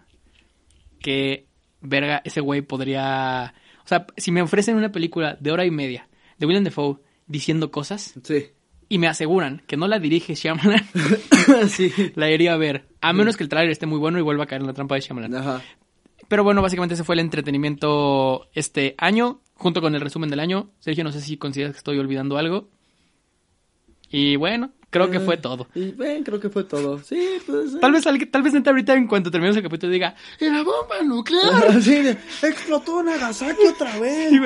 que 1.00 1.46
verga, 1.82 2.22
ese 2.24 2.40
güey 2.40 2.62
podría, 2.62 3.52
o 3.84 3.88
sea, 3.88 4.06
si 4.16 4.30
me 4.32 4.40
ofrecen 4.40 4.76
una 4.76 4.92
película 4.92 5.36
de 5.40 5.50
hora 5.50 5.66
y 5.66 5.70
media 5.70 6.08
de 6.38 6.46
William 6.46 6.64
Dafoe 6.64 6.96
diciendo 7.26 7.70
cosas 7.70 8.14
Sí. 8.22 8.46
y 8.88 8.98
me 8.98 9.06
aseguran 9.08 9.62
que 9.66 9.76
no 9.76 9.88
la 9.88 9.98
dirige 9.98 10.34
Shyamalan, 10.34 10.86
sí. 11.68 11.90
la 12.14 12.30
iría 12.30 12.52
a 12.54 12.56
ver, 12.56 12.86
a 13.00 13.12
menos 13.12 13.36
que 13.36 13.42
el 13.44 13.48
tráiler 13.48 13.72
esté 13.72 13.86
muy 13.86 13.98
bueno 13.98 14.18
y 14.18 14.22
vuelva 14.22 14.44
a 14.44 14.46
caer 14.46 14.60
en 14.60 14.66
la 14.66 14.74
trampa 14.74 14.94
de 14.94 15.00
Shyamalan. 15.02 15.34
Ajá. 15.34 15.62
Pero 16.28 16.42
bueno, 16.44 16.62
básicamente 16.62 16.94
ese 16.94 17.04
fue 17.04 17.14
el 17.16 17.20
entretenimiento 17.20 18.48
este 18.54 18.94
año, 18.98 19.40
junto 19.54 19.80
con 19.82 19.94
el 19.94 20.00
resumen 20.00 20.30
del 20.30 20.40
año. 20.40 20.70
Sergio, 20.78 21.04
no 21.04 21.12
sé 21.12 21.20
si 21.20 21.36
consideras 21.36 21.72
que 21.74 21.78
estoy 21.78 21.98
olvidando 21.98 22.38
algo. 22.38 22.68
Y 24.10 24.36
bueno, 24.36 24.70
creo 24.94 25.10
que 25.10 25.18
fue 25.20 25.36
todo. 25.36 25.66
Y 25.74 25.90
ven, 25.90 26.22
creo 26.22 26.38
que 26.38 26.48
fue 26.48 26.62
todo. 26.64 27.00
Sí, 27.02 27.20
pues. 27.46 27.74
eh. 27.74 27.78
Tal 27.80 27.90
vez, 27.92 28.06
al- 28.06 28.28
tal 28.28 28.42
vez 28.42 28.54
ahorita 28.54 28.94
en 28.94 29.06
cuanto 29.08 29.30
terminemos 29.30 29.56
el 29.56 29.62
capítulo 29.64 29.92
diga, 29.92 30.14
¡y 30.40 30.44
la 30.46 30.62
bomba 30.62 31.02
nuclear! 31.04 31.82
Sí, 31.82 31.96
explotó 32.42 33.02
Nagasaki 33.02 33.66
otra 33.66 33.98
vez. 33.98 34.32
Y 34.32 34.40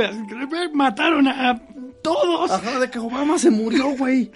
mataron 0.75 1.29
a 1.29 1.61
todos. 2.03 2.51
Ajá, 2.51 2.81
de 2.81 2.91
que 2.91 2.99
Obama 2.99 3.39
se 3.39 3.51
murió, 3.51 3.91
güey. 3.91 4.31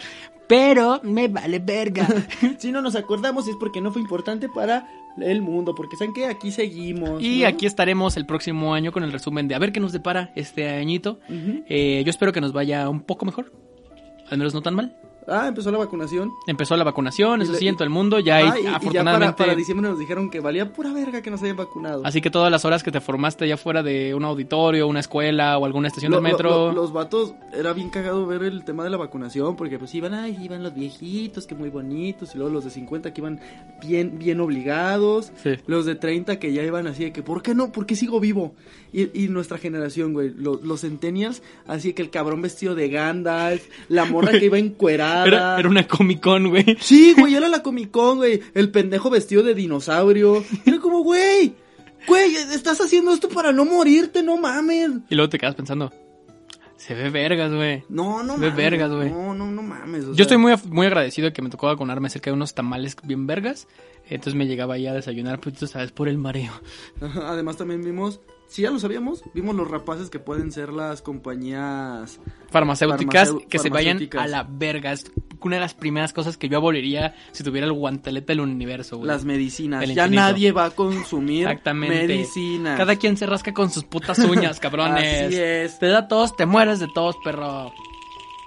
Pero 0.46 1.00
me 1.02 1.28
vale 1.28 1.58
verga. 1.58 2.06
Si 2.58 2.70
no 2.72 2.82
nos 2.82 2.94
acordamos 2.94 3.48
es 3.48 3.56
porque 3.58 3.80
no 3.80 3.90
fue 3.90 4.02
importante 4.02 4.48
para 4.50 4.86
el 5.18 5.40
mundo, 5.40 5.74
porque 5.74 5.96
saben 5.96 6.12
que 6.12 6.26
aquí 6.26 6.50
seguimos. 6.52 7.22
Y 7.22 7.40
¿no? 7.42 7.48
aquí 7.48 7.64
estaremos 7.66 8.16
el 8.18 8.26
próximo 8.26 8.74
año 8.74 8.92
con 8.92 9.02
el 9.02 9.12
resumen 9.12 9.48
de 9.48 9.54
a 9.54 9.58
ver 9.58 9.72
qué 9.72 9.80
nos 9.80 9.92
depara 9.92 10.30
este 10.36 10.68
añito. 10.68 11.18
Eh, 11.30 12.02
yo 12.04 12.10
espero 12.10 12.32
que 12.32 12.40
nos 12.42 12.52
vaya 12.52 12.88
un 12.88 13.00
poco 13.00 13.24
mejor. 13.24 13.50
Al 14.30 14.38
menos 14.38 14.52
no 14.54 14.62
tan 14.62 14.74
mal. 14.74 14.96
Ah, 15.28 15.46
empezó 15.48 15.70
la 15.70 15.78
vacunación. 15.78 16.32
Empezó 16.46 16.76
la 16.76 16.84
vacunación, 16.84 17.40
Y 17.40 17.44
eso 17.44 17.52
le- 17.52 17.58
sí, 17.58 17.68
en 17.68 17.74
todo 17.76 17.84
el 17.84 17.90
mundo. 17.90 18.18
Ya 18.18 18.36
hay, 18.36 18.44
Ah, 18.48 18.54
y- 18.56 18.60
y, 18.60 18.64
ya 18.64 18.76
afortunadamente. 18.76 19.32
para, 19.34 19.36
para 19.36 19.54
diciembre 19.54 19.88
nos 19.88 19.98
dijeron 19.98 20.30
que 20.30 20.40
valía 20.40 20.72
pura 20.72 20.92
verga 20.92 21.22
que 21.22 21.30
nos 21.30 21.42
hayan 21.42 21.56
vacunado. 21.56 22.02
Así 22.04 22.20
que 22.20 22.28
todas 22.30 22.50
las 22.50 22.64
horas 22.64 22.82
que 22.82 22.90
te 22.90 23.00
formaste 23.00 23.46
ya 23.46 23.56
fuera 23.56 23.82
de 23.82 24.14
un 24.14 24.24
auditorio, 24.24 24.88
una 24.88 25.00
escuela 25.00 25.58
o 25.58 25.64
alguna 25.64 25.88
estación 25.88 26.10
Lo- 26.10 26.16
del 26.20 26.24
lo- 26.24 26.30
metro. 26.30 26.50
lo- 26.50 26.72
los 26.72 26.92
vatos, 26.92 27.34
era 27.54 27.72
bien 27.72 27.88
cagado 27.90 28.26
ver 28.26 28.42
el 28.42 28.64
tema 28.64 28.82
de 28.84 28.90
la 28.90 28.96
vacunación, 28.96 29.54
porque 29.54 29.78
pues 29.78 29.94
iban, 29.94 30.12
ay, 30.14 30.36
iban 30.42 30.62
los 30.62 30.74
viejitos, 30.74 31.46
que 31.46 31.54
muy 31.54 31.68
bonitos, 31.70 32.34
y 32.34 32.38
luego 32.38 32.52
los 32.52 32.64
de 32.64 32.70
50 32.70 33.12
que 33.14 33.20
iban 33.20 33.38
bien, 33.80 34.18
bien 34.18 34.40
obligados, 34.40 35.32
Sí. 35.42 35.50
los 35.66 35.86
de 35.86 35.94
30 35.94 36.38
que 36.38 36.52
ya 36.52 36.62
iban 36.62 36.86
así 36.86 37.04
de 37.04 37.12
que, 37.12 37.22
¿por 37.22 37.42
qué 37.42 37.54
no? 37.54 37.70
¿Por 37.72 37.86
qué 37.86 37.94
sigo 37.96 38.18
vivo? 38.18 38.54
Y, 38.92 39.24
y 39.24 39.28
nuestra 39.28 39.56
generación, 39.56 40.12
güey, 40.12 40.30
lo- 40.36 40.60
los 40.62 40.80
centennials, 40.82 41.42
así 41.66 41.92
que 41.94 42.02
el 42.02 42.10
cabrón 42.10 42.42
vestido 42.42 42.74
de 42.74 42.88
Gandalf, 42.88 43.62
la 43.88 44.04
morra 44.04 44.32
que 44.32 44.46
iba 44.46 44.58
encuerada. 44.58 45.11
Era, 45.26 45.58
era 45.58 45.68
una 45.68 45.86
Comic 45.86 46.20
Con, 46.20 46.48
güey. 46.48 46.76
Sí, 46.80 47.14
güey, 47.16 47.34
era 47.34 47.48
la 47.48 47.62
Comic 47.62 47.90
Con, 47.90 48.18
güey. 48.18 48.40
El 48.54 48.70
pendejo 48.70 49.10
vestido 49.10 49.42
de 49.42 49.54
dinosaurio. 49.54 50.44
Era 50.66 50.78
como, 50.78 51.00
güey, 51.02 51.54
güey, 52.06 52.34
estás 52.34 52.80
haciendo 52.80 53.12
esto 53.12 53.28
para 53.28 53.52
no 53.52 53.64
morirte, 53.64 54.22
no 54.22 54.36
mames. 54.36 54.90
Y 55.08 55.14
luego 55.14 55.28
te 55.28 55.38
quedas 55.38 55.54
pensando, 55.54 55.92
se 56.76 56.94
ve 56.94 57.10
vergas, 57.10 57.52
güey. 57.52 57.84
No, 57.88 58.22
no 58.22 58.34
De 58.34 58.48
mames. 58.50 58.56
vergas, 58.56 58.90
güey. 58.90 59.10
No, 59.10 59.34
no, 59.34 59.46
no 59.50 59.62
mames. 59.62 60.06
Yo 60.06 60.14
sea, 60.14 60.22
estoy 60.22 60.38
muy, 60.38 60.54
muy 60.68 60.86
agradecido 60.86 61.26
de 61.26 61.32
que 61.32 61.42
me 61.42 61.50
tocó 61.50 61.66
vacunarme 61.68 62.10
cerca 62.10 62.30
de 62.30 62.34
unos 62.34 62.54
tamales 62.54 62.96
bien 63.04 63.26
vergas. 63.26 63.68
Entonces 64.08 64.34
me 64.34 64.46
llegaba 64.46 64.74
ahí 64.74 64.86
a 64.88 64.92
desayunar, 64.92 65.38
pues 65.40 65.54
tú 65.56 65.66
sabes, 65.68 65.92
por 65.92 66.08
el 66.08 66.18
mareo. 66.18 66.52
Además 67.00 67.56
también 67.56 67.82
vimos, 67.84 68.20
si 68.52 68.62
ya 68.62 68.70
lo 68.70 68.78
sabíamos, 68.78 69.22
vimos 69.34 69.54
los 69.54 69.70
rapaces 69.70 70.10
que 70.10 70.18
pueden 70.18 70.52
ser 70.52 70.72
las 70.72 71.00
compañías. 71.02 72.20
Farmacéuticas 72.50 73.32
Farmacéu- 73.32 73.48
que 73.48 73.58
se 73.58 73.70
vayan 73.70 74.08
a 74.18 74.26
la 74.26 74.42
verga. 74.48 74.92
Es 74.92 75.10
una 75.40 75.56
de 75.56 75.60
las 75.60 75.74
primeras 75.74 76.12
cosas 76.12 76.36
que 76.36 76.48
yo 76.48 76.58
aboliría 76.58 77.14
si 77.32 77.42
tuviera 77.42 77.66
el 77.66 77.72
guantelete 77.72 78.32
del 78.32 78.40
universo, 78.40 78.98
güey. 78.98 79.08
Las 79.08 79.24
medicinas. 79.24 79.82
El 79.82 79.94
Ya 79.94 80.04
infinito. 80.04 80.22
nadie 80.22 80.52
va 80.52 80.66
a 80.66 80.70
consumir 80.70 81.42
Exactamente. 81.48 82.06
medicinas. 82.06 82.76
Cada 82.78 82.96
quien 82.96 83.16
se 83.16 83.26
rasca 83.26 83.52
con 83.54 83.70
sus 83.70 83.84
putas 83.84 84.18
uñas, 84.18 84.60
cabrones. 84.60 85.26
Así 85.28 85.36
es. 85.40 85.78
Te 85.78 85.86
da 85.86 86.06
tos, 86.06 86.36
te 86.36 86.44
mueres 86.46 86.78
de 86.78 86.88
tos, 86.94 87.16
perro. 87.24 87.72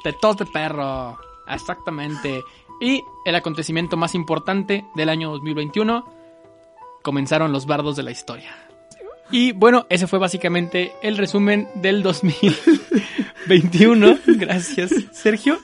De 0.03 0.13
tos 0.21 0.37
de 0.37 0.45
perro. 0.45 1.17
Exactamente. 1.49 2.43
Y 2.79 3.01
el 3.25 3.35
acontecimiento 3.35 3.97
más 3.97 4.13
importante 4.15 4.85
del 4.95 5.09
año 5.09 5.31
2021 5.31 6.05
comenzaron 7.01 7.51
los 7.51 7.65
bardos 7.65 7.95
de 7.95 8.03
la 8.03 8.11
historia. 8.11 8.51
Y 9.31 9.53
bueno, 9.53 9.87
ese 9.89 10.07
fue 10.07 10.19
básicamente 10.19 10.93
el 11.01 11.17
resumen 11.17 11.67
del 11.75 12.03
2021. 12.03 14.19
Gracias, 14.27 14.93
Sergio. 15.11 15.57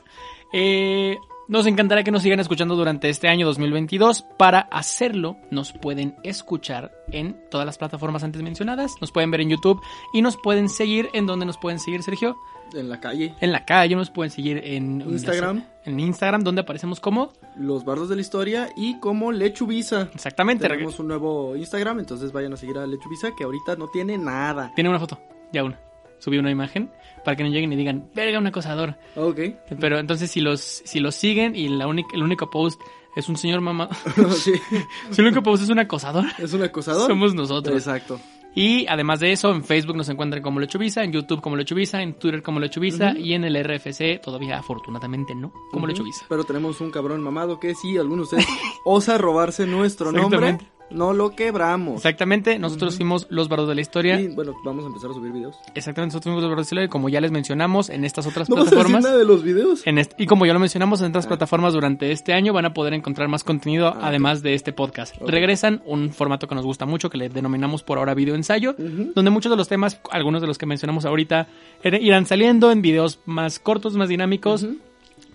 Eh, 0.51 1.17
nos 1.47 1.67
encantará 1.67 2.03
que 2.03 2.11
nos 2.11 2.23
sigan 2.23 2.39
escuchando 2.39 2.75
durante 2.75 3.09
este 3.09 3.27
año 3.27 3.45
2022. 3.45 4.23
Para 4.37 4.61
hacerlo, 4.61 5.37
nos 5.51 5.73
pueden 5.73 6.15
escuchar 6.23 6.91
en 7.11 7.37
todas 7.49 7.65
las 7.65 7.77
plataformas 7.77 8.23
antes 8.23 8.41
mencionadas. 8.41 8.93
Nos 9.01 9.11
pueden 9.11 9.31
ver 9.31 9.41
en 9.41 9.49
YouTube 9.49 9.81
y 10.13 10.21
nos 10.21 10.37
pueden 10.37 10.69
seguir. 10.69 11.09
¿En 11.13 11.27
dónde 11.27 11.45
nos 11.45 11.57
pueden 11.57 11.79
seguir, 11.79 12.03
Sergio? 12.03 12.37
En 12.73 12.89
la 12.89 12.99
calle. 12.99 13.33
En 13.39 13.51
la 13.51 13.65
calle, 13.65 13.95
nos 13.95 14.09
pueden 14.09 14.31
seguir 14.31 14.61
en 14.63 15.01
Instagram. 15.01 15.63
En 15.85 15.99
Instagram, 15.99 16.43
donde 16.43 16.61
aparecemos 16.61 16.99
como. 16.99 17.33
Los 17.55 17.83
bardos 17.85 18.09
de 18.09 18.15
la 18.15 18.21
historia 18.21 18.69
y 18.75 18.99
como 18.99 19.31
Lechuvisa. 19.31 20.09
Exactamente. 20.13 20.67
Tenemos 20.67 20.99
un 20.99 21.07
nuevo 21.07 21.55
Instagram, 21.55 21.99
entonces 21.99 22.31
vayan 22.31 22.53
a 22.53 22.57
seguir 22.57 22.77
a 22.77 22.85
Lechuvisa, 22.87 23.31
que 23.37 23.43
ahorita 23.43 23.75
no 23.75 23.87
tiene 23.87 24.17
nada. 24.17 24.71
Tiene 24.75 24.89
una 24.89 24.99
foto, 24.99 25.19
ya 25.51 25.63
una. 25.63 25.79
Subí 26.19 26.37
una 26.37 26.51
imagen 26.51 26.91
para 27.25 27.35
que 27.35 27.43
no 27.43 27.49
lleguen 27.49 27.73
y 27.73 27.75
digan, 27.75 28.09
verga, 28.13 28.37
un 28.37 28.45
acosador. 28.47 28.95
Ok. 29.15 29.39
Pero 29.79 29.97
entonces 29.97 30.29
si 30.29 30.39
los, 30.39 30.59
si 30.61 30.99
los 30.99 31.15
siguen 31.15 31.55
y 31.55 31.67
la 31.67 31.87
única, 31.87 32.09
el 32.13 32.21
único 32.21 32.49
post 32.49 32.79
es 33.15 33.27
un 33.27 33.37
señor 33.37 33.59
mamá, 33.61 33.89
sí. 34.35 34.53
si 35.11 35.21
el 35.21 35.27
único 35.27 35.41
post 35.43 35.63
es 35.63 35.69
un 35.69 35.79
acosador, 35.79 36.25
Es 36.37 36.53
un 36.53 36.61
acosador. 36.61 37.07
somos 37.07 37.33
nosotros. 37.33 37.75
Exacto. 37.75 38.19
Y 38.53 38.85
además 38.87 39.19
de 39.21 39.31
eso, 39.31 39.51
en 39.51 39.63
Facebook 39.63 39.95
nos 39.95 40.09
encuentran 40.09 40.43
como 40.43 40.59
Lechuvisa, 40.59 41.03
en 41.03 41.13
YouTube 41.13 41.41
como 41.41 41.55
Lechuvisa, 41.55 42.01
en 42.01 42.15
Twitter 42.15 42.43
como 42.43 42.59
Lechuvisa 42.59 43.11
Ujú. 43.11 43.19
y 43.19 43.33
en 43.33 43.45
el 43.45 43.55
RFC 43.63 44.19
todavía 44.21 44.57
afortunadamente 44.59 45.33
no, 45.35 45.53
como 45.71 45.83
Ujú. 45.85 45.87
Lechuvisa. 45.87 46.25
Pero 46.27 46.43
tenemos 46.43 46.81
un 46.81 46.91
cabrón 46.91 47.21
mamado 47.21 47.59
que 47.59 47.75
si 47.75 47.97
alguno 47.97 48.17
de 48.17 48.23
ustedes 48.23 48.45
osa 48.85 49.17
robarse 49.17 49.65
nuestro 49.65 50.11
nombre. 50.11 50.57
No 50.91 51.13
lo 51.13 51.31
quebramos. 51.31 51.95
Exactamente, 51.97 52.59
nosotros 52.59 52.93
Ujú. 52.93 52.97
fuimos 52.97 53.27
los 53.29 53.49
bardos 53.49 53.67
de 53.69 53.75
la 53.75 53.81
historia. 53.81 54.19
Y 54.19 54.27
bueno, 54.27 54.53
vamos 54.63 54.83
a 54.83 54.87
empezar 54.87 55.11
a 55.11 55.13
subir 55.13 55.31
videos. 55.31 55.55
Exactamente, 55.73 56.13
nosotros 56.13 56.23
fuimos 56.33 56.41
los 56.43 56.49
bardos 56.49 56.67
de 56.67 56.75
la 56.75 56.81
historia 56.81 56.83
y 56.85 56.87
como 56.89 57.09
ya 57.09 57.21
les 57.21 57.31
mencionamos 57.31 57.89
en 57.89 58.03
estas 58.05 58.27
otras 58.27 58.49
No 58.49 58.55
vas 58.55 58.63
a 58.63 58.65
decir 58.65 58.75
plataformas. 58.77 59.03
nada 59.03 59.17
de 59.17 59.25
los 59.25 59.43
videos. 59.43 59.85
En 59.87 59.97
este- 59.97 60.15
y 60.21 60.25
como 60.27 60.45
ya 60.45 60.53
lo 60.53 60.59
mencionamos 60.59 61.01
en 61.01 61.07
otras 61.07 61.25
Ah. 61.25 61.29
plataformas 61.29 61.73
durante 61.73 62.11
este 62.11 62.33
año, 62.33 62.53
van 62.53 62.65
a 62.65 62.73
poder 62.73 62.93
encontrar 62.93 63.27
más 63.27 63.43
contenido 63.43 63.87
Ah, 63.87 63.99
además 64.03 64.41
de 64.43 64.53
este 64.53 64.73
podcast. 64.73 65.15
Regresan 65.25 65.81
un 65.85 66.11
formato 66.11 66.47
que 66.47 66.55
nos 66.55 66.65
gusta 66.65 66.85
mucho, 66.85 67.09
que 67.09 67.17
le 67.17 67.29
denominamos 67.29 67.83
por 67.83 67.97
ahora 67.97 68.13
video 68.13 68.35
ensayo, 68.35 68.75
donde 68.77 69.31
muchos 69.31 69.49
de 69.49 69.57
los 69.57 69.67
temas, 69.67 69.99
algunos 70.11 70.41
de 70.41 70.47
los 70.47 70.57
que 70.57 70.65
mencionamos 70.65 71.05
ahorita, 71.05 71.47
er- 71.83 72.01
irán 72.01 72.25
saliendo 72.25 72.71
en 72.71 72.81
videos 72.81 73.19
más 73.25 73.59
cortos, 73.59 73.95
más 73.95 74.09
dinámicos, 74.09 74.65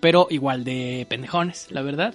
pero 0.00 0.26
igual 0.30 0.64
de 0.64 1.06
pendejones, 1.08 1.68
la 1.70 1.82
verdad. 1.82 2.14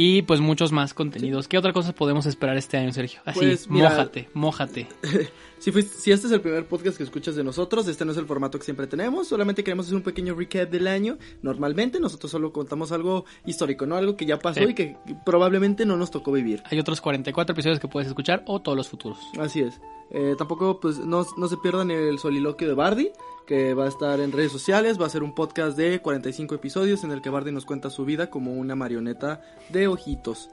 Y 0.00 0.22
pues 0.22 0.38
muchos 0.38 0.70
más 0.70 0.94
contenidos. 0.94 1.48
¿Qué 1.48 1.58
otra 1.58 1.72
cosa 1.72 1.92
podemos 1.92 2.24
esperar 2.24 2.56
este 2.56 2.76
año, 2.76 2.92
Sergio? 2.92 3.20
Así, 3.24 3.40
Pues, 3.40 3.68
mira- 3.68 3.90
mójate, 3.90 4.28
mójate. 4.32 4.86
Si, 5.58 5.72
fuiste- 5.72 5.96
si 5.96 6.12
este 6.12 6.28
es 6.28 6.32
el 6.32 6.40
primer 6.40 6.68
podcast 6.68 6.96
que 6.96 7.02
escuchas 7.02 7.34
de 7.34 7.42
nosotros, 7.42 7.88
este 7.88 8.04
no 8.04 8.12
es 8.12 8.18
el 8.18 8.26
formato 8.26 8.60
que 8.60 8.64
siempre 8.64 8.86
tenemos, 8.86 9.26
solamente 9.26 9.64
queremos 9.64 9.86
hacer 9.86 9.96
un 9.96 10.02
pequeño 10.04 10.36
recap 10.36 10.70
del 10.70 10.86
año. 10.86 11.18
Normalmente 11.42 11.98
nosotros 11.98 12.30
solo 12.30 12.52
contamos 12.52 12.92
algo 12.92 13.24
histórico, 13.44 13.84
¿no? 13.84 13.96
Algo 13.96 14.16
que 14.16 14.24
ya 14.24 14.38
pasó 14.38 14.60
Sí. 14.60 14.66
y 14.70 14.74
que 14.74 14.96
probablemente 15.26 15.84
no 15.84 15.96
nos 15.96 16.12
tocó 16.12 16.30
vivir. 16.30 16.62
Hay 16.70 16.78
otros 16.78 17.00
44 17.00 17.54
episodios 17.54 17.80
que 17.80 17.88
puedes 17.88 18.06
escuchar 18.06 18.44
o 18.46 18.62
todos 18.62 18.78
los 18.78 18.88
futuros. 18.88 19.18
Así 19.40 19.58
es. 19.58 19.80
Eh, 20.12 20.36
tampoco, 20.38 20.78
pues, 20.78 20.98
no, 20.98 21.26
no 21.36 21.48
se 21.48 21.56
pierdan 21.56 21.90
el 21.90 22.20
soliloquio 22.20 22.68
de 22.68 22.74
Bardi, 22.74 23.10
que 23.48 23.72
va 23.72 23.86
a 23.86 23.88
estar 23.88 24.20
en 24.20 24.30
redes 24.30 24.52
sociales. 24.52 25.00
Va 25.00 25.06
a 25.06 25.10
ser 25.10 25.22
un 25.22 25.34
podcast 25.34 25.74
de 25.76 26.00
45 26.00 26.54
episodios 26.54 27.02
en 27.02 27.12
el 27.12 27.22
que 27.22 27.30
Bardi 27.30 27.50
nos 27.50 27.64
cuenta 27.64 27.88
su 27.88 28.04
vida 28.04 28.28
como 28.28 28.52
una 28.52 28.76
marioneta 28.76 29.40
de 29.70 29.88
ojitos. 29.88 30.50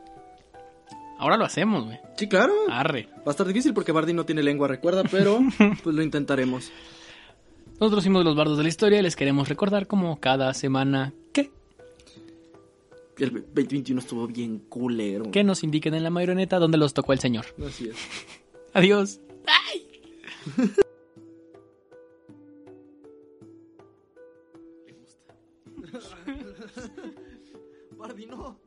Ahora 1.19 1.35
lo 1.35 1.43
hacemos, 1.43 1.85
güey. 1.85 1.99
Sí, 2.17 2.27
claro. 2.29 2.53
Arre. 2.69 3.09
Va 3.17 3.27
a 3.27 3.31
estar 3.31 3.45
difícil 3.45 3.73
porque 3.73 3.91
Bardi 3.91 4.13
no 4.13 4.25
tiene 4.25 4.41
lengua, 4.43 4.69
recuerda, 4.69 5.03
pero 5.03 5.39
pues 5.83 5.93
lo 5.93 6.01
intentaremos. 6.01 6.71
Nosotros 7.81 8.05
fuimos 8.05 8.23
los 8.23 8.37
bardos 8.37 8.57
de 8.57 8.63
la 8.63 8.69
historia 8.69 8.99
y 8.99 9.01
les 9.01 9.17
queremos 9.17 9.49
recordar 9.49 9.87
como 9.87 10.17
cada 10.21 10.53
semana 10.53 11.13
que, 11.33 11.51
El 13.17 13.31
2021 13.53 13.99
estuvo 13.99 14.25
bien 14.25 14.59
culero. 14.69 15.29
que 15.31 15.43
nos 15.43 15.63
indiquen 15.65 15.95
en 15.95 16.03
la 16.03 16.09
marioneta 16.09 16.59
dónde 16.59 16.77
los 16.77 16.93
tocó 16.93 17.11
el 17.11 17.19
señor. 17.19 17.45
Así 17.67 17.89
es. 17.89 17.95
Adiós. 18.73 19.19
Bardi, 28.05 28.27
no. 28.27 28.64